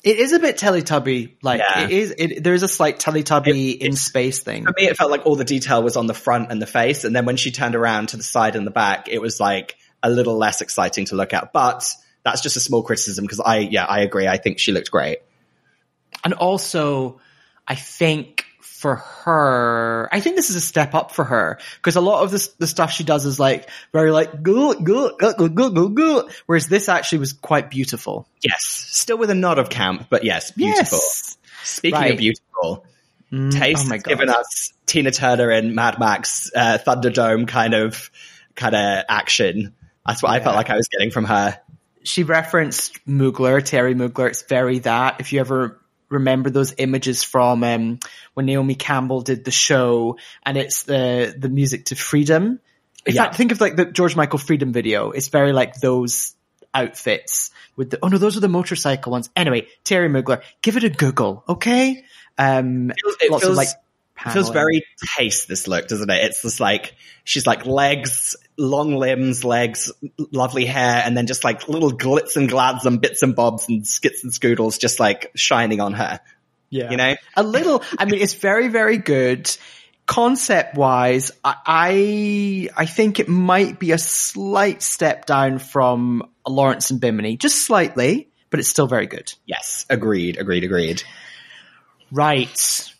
It 0.04 0.18
is 0.18 0.32
a 0.32 0.40
bit 0.40 0.56
Teletubby 0.56 1.36
like. 1.42 1.60
Yeah. 1.60 1.84
It 1.84 1.90
is. 1.90 2.14
It, 2.18 2.44
there 2.44 2.54
is 2.54 2.64
a 2.64 2.68
slight 2.68 2.98
Teletubby 2.98 3.78
in 3.78 3.94
space 3.94 4.40
thing. 4.40 4.64
For 4.64 4.72
me, 4.76 4.88
it 4.88 4.96
felt 4.96 5.10
like 5.10 5.26
all 5.26 5.36
the 5.36 5.44
detail 5.44 5.82
was 5.82 5.96
on 5.96 6.06
the 6.06 6.14
front 6.14 6.50
and 6.50 6.60
the 6.60 6.66
face, 6.66 7.04
and 7.04 7.14
then 7.14 7.24
when 7.24 7.36
she 7.36 7.52
turned 7.52 7.76
around 7.76 8.08
to 8.08 8.16
the 8.16 8.22
side 8.24 8.56
and 8.56 8.66
the 8.66 8.72
back, 8.72 9.08
it 9.08 9.20
was 9.20 9.38
like 9.38 9.76
a 10.02 10.10
little 10.10 10.36
less 10.36 10.60
exciting 10.60 11.04
to 11.06 11.14
look 11.14 11.32
at. 11.32 11.52
But 11.52 11.88
that's 12.24 12.40
just 12.40 12.56
a 12.56 12.60
small 12.60 12.82
criticism 12.82 13.24
because 13.24 13.40
I, 13.40 13.58
yeah, 13.58 13.84
I 13.84 14.00
agree. 14.00 14.26
I 14.26 14.36
think 14.36 14.58
she 14.58 14.72
looked 14.72 14.90
great. 14.90 15.18
And 16.24 16.34
also, 16.34 17.20
I 17.66 17.74
think 17.74 18.44
for 18.82 18.96
her, 18.96 20.08
I 20.12 20.18
think 20.20 20.34
this 20.34 20.50
is 20.50 20.56
a 20.56 20.60
step 20.60 20.92
up 20.94 21.12
for 21.12 21.24
her 21.24 21.58
because 21.76 21.94
a 21.94 22.00
lot 22.00 22.24
of 22.24 22.32
this, 22.32 22.48
the 22.58 22.66
stuff 22.66 22.90
she 22.90 23.04
does 23.04 23.24
is 23.24 23.38
like 23.38 23.70
very 23.92 24.10
like 24.10 24.42
go 24.42 24.74
go 24.74 25.16
go 25.16 25.32
go 25.48 25.70
go 25.70 25.88
go 25.88 26.28
whereas 26.46 26.66
this 26.66 26.88
actually 26.88 27.18
was 27.18 27.32
quite 27.32 27.70
beautiful. 27.70 28.26
Yes, 28.42 28.64
still 28.64 29.16
with 29.18 29.30
a 29.30 29.34
nod 29.36 29.58
of 29.58 29.70
camp, 29.70 30.08
but 30.10 30.24
yes, 30.24 30.50
beautiful. 30.50 30.98
Yes. 30.98 31.38
Speaking 31.62 32.00
Right. 32.00 32.12
of 32.12 32.18
beautiful, 32.18 32.84
Mm, 33.32 33.50
Tayce 33.50 33.86
oh 33.86 33.92
has 33.92 34.02
God. 34.02 34.04
given 34.10 34.28
us 34.28 34.72
Tina 34.84 35.10
Turner 35.10 35.50
in 35.52 35.74
Mad 35.74 35.98
Max 35.98 36.50
uh, 36.54 36.76
Thunderdome 36.84 37.48
kind 37.48 37.72
of 37.72 38.10
kind 38.56 38.74
of 38.74 39.04
action. 39.08 39.74
That's 40.04 40.22
what 40.22 40.32
I 40.32 40.40
felt 40.40 40.56
like 40.56 40.68
I 40.68 40.76
was 40.76 40.88
getting 40.88 41.10
from 41.12 41.24
her. 41.24 41.58
she 42.02 42.24
referenced 42.24 42.98
Mugler, 43.06 43.64
Terry 43.64 43.94
Mugler. 43.94 44.28
It's 44.28 44.42
very 44.42 44.80
that. 44.80 45.20
If 45.20 45.32
you 45.32 45.38
ever 45.40 45.80
remember 46.12 46.50
those 46.50 46.74
images 46.78 47.24
from 47.24 47.64
um, 47.64 47.98
when 48.34 48.46
Naomi 48.46 48.74
Campbell 48.76 49.22
did 49.22 49.44
the 49.44 49.50
show, 49.50 50.18
and 50.44 50.56
it's 50.56 50.84
the 50.84 51.34
the 51.36 51.48
music 51.48 51.86
to 51.86 51.96
Freedom. 51.96 52.60
In 53.04 53.14
Yeah. 53.14 53.24
fact, 53.24 53.36
think 53.36 53.50
of 53.52 53.60
like 53.60 53.74
the 53.74 53.86
George 53.86 54.14
Michael 54.14 54.38
Freedom 54.38 54.72
video. 54.72 55.10
It's 55.10 55.28
very 55.28 55.52
like 55.52 55.74
those 55.80 56.34
outfits 56.72 57.50
with 57.76 57.90
the. 57.90 57.98
Oh 58.02 58.08
no, 58.08 58.18
those 58.18 58.36
are 58.36 58.40
the 58.40 58.48
motorcycle 58.48 59.12
ones. 59.12 59.28
Anyway, 59.34 59.66
Terry 59.84 60.08
Mugler, 60.08 60.42
give 60.62 60.76
it 60.76 60.84
a 60.84 60.90
Google, 60.90 61.42
okay? 61.48 62.04
Um, 62.38 62.92
feels- 63.02 63.16
it 63.20 63.30
lots 63.30 63.42
feels- 63.42 63.52
of 63.52 63.56
like. 63.56 63.68
It 64.26 64.30
feels 64.32 64.50
very 64.50 64.84
Tayce 65.16 65.46
this 65.46 65.66
look, 65.68 65.88
doesn't 65.88 66.10
it? 66.10 66.24
It's 66.24 66.42
just 66.42 66.60
like 66.60 66.94
she's 67.24 67.46
like 67.46 67.66
legs, 67.66 68.36
long 68.56 68.96
limbs, 68.96 69.44
legs, 69.44 69.90
lovely 70.30 70.64
hair, 70.66 71.02
and 71.04 71.16
then 71.16 71.26
just 71.26 71.44
like 71.44 71.68
little 71.68 71.92
glitz 71.92 72.36
and 72.36 72.48
glads 72.48 72.86
and 72.86 73.00
bits 73.00 73.22
and 73.22 73.34
bobs 73.34 73.68
and 73.68 73.86
skits 73.86 74.22
and 74.24 74.32
scoodles 74.32 74.78
just 74.78 75.00
like 75.00 75.30
shining 75.34 75.80
on 75.80 75.92
her. 75.94 76.20
Yeah. 76.70 76.90
You 76.90 76.96
know? 76.96 77.14
a 77.36 77.42
little 77.42 77.82
i 77.98 78.06
mean 78.06 78.22
it's 78.22 78.32
very 78.32 78.68
very 78.68 78.96
good 78.96 79.54
concept 80.06 80.74
wise 80.74 81.30
I, 81.44 81.54
I 81.66 82.68
i 82.82 82.86
think 82.86 83.20
it 83.20 83.28
might 83.28 83.78
be 83.78 83.92
a 83.92 83.98
slight 83.98 84.82
step 84.82 85.26
down 85.26 85.58
from 85.58 86.22
lawrence 86.48 86.90
and 86.90 86.98
bimini 86.98 87.36
just 87.36 87.66
slightly 87.66 88.30
but 88.48 88.58
it's 88.58 88.70
still 88.70 88.86
very 88.86 89.06
good 89.06 89.34
Yes, 89.44 89.84
agreed, 89.90 90.38
agreed, 90.38 90.64
agreed. 90.64 91.02
right 92.10 92.92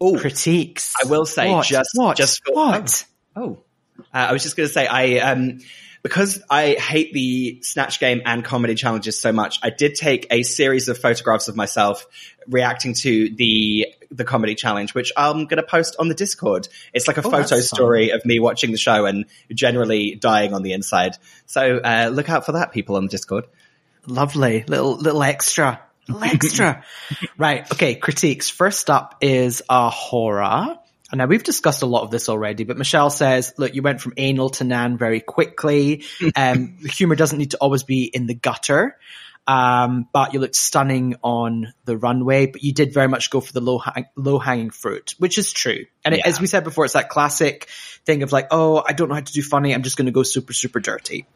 Oh, 0.00 0.18
critiques 0.18 0.94
I 1.04 1.08
will 1.08 1.26
say 1.26 1.50
what? 1.50 1.66
just 1.66 1.90
what 1.94 2.16
just 2.16 2.40
for, 2.44 2.54
what 2.54 3.04
Oh, 3.36 3.58
Uh, 3.98 4.02
I 4.12 4.32
was 4.32 4.42
just 4.42 4.56
going 4.56 4.66
to 4.68 4.72
say, 4.72 4.86
I, 4.86 5.18
um, 5.18 5.58
because 6.02 6.42
I 6.48 6.72
hate 6.72 7.12
the 7.12 7.60
snatch 7.62 8.00
game 8.00 8.22
and 8.24 8.42
comedy 8.42 8.74
challenges 8.74 9.20
so 9.20 9.32
much, 9.32 9.58
I 9.62 9.68
did 9.70 9.94
take 9.94 10.26
a 10.30 10.42
series 10.42 10.88
of 10.88 10.96
photographs 10.98 11.48
of 11.48 11.56
myself 11.56 12.06
reacting 12.48 12.94
to 12.94 13.28
the 13.34 13.86
the 14.10 14.24
comedy 14.24 14.54
challenge, 14.54 14.94
which 14.94 15.12
I'm 15.16 15.44
going 15.46 15.58
to 15.58 15.62
post 15.62 15.94
on 16.00 16.08
the 16.08 16.14
Discord. 16.14 16.66
It's 16.94 17.06
like 17.06 17.18
a 17.18 17.22
Oh, 17.24 17.30
photo 17.30 17.60
story 17.60 18.10
of 18.10 18.24
me 18.24 18.40
watching 18.40 18.72
the 18.72 18.78
show 18.78 19.04
and 19.04 19.26
generally 19.52 20.16
dying 20.16 20.52
on 20.54 20.62
the 20.62 20.72
inside. 20.72 21.16
So 21.46 21.76
uh, 21.76 22.10
look 22.12 22.28
out 22.28 22.44
for 22.46 22.52
that, 22.52 22.72
people 22.72 22.96
on 22.96 23.04
the 23.04 23.10
Discord. 23.10 23.44
Lovely. 24.06 24.64
Little, 24.66 24.96
little 24.96 25.22
extra. 25.22 25.80
Extra. 26.08 26.84
right. 27.38 27.70
Okay. 27.72 27.94
Critiques. 27.96 28.50
First 28.50 28.90
up 28.90 29.16
is 29.20 29.62
A'Whora. 29.68 30.78
And 31.10 31.18
now 31.18 31.26
we've 31.26 31.42
discussed 31.42 31.82
a 31.82 31.86
lot 31.86 32.02
of 32.02 32.10
this 32.10 32.28
already, 32.28 32.62
but 32.64 32.78
Michelle 32.78 33.10
says, 33.10 33.52
look, 33.58 33.74
you 33.74 33.82
went 33.82 34.00
from 34.00 34.12
anal 34.16 34.50
to 34.50 34.64
nan 34.64 34.96
very 34.96 35.20
quickly. 35.20 36.04
Um, 36.36 36.76
humor 36.84 37.16
doesn't 37.16 37.38
need 37.38 37.50
to 37.50 37.56
always 37.58 37.82
be 37.82 38.04
in 38.04 38.26
the 38.26 38.34
gutter. 38.34 38.96
Um, 39.46 40.06
but 40.12 40.32
you 40.32 40.38
looked 40.38 40.54
stunning 40.54 41.16
on 41.22 41.72
the 41.84 41.96
runway, 41.96 42.46
but 42.46 42.62
you 42.62 42.72
did 42.72 42.94
very 42.94 43.08
much 43.08 43.30
go 43.30 43.40
for 43.40 43.52
the 43.52 43.60
low, 43.60 43.78
hang- 43.78 44.06
low 44.16 44.38
hanging 44.38 44.70
fruit, 44.70 45.14
which 45.18 45.38
is 45.38 45.52
true. 45.52 45.86
And 46.04 46.14
it, 46.14 46.20
as 46.24 46.40
we 46.40 46.46
said 46.46 46.62
before, 46.62 46.84
it's 46.84 46.94
that 46.94 47.08
classic 47.08 47.68
thing 48.06 48.22
of 48.22 48.32
like, 48.32 48.48
oh, 48.52 48.82
I 48.86 48.92
don't 48.92 49.08
know 49.08 49.16
how 49.16 49.20
to 49.20 49.32
do 49.32 49.42
funny. 49.42 49.74
I'm 49.74 49.82
just 49.82 49.96
going 49.96 50.06
to 50.06 50.12
go 50.12 50.22
super, 50.22 50.52
super 50.52 50.78
dirty. 50.78 51.26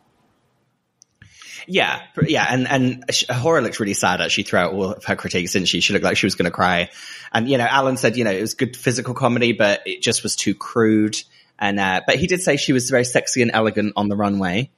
Yeah, 1.67 2.03
yeah, 2.27 2.47
and 2.49 2.69
and 2.69 3.07
A'Whora 3.07 3.63
looked 3.63 3.81
really 3.81 3.95
sad 3.95 4.21
actually 4.21 4.45
throughout 4.45 4.73
all 4.73 4.93
of 4.93 5.05
her 5.05 5.17
critiques, 5.17 5.53
didn't 5.53 5.69
she? 5.69 5.81
She 5.81 5.93
looked 5.93 6.05
like 6.05 6.17
she 6.17 6.27
was 6.27 6.35
going 6.35 6.45
to 6.45 6.51
cry. 6.51 6.91
And 7.33 7.49
you 7.49 7.59
know, 7.59 7.65
Alan 7.65 7.97
said, 7.97 8.17
you 8.17 8.25
know, 8.25 8.31
it 8.31 8.41
was 8.41 8.55
good 8.55 8.77
physical 8.77 9.15
comedy, 9.15 9.53
but 9.53 9.83
it 9.87 10.03
just 10.03 10.23
was 10.23 10.37
too 10.37 10.55
crude. 10.55 11.17
And 11.59 11.81
uh, 11.81 12.03
but 12.07 12.17
he 12.17 12.27
did 12.27 12.43
say 12.43 12.57
she 12.57 12.73
was 12.73 12.91
very 12.91 13.05
sexy 13.05 13.43
and 13.43 13.51
elegant 13.53 13.95
on 13.97 14.09
the 14.09 14.17
runway. 14.17 14.71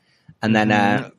And 0.42 0.54
then 0.54 0.70
uh, 0.70 1.10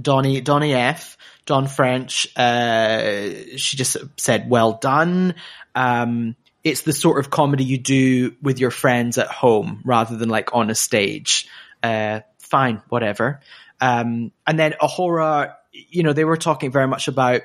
Donnie, 0.00 0.40
Donnie 0.40 0.74
F, 0.74 1.16
Dawn 1.46 1.66
French, 1.66 2.28
uh, 2.36 3.30
she 3.56 3.76
just 3.76 3.96
said, 4.16 4.48
well 4.48 4.74
done. 4.74 5.34
Um, 5.74 6.36
it's 6.62 6.82
the 6.82 6.92
sort 6.92 7.18
of 7.18 7.30
comedy 7.30 7.64
you 7.64 7.78
do 7.78 8.36
with 8.42 8.58
your 8.58 8.70
friends 8.70 9.18
at 9.18 9.28
home 9.28 9.80
rather 9.84 10.16
than 10.16 10.28
like 10.28 10.54
on 10.54 10.70
a 10.70 10.74
stage. 10.74 11.48
Uh, 11.82 12.20
fine, 12.38 12.82
whatever. 12.88 13.40
Um, 13.80 14.32
and 14.46 14.58
then 14.58 14.74
A'Whora, 14.80 15.54
you 15.72 16.02
know, 16.02 16.12
they 16.12 16.24
were 16.24 16.36
talking 16.36 16.70
very 16.70 16.86
much 16.88 17.08
about 17.08 17.42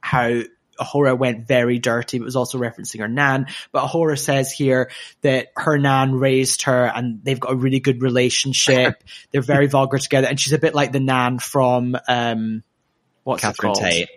how 0.00 0.40
A'Whora 0.80 1.16
went 1.16 1.46
very 1.46 1.78
dirty, 1.78 2.18
but 2.18 2.24
was 2.24 2.36
also 2.36 2.58
referencing 2.58 3.00
her 3.00 3.08
nan. 3.08 3.46
But 3.72 3.86
A'Whora 3.88 4.18
says 4.18 4.52
here 4.52 4.90
that 5.22 5.48
her 5.56 5.78
nan 5.78 6.14
raised 6.14 6.62
her 6.62 6.84
and 6.86 7.22
they've 7.24 7.38
got 7.40 7.52
a 7.52 7.56
really 7.56 7.80
good 7.80 8.02
relationship. 8.02 9.02
They're 9.30 9.40
very 9.42 9.66
vulgar 9.66 9.98
together. 9.98 10.26
And 10.26 10.38
she's 10.38 10.52
a 10.52 10.58
bit 10.58 10.74
like 10.74 10.92
the 10.92 11.00
nan 11.00 11.38
from, 11.38 11.96
um, 12.08 12.62
what's 13.22 13.42
Catherine 13.42 13.72
it 13.72 13.74
called? 13.74 13.84
Tate. 13.90 14.08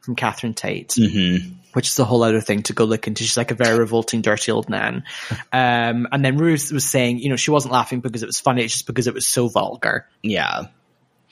From 0.00 0.16
Catherine 0.16 0.54
Tate, 0.54 0.88
Mhm. 0.98 1.54
which 1.74 1.86
is 1.88 1.98
a 1.98 2.04
whole 2.04 2.22
other 2.24 2.40
thing 2.40 2.62
to 2.64 2.72
go 2.72 2.84
look 2.84 3.06
into. 3.06 3.22
She's 3.22 3.36
like 3.36 3.52
a 3.52 3.54
very 3.54 3.78
revolting, 3.78 4.20
dirty 4.20 4.50
old 4.52 4.68
nan. 4.68 5.04
Um, 5.52 6.08
and 6.10 6.24
then 6.24 6.36
Ruth 6.38 6.72
was 6.72 6.84
saying, 6.84 7.20
you 7.20 7.28
know, 7.28 7.36
she 7.36 7.50
wasn't 7.52 7.72
laughing 7.72 8.00
because 8.00 8.22
it 8.22 8.26
was 8.26 8.40
funny. 8.40 8.64
It's 8.64 8.72
just 8.72 8.86
because 8.86 9.06
it 9.06 9.14
was 9.14 9.26
so 9.26 9.48
vulgar. 9.48 10.06
Yeah. 10.22 10.64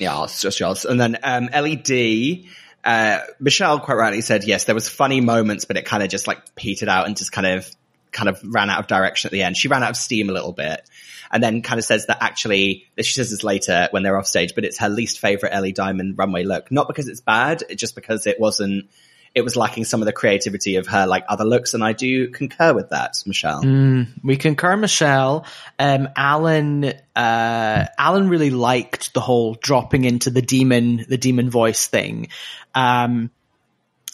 Yeah, 0.01 0.24
it's 0.24 0.40
just 0.40 0.59
yours. 0.59 0.86
And 0.86 0.98
then 0.98 1.18
um, 1.22 1.51
Ellie 1.53 1.76
D, 1.76 2.48
uh, 2.82 3.18
Michelle 3.38 3.80
quite 3.80 3.96
rightly 3.96 4.22
said, 4.22 4.44
yes, 4.44 4.64
there 4.64 4.74
was 4.74 4.88
funny 4.88 5.20
moments, 5.20 5.66
but 5.66 5.76
it 5.76 5.84
kind 5.84 6.03
of 6.03 6.09
just 6.09 6.26
like 6.26 6.55
petered 6.57 6.88
out 6.88 7.07
and 7.07 7.16
just 7.16 7.30
kind 7.32 7.46
of 7.46 7.70
kind 8.11 8.30
of 8.30 8.40
ran 8.42 8.70
out 8.70 8.80
of 8.80 8.86
direction 8.86 9.28
at 9.28 9.32
the 9.32 9.42
end. 9.42 9.59
She 9.59 9.68
ran 9.68 9.82
out 9.82 9.90
of 9.90 9.96
steam 9.96 10.30
a 10.30 10.32
little 10.32 10.53
bit. 10.53 10.80
And 11.30 11.42
then 11.42 11.62
kind 11.62 11.78
of 11.78 11.84
says 11.84 12.07
that 12.07 12.18
actually, 12.22 12.86
she 12.98 13.12
says 13.12 13.30
this 13.30 13.44
later 13.44 13.88
when 13.92 14.03
they're 14.03 14.18
off 14.18 14.26
stage, 14.26 14.55
but 14.55 14.64
it's 14.64 14.78
her 14.78 14.88
least 14.88 15.20
favorite 15.20 15.55
Ellie 15.55 15.70
Diamond 15.70 16.18
runway 16.18 16.44
look. 16.44 16.72
Not 16.72 16.88
because 16.88 17.07
it's 17.07 17.20
bad, 17.20 17.62
just 17.76 17.94
because 17.94 18.26
it 18.26 18.40
wasn't, 18.40 18.90
it 19.35 19.43
was 19.43 19.57
lacking 19.57 19.85
some 19.85 20.03
of 20.03 20.07
the 20.07 20.12
creativity 20.12 20.76
of 20.76 20.89
her 20.89 21.07
like 21.07 21.24
other 21.28 21.45
looks. 21.45 21.74
And 21.74 21.85
I 21.85 21.93
do 21.93 22.28
concur 22.28 22.74
with 22.74 22.91
that, 22.91 23.22
Michelle. 23.26 23.62
We 24.24 24.37
concur, 24.37 24.76
Michelle. 24.76 25.47
Um, 25.78 26.09
Alan, 26.16 26.85
uh, 27.14 27.87
Alan 27.99 28.28
really 28.28 28.51
liked 28.51 29.14
the 29.14 29.20
whole 29.20 29.55
dropping 29.55 30.05
into 30.05 30.31
the 30.31 30.43
demon, 30.43 31.05
the 31.09 31.18
demon 31.18 31.51
voice 31.51 31.87
thing. 31.87 32.28
Um, 32.74 33.31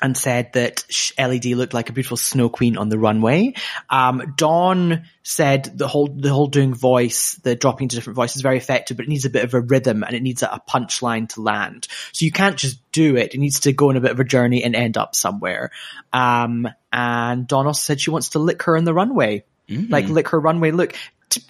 and 0.03 0.17
said 0.17 0.53
that 0.53 0.85
Ellie 1.17 1.39
D 1.39 1.55
looked 1.55 1.73
like 1.73 1.89
a 1.89 1.93
beautiful 1.93 2.17
snow 2.17 2.49
queen 2.49 2.77
on 2.77 2.89
the 2.89 2.99
runway. 2.99 3.55
Um, 3.89 4.35
Dawn 4.37 5.05
said 5.23 5.79
the 5.79 5.89
whole, 5.89 6.07
the 6.07 6.29
whole 6.29 6.49
doing 6.49 6.75
voice, 6.75 7.37
the 7.37 7.57
dropping 7.57 7.89
to 7.89 7.97
different 7.97 8.17
voices 8.17 8.37
is 8.37 8.43
very 8.43 8.59
effective, 8.59 8.97
but 8.99 9.07
it 9.07 9.09
needs 9.09 9.25
a 9.25 9.31
bit 9.31 9.45
of 9.45 9.55
a 9.55 9.61
rhythm 9.61 10.05
and 10.05 10.15
it 10.15 10.23
needs 10.23 10.43
a, 10.43 10.49
a 10.49 10.63
punchline 10.69 11.29
to 11.31 11.41
land. 11.41 11.89
So 12.13 12.25
you 12.25 12.33
can't 12.33 12.57
just 12.57 12.79
do 12.93 13.17
it. 13.17 13.35
It 13.35 13.39
needs 13.39 13.61
to 13.61 13.73
go 13.73 13.89
on 13.89 13.97
a 13.97 14.01
bit 14.01 14.11
of 14.11 14.21
a 14.21 14.25
journey 14.25 14.63
and 14.65 14.77
end 14.77 14.99
up 14.99 15.15
somewhere. 15.15 15.71
Um, 16.13 16.69
and 16.93 17.47
Dawn 17.47 17.67
also 17.67 17.81
said 17.81 18.01
she 18.01 18.11
wants 18.11 18.31
to 18.31 18.39
lick 18.39 18.63
her 18.65 18.77
in 18.77 18.85
the 18.85 18.95
runway 18.95 19.45
like 19.69 20.09
lick 20.09 20.29
her 20.29 20.41
runway 20.41 20.71
look. 20.71 20.95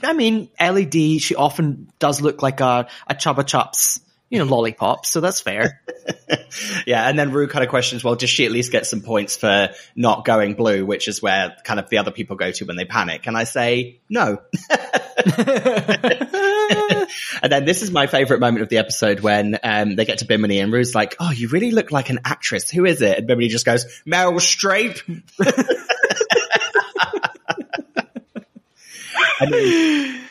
I 0.03 0.14
mean, 0.14 0.49
Ellie 0.59 0.86
D, 0.86 1.18
she 1.18 1.34
often 1.34 1.88
does 1.99 2.20
look 2.20 2.42
like 2.42 2.61
a, 2.61 2.88
a 3.07 3.14
Chupa 3.14 3.44
Chups, 3.44 4.01
you 4.31 4.39
know, 4.39 4.45
lollipop, 4.45 5.07
so 5.07 5.20
that's 5.20 5.41
fair. 5.41 5.81
Yeah, 6.87 7.09
and 7.09 7.18
then 7.18 7.33
Ru 7.33 7.49
kind 7.49 7.64
of 7.64 7.70
questions, 7.70 8.05
well, 8.05 8.14
does 8.14 8.31
she 8.31 8.47
at 8.47 8.53
least 8.53 8.72
get 8.72 8.87
some 8.87 9.01
points 9.03 9.37
for 9.37 9.70
not 9.95 10.24
going 10.24 10.55
blue, 10.55 10.87
which 10.87 11.09
is 11.09 11.20
where 11.20 11.55
kind 11.64 11.79
of 11.81 11.91
the 11.91 11.99
other 11.99 12.11
people 12.11 12.37
go 12.37 12.51
to 12.53 12.64
when 12.64 12.77
they 12.77 12.85
panic? 12.85 13.27
And 13.27 13.37
I 13.37 13.45
say, 13.45 14.01
no. 14.09 14.41
and 17.43 17.53
then 17.53 17.64
this 17.64 17.83
is 17.83 17.91
my 17.91 18.07
favorite 18.07 18.41
moment 18.41 18.62
of 18.62 18.68
the 18.68 18.79
episode 18.79 19.20
when 19.20 19.59
um, 19.62 19.97
they 19.97 20.05
get 20.05 20.18
to 20.18 20.27
Bimini 20.27 20.61
and 20.61 20.72
Ru's 20.72 20.95
like, 20.95 21.16
oh, 21.20 21.31
you 21.31 21.49
really 21.49 21.72
look 21.72 21.93
like 21.93 22.11
an 22.11 22.20
actress. 22.24 22.70
Who 22.70 22.85
is 22.85 23.03
it? 23.03 23.18
And 23.18 23.27
Bimini 23.27 23.49
just 23.49 23.66
goes, 23.66 23.85
Meryl 24.07 24.37
Streep. 24.37 25.03
I 29.39 29.51
mean, 29.51 30.26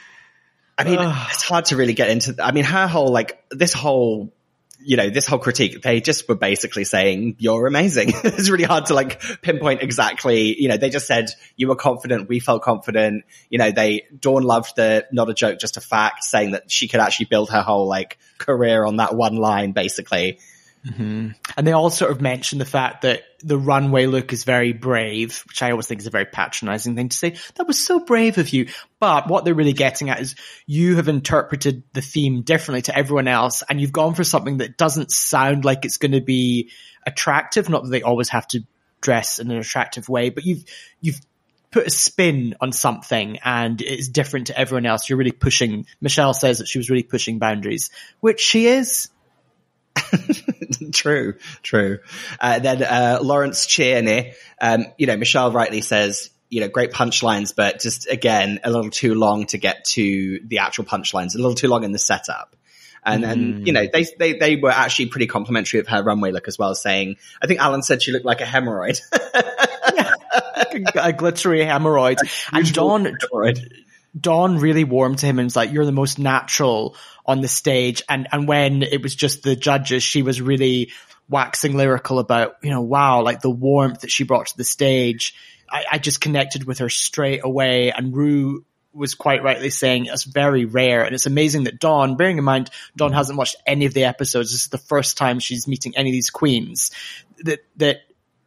I 0.78 0.84
mean, 0.84 1.00
it's 1.00 1.44
hard 1.44 1.66
to 1.66 1.78
really 1.78 1.94
get 1.94 2.10
into. 2.10 2.36
I 2.40 2.52
mean, 2.52 2.66
her 2.66 2.88
whole 2.88 3.08
like 3.08 3.42
this 3.50 3.72
whole, 3.74 4.34
you 4.80 4.98
know, 4.98 5.10
this 5.10 5.26
whole 5.26 5.40
critique. 5.40 5.82
They 5.82 6.02
just 6.02 6.28
were 6.28 6.36
basically 6.36 6.84
saying 6.84 7.38
you're 7.40 7.66
amazing. 7.66 8.10
it's 8.24 8.50
really 8.50 8.66
hard 8.66 8.88
to 8.88 8.94
like 8.94 9.22
pinpoint 9.42 9.82
exactly. 9.82 10.60
You 10.62 10.68
know, 10.68 10.78
they 10.78 10.90
just 10.90 11.08
said 11.08 11.30
you 11.56 11.70
were 11.70 11.78
confident. 11.78 12.28
We 12.28 12.40
felt 12.40 12.62
confident. 12.62 13.24
You 13.50 13.58
know, 13.58 13.72
they 13.72 14.06
Dawn 14.20 14.44
loved 14.44 14.76
the 14.76 15.06
not 15.14 15.30
a 15.30 15.34
joke, 15.34 15.60
just 15.60 15.78
a 15.78 15.82
fact, 15.82 16.26
saying 16.26 16.52
that 16.52 16.70
she 16.70 16.90
could 16.90 17.00
actually 17.00 17.28
build 17.28 17.52
her 17.52 17.62
whole 17.62 17.88
like 17.88 18.18
career 18.38 18.86
on 18.86 18.98
that 18.98 19.16
one 19.16 19.38
line, 19.38 19.72
basically. 19.72 20.40
Mm-hmm. 20.86 21.30
and 21.58 21.68
they 21.68 21.72
all 21.72 21.90
sort 21.90 22.12
of 22.12 22.22
mention 22.22 22.60
the 22.60 22.66
fact 22.66 23.02
that 23.02 23.24
the 23.40 23.58
runway 23.58 24.06
look 24.06 24.32
is 24.32 24.44
very 24.44 24.72
brave, 24.72 25.44
which 25.48 25.64
I 25.64 25.72
always 25.72 25.88
think 25.88 26.02
is 26.02 26.06
a 26.06 26.12
very 26.12 26.26
patronizing 26.26 26.96
thing 26.96 27.10
to 27.10 27.18
say. 27.18 27.38
That 27.56 27.66
was 27.66 27.84
so 27.84 28.00
brave 28.00 28.38
of 28.38 28.50
you. 28.50 28.68
But 29.00 29.28
what 29.28 29.46
they're 29.46 29.56
really 29.56 29.74
getting 29.74 30.12
at 30.12 30.20
is 30.20 30.36
you 30.68 30.98
have 30.98 31.08
interpreted 31.08 31.84
the 31.94 32.02
theme 32.02 32.44
differently 32.44 32.84
to 32.84 32.96
everyone 32.96 33.28
else 33.28 33.64
and 33.68 33.82
you've 33.82 33.92
gone 33.92 34.14
for 34.14 34.24
something 34.24 34.58
that 34.58 34.78
doesn't 34.78 35.12
sound 35.12 35.66
like 35.66 35.86
it's 35.86 35.98
going 35.98 36.12
to 36.12 36.22
be 36.22 36.70
attractive. 37.06 37.68
Not 37.68 37.84
that 37.84 37.90
they 37.90 38.04
always 38.04 38.30
have 38.30 38.48
to 38.50 38.62
dress 39.02 39.40
in 39.40 39.50
an 39.50 39.58
attractive 39.58 40.08
way, 40.08 40.30
but 40.30 40.46
you've, 40.46 40.66
you've 41.02 41.22
put 41.72 41.88
a 41.88 41.92
spin 41.92 42.56
on 42.62 42.72
something 42.72 43.40
and 43.44 43.82
it's 43.82 44.08
different 44.08 44.48
to 44.48 44.58
everyone 44.58 44.86
else. 44.86 45.10
You're 45.10 45.18
really 45.18 45.32
pushing, 45.32 45.88
Michelle 46.00 46.34
says 46.34 46.60
that 46.60 46.68
she 46.68 46.78
was 46.78 46.90
really 46.90 47.04
pushing 47.04 47.40
boundaries, 47.40 47.90
which 48.20 48.40
she 48.40 48.68
is. 48.68 49.10
true, 50.94 51.36
true. 51.64 52.00
Uh, 52.40 52.60
then 52.60 52.84
uh, 52.84 53.20
Lawrence 53.22 53.66
Chaney, 53.66 54.34
um, 54.60 54.86
you 54.98 55.08
know, 55.08 55.18
Michelle 55.18 55.52
rightly 55.52 55.82
says, 55.82 56.30
you 56.50 56.62
know, 56.62 56.68
great 56.68 56.92
punchlines, 56.92 57.56
but 57.56 57.80
just 57.80 58.10
again 58.10 58.60
a 58.64 58.72
little 58.72 58.92
too 58.92 59.16
long 59.16 59.46
to 59.48 59.58
get 59.58 59.86
to 59.86 60.40
the 60.46 60.60
actual 60.60 60.86
punchlines. 60.86 61.36
A 61.36 61.38
little 61.38 61.56
too 61.56 61.68
long 61.68 61.84
in 61.84 61.92
the 61.92 62.00
setup. 62.00 62.56
And 63.08 63.24
and 63.24 63.68
you 63.68 63.72
know 63.72 63.86
they 63.92 64.08
they 64.18 64.34
they 64.34 64.56
were 64.56 64.72
actually 64.72 65.08
pretty 65.08 65.28
complimentary 65.28 65.80
of 65.80 65.88
her 65.90 66.02
runway 66.02 66.32
look 66.32 66.48
as 66.48 66.58
well, 66.58 66.74
saying 66.74 67.18
I 67.40 67.46
think 67.46 67.60
Alan 67.60 67.84
said 67.84 68.02
she 68.02 68.12
looked 68.12 68.26
like 68.26 68.42
a 68.42 68.46
hemorrhoid. 68.46 69.00
a 70.96 71.14
glittery 71.14 71.60
hemorrhoid. 71.60 72.18
And 72.52 72.74
Dawn, 72.74 73.06
Hemorrhoid. 73.06 73.85
Dawn 74.20 74.58
really 74.58 74.84
warmed 74.84 75.20
to 75.20 75.26
him 75.26 75.40
and 75.40 75.46
was 75.46 75.56
like, 75.56 75.72
you're 75.72 75.86
the 75.86 75.92
most 75.92 76.20
natural 76.20 76.96
on 77.26 77.42
the 77.42 77.48
stage. 77.48 78.02
And, 78.08 78.28
and 78.32 78.48
when 78.48 78.84
it 78.84 79.02
was 79.02 79.16
just 79.16 79.44
the 79.44 79.56
judges, 79.56 80.04
she 80.04 80.22
was 80.22 80.42
really 80.42 80.92
waxing 81.28 81.76
lyrical 81.76 82.20
about, 82.20 82.58
you 82.62 82.70
know, 82.70 82.82
wow, 82.82 83.24
like 83.24 83.42
the 83.42 83.50
warmth 83.50 84.02
that 84.02 84.12
she 84.12 84.24
brought 84.24 84.48
to 84.48 84.58
the 84.58 84.64
stage. 84.64 85.36
I, 85.70 85.86
I 85.94 85.98
just 85.98 86.22
connected 86.22 86.64
with 86.64 86.80
her 86.80 86.90
straight 86.90 87.42
away. 87.44 87.92
And 87.92 88.16
Ru 88.16 88.64
was 88.94 89.16
quite 89.16 89.44
rightly 89.44 89.70
saying 89.70 90.06
it's 90.06 90.24
very 90.24 90.64
rare. 90.64 91.04
And 91.04 91.14
it's 91.14 91.26
amazing 91.26 91.66
that 91.66 91.80
Dawn, 91.80 92.16
bearing 92.16 92.38
in 92.38 92.44
mind, 92.44 92.70
Dawn 92.96 93.12
hasn't 93.12 93.38
watched 93.38 93.58
any 93.66 93.86
of 93.86 93.94
the 93.94 94.06
episodes. 94.06 94.52
This 94.52 94.62
is 94.62 94.70
the 94.70 94.78
first 94.78 95.18
time 95.18 95.40
she's 95.40 95.68
meeting 95.68 95.98
any 95.98 96.12
of 96.12 96.14
these 96.14 96.30
queens 96.30 96.92
that, 97.44 97.60
that, 97.78 97.98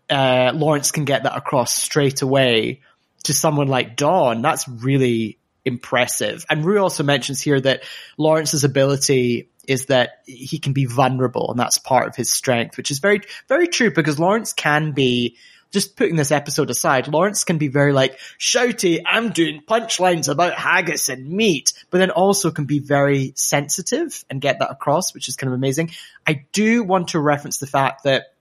uh, 0.09 0.53
Lawrence 0.55 0.91
can 0.91 1.05
get 1.05 1.25
that 1.25 1.37
across 1.37 1.75
straight 1.75 2.23
away 2.23 2.81
to 3.25 3.35
someone 3.35 3.69
like 3.69 3.97
Dawn. 3.97 4.41
That's 4.41 4.67
really 4.67 5.38
impressive. 5.69 6.45
And 6.51 6.65
Ru 6.65 6.83
also 6.83 7.05
mentions 7.05 7.41
here 7.41 7.61
that 7.61 7.85
Lawrence's 8.17 8.65
ability 8.65 9.51
is 9.69 9.87
that 9.87 10.23
he 10.27 10.59
can 10.59 10.73
be 10.73 10.87
vulnerable 10.87 11.51
and 11.51 11.61
that's 11.61 11.79
part 11.79 12.09
of 12.09 12.17
his 12.17 12.33
strength, 12.33 12.77
which 12.77 12.91
is 12.91 12.99
very, 12.99 13.21
very 13.49 13.69
true 13.69 13.93
because 13.93 14.19
Lawrence 14.19 14.53
can 14.53 14.93
be 14.93 15.37
just 15.71 15.97
putting 15.97 16.17
this 16.17 16.33
episode 16.33 16.71
aside, 16.71 17.09
Lawrence 17.09 17.45
can 17.45 17.59
be 17.59 17.69
very 17.69 17.93
like 17.93 18.19
shouty, 18.39 19.03
I'm 19.05 19.31
doing 19.31 19.61
punchlines 19.67 20.31
about 20.31 20.55
haggis 20.55 21.11
and 21.11 21.29
meat, 21.29 21.75
but 21.91 21.99
then 21.99 22.11
also 22.11 22.51
can 22.51 22.65
be 22.65 22.79
very 22.79 23.33
sensitive 23.37 24.25
and 24.31 24.41
get 24.41 24.61
that 24.61 24.71
across, 24.71 25.13
which 25.13 25.29
is 25.29 25.37
kind 25.37 25.53
of 25.53 25.55
amazing. 25.55 25.91
I 26.27 26.47
do 26.53 26.83
want 26.83 27.09
to 27.09 27.21
reference 27.21 27.59
the 27.59 27.67
fact 27.67 28.05
that, 28.05 28.35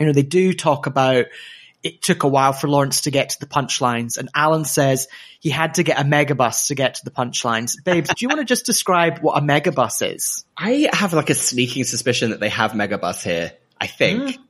you 0.00 0.06
know, 0.06 0.12
they 0.12 0.22
do 0.22 0.52
talk 0.52 0.86
about 0.86 1.26
it 1.82 2.02
took 2.02 2.22
a 2.22 2.28
while 2.28 2.52
for 2.52 2.68
Lawrence 2.68 3.02
to 3.02 3.10
get 3.10 3.30
to 3.30 3.40
the 3.40 3.46
punchlines. 3.46 4.18
And 4.18 4.28
Alan 4.34 4.64
says 4.64 5.08
he 5.40 5.50
had 5.50 5.74
to 5.74 5.82
get 5.82 6.00
a 6.00 6.04
megabus 6.04 6.68
to 6.68 6.74
get 6.74 6.96
to 6.96 7.04
the 7.04 7.10
punchlines. 7.10 7.82
Babes, 7.84 8.08
do 8.08 8.16
you 8.20 8.28
want 8.28 8.40
to 8.40 8.44
just 8.44 8.66
describe 8.66 9.18
what 9.20 9.38
a 9.38 9.40
megabus 9.40 10.14
is? 10.14 10.44
I 10.56 10.88
have 10.92 11.12
like 11.12 11.30
a 11.30 11.34
sneaking 11.34 11.84
suspicion 11.84 12.30
that 12.30 12.40
they 12.40 12.48
have 12.48 12.72
megabus 12.72 13.22
here. 13.22 13.52
I 13.78 13.86
think. 13.86 14.22
Mm 14.22 14.42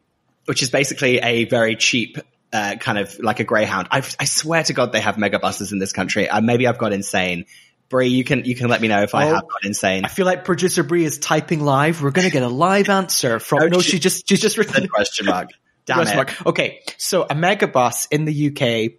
which 0.46 0.62
is 0.62 0.70
basically 0.70 1.18
a 1.18 1.44
very 1.44 1.76
cheap 1.76 2.18
uh, 2.52 2.76
kind 2.76 2.98
of 2.98 3.18
like 3.18 3.40
a 3.40 3.44
Greyhound. 3.44 3.88
I, 3.90 3.98
I 4.18 4.24
swear 4.24 4.62
to 4.62 4.72
God, 4.72 4.92
they 4.92 5.00
have 5.00 5.16
megabuses 5.16 5.72
in 5.72 5.78
this 5.78 5.92
country. 5.92 6.28
Uh, 6.28 6.40
maybe 6.40 6.66
I've 6.66 6.78
got 6.78 6.92
insane. 6.92 7.44
Bree, 7.88 8.08
you 8.08 8.24
can 8.24 8.44
you 8.44 8.56
can 8.56 8.68
let 8.68 8.80
me 8.80 8.88
know 8.88 9.02
if 9.02 9.14
I 9.14 9.26
oh, 9.26 9.34
have 9.34 9.42
gone 9.42 9.60
insane. 9.62 10.04
I 10.04 10.08
feel 10.08 10.26
like 10.26 10.44
producer 10.44 10.82
Bree 10.82 11.04
is 11.04 11.18
typing 11.18 11.60
live. 11.60 12.02
We're 12.02 12.10
going 12.10 12.26
to 12.26 12.32
get 12.32 12.42
a 12.42 12.48
live 12.48 12.88
answer 12.88 13.38
from. 13.38 13.62
Oh, 13.62 13.66
no, 13.68 13.80
she, 13.80 13.92
she 13.92 13.98
just 14.00 14.28
she's 14.28 14.40
just 14.40 14.58
written 14.58 14.88
question 14.88 15.26
mark. 15.26 15.50
Damn 15.86 15.96
question 15.96 16.14
it. 16.14 16.16
Mark. 16.16 16.46
Okay, 16.46 16.82
so 16.98 17.22
a 17.22 17.34
megabus 17.34 18.08
in 18.10 18.24
the 18.24 18.48
UK 18.48 18.98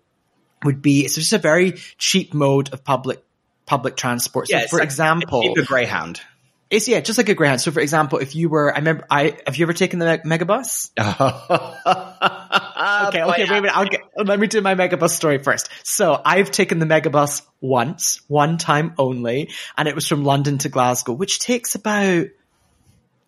would 0.64 0.82
be 0.82 1.06
it's 1.06 1.16
just 1.16 1.34
a 1.34 1.38
very 1.38 1.74
cheap 1.98 2.34
mode 2.34 2.74
of 2.74 2.84
public 2.84 3.24
public 3.66 3.96
transport. 3.96 4.48
So, 4.48 4.58
yeah, 4.58 4.68
for 4.68 4.78
like 4.78 4.86
example, 4.86 5.54
a 5.58 5.64
Greyhound. 5.64 6.22
It's 6.70 6.88
yeah, 6.88 7.00
just 7.00 7.18
like 7.18 7.30
a 7.30 7.34
Greyhound. 7.34 7.62
So 7.62 7.72
for 7.72 7.80
example, 7.80 8.20
if 8.20 8.36
you 8.36 8.50
were, 8.50 8.74
I 8.74 8.80
remember, 8.80 9.06
I 9.10 9.38
have 9.46 9.56
you 9.56 9.66
ever 9.66 9.74
taken 9.74 10.00
the 10.00 10.22
megabus? 10.26 10.92
okay, 13.08 13.24
okay, 13.24 13.26
wait 13.26 13.50
a 13.50 13.62
minute. 13.62 13.78
I'll 13.78 13.86
get, 13.86 14.02
let 14.18 14.40
me 14.40 14.48
do 14.48 14.62
my 14.62 14.76
megabus 14.76 15.12
story 15.12 15.38
first. 15.38 15.70
So 15.84 16.20
I've 16.26 16.52
taken 16.52 16.80
the 16.80 16.86
megabus 16.86 17.42
once, 17.62 18.22
one 18.28 18.58
time 18.58 18.96
only, 18.98 19.52
and 19.78 19.88
it 19.88 19.96
was 19.96 20.08
from 20.08 20.26
London 20.26 20.58
to 20.60 20.70
Glasgow, 20.70 21.14
which 21.14 21.40
takes 21.40 21.76
about 21.76 22.28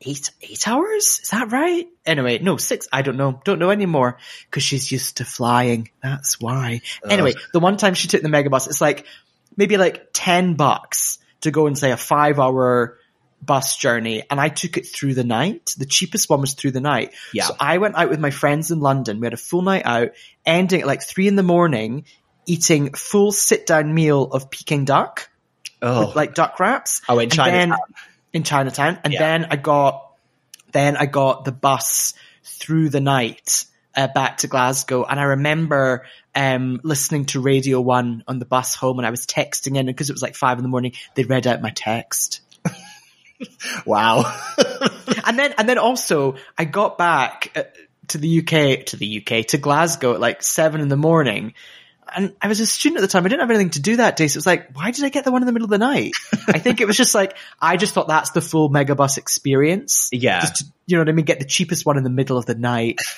eight 0.02 0.32
eight 0.42 0.68
hours. 0.68 1.20
Is 1.24 1.30
that 1.30 1.52
right? 1.52 1.88
Anyway, 2.06 2.40
no 2.40 2.58
six. 2.58 2.88
I 2.92 3.02
don't 3.02 3.18
know. 3.18 3.42
Don't 3.44 3.60
know 3.60 3.72
anymore 3.72 4.18
because 4.46 4.64
she's 4.64 4.92
used 4.92 5.18
to 5.18 5.26
flying. 5.26 5.90
That's 6.02 6.40
why. 6.40 6.82
Anyway, 7.08 7.34
the 7.54 7.60
one 7.60 7.78
time 7.78 7.94
she 7.94 8.08
took 8.08 8.22
the 8.22 8.30
megabus, 8.30 8.68
it's 8.68 8.82
like 8.82 9.06
maybe 9.56 9.78
like 9.78 10.10
ten 10.14 10.56
bucks 10.56 11.20
to 11.42 11.52
go 11.52 11.68
and 11.68 11.78
say 11.78 11.92
a 11.92 11.98
five 11.98 12.40
hour 12.40 12.98
bus 13.42 13.78
journey 13.78 14.24
and 14.30 14.40
I 14.40 14.50
took 14.50 14.78
it 14.78 14.88
through 14.88 15.14
the 15.14 15.24
night. 15.24 15.74
The 15.78 15.86
cheapest 15.86 16.30
one 16.30 16.42
was 16.42 16.54
through 16.54 16.72
the 16.72 16.82
night. 16.82 17.14
Yeah. 17.34 17.46
So 17.46 17.56
I 17.60 17.78
went 17.78 17.96
out 17.96 18.10
with 18.10 18.20
my 18.20 18.32
friends 18.32 18.72
in 18.72 18.80
London. 18.80 19.20
We 19.20 19.26
had 19.26 19.34
a 19.34 19.38
full 19.38 19.62
night 19.62 19.86
out, 19.86 20.10
ending 20.46 20.82
at 20.82 20.88
like 20.88 21.04
three 21.04 21.28
in 21.28 21.36
the 21.36 21.44
morning, 21.44 22.06
eating 22.46 22.94
full 22.94 23.32
sit 23.32 23.66
down 23.66 23.94
meal 23.94 24.24
of 24.24 24.50
Peking 24.50 24.86
duck. 24.86 25.30
Oh. 25.82 26.08
With 26.08 26.16
like 26.16 26.34
duck 26.36 26.60
wraps. 26.60 27.02
Oh, 27.08 27.20
in 27.20 27.30
Chinatown. 27.30 27.78
In 28.34 28.44
Chinatown. 28.44 29.00
And 29.04 29.14
yeah. 29.14 29.20
then 29.20 29.48
I 29.50 29.56
got, 29.56 30.12
then 30.72 30.98
I 30.98 31.06
got 31.06 31.46
the 31.46 31.52
bus 31.52 32.14
through 32.44 32.90
the 32.90 33.02
night. 33.02 33.66
Uh, 33.96 34.08
back 34.08 34.38
to 34.38 34.48
Glasgow, 34.48 35.04
and 35.04 35.20
I 35.20 35.24
remember 35.24 36.06
um, 36.36 36.80
listening 36.84 37.26
to 37.26 37.42
Radio 37.42 37.82
One 37.82 38.24
on 38.28 38.38
the 38.38 38.46
bus 38.46 38.76
home, 38.76 39.00
and 39.00 39.06
I 39.06 39.10
was 39.10 39.26
texting 39.26 39.76
in 39.76 39.88
because 39.88 40.10
it 40.10 40.14
was 40.14 40.22
like 40.22 40.36
five 40.36 40.60
in 40.60 40.64
the 40.64 40.70
morning. 40.70 40.94
They 41.16 41.24
read 41.24 41.48
out 41.48 41.60
my 41.60 41.72
text, 41.72 42.42
wow. 43.86 44.24
and 45.26 45.38
then, 45.40 45.56
and 45.58 45.68
then 45.68 45.80
also 45.80 46.36
I 46.56 46.66
got 46.66 47.00
back 47.00 47.52
uh, 47.56 47.64
to 48.10 48.20
the 48.20 48.40
UK, 48.40 48.86
to 48.86 48.98
the 48.98 49.18
UK, 49.18 49.48
to 49.48 49.58
Glasgow 49.58 50.14
at 50.14 50.20
like 50.20 50.44
seven 50.44 50.82
in 50.82 50.88
the 50.88 50.96
morning 50.96 51.56
and 52.16 52.36
I 52.42 52.48
was 52.48 52.60
a 52.60 52.66
student 52.66 53.00
at 53.00 53.02
the 53.02 53.08
time. 53.08 53.26
I 53.26 53.30
didn't 53.30 53.42
have 53.42 53.50
anything 53.50 53.72
to 53.72 53.82
do 53.82 53.98
that 53.98 54.16
day. 54.16 54.28
So 54.28 54.38
it 54.38 54.40
was 54.40 54.46
like, 54.46 54.76
why 54.76 54.92
did 54.92 55.04
I 55.04 55.10
get 55.10 55.26
the 55.26 55.32
one 55.32 55.42
in 55.42 55.46
the 55.46 55.52
middle 55.52 55.66
of 55.66 55.70
the 55.70 55.78
night? 55.78 56.14
I 56.48 56.60
think 56.60 56.82
it 56.82 56.88
was 56.88 56.98
just 56.98 57.16
like, 57.16 57.36
I 57.62 57.78
just 57.78 57.94
thought 57.94 58.08
that's 58.08 58.32
the 58.32 58.42
full 58.42 58.70
megabus 58.70 59.18
experience. 59.18 60.10
Yeah. 60.12 60.42
Just 60.42 60.56
to, 60.58 60.66
you 60.88 60.98
know 60.98 61.02
what 61.02 61.10
I 61.10 61.12
mean? 61.12 61.26
Get 61.26 61.40
the 61.40 61.46
cheapest 61.46 61.86
one 61.86 61.98
in 61.98 62.04
the 62.04 62.10
middle 62.10 62.38
of 62.38 62.46
the 62.46 62.56
night. 62.56 63.00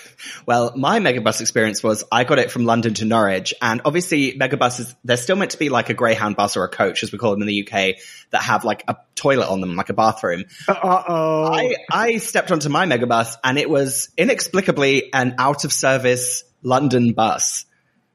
Well, 0.46 0.74
my 0.76 1.00
megabus 1.00 1.42
experience 1.42 1.82
was 1.84 2.04
I 2.12 2.24
got 2.24 2.38
it 2.38 2.52
from 2.52 2.66
London 2.66 2.94
to 2.96 3.06
Norwich 3.06 3.54
and 3.62 3.82
obviously 3.86 4.38
megabuses, 4.38 4.94
they're 5.04 5.18
still 5.18 5.36
meant 5.36 5.52
to 5.52 5.58
be 5.58 5.70
like 5.70 5.90
a 5.90 5.94
Greyhound 5.94 6.36
bus 6.36 6.58
or 6.58 6.64
a 6.64 6.70
coach 6.70 7.04
as 7.04 7.12
we 7.12 7.18
call 7.18 7.32
them 7.32 7.42
in 7.42 7.48
the 7.48 7.68
UK 7.68 7.96
that 8.32 8.42
have 8.42 8.64
like 8.64 8.84
a 8.88 8.98
toilet 9.16 9.48
on 9.48 9.62
them, 9.62 9.76
like 9.76 9.90
a 9.90 9.94
bathroom. 9.94 10.46
Uh-oh. 10.68 11.54
I, 11.54 11.76
I 11.92 12.18
stepped 12.18 12.52
onto 12.52 12.70
my 12.70 12.86
megabus 12.86 13.36
and 13.44 13.58
it 13.58 13.70
was 13.70 14.10
inexplicably 14.18 15.14
an 15.14 15.36
out 15.38 15.64
of 15.64 15.74
service 15.74 16.44
London 16.64 17.14
bus. 17.14 17.66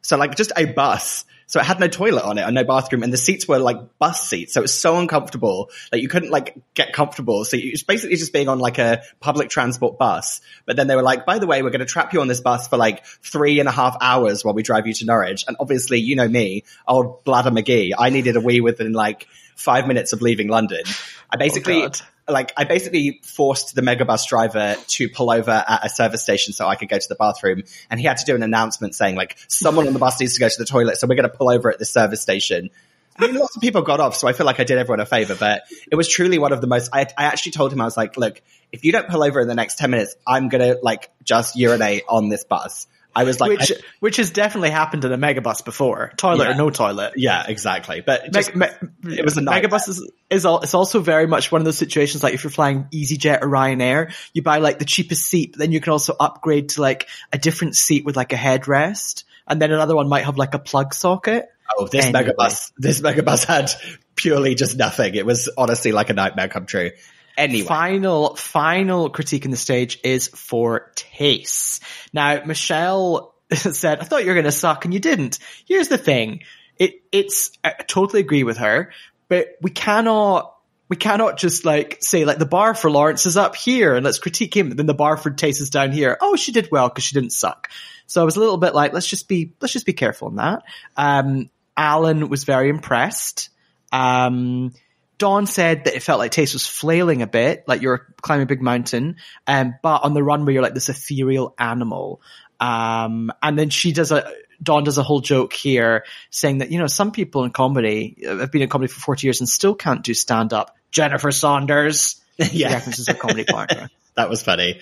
So 0.06 0.16
like 0.16 0.36
just 0.36 0.52
a 0.56 0.66
bus. 0.66 1.24
So 1.48 1.60
it 1.60 1.66
had 1.66 1.80
no 1.80 1.88
toilet 1.88 2.24
on 2.24 2.38
it 2.38 2.42
and 2.42 2.54
no 2.54 2.64
bathroom 2.64 3.02
and 3.02 3.12
the 3.12 3.16
seats 3.16 3.46
were 3.46 3.58
like 3.58 3.98
bus 3.98 4.28
seats. 4.28 4.54
So 4.54 4.60
it 4.60 4.62
was 4.62 4.74
so 4.74 4.98
uncomfortable 4.98 5.70
that 5.90 6.00
you 6.00 6.08
couldn't 6.08 6.30
like 6.30 6.56
get 6.74 6.92
comfortable. 6.92 7.44
So 7.44 7.56
it 7.56 7.72
was 7.72 7.82
basically 7.82 8.16
just 8.16 8.32
being 8.32 8.48
on 8.48 8.60
like 8.60 8.78
a 8.78 9.02
public 9.20 9.48
transport 9.48 9.98
bus. 9.98 10.40
But 10.64 10.76
then 10.76 10.86
they 10.86 10.96
were 10.96 11.02
like, 11.02 11.26
by 11.26 11.38
the 11.38 11.46
way, 11.46 11.62
we're 11.62 11.70
going 11.70 11.80
to 11.80 11.86
trap 11.86 12.12
you 12.12 12.20
on 12.20 12.28
this 12.28 12.40
bus 12.40 12.68
for 12.68 12.76
like 12.76 13.04
three 13.04 13.58
and 13.58 13.68
a 13.68 13.72
half 13.72 13.96
hours 14.00 14.44
while 14.44 14.54
we 14.54 14.62
drive 14.62 14.86
you 14.86 14.92
to 14.94 15.06
Norwich. 15.06 15.44
And 15.46 15.56
obviously, 15.58 15.98
you 15.98 16.14
know 16.14 16.28
me, 16.28 16.64
old 16.86 17.24
Bladder 17.24 17.50
McGee. 17.50 17.92
I 17.96 18.10
needed 18.10 18.36
a 18.36 18.40
wee 18.40 18.60
within 18.60 18.92
like 18.92 19.28
five 19.56 19.86
minutes 19.86 20.12
of 20.12 20.22
leaving 20.22 20.48
London. 20.48 20.82
I 21.30 21.36
basically, 21.36 21.82
oh 21.84 21.90
like 22.28 22.52
I 22.56 22.64
basically 22.64 23.20
forced 23.22 23.74
the 23.74 23.82
megabus 23.82 24.26
driver 24.26 24.76
to 24.88 25.08
pull 25.08 25.30
over 25.30 25.50
at 25.50 25.86
a 25.86 25.88
service 25.88 26.22
station 26.22 26.52
so 26.52 26.66
I 26.66 26.74
could 26.74 26.88
go 26.88 26.98
to 26.98 27.08
the 27.08 27.14
bathroom 27.14 27.62
and 27.90 28.00
he 28.00 28.06
had 28.06 28.18
to 28.18 28.24
do 28.24 28.34
an 28.34 28.42
announcement 28.42 28.94
saying 28.94 29.14
like 29.16 29.36
someone 29.48 29.86
on 29.86 29.92
the 29.92 29.98
bus 29.98 30.18
needs 30.18 30.34
to 30.34 30.40
go 30.40 30.48
to 30.48 30.58
the 30.58 30.64
toilet 30.64 30.96
so 30.96 31.06
we're 31.06 31.14
going 31.14 31.30
to 31.30 31.36
pull 31.36 31.50
over 31.50 31.70
at 31.70 31.78
the 31.78 31.84
service 31.84 32.20
station. 32.20 32.70
I 33.18 33.26
mean, 33.26 33.36
lots 33.36 33.56
of 33.56 33.62
people 33.62 33.80
got 33.80 33.98
off, 33.98 34.14
so 34.14 34.28
I 34.28 34.34
feel 34.34 34.44
like 34.44 34.60
I 34.60 34.64
did 34.64 34.76
everyone 34.76 35.00
a 35.00 35.06
favor, 35.06 35.34
but 35.34 35.62
it 35.90 35.96
was 35.96 36.06
truly 36.06 36.38
one 36.38 36.52
of 36.52 36.60
the 36.60 36.66
most, 36.66 36.90
I, 36.92 37.06
I 37.16 37.24
actually 37.24 37.52
told 37.52 37.72
him, 37.72 37.80
I 37.80 37.86
was 37.86 37.96
like, 37.96 38.18
look, 38.18 38.42
if 38.72 38.84
you 38.84 38.92
don't 38.92 39.08
pull 39.08 39.24
over 39.24 39.40
in 39.40 39.48
the 39.48 39.54
next 39.54 39.78
10 39.78 39.90
minutes, 39.90 40.16
I'm 40.26 40.50
going 40.50 40.60
to 40.60 40.78
like 40.82 41.10
just 41.24 41.56
urinate 41.56 42.02
on 42.08 42.28
this 42.28 42.44
bus. 42.44 42.86
I 43.16 43.24
was 43.24 43.40
like, 43.40 43.58
which, 43.58 43.72
I, 43.72 43.74
which 44.00 44.16
has 44.18 44.30
definitely 44.30 44.70
happened 44.70 45.04
in 45.04 45.12
a 45.12 45.16
megabus 45.16 45.64
before, 45.64 46.12
toilet 46.16 46.44
yeah. 46.44 46.50
or 46.50 46.54
no 46.54 46.70
toilet. 46.70 47.14
Yeah, 47.16 47.44
exactly. 47.48 48.02
But 48.02 48.30
just, 48.32 48.54
me, 48.54 48.66
me, 49.02 49.18
it 49.18 49.24
was 49.24 49.38
a 49.38 49.40
megabus 49.40 49.88
is, 49.88 50.10
is 50.28 50.44
all, 50.44 50.60
it's 50.60 50.74
also 50.74 51.00
very 51.00 51.26
much 51.26 51.50
one 51.50 51.62
of 51.62 51.64
those 51.64 51.78
situations 51.78 52.22
like 52.22 52.34
if 52.34 52.44
you're 52.44 52.50
flying 52.50 52.84
EasyJet 52.92 53.40
or 53.42 53.48
Ryanair, 53.48 54.14
you 54.34 54.42
buy 54.42 54.58
like 54.58 54.78
the 54.78 54.84
cheapest 54.84 55.24
seat, 55.24 55.52
but 55.52 55.60
then 55.60 55.72
you 55.72 55.80
can 55.80 55.92
also 55.92 56.14
upgrade 56.18 56.68
to 56.70 56.82
like 56.82 57.08
a 57.32 57.38
different 57.38 57.74
seat 57.74 58.04
with 58.04 58.16
like 58.16 58.34
a 58.34 58.36
headrest, 58.36 59.24
and 59.46 59.62
then 59.62 59.72
another 59.72 59.96
one 59.96 60.08
might 60.08 60.24
have 60.24 60.36
like 60.36 60.54
a 60.54 60.58
plug 60.58 60.92
socket. 60.92 61.48
Oh, 61.76 61.88
this 61.88 62.04
anyway. 62.04 62.32
megabus, 62.32 62.72
this 62.76 63.00
megabus 63.00 63.44
had 63.44 63.70
purely 64.14 64.54
just 64.54 64.76
nothing. 64.76 65.14
It 65.14 65.24
was 65.24 65.48
honestly 65.56 65.92
like 65.92 66.10
a 66.10 66.14
nightmare 66.14 66.48
come 66.48 66.66
true. 66.66 66.90
Anyway. 67.36 67.66
Final, 67.66 68.36
final 68.36 69.10
critique 69.10 69.44
in 69.44 69.50
the 69.50 69.56
stage 69.56 70.00
is 70.02 70.28
for 70.28 70.92
Tayce. 70.94 71.80
Now, 72.12 72.42
Michelle 72.44 73.34
said, 73.52 74.00
I 74.00 74.04
thought 74.04 74.22
you 74.22 74.28
were 74.28 74.34
going 74.34 74.44
to 74.44 74.52
suck 74.52 74.84
and 74.84 74.94
you 74.94 75.00
didn't. 75.00 75.38
Here's 75.66 75.88
the 75.88 75.98
thing. 75.98 76.42
It, 76.78 77.02
it's, 77.12 77.52
I 77.62 77.72
totally 77.72 78.20
agree 78.20 78.44
with 78.44 78.58
her, 78.58 78.92
but 79.28 79.48
we 79.60 79.70
cannot, 79.70 80.54
we 80.88 80.96
cannot 80.96 81.36
just 81.36 81.64
like 81.64 81.98
say 82.00 82.24
like 82.24 82.38
the 82.38 82.46
bar 82.46 82.74
for 82.74 82.90
Lawrence 82.90 83.26
is 83.26 83.36
up 83.36 83.56
here 83.56 83.96
and 83.96 84.04
let's 84.04 84.18
critique 84.18 84.56
him. 84.56 84.70
Then 84.70 84.86
the 84.86 84.94
bar 84.94 85.16
for 85.16 85.30
Tayce 85.30 85.60
is 85.60 85.70
down 85.70 85.92
here. 85.92 86.16
Oh, 86.20 86.36
she 86.36 86.52
did 86.52 86.68
well 86.70 86.88
because 86.88 87.04
she 87.04 87.14
didn't 87.14 87.32
suck. 87.32 87.70
So 88.06 88.22
I 88.22 88.24
was 88.24 88.36
a 88.36 88.40
little 88.40 88.56
bit 88.56 88.74
like, 88.74 88.92
let's 88.92 89.06
just 89.06 89.26
be, 89.28 89.52
let's 89.60 89.72
just 89.72 89.86
be 89.86 89.92
careful 89.92 90.28
on 90.28 90.36
that. 90.36 90.62
Um, 90.96 91.50
Alan 91.76 92.28
was 92.28 92.44
very 92.44 92.70
impressed. 92.70 93.50
Um, 93.92 94.72
Dawn 95.18 95.46
said 95.46 95.84
that 95.84 95.94
it 95.94 96.02
felt 96.02 96.18
like 96.18 96.32
Tayce 96.32 96.52
was 96.52 96.66
flailing 96.66 97.22
a 97.22 97.26
bit, 97.26 97.64
like 97.66 97.80
you're 97.82 98.06
climbing 98.20 98.44
a 98.44 98.46
big 98.46 98.62
mountain, 98.62 99.16
um, 99.46 99.74
but 99.82 100.04
on 100.04 100.14
the 100.14 100.22
runway 100.22 100.52
you're 100.52 100.62
like 100.62 100.74
this 100.74 100.88
ethereal 100.88 101.54
animal. 101.58 102.20
Um, 102.60 103.32
and 103.42 103.58
then 103.58 103.70
she 103.70 103.92
does 103.92 104.12
a, 104.12 104.30
Dawn 104.62 104.84
does 104.84 104.98
a 104.98 105.02
whole 105.02 105.20
joke 105.20 105.52
here 105.52 106.04
saying 106.30 106.58
that, 106.58 106.70
you 106.70 106.78
know, 106.78 106.86
some 106.86 107.12
people 107.12 107.44
in 107.44 107.50
comedy 107.50 108.16
have 108.24 108.50
been 108.50 108.62
in 108.62 108.68
comedy 108.68 108.92
for 108.92 109.00
40 109.00 109.26
years 109.26 109.40
and 109.40 109.48
still 109.48 109.74
can't 109.74 110.02
do 110.02 110.14
stand 110.14 110.52
up. 110.52 110.76
Jennifer 110.90 111.30
Saunders. 111.30 112.22
yeah. 112.36 112.72
References 112.72 113.08
a 113.08 113.14
comedy 113.14 113.44
partner. 113.44 113.90
that 114.14 114.28
was 114.28 114.42
funny. 114.42 114.80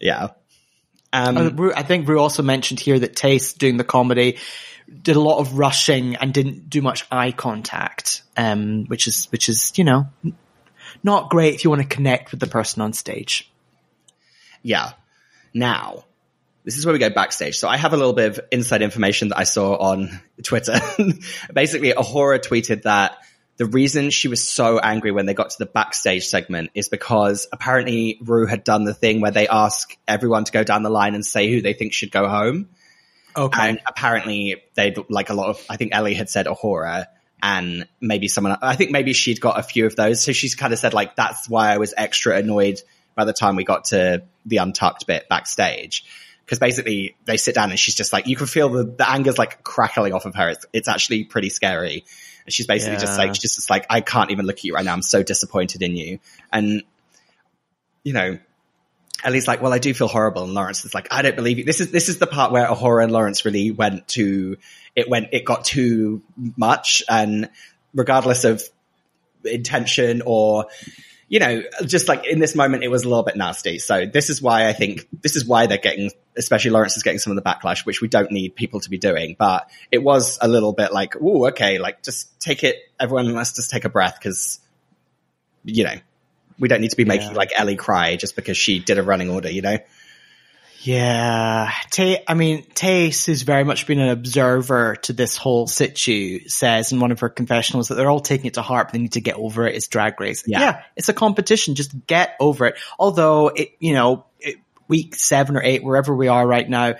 Yeah. 0.00 0.28
Um, 1.14 1.72
I 1.76 1.84
think 1.84 2.08
Ru 2.08 2.18
also 2.18 2.42
mentioned 2.42 2.80
here 2.80 2.98
that 2.98 3.14
Tayce 3.14 3.56
doing 3.56 3.76
the 3.76 3.84
comedy 3.84 4.38
did 5.02 5.14
a 5.14 5.20
lot 5.20 5.38
of 5.38 5.56
rushing 5.56 6.16
and 6.16 6.34
didn't 6.34 6.68
do 6.68 6.82
much 6.82 7.06
eye 7.10 7.30
contact, 7.30 8.22
um, 8.36 8.86
which 8.86 9.06
is 9.06 9.26
which 9.26 9.48
is 9.48 9.72
you 9.76 9.84
know 9.84 10.08
not 11.04 11.30
great 11.30 11.54
if 11.54 11.62
you 11.62 11.70
want 11.70 11.82
to 11.82 11.88
connect 11.88 12.32
with 12.32 12.40
the 12.40 12.48
person 12.48 12.82
on 12.82 12.92
stage. 12.92 13.48
Yeah. 14.62 14.92
Now, 15.54 16.04
this 16.64 16.78
is 16.78 16.84
where 16.84 16.92
we 16.92 16.98
go 16.98 17.10
backstage. 17.10 17.58
So 17.58 17.68
I 17.68 17.76
have 17.76 17.92
a 17.92 17.96
little 17.96 18.12
bit 18.12 18.36
of 18.36 18.40
inside 18.50 18.82
information 18.82 19.28
that 19.28 19.38
I 19.38 19.44
saw 19.44 19.76
on 19.76 20.20
Twitter. 20.42 20.80
Basically, 21.52 21.92
A'Whora 21.92 22.40
tweeted 22.40 22.82
that 22.82 23.18
the 23.56 23.66
reason 23.66 24.10
she 24.10 24.28
was 24.28 24.46
so 24.46 24.78
angry 24.78 25.12
when 25.12 25.26
they 25.26 25.34
got 25.34 25.50
to 25.50 25.58
the 25.58 25.66
backstage 25.66 26.26
segment 26.26 26.70
is 26.74 26.88
because 26.88 27.46
apparently 27.52 28.18
Ru 28.20 28.46
had 28.46 28.64
done 28.64 28.84
the 28.84 28.94
thing 28.94 29.20
where 29.20 29.30
they 29.30 29.46
ask 29.46 29.96
everyone 30.08 30.44
to 30.44 30.52
go 30.52 30.64
down 30.64 30.82
the 30.82 30.90
line 30.90 31.14
and 31.14 31.24
say 31.24 31.50
who 31.50 31.62
they 31.62 31.72
think 31.72 31.92
should 31.92 32.10
go 32.10 32.28
home. 32.28 32.68
Okay. 33.36 33.68
And 33.68 33.80
apparently 33.86 34.62
they'd 34.74 34.96
like 35.08 35.30
a 35.30 35.34
lot 35.34 35.50
of, 35.50 35.64
I 35.68 35.76
think 35.76 35.94
Ellie 35.94 36.14
had 36.14 36.28
said 36.28 36.46
A'Whora 36.46 37.06
and 37.42 37.86
maybe 38.00 38.26
someone, 38.26 38.56
I 38.60 38.74
think 38.74 38.90
maybe 38.90 39.12
she'd 39.12 39.40
got 39.40 39.58
a 39.58 39.62
few 39.62 39.86
of 39.86 39.94
those. 39.94 40.22
So 40.22 40.32
she's 40.32 40.54
kind 40.54 40.72
of 40.72 40.78
said 40.78 40.94
like, 40.94 41.14
that's 41.14 41.48
why 41.48 41.72
I 41.72 41.78
was 41.78 41.94
extra 41.96 42.36
annoyed 42.36 42.80
by 43.14 43.24
the 43.24 43.32
time 43.32 43.54
we 43.54 43.64
got 43.64 43.86
to 43.86 44.24
the 44.46 44.56
untucked 44.56 45.06
bit 45.06 45.28
backstage. 45.28 46.04
Cause 46.46 46.58
basically 46.58 47.16
they 47.24 47.36
sit 47.36 47.54
down 47.54 47.70
and 47.70 47.78
she's 47.78 47.94
just 47.94 48.12
like, 48.12 48.26
you 48.26 48.36
can 48.36 48.46
feel 48.46 48.68
the, 48.68 48.84
the 48.84 49.08
anger's 49.08 49.38
like 49.38 49.62
crackling 49.62 50.12
off 50.12 50.26
of 50.26 50.34
her. 50.34 50.50
It's, 50.50 50.66
it's 50.72 50.88
actually 50.88 51.24
pretty 51.24 51.50
scary. 51.50 52.04
And 52.44 52.52
she's 52.52 52.66
basically 52.66 52.98
just 52.98 53.18
like, 53.18 53.34
she's 53.34 53.54
just 53.54 53.70
like, 53.70 53.86
I 53.88 54.00
can't 54.00 54.30
even 54.30 54.46
look 54.46 54.58
at 54.58 54.64
you 54.64 54.74
right 54.74 54.84
now. 54.84 54.92
I'm 54.92 55.02
so 55.02 55.22
disappointed 55.22 55.82
in 55.82 55.96
you. 55.96 56.18
And, 56.52 56.82
you 58.02 58.12
know, 58.12 58.38
Ellie's 59.22 59.48
like, 59.48 59.62
well, 59.62 59.72
I 59.72 59.78
do 59.78 59.94
feel 59.94 60.08
horrible. 60.08 60.44
And 60.44 60.52
Lawrence 60.52 60.84
is 60.84 60.94
like, 60.94 61.08
I 61.10 61.22
don't 61.22 61.36
believe 61.36 61.58
you. 61.58 61.64
This 61.64 61.80
is, 61.80 61.90
this 61.90 62.08
is 62.08 62.18
the 62.18 62.26
part 62.26 62.52
where 62.52 62.66
A'Whora 62.66 63.04
and 63.04 63.12
Lawrence 63.12 63.44
really 63.44 63.70
went 63.70 64.08
to, 64.08 64.58
it 64.94 65.08
went, 65.08 65.28
it 65.32 65.44
got 65.44 65.64
too 65.64 66.22
much. 66.56 67.02
And 67.08 67.48
regardless 67.94 68.44
of 68.44 68.62
intention 69.44 70.22
or, 70.26 70.66
you 71.34 71.40
know, 71.40 71.64
just 71.84 72.06
like 72.06 72.24
in 72.24 72.38
this 72.38 72.54
moment, 72.54 72.84
it 72.84 72.88
was 72.92 73.02
a 73.02 73.08
little 73.08 73.24
bit 73.24 73.34
nasty. 73.34 73.80
So 73.80 74.06
this 74.06 74.30
is 74.30 74.40
why 74.40 74.68
I 74.68 74.72
think, 74.72 75.08
this 75.20 75.34
is 75.34 75.44
why 75.44 75.66
they're 75.66 75.78
getting, 75.78 76.12
especially 76.36 76.70
Lawrence 76.70 76.96
is 76.96 77.02
getting 77.02 77.18
some 77.18 77.36
of 77.36 77.42
the 77.42 77.42
backlash, 77.42 77.84
which 77.84 78.00
we 78.00 78.06
don't 78.06 78.30
need 78.30 78.54
people 78.54 78.78
to 78.78 78.88
be 78.88 78.98
doing. 78.98 79.34
But 79.36 79.68
it 79.90 79.98
was 79.98 80.38
a 80.40 80.46
little 80.46 80.72
bit 80.72 80.92
like, 80.92 81.14
oh, 81.20 81.48
okay, 81.48 81.78
like 81.78 82.04
just 82.04 82.38
take 82.38 82.62
it, 82.62 82.76
everyone, 83.00 83.34
let's 83.34 83.52
just 83.52 83.68
take 83.72 83.84
a 83.84 83.88
breath 83.88 84.16
because, 84.16 84.60
you 85.64 85.82
know, 85.82 85.96
we 86.60 86.68
don't 86.68 86.80
need 86.80 86.90
to 86.90 86.96
be 86.96 87.04
making 87.04 87.30
Yeah. 87.30 87.36
like 87.36 87.50
Ellie 87.56 87.74
cry 87.74 88.14
just 88.14 88.36
because 88.36 88.56
she 88.56 88.78
did 88.78 88.98
a 88.98 89.02
running 89.02 89.28
order, 89.28 89.50
you 89.50 89.62
know? 89.62 89.78
Yeah, 90.84 91.70
Tay. 91.90 92.22
I 92.28 92.34
mean, 92.34 92.62
Tayce, 92.74 93.24
who's 93.24 93.40
very 93.40 93.64
much 93.64 93.86
been 93.86 94.00
an 94.00 94.10
observer 94.10 94.96
to 94.96 95.14
this 95.14 95.34
whole 95.34 95.66
situ, 95.66 96.46
says 96.46 96.92
in 96.92 97.00
one 97.00 97.10
of 97.10 97.20
her 97.20 97.30
confessionals 97.30 97.88
that 97.88 97.94
they're 97.94 98.10
all 98.10 98.20
taking 98.20 98.46
it 98.46 98.54
to 98.54 98.62
heart. 98.62 98.88
But 98.88 98.92
they 98.92 98.98
need 98.98 99.12
to 99.12 99.22
get 99.22 99.36
over 99.36 99.66
it. 99.66 99.74
It's 99.74 99.88
drag 99.88 100.20
race. 100.20 100.44
Yeah. 100.46 100.82
it's 100.94 101.08
a 101.08 101.14
competition. 101.14 101.74
Just 101.74 102.06
get 102.06 102.36
over 102.38 102.66
it. 102.66 102.74
Although 102.98 103.48
it, 103.48 103.70
you 103.78 103.94
know, 103.94 104.26
it, 104.38 104.56
week 104.86 105.14
seven 105.14 105.56
or 105.56 105.62
eight, 105.62 105.82
wherever 105.82 106.14
we 106.14 106.28
are 106.28 106.46
right 106.46 106.68
now, 106.68 106.96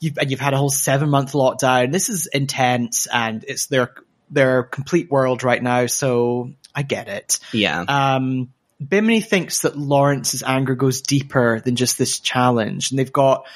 you've 0.00 0.18
and 0.18 0.30
you've 0.32 0.40
had 0.40 0.52
a 0.52 0.56
whole 0.56 0.70
seven 0.70 1.08
month 1.08 1.34
lockdown. 1.34 1.92
This 1.92 2.08
is 2.08 2.26
intense, 2.26 3.06
and 3.06 3.44
it's 3.46 3.66
their 3.66 3.94
their 4.28 4.64
complete 4.64 5.08
world 5.08 5.44
right 5.44 5.62
now. 5.62 5.86
So 5.86 6.50
I 6.74 6.82
get 6.82 7.06
it. 7.06 7.38
Yeah. 7.52 7.84
Um, 7.86 8.53
Bimini 8.86 9.20
thinks 9.20 9.60
that 9.60 9.76
Lawrence's 9.76 10.42
anger 10.42 10.74
goes 10.74 11.02
deeper 11.02 11.60
than 11.60 11.76
just 11.76 11.98
this 11.98 12.20
challenge, 12.20 12.90
and 12.90 12.98
they've 12.98 13.12
got 13.12 13.46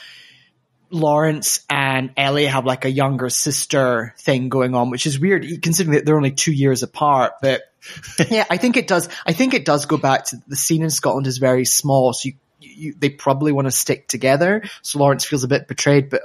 Lawrence 0.91 1.61
and 1.69 2.13
Ellie 2.17 2.47
have 2.47 2.65
like 2.65 2.85
a 2.85 2.91
younger 2.91 3.29
sister 3.29 4.15
thing 4.19 4.49
going 4.49 4.75
on, 4.75 4.91
which 4.91 5.07
is 5.07 5.19
weird 5.19 5.63
considering 5.63 5.95
that 5.95 6.07
they're 6.07 6.17
only 6.17 6.33
two 6.33 6.53
years 6.53 6.83
apart. 6.83 7.35
But 7.43 7.63
yeah, 8.31 8.47
I 8.49 8.57
think 8.57 8.77
it 8.77 8.87
does. 8.87 9.09
I 9.27 9.33
think 9.33 9.55
it 9.55 9.65
does 9.65 9.87
go 9.87 9.97
back 9.97 10.27
to 10.27 10.37
the 10.47 10.57
scene 10.57 10.83
in 10.83 10.91
Scotland 10.91 11.27
is 11.27 11.39
very 11.39 11.65
small, 11.65 12.13
so 12.13 12.29
you, 12.29 12.35
you 12.61 12.95
they 12.99 13.11
probably 13.11 13.53
want 13.53 13.67
to 13.67 13.73
stick 13.73 14.09
together. 14.09 14.63
So 14.83 14.99
Lawrence 14.99 15.25
feels 15.25 15.45
a 15.45 15.49
bit 15.49 15.69
betrayed, 15.69 16.11
but 16.11 16.23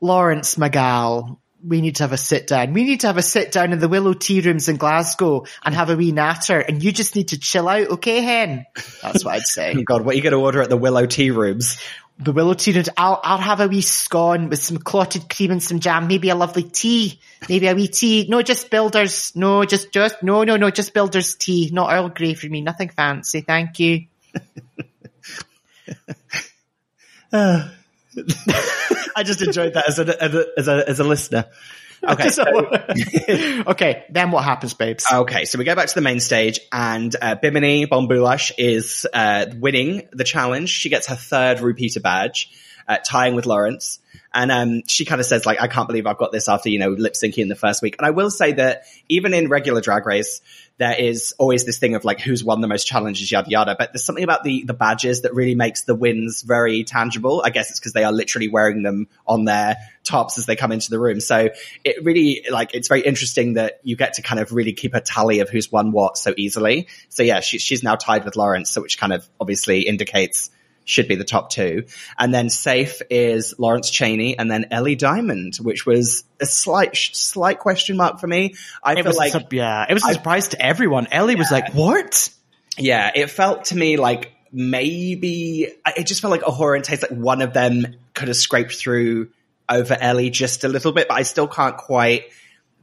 Lawrence 0.00 0.56
Magal, 0.56 1.38
we 1.66 1.80
need 1.80 1.96
to 1.96 2.04
have 2.04 2.12
a 2.12 2.16
sit 2.16 2.46
down. 2.46 2.72
We 2.72 2.84
need 2.84 3.00
to 3.00 3.08
have 3.08 3.16
a 3.16 3.22
sit 3.22 3.50
down 3.52 3.72
in 3.72 3.78
the 3.78 3.88
Willow 3.88 4.14
Tea 4.14 4.40
Rooms 4.40 4.68
in 4.68 4.76
Glasgow 4.76 5.46
and 5.64 5.74
have 5.74 5.90
a 5.90 5.96
wee 5.96 6.12
natter. 6.12 6.60
And 6.60 6.82
you 6.82 6.92
just 6.92 7.16
need 7.16 7.28
to 7.28 7.38
chill 7.38 7.68
out, 7.68 7.88
okay, 7.88 8.20
Hen? 8.20 8.66
That's 9.02 9.24
what 9.24 9.34
I'd 9.34 9.40
Oh 9.40 9.44
say. 9.44 9.74
God, 9.84 10.04
what 10.04 10.14
are 10.14 10.16
you 10.16 10.22
going 10.22 10.32
to 10.32 10.38
order 10.38 10.62
at 10.62 10.68
the 10.70 10.76
Willow 10.76 11.06
Tea 11.06 11.30
Rooms? 11.30 11.78
the 12.18 12.32
Willow 12.32 12.54
Tea 12.54 12.72
Rooms. 12.72 12.88
I'll 12.96 13.20
I'll 13.22 13.36
have 13.36 13.60
a 13.60 13.68
wee 13.68 13.82
scone 13.82 14.48
with 14.48 14.60
some 14.60 14.78
clotted 14.78 15.28
cream 15.28 15.50
and 15.50 15.62
some 15.62 15.80
jam. 15.80 16.06
Maybe 16.08 16.30
a 16.30 16.34
lovely 16.34 16.62
tea. 16.62 17.20
Maybe 17.46 17.66
a 17.66 17.74
wee 17.74 17.88
tea. 17.88 18.26
No, 18.28 18.40
just 18.40 18.70
Builders. 18.70 19.36
No, 19.36 19.66
just 19.66 19.92
just 19.92 20.22
no 20.22 20.44
no 20.44 20.56
no. 20.56 20.70
Just 20.70 20.94
Builders 20.94 21.34
tea. 21.34 21.68
Not 21.72 21.92
Earl 21.92 22.08
Grey 22.08 22.32
for 22.32 22.46
me. 22.46 22.62
Nothing 22.62 22.88
fancy. 22.88 23.42
Thank 23.42 23.78
you. 23.80 24.06
I 29.16 29.22
just 29.22 29.42
enjoyed 29.42 29.74
that 29.74 29.88
as 29.88 29.98
a, 29.98 30.22
as 30.58 30.68
a, 30.68 30.88
as 30.88 31.00
a, 31.00 31.04
listener. 31.04 31.46
Okay. 32.06 32.28
so- 32.28 32.44
okay. 33.68 34.04
Then 34.10 34.30
what 34.30 34.44
happens, 34.44 34.74
babes? 34.74 35.06
Okay, 35.10 35.46
so 35.46 35.58
we 35.58 35.64
go 35.64 35.74
back 35.74 35.88
to 35.88 35.94
the 35.94 36.02
main 36.02 36.20
stage, 36.20 36.60
and 36.70 37.16
uh, 37.20 37.36
Bimini 37.36 37.86
Bon 37.86 38.06
Boulash 38.06 38.52
is 38.58 39.06
uh, 39.12 39.46
winning 39.58 40.06
the 40.12 40.22
challenge. 40.22 40.68
She 40.68 40.90
gets 40.90 41.06
her 41.08 41.16
third 41.16 41.60
repeater 41.60 42.00
badge, 42.00 42.50
uh, 42.86 42.98
tying 42.98 43.34
with 43.34 43.46
Lawrence. 43.46 43.98
And 44.36 44.52
um, 44.52 44.82
she 44.86 45.06
kind 45.06 45.18
of 45.18 45.26
says, 45.26 45.46
like, 45.46 45.62
I 45.62 45.66
can't 45.66 45.88
believe 45.88 46.06
I've 46.06 46.18
got 46.18 46.30
this 46.30 46.46
after, 46.46 46.68
you 46.68 46.78
know, 46.78 46.90
lip 46.90 47.14
syncing 47.14 47.38
in 47.38 47.48
the 47.48 47.56
first 47.56 47.80
week. 47.80 47.96
And 47.98 48.06
I 48.06 48.10
will 48.10 48.30
say 48.30 48.52
that 48.52 48.82
even 49.08 49.32
in 49.32 49.48
regular 49.48 49.80
drag 49.80 50.04
race, 50.04 50.42
there 50.76 50.94
is 50.94 51.32
always 51.38 51.64
this 51.64 51.78
thing 51.78 51.94
of 51.94 52.04
like 52.04 52.20
who's 52.20 52.44
won 52.44 52.60
the 52.60 52.68
most 52.68 52.86
challenges, 52.86 53.32
yada 53.32 53.48
yada. 53.48 53.76
But 53.78 53.94
there's 53.94 54.04
something 54.04 54.24
about 54.24 54.44
the 54.44 54.64
the 54.64 54.74
badges 54.74 55.22
that 55.22 55.34
really 55.34 55.54
makes 55.54 55.84
the 55.84 55.94
wins 55.94 56.42
very 56.42 56.84
tangible. 56.84 57.40
I 57.42 57.48
guess 57.48 57.70
it's 57.70 57.80
because 57.80 57.94
they 57.94 58.04
are 58.04 58.12
literally 58.12 58.48
wearing 58.48 58.82
them 58.82 59.08
on 59.26 59.46
their 59.46 59.76
tops 60.04 60.36
as 60.36 60.44
they 60.44 60.54
come 60.54 60.72
into 60.72 60.90
the 60.90 60.98
room. 60.98 61.20
So 61.20 61.48
it 61.82 62.04
really 62.04 62.44
like 62.50 62.74
it's 62.74 62.88
very 62.88 63.00
interesting 63.00 63.54
that 63.54 63.80
you 63.84 63.96
get 63.96 64.14
to 64.14 64.22
kind 64.22 64.38
of 64.38 64.52
really 64.52 64.74
keep 64.74 64.94
a 64.94 65.00
tally 65.00 65.40
of 65.40 65.48
who's 65.48 65.72
won 65.72 65.92
what 65.92 66.18
so 66.18 66.34
easily. 66.36 66.88
So 67.08 67.22
yeah, 67.22 67.40
she, 67.40 67.58
she's 67.58 67.82
now 67.82 67.96
tied 67.96 68.26
with 68.26 68.36
Lawrence, 68.36 68.70
so 68.70 68.82
which 68.82 68.98
kind 68.98 69.14
of 69.14 69.26
obviously 69.40 69.80
indicates 69.80 70.50
should 70.86 71.08
be 71.08 71.16
the 71.16 71.24
top 71.24 71.50
two. 71.50 71.84
And 72.18 72.32
then 72.32 72.48
safe 72.48 73.02
is 73.10 73.54
Lawrence 73.58 73.90
Chaney 73.90 74.38
and 74.38 74.50
then 74.50 74.66
Ellie 74.70 74.94
Diamond, 74.94 75.56
which 75.56 75.84
was 75.84 76.24
a 76.40 76.46
slight, 76.46 76.96
slight 76.96 77.58
question 77.58 77.98
mark 77.98 78.20
for 78.20 78.26
me. 78.26 78.54
I 78.82 78.92
it 78.92 78.96
feel 78.96 79.04
was 79.04 79.16
like, 79.18 79.34
a, 79.34 79.46
yeah, 79.50 79.84
it 79.86 79.92
was 79.92 80.04
a 80.04 80.14
surprise 80.14 80.48
to 80.48 80.64
everyone. 80.64 81.08
Ellie 81.10 81.36
was 81.36 81.50
like, 81.50 81.74
"What?" 81.74 82.30
yeah, 82.78 83.10
it 83.14 83.30
felt 83.30 83.66
to 83.66 83.76
me 83.76 83.96
like 83.96 84.32
maybe, 84.52 85.68
it 85.96 86.06
just 86.06 86.20
felt 86.20 86.30
like 86.30 86.42
A'Whora 86.42 86.76
and 86.76 86.84
Tayce 86.84 87.02
like 87.02 87.10
one 87.10 87.42
of 87.42 87.52
them 87.52 87.96
could 88.14 88.28
have 88.28 88.36
scraped 88.36 88.74
through 88.74 89.28
over 89.68 89.96
Ellie 89.98 90.30
just 90.30 90.64
a 90.64 90.68
little 90.68 90.92
bit, 90.92 91.08
but 91.08 91.14
I 91.14 91.22
still 91.22 91.48
can't 91.48 91.76
quite 91.76 92.26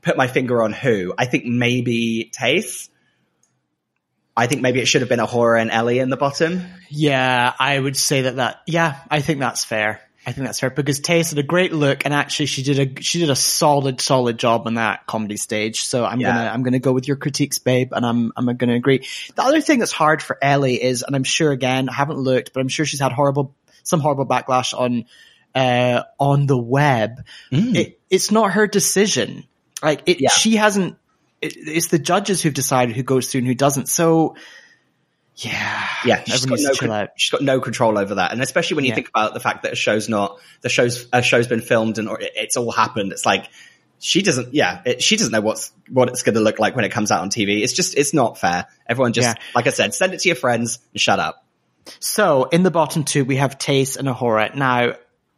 put 0.01 0.17
my 0.17 0.27
finger 0.27 0.61
on 0.61 0.73
who. 0.73 1.13
I 1.17 1.25
think 1.25 1.45
maybe 1.45 2.31
Tayce. 2.37 2.89
I 4.35 4.47
think 4.47 4.61
maybe 4.61 4.79
it 4.79 4.87
should 4.87 5.01
have 5.01 5.09
been 5.09 5.19
A'Whora 5.19 5.61
and 5.61 5.69
Ellie 5.69 5.99
in 5.99 6.09
the 6.09 6.17
bottom. 6.17 6.63
Yeah, 6.89 7.53
I 7.59 7.77
would 7.77 7.95
say 7.95 8.23
that 8.23 8.37
that. 8.37 8.61
Yeah, 8.65 8.99
I 9.09 9.21
think 9.21 9.39
that's 9.39 9.63
fair. 9.63 10.01
I 10.25 10.31
think 10.31 10.47
that's 10.47 10.59
fair 10.61 10.69
because 10.69 11.01
Tayce 11.01 11.31
had 11.31 11.37
a 11.39 11.43
great 11.43 11.73
look, 11.73 12.05
and 12.05 12.13
actually 12.13 12.45
she 12.45 12.63
did 12.63 12.79
a 12.79 13.01
she 13.01 13.19
did 13.19 13.29
a 13.29 13.35
solid 13.35 13.99
solid 13.99 14.37
job 14.39 14.63
on 14.67 14.75
that 14.75 15.05
comedy 15.05 15.35
stage. 15.37 15.83
So 15.83 16.05
I'm 16.05 16.19
Yeah. 16.21 16.31
gonna 16.33 16.49
I'm 16.49 16.63
gonna 16.63 16.79
go 16.79 16.93
with 16.93 17.07
your 17.09 17.17
critiques, 17.17 17.59
babe, 17.59 17.89
and 17.91 18.05
I'm 18.05 18.31
I'm 18.37 18.55
gonna 18.55 18.75
agree. 18.75 19.05
The 19.35 19.43
other 19.43 19.59
thing 19.61 19.79
that's 19.79 19.91
hard 19.91 20.21
for 20.21 20.37
Ellie 20.41 20.81
is, 20.81 21.03
and 21.03 21.13
I'm 21.15 21.25
sure 21.25 21.51
again 21.51 21.89
I 21.89 21.93
haven't 21.93 22.17
looked, 22.19 22.53
but 22.53 22.61
I'm 22.61 22.69
sure 22.69 22.85
she's 22.85 23.01
had 23.01 23.11
horrible 23.11 23.53
some 23.83 23.99
horrible 23.99 24.25
backlash 24.25 24.73
on 24.73 25.05
uh 25.53 26.03
on 26.17 26.47
the 26.47 26.57
web. 26.57 27.25
It, 27.51 27.99
it's 28.09 28.31
not 28.31 28.53
her 28.53 28.65
decision. 28.65 29.43
Like 29.83 30.03
it, 30.05 30.21
Yeah. 30.21 30.29
she 30.29 30.55
hasn't. 30.55 30.95
It, 31.43 31.53
it's 31.57 31.87
the 31.87 31.99
judges 31.99 32.41
who've 32.41 32.53
decided 32.53 32.95
who 32.95 33.03
goes 33.03 33.27
through 33.31 33.39
and 33.39 33.47
who 33.47 33.55
doesn't. 33.55 33.87
So. 33.89 34.35
Yeah, 35.35 35.87
Yeah, 36.05 36.23
she's 36.23 36.45
got, 36.45 36.59
no, 36.59 36.75
con- 36.75 37.07
she's 37.17 37.31
got 37.31 37.41
no 37.41 37.59
control 37.59 37.97
over 37.97 38.15
that, 38.15 38.31
and 38.33 38.41
especially 38.41 38.75
when 38.75 38.85
you 38.85 38.89
Yeah. 38.89 38.95
think 38.95 39.09
about 39.09 39.33
the 39.33 39.39
fact 39.39 39.63
that 39.63 39.73
a 39.73 39.75
show's 39.75 40.07
not 40.07 40.37
the 40.61 40.69
show's 40.69 41.07
a 41.11 41.23
show's 41.23 41.47
been 41.47 41.61
filmed 41.61 41.97
and 41.97 42.07
it's 42.19 42.55
all 42.55 42.71
happened. 42.71 43.11
It's 43.11 43.25
like 43.25 43.49
she 43.97 44.21
doesn't, 44.21 44.53
yeah, 44.53 44.81
it, 44.85 45.01
she 45.01 45.15
doesn't 45.15 45.31
know 45.31 45.41
what's 45.41 45.71
what 45.89 46.09
it's 46.09 46.21
going 46.21 46.35
to 46.35 46.41
look 46.41 46.59
like 46.59 46.75
when 46.75 46.85
it 46.85 46.91
comes 46.91 47.09
out 47.09 47.21
on 47.21 47.31
TV. 47.31 47.63
It's 47.63 47.73
just 47.73 47.97
it's 47.97 48.13
not 48.13 48.37
fair. 48.37 48.67
Everyone 48.87 49.11
just, 49.11 49.27
Yeah. 49.27 49.41
like 49.55 49.65
I 49.65 49.71
said, 49.71 49.95
send 49.95 50.13
it 50.13 50.19
to 50.19 50.29
your 50.29 50.35
friends 50.35 50.77
and 50.93 51.01
shut 51.01 51.19
up. 51.19 51.43
So 51.99 52.43
in 52.43 52.61
the 52.61 52.69
bottom 52.71 53.03
two, 53.03 53.25
we 53.25 53.37
have 53.37 53.57
Tayce 53.57 53.97
and 53.97 54.07
A'Whora. 54.07 54.53
Now, 54.53 54.93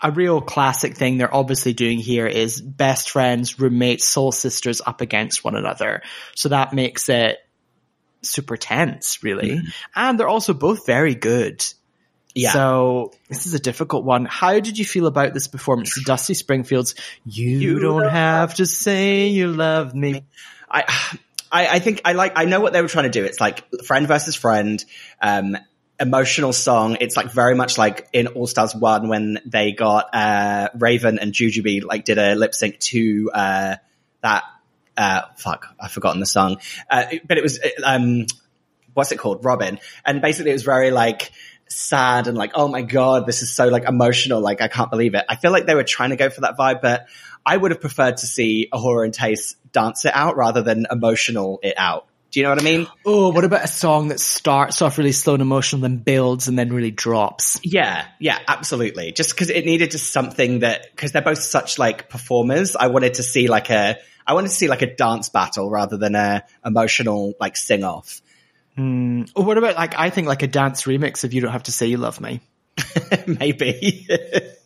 a 0.05 0.11
real 0.11 0.39
classic 0.39 0.95
thing 0.95 1.17
they're 1.17 1.33
obviously 1.33 1.73
doing 1.73 1.97
here 1.97 2.27
is 2.27 2.61
best 2.61 3.09
friends, 3.09 3.59
roommates, 3.59 4.05
soul 4.05 4.31
sisters 4.31 4.79
up 4.85 5.01
against 5.01 5.43
one 5.43 5.55
another. 5.55 6.03
So 6.35 6.49
that 6.49 6.73
makes 6.73 7.09
it 7.09 7.39
super 8.21 8.55
tense, 8.55 9.23
really. 9.23 9.61
And 9.95 10.19
they're 10.19 10.27
also 10.27 10.53
both 10.53 10.85
very 10.85 11.15
good. 11.15 11.65
Yeah. 12.35 12.51
So 12.51 13.13
this 13.29 13.47
is 13.47 13.55
a 13.55 13.59
difficult 13.59 14.03
one. 14.05 14.25
How 14.25 14.59
did 14.59 14.77
you 14.77 14.85
feel 14.85 15.07
about 15.07 15.33
this 15.33 15.47
performance? 15.47 15.99
Dusty 16.03 16.35
Springfield's 16.35 16.93
"You, 17.25 17.57
You 17.57 17.79
don't 17.79 18.01
don't 18.03 18.11
have 18.11 18.55
to 18.55 18.67
say 18.67 19.29
you 19.29 19.47
love 19.47 19.95
me." 19.95 20.23
I, 20.69 20.83
I, 21.51 21.67
I 21.67 21.79
think 21.79 22.01
I 22.05 22.13
like, 22.13 22.33
I 22.35 22.45
know 22.45 22.59
what 22.59 22.73
they 22.73 22.81
were 22.81 22.89
trying 22.89 23.05
to 23.05 23.09
do. 23.09 23.23
It's 23.23 23.39
like 23.39 23.63
friend 23.85 24.07
versus 24.07 24.35
friend. 24.35 24.83
Um, 25.19 25.57
emotional 25.99 26.53
song. 26.53 26.97
It's 26.99 27.15
like 27.15 27.31
very 27.31 27.55
much 27.55 27.77
like 27.77 28.07
in 28.13 28.27
All 28.27 28.47
Stars 28.47 28.75
One 28.75 29.07
when 29.07 29.39
they 29.45 29.71
got 29.71 30.13
uh, 30.13 30.69
Raven 30.77 31.19
and 31.19 31.33
Jujubee 31.33 31.83
like 31.83 32.05
did 32.05 32.17
a 32.17 32.35
lip 32.35 32.53
sync 32.53 32.79
to 32.79 33.31
uh, 33.33 33.75
that. 34.21 34.43
Uh, 34.97 35.23
fuck, 35.35 35.75
I've 35.77 35.91
forgotten 35.91 36.21
the 36.21 36.25
song, 36.25 36.57
uh, 36.89 37.03
but 37.27 37.37
it 37.37 37.43
was 37.43 37.59
um, 37.83 38.27
what's 38.93 39.11
it 39.11 39.17
called, 39.17 39.43
Robin, 39.43 39.77
and 40.05 40.21
basically 40.21 40.51
it 40.51 40.53
was 40.53 40.63
very 40.63 40.89
like 40.89 41.31
sad 41.67 42.27
and 42.27 42.37
like, 42.37 42.51
oh 42.55 42.69
my 42.69 42.81
god, 42.81 43.25
this 43.25 43.41
is 43.41 43.51
so 43.51 43.67
like 43.67 43.83
emotional, 43.83 44.39
like 44.39 44.61
I 44.61 44.69
can't 44.69 44.89
believe 44.89 45.13
it. 45.13 45.25
I 45.27 45.35
feel 45.35 45.51
like 45.51 45.65
they 45.65 45.75
were 45.75 45.83
trying 45.83 46.11
to 46.11 46.15
go 46.15 46.29
for 46.29 46.41
that 46.41 46.57
vibe, 46.57 46.81
but 46.81 47.07
I 47.45 47.57
would 47.57 47.71
have 47.71 47.81
preferred 47.81 48.17
to 48.17 48.25
see 48.25 48.69
A'Whora 48.73 49.05
and 49.05 49.13
Tayce 49.13 49.55
dance 49.71 50.05
it 50.05 50.13
out 50.15 50.37
rather 50.37 50.61
than 50.61 50.87
emotional 50.89 51.59
it 51.61 51.75
out. 51.77 52.07
Do 52.35 52.41
you 52.41 52.43
know 52.43 52.49
what 52.49 52.59
I 52.59 52.65
mean? 52.65 52.87
Oh, 53.05 53.29
what 53.29 53.45
about 53.45 53.63
a 53.63 53.67
song 53.69 54.09
that 54.09 54.19
starts 54.19 54.81
off 54.81 54.97
really 54.97 55.13
slow 55.13 55.35
and 55.35 55.41
emotional, 55.41 55.81
then 55.81 55.99
builds 55.99 56.49
and 56.49 56.59
then 56.59 56.67
really 56.73 56.91
drops? 56.91 57.61
Yeah, 57.63 58.05
yeah, 58.19 58.37
absolutely. 58.45 59.13
Just 59.13 59.29
because 59.29 59.49
it 59.49 59.63
needed 59.63 59.91
just 59.91 60.11
something 60.11 60.59
that 60.59 60.87
because 60.91 61.13
they're 61.13 61.21
both 61.21 61.37
such 61.37 61.79
like 61.79 62.09
performers, 62.09 62.75
I 62.75 62.87
wanted 62.87 63.13
to 63.13 63.23
see 63.23 63.47
like 63.47 63.69
a 63.69 63.99
I 64.27 64.33
wanted 64.33 64.49
to 64.49 64.53
see 64.53 64.67
like 64.67 64.81
a 64.81 64.93
dance 64.93 65.29
battle 65.29 65.69
rather 65.69 65.95
than 65.95 66.13
a 66.15 66.43
emotional 66.65 67.35
like 67.39 67.55
sing 67.55 67.85
off. 67.85 68.21
Mm. 68.77 69.31
Or 69.33 69.45
what 69.45 69.57
about 69.57 69.75
like 69.77 69.97
I 69.97 70.09
think 70.09 70.27
like 70.27 70.43
a 70.43 70.47
dance 70.47 70.83
remix 70.83 71.23
of 71.23 71.31
"You 71.31 71.39
Don't 71.39 71.53
Have 71.53 71.63
to 71.63 71.71
Say 71.71 71.87
You 71.87 71.95
Love 71.95 72.19
Me." 72.19 72.41
Maybe. 73.27 74.09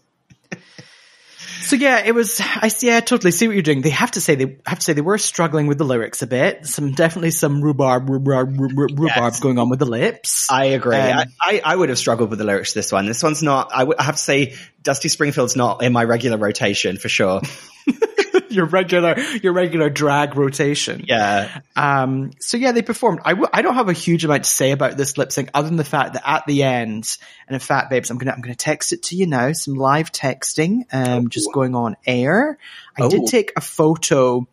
So 1.62 1.76
yeah, 1.76 2.04
it 2.06 2.14
was. 2.14 2.42
I 2.42 2.70
see. 2.70 2.96
I 2.96 3.00
totally 3.02 3.32
see 3.32 3.48
what 3.48 3.54
you're 3.54 3.64
doing. 3.64 3.82
They 3.82 3.90
have 3.90 4.12
to 4.12 4.22
say 4.22 4.36
they 4.36 4.58
have 4.66 4.80
to 4.80 4.84
say 4.84 4.94
they 4.94 5.02
were 5.02 5.18
struggling 5.18 5.68
with 5.68 5.78
the 5.78 5.84
lyrics 5.84 6.22
a 6.22 6.28
bit. 6.28 6.66
Some 6.66 6.94
definitely 6.94 7.32
some 7.32 7.62
rhubarb, 7.62 8.10
rhubarb, 8.10 8.60
rhubarb, 8.60 9.00
yes. 9.00 9.40
going 9.40 9.60
on 9.60 9.70
with 9.70 9.80
the 9.80 9.86
lips. 9.86 10.50
I 10.52 10.66
agree. 10.66 10.96
Um, 10.96 11.28
I, 11.42 11.62
I, 11.64 11.76
would 11.76 11.90
have 11.90 11.98
struggled 11.98 12.30
with 12.30 12.40
the 12.40 12.46
lyrics 12.46 12.74
this 12.74 12.92
one. 12.92 13.06
This 13.06 13.22
one's 13.22 13.44
not. 13.44 13.72
I, 13.74 13.80
w- 13.80 13.96
I 14.00 14.04
have 14.04 14.16
to 14.16 14.22
say, 14.22 14.56
Dusty 14.84 15.10
Springfield's 15.10 15.56
not 15.56 15.84
in 15.84 15.94
my 15.94 16.04
regular 16.04 16.38
rotation 16.38 16.98
for 16.98 17.10
sure. 17.10 17.42
your 18.52 18.66
regular 18.66 19.20
your 19.20 19.54
regular 19.54 19.90
drag 19.90 20.36
rotation. 20.36 21.04
Yeah. 21.08 21.62
Um. 21.76 22.32
So 22.40 22.58
yeah, 22.58 22.72
they 22.72 22.82
performed. 22.82 23.22
I 23.26 23.32
w- 23.32 23.50
I 23.52 23.62
don't 23.62 23.76
have 23.76 23.90
a 23.90 23.94
huge 23.94 24.26
amount 24.26 24.44
to 24.44 24.50
say 24.50 24.72
about 24.72 24.98
this 24.98 25.18
lip 25.18 25.32
sync 25.32 25.50
other 25.54 25.68
than 25.68 25.78
the 25.78 25.84
fact 25.84 26.14
that 26.14 26.28
at 26.28 26.46
the 26.46 26.64
end, 26.64 27.18
and 27.48 27.54
in 27.56 27.60
fact, 27.60 27.90
babes, 27.90 28.10
I'm 28.10 28.18
gonna 28.18 28.32
I'm 28.32 28.42
gonna 28.42 28.56
text 28.56 28.94
it 28.94 29.04
to 29.04 29.16
you 29.16 29.28
now. 29.28 29.52
Some 29.54 29.76
live 29.76 30.12
texting. 30.12 30.86
Um. 30.92 31.26
Oh. 31.26 31.28
Just 31.28 31.54
going 31.54 31.76
on 31.76 31.96
air. 32.06 32.58
I 32.98 33.04
oh. 33.04 33.10
did 33.10 33.28
take 33.28 33.54
a 33.56 33.62
photo 33.62 34.48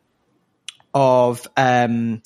of 0.95 1.47
um 1.57 2.23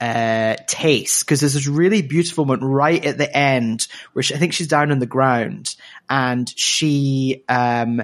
uh, 0.00 0.56
Tayce 0.66 1.20
because 1.20 1.40
there's 1.40 1.54
this 1.54 1.66
really 1.66 2.02
beautiful 2.02 2.44
moment 2.44 2.62
right 2.62 3.04
at 3.04 3.18
the 3.18 3.36
end 3.36 3.88
where 4.12 4.22
she, 4.22 4.34
I 4.34 4.38
think 4.38 4.52
she's 4.52 4.68
down 4.68 4.92
on 4.92 4.98
the 4.98 5.06
ground 5.06 5.74
and 6.08 6.48
she 6.56 7.44
um, 7.48 8.02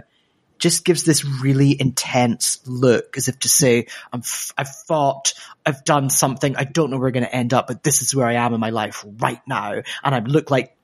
just 0.65 0.83
gives 0.83 1.05
this 1.05 1.27
really 1.27 1.79
intense 1.79 2.59
look 2.67 3.19
as 3.19 3.29
if 3.29 3.39
to 3.41 3.51
say, 3.51 3.87
I'm 4.11 4.21
f- 4.21 4.55
I've 4.57 4.75
fought, 4.75 5.35
I've 5.67 5.85
done 5.85 6.09
something, 6.09 6.57
I 6.57 6.65
don't 6.65 6.91
know 6.91 6.97
where 6.97 7.09
we're 7.09 7.11
going 7.11 7.27
to 7.27 7.35
end 7.35 7.53
up, 7.53 7.67
but 7.67 7.83
this 7.83 8.01
is 8.01 8.15
where 8.15 8.27
I 8.27 8.37
am 8.37 8.55
in 8.55 8.61
my 8.61 8.71
life 8.71 9.05
right 9.19 9.43
now. 9.47 9.83
And 10.03 10.15
I 10.15 10.21
look 10.21 10.51
like 10.51 10.75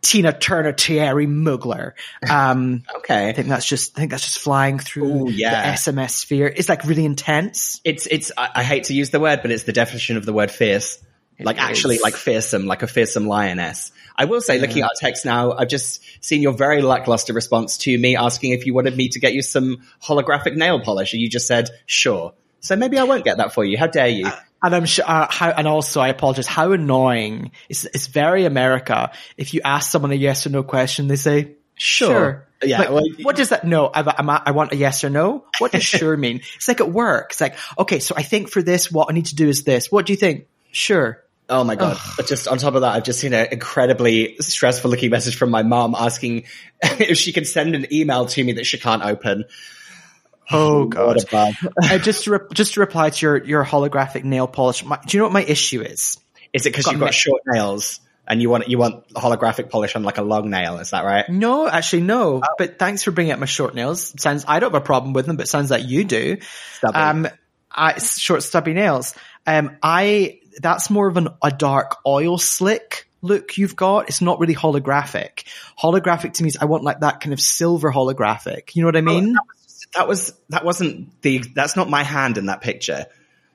Tina 0.00 0.32
Turner, 0.32 0.72
Thierry 0.72 1.26
Mugler. 1.26 1.92
Um, 2.30 2.84
okay. 2.96 3.28
I 3.28 3.34
think 3.34 3.48
that's 3.48 3.66
just, 3.66 3.92
I 3.94 4.00
think 4.00 4.10
that's 4.10 4.24
just 4.24 4.38
flying 4.38 4.78
through 4.78 5.26
Ooh, 5.26 5.30
yeah. 5.30 5.72
the 5.72 5.76
SMS 5.76 6.12
sphere. 6.12 6.46
It's 6.46 6.70
like 6.70 6.84
really 6.84 7.04
intense. 7.04 7.82
It's, 7.84 8.06
it's, 8.06 8.32
I, 8.38 8.48
I, 8.54 8.62
hate 8.62 8.84
to 8.84 8.94
use 8.94 9.10
the 9.10 9.20
word, 9.20 9.40
but 9.42 9.50
it's 9.50 9.64
the 9.64 9.74
definition 9.74 10.16
of 10.16 10.24
the 10.24 10.32
word 10.32 10.50
fierce. 10.50 10.98
It 11.38 11.46
like 11.46 11.56
is. 11.56 11.62
actually 11.62 11.98
like 11.98 12.14
fearsome, 12.14 12.66
like 12.66 12.82
a 12.82 12.86
fearsome 12.86 13.26
lioness. 13.26 13.92
I 14.16 14.26
will 14.26 14.40
say, 14.40 14.56
yeah. 14.56 14.62
looking 14.62 14.82
at 14.82 14.84
our 14.84 14.90
text 14.96 15.24
now, 15.24 15.52
I've 15.52 15.68
just 15.68 16.00
seen 16.24 16.42
your 16.42 16.52
very 16.52 16.80
lackluster 16.80 17.32
response 17.32 17.78
to 17.78 17.98
me 17.98 18.16
asking 18.16 18.52
if 18.52 18.66
you 18.66 18.74
wanted 18.74 18.96
me 18.96 19.08
to 19.08 19.18
get 19.18 19.32
you 19.32 19.42
some 19.42 19.82
holographic 20.02 20.54
nail 20.54 20.80
polish, 20.80 21.12
and 21.12 21.20
you 21.20 21.28
just 21.28 21.46
said, 21.46 21.70
sure. 21.86 22.34
So 22.60 22.76
maybe 22.76 22.98
I 22.98 23.04
won't 23.04 23.24
get 23.24 23.38
that 23.38 23.52
for 23.52 23.64
you. 23.64 23.76
How 23.76 23.88
dare 23.88 24.08
you? 24.08 24.26
Uh, 24.26 24.38
and 24.62 24.74
I'm 24.74 24.86
sure, 24.86 25.04
uh, 25.06 25.26
how, 25.28 25.50
and 25.50 25.66
also 25.66 26.00
I 26.00 26.08
apologize. 26.08 26.46
How 26.46 26.72
annoying. 26.72 27.50
It's, 27.68 27.84
it's 27.84 28.06
very 28.06 28.46
America. 28.46 29.10
If 29.36 29.52
you 29.52 29.60
ask 29.64 29.90
someone 29.90 30.12
a 30.12 30.14
yes 30.14 30.46
or 30.46 30.50
no 30.50 30.62
question, 30.62 31.08
they 31.08 31.16
say, 31.16 31.56
sure. 31.74 32.08
sure. 32.08 32.48
Yeah. 32.62 32.78
Like, 32.78 32.90
well, 32.90 33.04
what 33.22 33.36
does 33.36 33.50
that? 33.50 33.64
No, 33.64 33.88
I, 33.88 34.00
I, 34.00 34.42
I, 34.46 34.50
want 34.52 34.72
a 34.72 34.76
yes 34.76 35.04
or 35.04 35.10
no. 35.10 35.44
What 35.58 35.72
does 35.72 35.84
sure 35.84 36.16
mean? 36.16 36.40
It's 36.56 36.68
like 36.68 36.80
at 36.80 36.90
work. 36.90 37.32
It's 37.32 37.40
like, 37.40 37.56
okay, 37.78 37.98
so 37.98 38.14
I 38.16 38.22
think 38.22 38.48
for 38.48 38.62
this, 38.62 38.90
what 38.90 39.08
I 39.10 39.12
need 39.12 39.26
to 39.26 39.34
do 39.34 39.48
is 39.48 39.64
this. 39.64 39.92
What 39.92 40.06
do 40.06 40.12
you 40.12 40.16
think? 40.16 40.46
Sure. 40.72 41.23
Oh 41.48 41.62
my 41.62 41.74
god! 41.74 41.96
Ugh. 41.96 42.14
But 42.16 42.26
just 42.26 42.48
on 42.48 42.58
top 42.58 42.74
of 42.74 42.80
that, 42.82 42.94
I've 42.94 43.04
just 43.04 43.20
seen 43.20 43.34
an 43.34 43.48
incredibly 43.52 44.36
stressful 44.40 44.90
looking 44.90 45.10
message 45.10 45.36
from 45.36 45.50
my 45.50 45.62
mom 45.62 45.94
asking 45.94 46.44
if 46.82 47.18
she 47.18 47.32
can 47.32 47.44
send 47.44 47.74
an 47.74 47.92
email 47.92 48.26
to 48.26 48.42
me 48.42 48.54
that 48.54 48.64
she 48.64 48.78
can't 48.78 49.04
open. 49.04 49.44
Oh 50.50 50.86
god! 50.86 51.18
uh, 51.32 51.98
just 51.98 52.24
to 52.24 52.32
re- 52.32 52.48
just 52.52 52.74
to 52.74 52.80
reply 52.80 53.10
to 53.10 53.26
your 53.26 53.44
your 53.44 53.64
holographic 53.64 54.24
nail 54.24 54.46
polish. 54.46 54.84
My, 54.84 54.98
do 55.06 55.16
you 55.16 55.20
know 55.20 55.26
what 55.26 55.32
my 55.32 55.44
issue 55.44 55.82
is? 55.82 56.18
Is 56.52 56.66
it 56.66 56.70
because 56.70 56.86
you've 56.90 57.00
got 57.00 57.14
short 57.14 57.42
nails 57.46 58.00
and 58.26 58.40
you 58.40 58.48
want 58.48 58.68
you 58.68 58.78
want 58.78 59.08
holographic 59.08 59.70
polish 59.70 59.96
on 59.96 60.02
like 60.02 60.18
a 60.18 60.22
long 60.22 60.50
nail? 60.50 60.78
Is 60.78 60.90
that 60.90 61.04
right? 61.04 61.28
No, 61.28 61.66
actually 61.66 62.02
no. 62.02 62.40
Oh. 62.44 62.54
But 62.58 62.78
thanks 62.78 63.02
for 63.02 63.10
bringing 63.10 63.32
up 63.32 63.38
my 63.38 63.46
short 63.46 63.74
nails. 63.74 64.14
Sounds 64.20 64.44
I 64.48 64.60
don't 64.60 64.72
have 64.72 64.82
a 64.82 64.84
problem 64.84 65.12
with 65.12 65.26
them, 65.26 65.36
but 65.36 65.48
sounds 65.48 65.70
like 65.70 65.86
you 65.86 66.04
do. 66.04 66.38
Stubby. 66.78 66.96
Um, 66.96 67.28
I, 67.70 67.98
short 67.98 68.42
stubby 68.42 68.72
nails. 68.72 69.14
Um, 69.46 69.76
I 69.82 70.40
that's 70.60 70.90
more 70.90 71.08
of 71.08 71.16
an, 71.16 71.28
a 71.42 71.50
dark 71.50 71.96
oil 72.06 72.38
slick 72.38 73.08
look 73.22 73.56
you've 73.56 73.76
got. 73.76 74.08
It's 74.08 74.20
not 74.20 74.38
really 74.38 74.54
holographic. 74.54 75.44
Holographic 75.80 76.34
to 76.34 76.42
me 76.42 76.48
is 76.48 76.58
I 76.58 76.66
want 76.66 76.84
like 76.84 77.00
that 77.00 77.20
kind 77.20 77.32
of 77.32 77.40
silver 77.40 77.90
holographic. 77.90 78.74
You 78.74 78.82
know 78.82 78.88
what 78.88 78.96
I 78.96 79.00
oh, 79.00 79.02
mean? 79.02 79.36
Oh, 79.38 79.44
that, 79.94 80.08
was, 80.08 80.34
that 80.50 80.64
was 80.64 80.80
not 80.80 81.22
the 81.22 81.38
that's 81.38 81.76
not 81.76 81.88
my 81.88 82.02
hand 82.02 82.38
in 82.38 82.46
that 82.46 82.60
picture. 82.60 83.06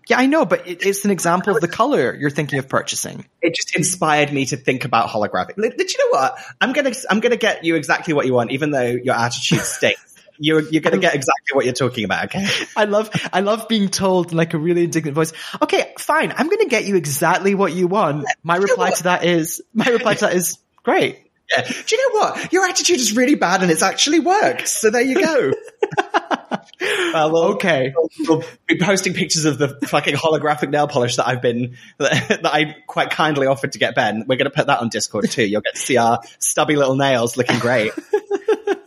Yeah, 0.10 0.18
I 0.18 0.26
know, 0.26 0.44
but 0.44 0.68
it, 0.68 0.84
it's 0.84 1.06
an 1.06 1.12
example 1.12 1.56
of 1.56 1.62
the 1.62 1.68
color 1.68 2.16
you're 2.16 2.32
thinking 2.32 2.58
of 2.58 2.68
purchasing. 2.68 3.26
It 3.44 3.54
just 3.54 3.76
inspired 3.76 4.34
me 4.34 4.46
to 4.48 4.58
think 4.58 4.84
about 4.84 5.08
holographic. 5.08 5.56
Did 5.56 5.94
you 5.94 6.00
know 6.00 6.18
what? 6.18 6.40
I'm 6.60 6.74
gonna 6.74 6.94
I'm 7.12 7.20
gonna 7.20 7.38
get 7.38 7.64
you 7.64 7.76
exactly 7.76 8.16
what 8.16 8.26
you 8.26 8.34
want, 8.34 8.52
even 8.52 8.72
though 8.72 8.88
your 8.88 9.14
attitude 9.14 9.60
stinks 9.60 10.09
you're 10.40 10.62
you're 10.62 10.82
going 10.82 10.94
to 10.94 11.00
get 11.00 11.14
exactly 11.14 11.54
what 11.54 11.66
you're 11.66 11.74
talking 11.74 12.06
about. 12.06 12.26
Okay. 12.26 12.48
I 12.76 12.86
love 12.86 13.10
I 13.32 13.42
love 13.42 13.68
being 13.68 13.90
told 13.90 14.32
in 14.32 14.38
like 14.38 14.54
a 14.54 14.58
really 14.58 14.84
indignant 14.84 15.16
voice. 15.16 15.34
Okay, 15.62 15.94
fine. 15.98 16.34
I'm 16.36 16.48
going 16.48 16.60
to 16.60 16.68
get 16.68 16.86
you 16.86 16.96
exactly 16.96 17.56
what 17.56 17.74
you 17.74 17.88
want. 17.88 18.26
My 18.44 18.56
reply 18.56 18.92
to 18.92 19.04
that 19.04 19.26
is 19.26 19.62
my 19.74 19.86
reply 19.86 20.16
to 20.16 20.22
that 20.22 20.34
is 20.34 20.58
great. 20.84 21.30
Yeah. 21.56 21.64
Do 21.64 21.96
you 21.96 22.14
know 22.14 22.20
what? 22.20 22.54
Your 22.54 22.66
attitude 22.66 22.98
is 22.98 23.16
really 23.16 23.36
bad 23.36 23.64
and 23.64 23.72
it's 23.72 23.82
actually 23.82 24.20
worked. 24.20 24.68
So 24.68 24.92
there 24.92 25.02
you 25.02 25.24
go. 25.24 25.52
well, 27.14 27.32
we'll, 27.32 27.44
okay. 27.54 27.92
We'll, 27.96 28.10
we'll, 28.28 28.44
be 28.68 28.78
posting 28.78 29.14
pictures 29.14 29.46
of 29.46 29.58
the 29.58 29.70
fucking 29.88 30.14
holographic 30.16 30.70
nail 30.70 30.88
polish 30.88 31.16
that 31.16 31.28
I've 31.28 31.42
been, 31.42 31.76
that, 31.98 32.42
that 32.44 32.54
I 32.54 32.76
quite 32.86 33.10
kindly 33.10 33.48
offered 33.48 33.72
to 33.72 33.80
get 33.80 33.96
Ben. 33.96 34.26
We're 34.28 34.36
going 34.36 34.50
to 34.50 34.56
put 34.56 34.68
that 34.68 34.80
on 34.80 34.90
Discord 34.90 35.32
too. 35.32 35.44
You'll 35.44 35.62
get 35.62 35.74
to 35.74 35.82
see 35.82 35.98
our 35.98 36.20
stubby 36.38 36.76
little 36.76 36.96
nails 36.96 37.36
looking 37.36 37.58
great 37.58 37.94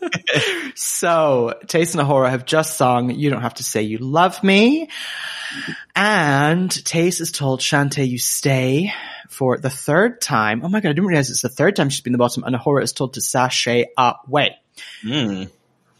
so 0.74 1.55
Tayce 1.66 1.94
and 1.94 2.07
A'Whora 2.07 2.31
have 2.31 2.44
just 2.44 2.77
sung 2.77 3.11
You 3.11 3.31
Don't 3.31 3.43
Have 3.43 3.55
to 3.55 3.65
Say 3.65 3.82
You 3.82 3.99
Love 3.99 4.43
Me. 4.43 4.89
And 5.94 6.70
Tayce 6.70 7.20
is 7.20 7.32
told 7.32 7.61
Shantay 7.61 8.09
you 8.09 8.19
stay 8.19 8.93
for 9.28 9.59
the 9.59 9.70
third 9.70 10.20
time. 10.20 10.62
Oh 10.65 10.69
my 10.69 10.81
god, 10.81 10.90
I 10.90 10.93
didn't 10.93 11.07
realize 11.07 11.31
it's 11.31 11.43
the 11.43 11.49
third 11.49 11.77
time 11.77 11.90
she's 11.90 12.01
been 12.01 12.12
the 12.12 12.19
bottom 12.19 12.44
and 12.44 12.57
A'Whora 12.57 12.82
is 12.82 12.93
told 12.93 13.15
to 13.15 13.20
sashay 13.20 13.86
away. 13.97 14.57
Mm. 15.05 15.51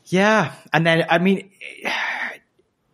Yeah. 0.07 0.53
And 0.73 0.87
then, 0.87 1.07
I 1.09 1.19
mean, 1.19 1.51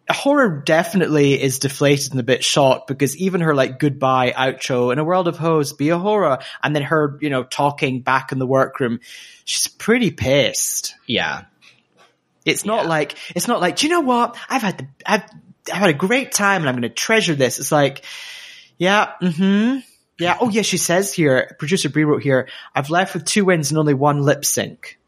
A'Whora 0.08 0.64
definitely 0.64 1.40
is 1.40 1.58
deflated 1.58 2.12
and 2.12 2.20
a 2.20 2.24
bit 2.24 2.42
shot 2.42 2.86
because 2.86 3.16
even 3.18 3.42
her 3.42 3.54
like 3.54 3.78
goodbye 3.78 4.32
outro 4.32 4.90
in 4.92 4.98
a 4.98 5.04
world 5.04 5.28
of 5.28 5.36
hoes 5.36 5.74
be 5.74 5.86
A'Whora 5.86 6.42
and 6.62 6.74
then 6.74 6.82
her 6.82 7.18
you 7.20 7.28
know 7.28 7.44
talking 7.44 8.00
back 8.00 8.32
in 8.32 8.38
the 8.38 8.46
workroom 8.46 9.00
she's 9.44 9.66
pretty 9.66 10.10
pissed 10.10 10.94
yeah 11.06 11.44
it's 12.48 12.64
not 12.64 12.84
yeah. 12.84 12.88
like 12.88 13.16
it's 13.34 13.48
not 13.48 13.60
like 13.60 13.76
do 13.76 13.86
you 13.86 13.92
know 13.92 14.00
what 14.00 14.36
i've 14.48 14.62
had 14.62 14.78
the 14.78 14.86
i've, 15.06 15.22
I've 15.72 15.80
had 15.80 15.90
a 15.90 15.94
great 15.94 16.32
time 16.32 16.62
and 16.62 16.68
i'm 16.68 16.74
going 16.74 16.82
to 16.82 16.88
treasure 16.88 17.34
this 17.34 17.58
it's 17.58 17.72
like 17.72 18.04
yeah 18.76 19.12
mm-hmm 19.22 19.78
yeah 20.18 20.38
oh 20.40 20.48
yeah 20.48 20.62
she 20.62 20.78
says 20.78 21.12
here 21.12 21.54
producer 21.58 21.88
Bree 21.88 22.04
wrote 22.04 22.22
here 22.22 22.48
i've 22.74 22.90
left 22.90 23.14
with 23.14 23.24
two 23.24 23.44
wins 23.44 23.70
and 23.70 23.78
only 23.78 23.94
one 23.94 24.22
lip 24.22 24.44
sync 24.44 24.98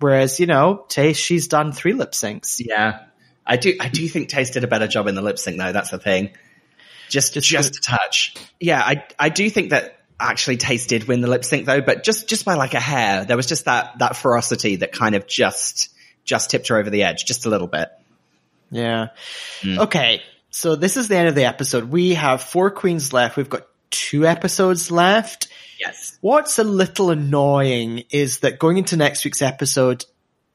whereas 0.00 0.40
you 0.40 0.46
know 0.46 0.84
Tay 0.88 1.12
she's 1.12 1.48
done 1.48 1.72
three 1.72 1.92
lip 1.92 2.12
syncs 2.12 2.60
yeah 2.64 3.00
I 3.48 3.56
do, 3.56 3.74
I 3.80 3.88
do 3.88 4.06
think 4.08 4.28
Tayce 4.28 4.52
did 4.52 4.62
a 4.62 4.66
better 4.66 4.86
job 4.86 5.06
in 5.06 5.14
the 5.14 5.22
lip 5.22 5.38
sync 5.38 5.56
though. 5.56 5.72
That's 5.72 5.90
the 5.90 5.98
thing. 5.98 6.30
Just, 7.08 7.32
just, 7.32 7.48
just 7.48 7.76
a 7.76 7.80
touch. 7.80 8.34
Yeah, 8.60 8.80
I, 8.80 9.04
I 9.18 9.30
do 9.30 9.48
think 9.48 9.70
that 9.70 9.98
actually 10.20 10.58
Tayce 10.58 10.86
did 10.86 11.08
win 11.08 11.22
the 11.22 11.28
lip 11.28 11.44
sync 11.44 11.64
though, 11.64 11.80
but 11.80 12.04
just, 12.04 12.28
just 12.28 12.44
by 12.44 12.54
like 12.54 12.74
a 12.74 12.80
hair. 12.80 13.24
There 13.24 13.36
was 13.36 13.46
just 13.46 13.64
that, 13.64 13.98
that 14.00 14.16
ferocity 14.16 14.76
that 14.76 14.92
kind 14.92 15.14
of 15.14 15.26
just, 15.26 15.88
just 16.28 16.50
tipped 16.50 16.68
her 16.68 16.76
over 16.76 16.90
the 16.90 17.02
edge 17.02 17.24
just 17.24 17.46
a 17.46 17.48
little 17.48 17.66
bit. 17.66 17.90
Yeah. 18.70 19.08
Mm. 19.62 19.78
Okay. 19.78 20.22
So 20.50 20.76
this 20.76 20.96
is 20.96 21.08
the 21.08 21.16
end 21.16 21.28
of 21.28 21.34
the 21.34 21.44
episode. 21.44 21.84
We 21.84 22.14
have 22.14 22.42
four 22.42 22.70
queens 22.70 23.12
left. 23.12 23.36
We've 23.36 23.48
got 23.48 23.66
two 23.90 24.26
episodes 24.26 24.90
left. 24.90 25.48
Yes. 25.80 26.18
What's 26.20 26.58
a 26.58 26.64
little 26.64 27.10
annoying 27.10 28.04
is 28.10 28.40
that 28.40 28.58
going 28.58 28.78
into 28.78 28.96
next 28.96 29.24
week's 29.24 29.42
episode, 29.42 30.04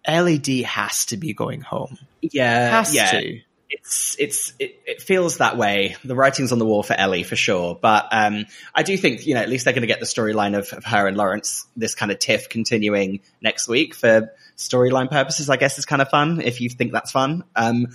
Ellie 0.06 0.38
D 0.38 0.64
has 0.64 1.06
to 1.08 1.18
be 1.18 1.34
going 1.34 1.62
home. 1.62 1.98
Yeah. 2.22 2.70
Has 2.70 2.94
yeah. 2.94 3.12
to. 3.12 3.42
It's 3.70 4.16
it's 4.20 4.54
it, 4.60 4.80
it 4.86 5.02
feels 5.02 5.40
that 5.40 5.58
way. 5.58 5.96
The 6.04 6.14
writing's 6.14 6.52
on 6.52 6.60
the 6.60 6.66
wall 6.66 6.84
for 6.84 6.94
Ellie 6.94 7.24
for 7.24 7.36
sure, 7.36 7.74
but 7.74 8.08
um, 8.12 8.46
I 8.76 8.84
do 8.84 8.96
think 8.96 9.26
you 9.26 9.34
know 9.34 9.42
at 9.42 9.50
least 9.50 9.66
they're 9.66 9.74
going 9.74 9.82
to 9.82 9.88
get 9.88 10.00
the 10.00 10.06
storyline 10.06 10.56
of, 10.56 10.72
of 10.74 10.84
her 10.84 11.08
and 11.08 11.18
Lawrence, 11.18 11.66
this 11.76 11.96
kind 11.96 12.12
of 12.12 12.20
tiff 12.20 12.50
continuing 12.50 13.22
next 13.42 13.68
week 13.68 13.96
for 13.96 14.32
storyline 14.58 15.10
purposes. 15.10 15.50
I 15.50 15.58
guess 15.58 15.78
is 15.78 15.86
kind 15.86 16.02
of 16.02 16.10
fun 16.10 16.42
if 16.42 16.62
you 16.62 16.70
think 16.70 16.92
that's 16.92 17.12
fun. 17.12 17.44
Um, 17.56 17.88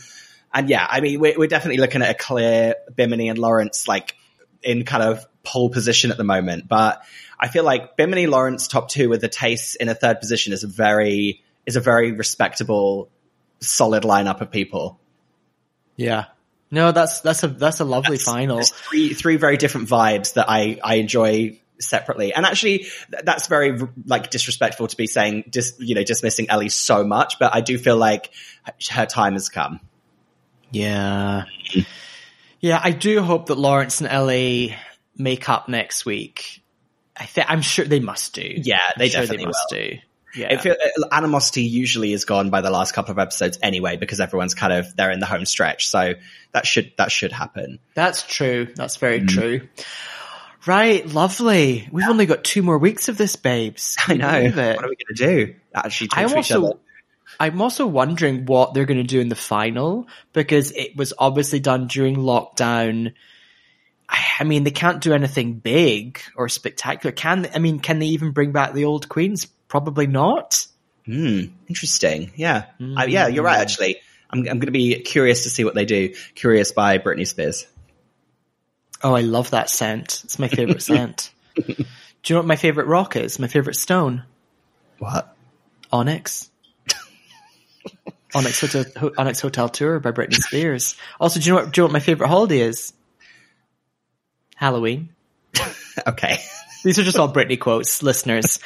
and 0.52 0.68
yeah, 0.68 0.86
I 0.88 1.00
mean 1.00 1.20
we're, 1.20 1.38
we're 1.38 1.48
definitely 1.48 1.78
looking 1.78 2.02
at 2.02 2.10
a 2.10 2.14
clear 2.14 2.74
Bimini 2.94 3.28
and 3.28 3.38
Lawrence 3.38 3.86
like 3.88 4.14
in 4.62 4.84
kind 4.84 5.02
of 5.02 5.26
pole 5.44 5.70
position 5.70 6.10
at 6.10 6.16
the 6.16 6.24
moment, 6.24 6.68
but 6.68 7.02
I 7.38 7.48
feel 7.48 7.64
like 7.64 7.96
Bimini 7.96 8.26
Lawrence 8.26 8.66
top 8.68 8.88
two 8.88 9.08
with 9.08 9.20
the 9.20 9.28
Tayce 9.28 9.76
in 9.76 9.88
a 9.88 9.94
third 9.94 10.20
position 10.20 10.52
is 10.52 10.64
a 10.64 10.68
very 10.68 11.42
is 11.66 11.76
a 11.76 11.80
very 11.80 12.12
respectable, 12.12 13.10
solid 13.60 14.02
lineup 14.02 14.40
of 14.40 14.50
people. 14.50 14.98
Yeah. 15.96 16.26
No, 16.70 16.92
that's 16.92 17.20
that's 17.20 17.42
a 17.44 17.48
that's 17.48 17.80
a 17.80 17.84
lovely 17.84 18.16
That's- 18.16 18.24
final. 18.24 18.62
three 18.62 19.14
three 19.14 19.36
very 19.36 19.56
different 19.56 19.88
vibes 19.88 20.34
that 20.34 20.46
I 20.48 20.78
I 20.82 20.96
enjoy 20.96 21.58
separately. 21.80 22.32
And 22.34 22.44
actually, 22.46 22.78
th- 22.78 23.22
that's 23.24 23.46
very 23.48 23.78
like 24.06 24.30
disrespectful 24.30 24.86
to 24.88 24.96
be 24.96 25.06
saying 25.06 25.44
dis, 25.50 25.74
you 25.78 25.94
know 25.94 26.04
dismissing 26.04 26.50
Ellie 26.50 26.68
so 26.68 27.04
much. 27.04 27.38
But 27.38 27.54
I 27.54 27.60
do 27.60 27.78
feel 27.78 27.96
like 27.96 28.30
her 28.90 29.06
time 29.06 29.34
has 29.34 29.48
come. 29.48 29.80
Yeah. 30.70 31.44
Yeah, 32.60 32.80
I 32.82 32.90
do 32.90 33.22
hope 33.22 33.46
that 33.46 33.56
Lawrence 33.58 34.00
and 34.00 34.08
Ellie 34.10 34.74
make 35.16 35.48
up 35.48 35.68
next 35.68 36.04
week. 36.04 36.62
I 37.16 37.24
think 37.24 37.50
I'm 37.50 37.62
sure 37.62 37.84
they 37.84 38.00
must 38.00 38.34
do. 38.34 38.42
Yeah, 38.56 38.78
they 38.96 39.04
I'm 39.06 39.10
sure 39.10 39.20
definitely 39.22 39.46
must 39.46 39.66
will. 39.70 39.78
do. 39.78 39.98
Yeah. 40.34 40.60
Feel, 40.60 40.72
uh, 40.74 41.06
animosity 41.10 41.62
usually 41.62 42.12
is 42.12 42.24
gone 42.24 42.50
by 42.50 42.60
the 42.60 42.70
last 42.70 42.92
couple 42.92 43.12
of 43.12 43.18
episodes 43.18 43.58
anyway, 43.62 43.96
because 43.96 44.20
everyone's 44.20 44.54
kind 44.54 44.72
of 44.72 44.94
they're 44.94 45.10
in 45.10 45.20
the 45.20 45.26
home 45.26 45.44
stretch. 45.46 45.88
So 45.88 46.14
that 46.52 46.66
should 46.66 46.92
that 46.98 47.10
should 47.10 47.32
happen. 47.32 47.78
That's 47.94 48.22
true. 48.22 48.68
That's 48.74 48.96
very 48.96 49.20
Mm. 49.20 49.28
true. 49.28 49.68
Right, 50.66 51.06
lovely. 51.06 51.88
We've 51.90 52.08
only 52.08 52.26
got 52.26 52.44
two 52.44 52.62
more 52.62 52.78
weeks 52.78 53.08
of 53.08 53.16
this, 53.16 53.36
babes. 53.36 53.96
I 54.08 54.16
Can 54.16 54.18
know. 54.18 54.50
What 54.74 54.84
are 54.84 54.88
we 54.88 54.96
going 54.96 55.14
to 55.14 55.14
do? 55.14 55.54
Actually, 55.74 56.08
talk 56.08 56.18
I'm 56.18 56.28
to 56.30 56.38
each 56.38 56.52
other. 56.52 56.66
also, 56.66 56.80
I'm 57.40 57.60
also 57.60 57.86
wondering 57.86 58.46
what 58.46 58.74
they're 58.74 58.86
going 58.86 58.98
to 58.98 59.04
do 59.04 59.20
in 59.20 59.28
the 59.28 59.36
final 59.36 60.08
because 60.32 60.72
it 60.72 60.96
was 60.96 61.12
obviously 61.16 61.60
done 61.60 61.86
during 61.86 62.16
lockdown. 62.16 63.12
I 64.08 64.44
mean, 64.44 64.64
they 64.64 64.70
can't 64.70 65.00
do 65.02 65.12
anything 65.12 65.54
big 65.54 66.20
or 66.34 66.48
spectacular. 66.48 67.12
Can 67.12 67.42
they? 67.42 67.50
I 67.50 67.58
mean, 67.58 67.78
can 67.78 67.98
they 67.98 68.06
even 68.06 68.32
bring 68.32 68.52
back 68.52 68.72
the 68.72 68.86
old 68.86 69.08
queens? 69.08 69.46
Probably 69.68 70.06
not. 70.06 70.66
Hmm. 71.04 71.44
Interesting. 71.68 72.32
Yeah. 72.34 72.66
Uh, 72.80 73.04
yeah, 73.06 73.28
you're 73.28 73.44
right. 73.44 73.60
Actually, 73.60 73.96
I'm 74.30 74.40
I'm 74.40 74.58
going 74.58 74.66
to 74.66 74.72
be 74.72 74.98
curious 75.00 75.44
to 75.44 75.50
see 75.50 75.64
what 75.64 75.74
they 75.74 75.84
do. 75.84 76.14
Curious 76.34 76.72
by 76.72 76.98
Britney 76.98 77.26
Spears. 77.26 77.66
Oh, 79.02 79.14
I 79.14 79.20
love 79.20 79.50
that 79.50 79.70
scent. 79.70 80.22
It's 80.24 80.38
my 80.38 80.48
favorite 80.48 80.82
scent. 80.82 81.30
Do 81.54 81.64
you 81.74 82.34
know 82.34 82.40
what 82.40 82.46
my 82.46 82.56
favorite 82.56 82.86
rock 82.86 83.16
is? 83.16 83.38
My 83.38 83.46
favorite 83.48 83.74
stone? 83.76 84.24
What? 84.98 85.34
Onyx. 85.92 86.50
Onyx 88.34 88.60
Hotel, 88.60 89.12
Onyx 89.16 89.40
Hotel 89.40 89.68
Tour 89.68 90.00
by 90.00 90.10
Britney 90.12 90.34
Spears. 90.34 90.96
Also, 91.20 91.40
do 91.40 91.46
you 91.46 91.52
know 91.54 91.62
what? 91.62 91.72
Do 91.72 91.80
you 91.80 91.82
know 91.82 91.86
what 91.86 91.92
my 91.92 92.00
favorite 92.00 92.28
holiday 92.28 92.60
is? 92.60 92.92
Halloween. 94.56 95.10
Okay. 96.06 96.38
These 96.84 97.00
are 97.00 97.02
just 97.02 97.18
all 97.18 97.32
Britney 97.32 97.58
quotes, 97.58 98.04
listeners. 98.04 98.60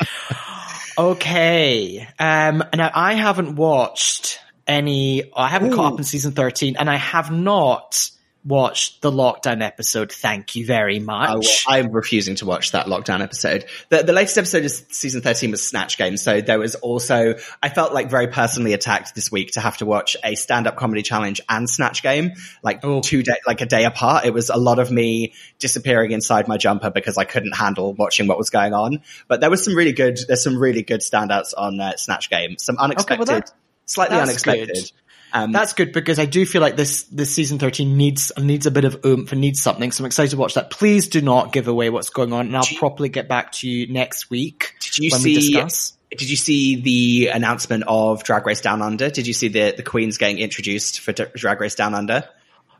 Okay. 0.98 2.06
Um, 2.18 2.62
now 2.74 2.90
I 2.94 3.14
haven't 3.14 3.56
watched 3.56 4.38
any, 4.66 5.32
I 5.34 5.48
haven't 5.48 5.72
caught 5.72 5.94
up 5.94 5.98
in 5.98 6.04
season 6.04 6.32
13 6.32 6.76
and 6.78 6.90
I 6.90 6.96
have 6.96 7.30
not 7.30 8.10
watched 8.44 9.02
the 9.02 9.10
lockdown 9.10 9.62
episode. 9.62 10.10
Thank 10.10 10.56
you 10.56 10.66
very 10.66 10.98
much. 10.98 11.64
I'm 11.68 11.92
refusing 11.92 12.34
to 12.36 12.46
watch 12.46 12.72
that 12.72 12.86
lockdown 12.86 13.20
episode. 13.20 13.64
The, 13.88 14.02
the 14.02 14.12
latest 14.12 14.36
episode 14.36 14.64
of 14.64 14.70
season 14.70 15.20
13 15.22 15.52
was 15.52 15.66
Snatch 15.66 15.96
Game. 15.96 16.16
So 16.16 16.40
there 16.40 16.58
was 16.58 16.74
also, 16.74 17.34
I 17.62 17.68
felt 17.68 17.94
like 17.94 18.10
very 18.10 18.26
personally 18.26 18.72
attacked 18.72 19.14
this 19.14 19.30
week 19.30 19.52
to 19.52 19.60
have 19.60 19.76
to 19.76 19.86
watch 19.86 20.16
a 20.24 20.34
stand-up 20.34 20.76
comedy 20.76 21.02
challenge 21.02 21.40
and 21.48 21.70
Snatch 21.70 22.02
Game, 22.02 22.32
like 22.64 22.80
Oh. 22.84 23.00
two 23.00 23.22
day, 23.22 23.36
like 23.46 23.60
a 23.60 23.66
day 23.66 23.84
apart. 23.84 24.24
It 24.24 24.34
was 24.34 24.50
a 24.50 24.56
lot 24.56 24.78
of 24.80 24.90
me 24.90 25.34
disappearing 25.60 26.10
inside 26.10 26.48
my 26.48 26.56
jumper 26.56 26.90
because 26.90 27.18
I 27.18 27.24
couldn't 27.24 27.54
handle 27.56 27.94
watching 27.94 28.26
what 28.26 28.38
was 28.38 28.50
going 28.50 28.74
on. 28.74 29.02
But 29.28 29.40
there 29.40 29.50
was 29.50 29.64
some 29.64 29.76
really 29.76 29.92
good, 29.92 30.18
there's 30.26 30.42
some 30.42 30.58
really 30.58 30.82
good 30.82 31.00
standouts 31.00 31.54
on 31.56 31.80
uh, 31.80 31.96
Snatch 31.96 32.28
Game. 32.28 32.56
Some 32.58 32.76
unexpected, 32.78 33.28
that- 33.28 33.52
slightly 33.86 34.16
unexpected. 34.18 34.68
good. 34.74 34.92
Um, 35.34 35.50
That's 35.52 35.72
good 35.72 35.92
because 35.92 36.18
I 36.18 36.26
do 36.26 36.44
feel 36.44 36.60
like 36.60 36.76
this 36.76 37.04
this 37.04 37.34
season 37.34 37.58
thirteen 37.58 37.96
needs 37.96 38.30
needs 38.38 38.66
a 38.66 38.70
bit 38.70 38.84
of 38.84 39.04
oomph 39.04 39.32
and 39.32 39.40
needs 39.40 39.62
something. 39.62 39.90
So 39.92 40.02
I'm 40.02 40.06
excited 40.06 40.32
to 40.32 40.36
watch 40.36 40.54
that. 40.54 40.70
Please 40.70 41.08
do 41.08 41.20
not 41.22 41.52
give 41.52 41.68
away 41.68 41.88
what's 41.90 42.10
going 42.10 42.32
on, 42.32 42.46
and 42.46 42.56
I'll 42.56 42.64
you- 42.68 42.78
properly 42.78 43.08
get 43.08 43.28
back 43.28 43.52
to 43.52 43.68
you 43.68 43.90
next 43.92 44.28
week 44.30 44.74
Did 44.80 44.98
you 44.98 45.10
when 45.12 45.22
we 45.22 45.34
see- 45.34 45.52
discuss. 45.52 45.94
Did 46.10 46.28
you 46.28 46.36
see 46.36 46.76
the 46.76 47.28
announcement 47.28 47.84
of 47.86 48.22
Drag 48.22 48.46
Race 48.46 48.60
Down 48.60 48.82
Under? 48.82 49.08
Did 49.08 49.26
you 49.26 49.32
see 49.32 49.48
the 49.48 49.72
the 49.74 49.82
queens 49.82 50.18
getting 50.18 50.38
introduced 50.38 51.00
for 51.00 51.12
Drag 51.12 51.58
Race 51.58 51.74
Down 51.74 51.94
Under? 51.94 52.28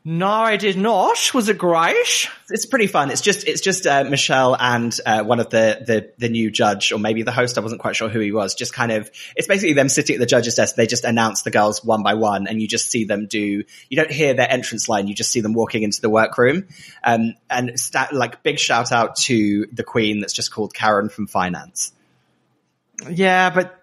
No, 0.05 0.27
I 0.27 0.57
did 0.57 0.77
not. 0.77 1.33
Was 1.33 1.49
it 1.49 1.59
great? 1.59 2.29
It's 2.51 2.67
pretty 2.67 2.89
fun. 2.89 3.13
It's 3.13 3.21
just 3.21 3.47
it's 3.47 3.61
just 3.61 3.87
uh, 3.87 4.03
Michelle 4.03 4.57
and 4.59 4.97
uh, 5.07 5.23
one 5.23 5.39
of 5.39 5.51
the, 5.51 5.81
the 5.87 6.11
the 6.19 6.29
new 6.29 6.51
judge 6.51 6.91
or 6.91 6.99
maybe 6.99 7.23
the 7.23 7.31
host. 7.31 7.57
I 7.57 7.61
wasn't 7.61 7.81
quite 7.81 7.95
sure 7.95 8.09
who 8.09 8.19
he 8.19 8.33
was. 8.33 8.57
Just 8.57 8.73
kind 8.73 8.91
of 8.91 9.09
it's 9.37 9.47
basically 9.47 9.75
them 9.75 9.89
sitting 9.89 10.15
at 10.15 10.19
the 10.19 10.27
judge's 10.27 10.57
desk. 10.57 10.75
They 10.75 10.89
just 10.89 11.05
announce 11.05 11.43
the 11.43 11.53
girls 11.53 11.85
one 11.85 12.03
by 12.03 12.15
one, 12.15 12.49
and 12.49 12.61
you 12.61 12.67
just 12.67 12.91
see 12.91 13.05
them 13.05 13.27
do. 13.27 13.63
You 13.89 13.97
don't 13.97 14.11
hear 14.11 14.35
their 14.35 14.51
entrance 14.51 14.89
line. 14.89 15.07
You 15.07 15.15
just 15.15 15.31
see 15.31 15.41
them 15.41 15.53
walking 15.53 15.85
into 15.85 16.01
the 16.01 16.11
workroom. 16.11 16.67
Um, 17.05 17.35
and 17.49 17.79
sta- 17.79 18.09
like 18.11 18.43
big 18.43 18.59
shout 18.59 18.91
out 18.91 19.15
to 19.17 19.69
the 19.73 19.85
queen 19.85 20.19
that's 20.19 20.33
just 20.33 20.51
called 20.51 20.75
Karen 20.75 21.11
from 21.11 21.29
finance. 21.29 21.93
Yeah, 23.09 23.51
but 23.51 23.81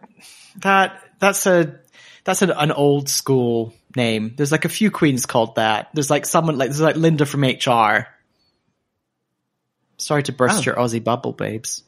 that 0.58 1.02
that's 1.20 1.46
a 1.46 1.80
that's 2.30 2.42
an, 2.44 2.52
an 2.52 2.72
old 2.72 3.10
school 3.10 3.74
name. 3.96 4.34
There's 4.38 4.52
like 4.52 4.66
a 4.66 4.70
few 4.70 4.92
queens 4.92 5.26
called 5.26 5.56
that. 5.56 5.90
There's 5.94 6.10
like 6.10 6.26
someone 6.26 6.58
like 6.58 6.70
there's 6.70 6.82
like 6.82 6.96
Linda 6.96 7.26
from 7.26 7.42
HR. 7.44 8.08
Sorry 9.98 10.24
to 10.24 10.32
burst 10.32 10.60
Oh. 10.60 10.62
your 10.62 10.76
Aussie 10.76 11.04
bubble, 11.04 11.34
babes. 11.34 11.84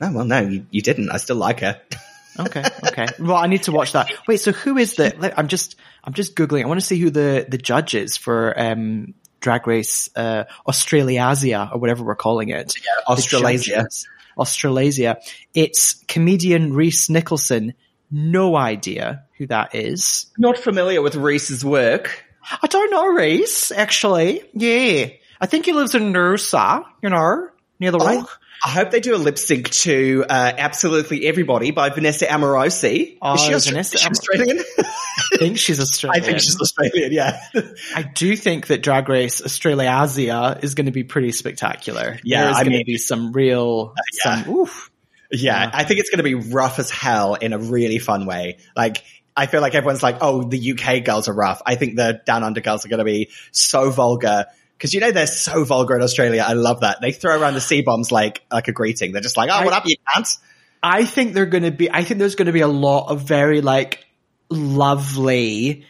Oh 0.00 0.12
well, 0.12 0.24
no, 0.24 0.40
you, 0.40 0.66
you 0.70 0.82
didn't. 0.82 1.10
I 1.10 1.18
still 1.18 1.36
like 1.36 1.60
her. 1.60 1.80
Okay, 2.36 2.64
okay. 2.88 3.06
Well, 3.20 3.36
I 3.36 3.46
need 3.46 3.62
to 3.62 3.70
watch 3.70 3.92
that. 3.92 4.10
Wait, 4.26 4.38
so 4.40 4.50
who 4.50 4.76
is 4.76 4.96
the? 4.96 5.32
I'm 5.38 5.46
just, 5.46 5.76
I'm 6.02 6.14
just 6.14 6.34
googling. 6.34 6.64
I 6.64 6.66
want 6.66 6.80
to 6.80 6.84
see 6.84 6.98
who 6.98 7.10
the 7.10 7.46
the 7.48 7.58
judge 7.58 7.94
is 7.94 8.16
for 8.16 8.52
um 8.60 9.14
Drag 9.38 9.64
Race 9.68 10.10
uh 10.16 10.42
Australasia 10.66 11.70
or 11.72 11.78
whatever 11.78 12.02
we're 12.02 12.16
calling 12.16 12.48
it. 12.48 12.74
Yeah, 12.76 13.04
Australasia. 13.06 13.86
Australasia. 14.36 15.18
It's 15.54 16.02
comedian 16.08 16.72
Rhys 16.74 17.08
Nicholson. 17.08 17.74
No 18.16 18.54
idea 18.54 19.24
who 19.38 19.48
that 19.48 19.74
is. 19.74 20.26
Not 20.38 20.56
familiar 20.56 21.02
with 21.02 21.16
Rhys's 21.16 21.64
work. 21.64 22.24
I 22.62 22.68
don't 22.68 22.90
know 22.92 23.08
Reese, 23.08 23.72
actually. 23.72 24.42
Yeah. 24.52 25.08
I 25.40 25.46
think 25.46 25.66
he 25.66 25.72
lives 25.72 25.96
in 25.96 26.12
Noosa, 26.12 26.84
you 27.02 27.10
know, 27.10 27.48
near 27.80 27.90
the 27.90 27.98
I, 27.98 28.16
rock. 28.16 28.40
I 28.64 28.68
hope 28.70 28.92
they 28.92 29.00
do 29.00 29.16
a 29.16 29.18
lip 29.18 29.36
sync 29.36 29.68
to 29.70 30.24
uh, 30.28 30.52
"Absolutely 30.56 31.26
Everybody" 31.26 31.72
by 31.72 31.90
Vanessa 31.90 32.26
Amorosi. 32.26 33.18
Oh, 33.20 33.34
is 33.34 33.42
she, 33.42 33.52
Austra- 33.52 33.68
Vanessa 33.70 33.96
is 33.96 34.00
she 34.02 34.08
Australian? 34.08 34.58
I 34.78 35.36
think 35.38 35.58
she's 35.58 35.80
Australian. 35.80 36.22
I 36.22 36.24
think 36.26 36.40
she's 36.40 36.60
Australian. 36.60 37.12
Yeah, 37.12 37.40
I 37.94 38.02
do 38.02 38.36
think 38.36 38.68
that 38.68 38.82
Drag 38.82 39.08
Race 39.08 39.42
Australasia 39.42 40.60
is 40.62 40.74
going 40.74 40.86
to 40.86 40.92
be 40.92 41.02
pretty 41.04 41.32
spectacular. 41.32 42.18
Yeah, 42.22 42.44
There's 42.44 42.56
I 42.56 42.60
going 42.60 42.72
mean- 42.72 42.80
to 42.80 42.86
be 42.86 42.96
some 42.96 43.32
real, 43.32 43.92
yeah. 44.24 44.44
some, 44.44 44.54
oof. 44.54 44.90
Yeah. 45.34 45.70
I 45.72 45.84
think 45.84 46.00
it's 46.00 46.10
going 46.10 46.18
to 46.18 46.22
be 46.22 46.34
rough 46.34 46.78
as 46.78 46.90
hell 46.90 47.34
in 47.34 47.52
a 47.52 47.58
really 47.58 47.98
fun 47.98 48.26
way. 48.26 48.58
Like. 48.76 49.02
I 49.36 49.46
feel 49.46 49.60
like 49.60 49.74
everyone's 49.74 50.00
like, 50.00 50.18
oh, 50.20 50.44
the 50.44 50.78
UK 50.78 51.04
girls 51.04 51.26
are 51.26 51.34
rough. 51.34 51.60
I 51.66 51.74
think 51.74 51.96
the 51.96 52.20
Down 52.24 52.44
Under 52.44 52.60
girls 52.60 52.86
are 52.86 52.88
going 52.88 53.00
to 53.00 53.04
be 53.04 53.30
so 53.50 53.90
vulgar. 53.90 54.46
Cause 54.78 54.94
you 54.94 55.00
know, 55.00 55.10
they're 55.10 55.26
so 55.26 55.64
vulgar 55.64 55.96
in 55.96 56.02
Australia. 56.02 56.44
I 56.46 56.52
love 56.52 56.82
that. 56.82 57.00
They 57.00 57.10
throw 57.10 57.36
around 57.40 57.54
the 57.54 57.60
C-bombs 57.60 58.12
like, 58.12 58.42
like 58.52 58.68
a 58.68 58.72
greeting. 58.72 59.10
They're 59.10 59.22
just 59.22 59.36
like, 59.36 59.50
oh, 59.50 59.54
I- 59.54 59.64
what 59.64 59.74
up, 59.74 59.86
you 59.86 59.96
cunt? 60.14 60.38
I 60.84 61.04
think 61.04 61.34
they're 61.34 61.46
going 61.46 61.64
to 61.64 61.72
be, 61.72 61.90
I 61.90 62.04
think 62.04 62.20
there's 62.20 62.36
going 62.36 62.46
to 62.46 62.52
be 62.52 62.60
a 62.60 62.68
lot 62.68 63.08
of 63.08 63.22
very 63.22 63.60
like 63.60 64.06
lovely, 64.50 65.84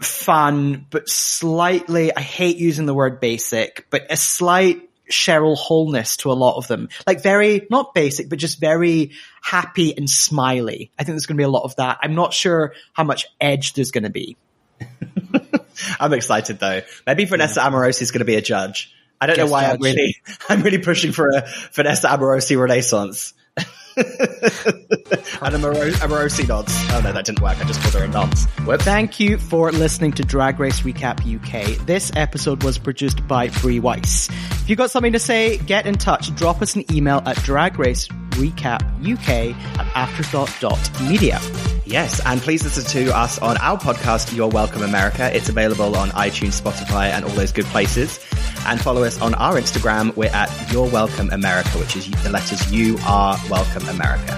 fun, 0.00 0.86
but 0.88 1.08
slightly, 1.08 2.14
I 2.14 2.20
hate 2.20 2.58
using 2.58 2.86
the 2.86 2.94
word 2.94 3.18
basic, 3.18 3.88
but 3.90 4.06
a 4.08 4.16
slight 4.16 4.88
Cheryl 5.10 5.56
wholeness 5.56 6.16
to 6.18 6.32
a 6.32 6.34
lot 6.34 6.56
of 6.56 6.66
them. 6.68 6.88
Like 7.06 7.22
very, 7.22 7.66
not 7.70 7.94
basic, 7.94 8.28
but 8.28 8.38
just 8.38 8.60
very 8.60 9.12
happy 9.42 9.96
and 9.96 10.08
smiley. 10.08 10.90
I 10.98 11.04
think 11.04 11.14
there's 11.14 11.26
going 11.26 11.36
to 11.36 11.40
be 11.40 11.44
a 11.44 11.48
lot 11.48 11.64
of 11.64 11.76
that. 11.76 11.98
I'm 12.02 12.14
not 12.14 12.32
sure 12.32 12.74
how 12.92 13.04
much 13.04 13.26
edge 13.40 13.74
there's 13.74 13.90
going 13.90 14.04
to 14.04 14.10
be. 14.10 14.36
I'm 16.00 16.12
excited 16.12 16.58
though. 16.58 16.82
Maybe 17.06 17.24
Vanessa 17.24 17.60
Amorosi 17.60 18.02
is 18.02 18.10
going 18.10 18.20
to 18.20 18.24
be 18.24 18.36
a 18.36 18.42
judge. 18.42 18.94
I 19.20 19.26
don't 19.26 19.36
know 19.36 19.44
Guest 19.44 19.52
why 19.52 19.64
I'm 19.66 19.80
really, 19.80 20.16
I'm 20.48 20.62
really 20.62 20.78
pushing 20.78 21.12
for 21.12 21.28
a 21.28 21.48
Vanessa 21.72 22.08
Amorosi 22.08 22.58
renaissance. 22.58 23.34
and 23.96 25.54
a 25.54 25.58
Moro- 25.58 25.90
Amorosi 26.00 26.46
nods. 26.48 26.72
Oh 26.90 27.00
no, 27.02 27.12
that 27.12 27.24
didn't 27.24 27.40
work. 27.40 27.58
I 27.58 27.64
just 27.64 27.80
called 27.80 27.94
her 27.94 28.04
a 28.04 28.08
nonce. 28.08 28.46
Whoops. 28.66 28.84
Thank 28.84 29.20
you 29.20 29.38
for 29.38 29.70
listening 29.72 30.12
to 30.12 30.22
Drag 30.22 30.58
Race 30.58 30.80
Recap 30.80 31.20
UK. 31.24 31.78
This 31.86 32.10
episode 32.16 32.62
was 32.64 32.78
produced 32.78 33.26
by 33.28 33.48
Bree 33.48 33.80
Weiss. 33.80 34.28
If 34.30 34.68
you've 34.70 34.78
got 34.78 34.90
something 34.90 35.12
to 35.12 35.18
say, 35.18 35.58
get 35.58 35.86
in 35.86 35.94
touch. 35.96 36.34
Drop 36.34 36.62
us 36.62 36.74
an 36.76 36.84
email 36.92 37.22
at 37.26 37.36
dragracerecapuk 37.38 39.54
at 39.78 39.86
afterthought.media. 39.96 41.40
Yes, 41.86 42.20
and 42.24 42.40
please 42.40 42.64
listen 42.64 42.84
to 42.84 43.14
us 43.14 43.38
on 43.40 43.58
our 43.58 43.76
podcast, 43.78 44.34
You're 44.34 44.48
Welcome 44.48 44.82
America. 44.82 45.30
It's 45.36 45.50
available 45.50 45.94
on 45.96 46.08
iTunes, 46.10 46.58
Spotify, 46.60 47.10
and 47.10 47.24
all 47.26 47.30
those 47.32 47.52
good 47.52 47.66
places. 47.66 48.18
And 48.66 48.80
follow 48.80 49.04
us 49.04 49.20
on 49.20 49.34
our 49.34 49.56
Instagram. 49.60 50.16
We're 50.16 50.30
at 50.32 50.50
You're 50.72 50.88
Welcome 50.88 51.28
America, 51.30 51.76
which 51.78 51.94
is 51.96 52.10
the 52.22 52.30
letters 52.30 52.72
You 52.72 52.96
Are 53.06 53.36
Welcome 53.50 53.83
America. 53.88 54.36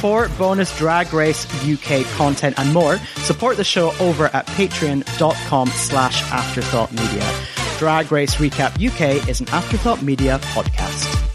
For 0.00 0.28
bonus 0.38 0.76
Drag 0.78 1.12
Race 1.12 1.46
UK 1.64 2.04
content 2.16 2.58
and 2.58 2.72
more, 2.72 2.98
support 3.24 3.56
the 3.56 3.64
show 3.64 3.92
over 3.98 4.26
at 4.26 4.46
patreon.com 4.46 5.68
slash 5.68 6.22
afterthought 6.30 6.92
media. 6.92 7.28
Drag 7.78 8.12
Race 8.12 8.36
Recap 8.36 8.74
UK 8.74 9.28
is 9.28 9.40
an 9.40 9.48
Afterthought 9.48 10.02
Media 10.02 10.38
podcast. 10.42 11.25